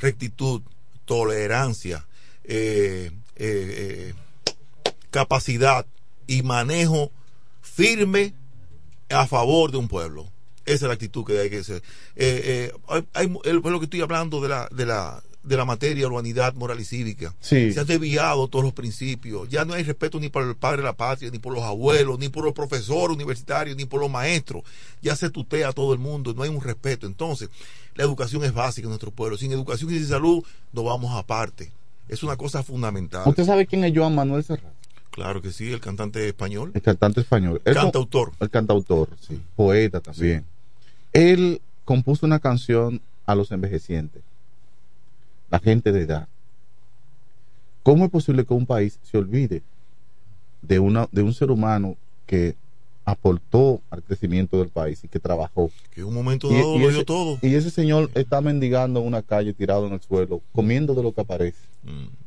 rectitud, 0.00 0.62
tolerancia, 1.04 2.04
eh, 2.42 3.12
eh, 3.36 4.12
eh, 4.46 4.52
capacidad 5.10 5.86
y 6.26 6.42
manejo 6.42 7.10
firme 7.60 8.34
a 9.08 9.26
favor 9.26 9.70
de 9.72 9.78
un 9.78 9.88
pueblo. 9.88 10.26
Esa 10.66 10.74
es 10.86 10.88
la 10.88 10.94
actitud 10.94 11.24
que 11.24 11.38
hay 11.38 11.50
que 11.50 11.58
hacer. 11.58 11.82
Eh, 12.16 12.70
eh, 12.70 12.72
hay, 12.88 13.06
hay- 13.14 13.36
es 13.44 13.52
lo 13.54 13.78
que 13.78 13.84
estoy 13.84 14.00
hablando 14.02 14.40
de 14.40 14.48
la, 14.48 14.68
de 14.70 14.86
la, 14.86 15.22
de 15.42 15.56
la 15.56 15.64
materia 15.64 16.06
urbanidad 16.06 16.54
moral 16.54 16.80
y 16.80 16.84
cívica. 16.84 17.34
Sí. 17.40 17.72
Se 17.72 17.80
han 17.80 17.86
desviado 17.86 18.48
todos 18.48 18.64
los 18.64 18.74
principios. 18.74 19.48
Ya 19.48 19.64
no 19.64 19.74
hay 19.74 19.82
respeto 19.82 20.20
ni 20.20 20.28
por 20.28 20.42
el 20.42 20.54
padre 20.54 20.78
de 20.78 20.84
la 20.84 20.92
patria, 20.92 21.30
ni 21.30 21.38
por 21.38 21.54
los 21.54 21.62
abuelos, 21.62 22.18
ni 22.18 22.28
por 22.28 22.44
los 22.44 22.52
profesores 22.52 23.16
universitarios, 23.16 23.76
ni 23.76 23.86
por 23.86 24.00
los 24.00 24.10
maestros. 24.10 24.62
Ya 25.00 25.16
se 25.16 25.30
tutea 25.30 25.68
a 25.68 25.72
todo 25.72 25.92
el 25.92 25.98
mundo, 25.98 26.34
no 26.34 26.42
hay 26.42 26.50
un 26.50 26.60
respeto. 26.60 27.06
Entonces, 27.06 27.48
la 27.94 28.04
educación 28.04 28.44
es 28.44 28.52
básica 28.52 28.84
en 28.84 28.90
nuestro 28.90 29.10
pueblo. 29.10 29.36
Sin 29.36 29.52
educación 29.52 29.90
y 29.92 29.98
sin 29.98 30.08
salud, 30.08 30.44
nos 30.72 30.84
vamos 30.84 31.14
aparte. 31.16 31.72
Es 32.08 32.22
una 32.22 32.36
cosa 32.36 32.62
fundamental. 32.62 33.22
¿Usted 33.26 33.44
sabe 33.44 33.66
quién 33.66 33.84
es 33.84 33.92
Joan 33.96 34.14
Manuel 34.14 34.44
Serrat? 34.44 34.72
Claro 35.10 35.42
que 35.42 35.52
sí, 35.52 35.72
el 35.72 35.80
cantante 35.80 36.26
español. 36.28 36.70
El 36.74 36.82
cantante 36.82 37.20
español. 37.20 37.60
Él 37.64 37.74
Cantautor. 37.74 38.32
El 38.40 38.50
cantautor, 38.50 39.08
sí. 39.20 39.40
Poeta 39.56 40.00
también. 40.00 40.44
Él 41.12 41.60
compuso 41.84 42.26
una 42.26 42.38
canción 42.38 43.00
a 43.26 43.34
los 43.34 43.50
envejecientes, 43.50 44.22
la 45.50 45.58
gente 45.58 45.92
de 45.92 46.02
edad. 46.02 46.28
¿Cómo 47.82 48.04
es 48.04 48.10
posible 48.10 48.44
que 48.44 48.54
un 48.54 48.66
país 48.66 48.98
se 49.02 49.18
olvide 49.18 49.62
de, 50.62 50.78
una, 50.78 51.08
de 51.12 51.22
un 51.22 51.32
ser 51.32 51.50
humano 51.50 51.96
que 52.26 52.54
aportó 53.04 53.80
al 53.90 54.02
crecimiento 54.02 54.58
del 54.58 54.68
país 54.68 55.02
y 55.02 55.08
que 55.08 55.18
trabajó? 55.18 55.70
Que 55.90 56.02
en 56.02 56.06
un 56.06 56.14
momento 56.14 56.48
dado 56.48 56.78
lo 56.78 56.88
dio 56.90 57.04
todo. 57.04 57.38
Y 57.42 57.54
ese 57.54 57.70
señor 57.70 58.10
está 58.14 58.40
mendigando 58.40 59.00
en 59.00 59.06
una 59.06 59.22
calle, 59.22 59.54
tirado 59.54 59.86
en 59.86 59.94
el 59.94 60.00
suelo, 60.00 60.42
comiendo 60.52 60.94
de 60.94 61.02
lo 61.02 61.12
que 61.12 61.22
aparece. 61.22 61.58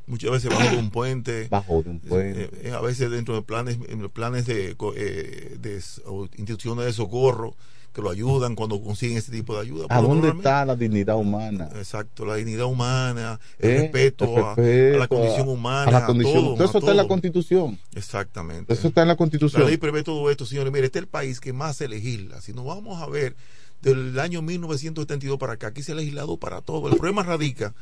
Muchas 0.08 0.32
veces 0.32 0.50
bajo 0.50 0.72
de 0.72 0.78
un 0.78 0.90
puente. 0.90 1.48
Bajo 1.52 1.84
de 1.84 1.92
un 1.92 2.00
puente. 2.00 2.44
Eh, 2.44 2.50
eh, 2.64 2.72
a 2.72 2.82
veces 2.82 3.10
dentro 3.12 3.36
de 3.36 3.44
planes, 3.44 3.78
planes 4.12 4.46
de, 4.48 4.76
eh, 4.96 5.58
de 5.60 5.82
o 6.06 6.28
instituciones 6.38 6.86
de 6.86 6.94
socorro 6.94 7.56
que 7.94 8.02
lo 8.02 8.10
ayudan 8.10 8.56
cuando 8.56 8.82
consiguen 8.82 9.18
ese 9.18 9.32
tipo 9.32 9.54
de 9.54 9.62
ayuda. 9.62 9.86
¿A 9.90 10.02
dónde 10.02 10.30
está 10.30 10.66
la 10.66 10.76
dignidad 10.76 11.16
humana? 11.16 11.70
Exacto, 11.76 12.26
la 12.26 12.36
dignidad 12.36 12.66
humana, 12.66 13.40
el 13.60 13.70
¿Eh? 13.70 13.78
respeto, 13.82 14.56
El 14.58 14.96
a- 14.96 14.98
la 15.00 15.08
condición 15.08 15.48
humana, 15.48 15.90
a 15.90 15.92
la 16.02 16.06
condición. 16.06 16.44
todo, 16.44 16.54
Todo 16.56 16.66
eso 16.66 16.78
a 16.78 16.80
está 16.80 16.92
en 16.92 16.98
la. 16.98 17.08
Constitución. 17.08 17.80
Exactamente. 17.96 18.74
Eso 18.74 18.88
está 18.88 19.04
en 19.04 19.08
la 19.10 19.16
Constitución. 19.16 19.62
La 19.62 19.68
ley 19.70 19.78
prevé 19.78 20.04
todo 20.04 20.30
esto, 20.32 20.46
señores. 20.46 20.74
Mire, 20.74 20.86
este 20.88 21.00
es 21.00 21.04
el 21.04 21.08
país 21.10 21.40
que 21.40 21.54
más 21.54 21.78
se 21.78 21.88
legisla. 21.88 22.42
Si 22.42 22.52
nos 22.54 22.66
vamos 22.66 23.02
a 23.02 23.08
ver 23.08 23.36
del 23.82 24.20
año 24.20 24.42
1972 24.42 25.38
para 25.38 25.54
acá, 25.54 25.68
aquí 25.68 25.84
se 25.84 25.92
ha 25.92 25.96
legislado 25.96 26.38
para 26.38 26.62
todo. 26.62 26.88
El 26.90 26.96
problema 26.98 27.22
radica 27.24 27.74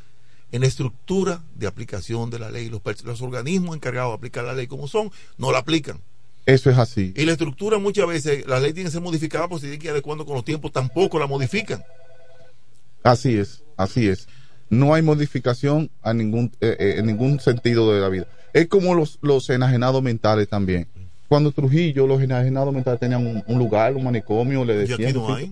en 0.50 0.60
la 0.60 0.66
estructura 0.66 1.42
de 1.54 1.66
aplicación 1.66 2.28
de 2.28 2.38
la 2.38 2.50
ley. 2.50 2.68
Los, 2.68 2.82
los 3.04 3.22
organismos 3.22 3.74
encargados 3.76 4.10
de 4.12 4.16
aplicar 4.16 4.44
la 4.44 4.52
ley 4.52 4.66
como 4.66 4.86
son, 4.88 5.10
no 5.38 5.50
la 5.52 5.58
aplican. 5.60 6.00
Eso 6.44 6.70
es 6.70 6.78
así. 6.78 7.12
Y 7.16 7.24
la 7.24 7.32
estructura 7.32 7.78
muchas 7.78 8.06
veces, 8.06 8.46
la 8.46 8.58
ley 8.58 8.72
tiene 8.72 8.88
que 8.88 8.92
ser 8.92 9.00
modificada 9.00 9.48
porque 9.48 9.60
se 9.62 9.66
tiene 9.68 9.78
que 9.78 9.86
ir 9.86 9.92
adecuando 9.92 10.24
con 10.26 10.34
los 10.34 10.44
tiempos, 10.44 10.72
tampoco 10.72 11.18
la 11.18 11.26
modifican. 11.26 11.84
Así 13.02 13.36
es, 13.36 13.62
así 13.76 14.08
es. 14.08 14.28
No 14.70 14.94
hay 14.94 15.02
modificación 15.02 15.90
a 16.02 16.14
ningún, 16.14 16.52
eh, 16.60 16.76
eh, 16.78 16.94
en 16.98 17.06
ningún 17.06 17.40
sentido 17.40 17.92
de 17.92 18.00
la 18.00 18.08
vida. 18.08 18.26
Es 18.52 18.68
como 18.68 18.94
los, 18.94 19.18
los 19.22 19.48
enajenados 19.50 20.02
mentales 20.02 20.48
también. 20.48 20.88
Cuando 21.28 21.52
Trujillo, 21.52 22.06
los 22.06 22.20
enajenados 22.20 22.74
mentales 22.74 23.00
tenían 23.00 23.26
un, 23.26 23.42
un 23.46 23.58
lugar, 23.58 23.94
un 23.96 24.04
manicomio, 24.04 24.64
le 24.64 24.74
Y 24.74 24.76
decían. 24.78 25.02
aquí 25.04 25.12
no 25.18 25.34
hay. 25.34 25.50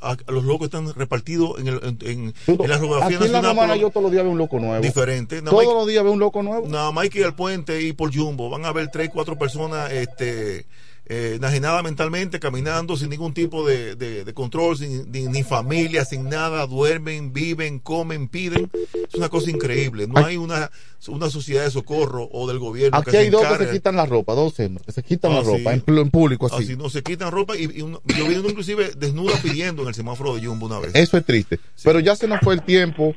A- 0.00 0.12
a- 0.12 0.32
los 0.32 0.44
locos 0.44 0.66
están 0.66 0.92
repartidos 0.94 1.58
en, 1.58 1.68
el, 1.68 1.80
en, 1.82 1.98
en- 2.46 2.68
la 2.68 2.78
geografía 2.78 3.16
aquí 3.18 3.26
en 3.26 3.32
la 3.32 3.40
nacional 3.42 3.44
romana 3.56 3.72
por- 3.74 3.80
yo 3.80 3.90
todos 3.90 4.02
los 4.04 4.12
días 4.12 4.22
veo 4.24 4.32
un 4.32 4.38
loco 4.38 4.58
nuevo. 4.60 4.82
diferente. 4.82 5.36
Nada 5.42 5.50
Todos 5.50 5.64
más- 5.66 5.74
los 5.74 5.86
días 5.88 6.04
veo 6.04 6.12
un 6.12 6.18
loco 6.20 6.42
nuevo. 6.42 6.68
Nada 6.68 6.92
más 6.92 7.02
hay 7.04 7.10
que 7.10 7.18
ir 7.20 7.24
al 7.24 7.34
puente 7.34 7.82
y 7.82 7.92
por 7.92 8.14
Jumbo. 8.14 8.48
Van 8.50 8.64
a 8.64 8.72
ver 8.72 8.88
tres, 8.88 9.10
cuatro 9.12 9.36
personas 9.38 9.90
este, 9.92 10.66
eh, 11.06 11.34
enajenadas 11.36 11.82
mentalmente, 11.82 12.38
caminando 12.38 12.96
sin 12.96 13.10
ningún 13.10 13.34
tipo 13.34 13.66
de, 13.66 13.96
de- 13.96 14.24
de 14.24 14.34
control, 14.34 14.76
sin, 14.76 15.10
ni, 15.10 15.26
ni 15.26 15.42
familia, 15.42 16.04
sin 16.04 16.28
nada. 16.28 16.66
Duermen, 16.66 17.32
viven, 17.32 17.78
comen, 17.80 18.28
piden. 18.28 18.70
Es 19.08 19.14
una 19.14 19.28
cosa 19.28 19.50
increíble. 19.50 20.06
No 20.06 20.24
hay 20.24 20.36
una, 20.36 20.70
una 21.08 21.28
sociedad 21.28 21.64
de 21.64 21.70
socorro 21.70 22.28
o 22.32 22.46
del 22.46 22.58
gobierno 22.60 22.96
Aquí 22.98 23.10
que 23.10 23.16
hay 23.18 23.24
se 23.26 23.30
dos 23.32 23.46
que 23.46 23.64
se 23.66 23.72
quitan 23.72 23.96
la 23.96 24.06
ropa, 24.06 24.34
dos 24.34 24.58
hembras 24.60 24.86
que 24.86 24.92
se 24.92 25.02
quitan 25.02 25.32
Ah, 25.32 25.36
la 25.36 25.42
ropa 25.42 25.72
en, 25.74 25.80
público 26.10 26.46
así. 26.46 26.62
Así 26.64 26.76
no 26.76 26.88
se 26.88 27.02
quitan 27.02 27.30
ropa 27.32 27.56
y, 27.56 27.64
y 27.78 27.82
uno- 27.82 28.00
yo 28.16 28.26
vi 28.28 28.36
uno 28.36 28.48
inclusive 28.48 28.92
desnuda 28.96 29.34
pidiendo 29.42 29.82
en 29.82 29.88
el 29.88 29.94
semáforo 29.94 30.34
de 30.36 30.46
Jumbo 30.46 30.66
una 30.66 30.78
vez. 30.78 30.94
Eso 30.94 31.16
es 31.18 31.24
triste. 31.24 31.58
Pero 31.84 31.98
ya 32.00 32.14
se 32.14 32.28
nos 32.28 32.38
fue 32.40 32.54
el 32.54 32.62
tiempo. 32.62 33.14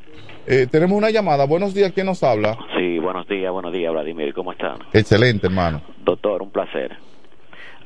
Eh, 0.48 0.68
tenemos 0.70 0.98
una 0.98 1.10
llamada. 1.12 1.46
Buenos 1.46 1.74
días, 1.74 1.92
¿quién 1.94 2.06
nos 2.08 2.22
habla? 2.24 2.58
Sí, 2.78 3.00
buenos 3.00 3.28
días, 3.28 3.52
buenos 3.52 3.74
días, 3.74 3.92
Vladimir, 3.92 4.34
¿cómo 4.34 4.52
están? 4.52 4.78
Excelente, 4.94 5.48
hermano. 5.48 5.82
Doctor, 6.04 6.42
un 6.42 6.52
placer. 6.52 6.96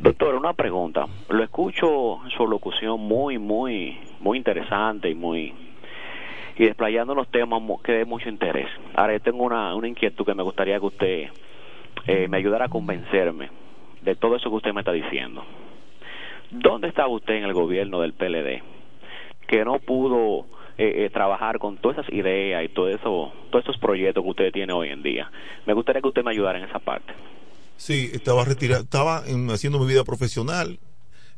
Doctor, 0.01 0.35
una 0.35 0.53
pregunta. 0.53 1.07
Lo 1.27 1.43
escucho 1.43 2.21
su 2.29 2.47
locución 2.47 3.01
muy, 3.01 3.37
muy, 3.37 3.97
muy 4.21 4.37
interesante 4.37 5.09
y 5.09 5.13
muy 5.13 5.53
y 6.57 6.63
desplayando 6.63 7.13
los 7.13 7.27
temas 7.27 7.61
que 7.83 7.91
de 7.91 8.05
mucho 8.05 8.29
interés. 8.29 8.69
Ahora 8.95 9.11
yo 9.11 9.19
tengo 9.19 9.43
una, 9.43 9.75
una 9.75 9.89
inquietud 9.89 10.25
que 10.25 10.33
me 10.33 10.43
gustaría 10.43 10.79
que 10.79 10.85
usted 10.85 11.29
eh, 12.07 12.27
me 12.29 12.37
ayudara 12.37 12.65
a 12.65 12.69
convencerme 12.69 13.49
de 14.01 14.15
todo 14.15 14.37
eso 14.37 14.49
que 14.49 14.55
usted 14.55 14.73
me 14.73 14.79
está 14.79 14.93
diciendo. 14.93 15.43
¿Dónde 16.49 16.87
estaba 16.87 17.09
usted 17.09 17.33
en 17.33 17.43
el 17.43 17.53
gobierno 17.53 17.99
del 17.99 18.13
PLD 18.13 18.63
que 19.47 19.65
no 19.65 19.79
pudo 19.79 20.45
eh, 20.77 21.03
eh, 21.03 21.09
trabajar 21.09 21.59
con 21.59 21.75
todas 21.75 21.97
esas 21.97 22.13
ideas 22.13 22.63
y 22.63 22.69
todo 22.69 22.87
eso, 22.87 23.33
todos 23.49 23.65
esos 23.65 23.77
proyectos 23.79 24.23
que 24.23 24.29
usted 24.29 24.51
tiene 24.53 24.71
hoy 24.71 24.89
en 24.91 25.03
día? 25.03 25.29
Me 25.65 25.73
gustaría 25.73 26.01
que 26.01 26.07
usted 26.07 26.23
me 26.23 26.31
ayudara 26.31 26.57
en 26.57 26.63
esa 26.63 26.79
parte. 26.79 27.13
Sí, 27.79 28.09
estaba 28.13 28.43
retirado, 28.43 28.83
estaba 28.83 29.23
en- 29.25 29.49
haciendo 29.51 29.79
mi 29.79 29.85
vida 29.87 30.03
profesional, 30.03 30.79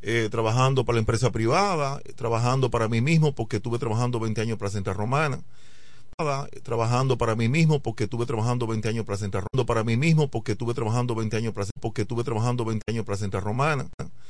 eh, 0.01 0.27
trabajando 0.31 0.83
para 0.83 0.95
la 0.95 1.01
empresa 1.01 1.31
privada, 1.31 2.01
trabajando 2.15 2.71
para 2.71 2.87
mí 2.87 2.99
mismo 2.99 3.33
porque 3.35 3.57
estuve 3.57 3.77
trabajando 3.77 4.19
20 4.19 4.41
años 4.41 4.57
para 4.57 4.71
Central 4.71 4.95
Romana. 4.97 5.39
Trabajando 6.63 7.17
para 7.17 7.35
mí 7.35 7.49
mismo 7.49 7.79
porque 7.79 8.03
estuve 8.03 8.25
trabajando 8.27 8.67
20 8.67 8.87
años 8.89 9.05
para 9.05 9.17
Central 9.17 9.43
Romana. 9.51 9.65
Para 9.65 9.83
mí 9.83 9.97
mismo 9.97 10.27
porque 10.29 10.51
estuve 10.53 10.73
trabajando 10.73 11.15
20 11.15 11.37
años 11.37 11.53
para, 11.53 11.65
porque 11.79 12.03
estuve 12.03 12.23
trabajando 12.23 12.65
20 12.65 12.83
años 12.91 13.05
para 13.05 13.17
Central 13.17 13.43
Romana. 13.43 13.87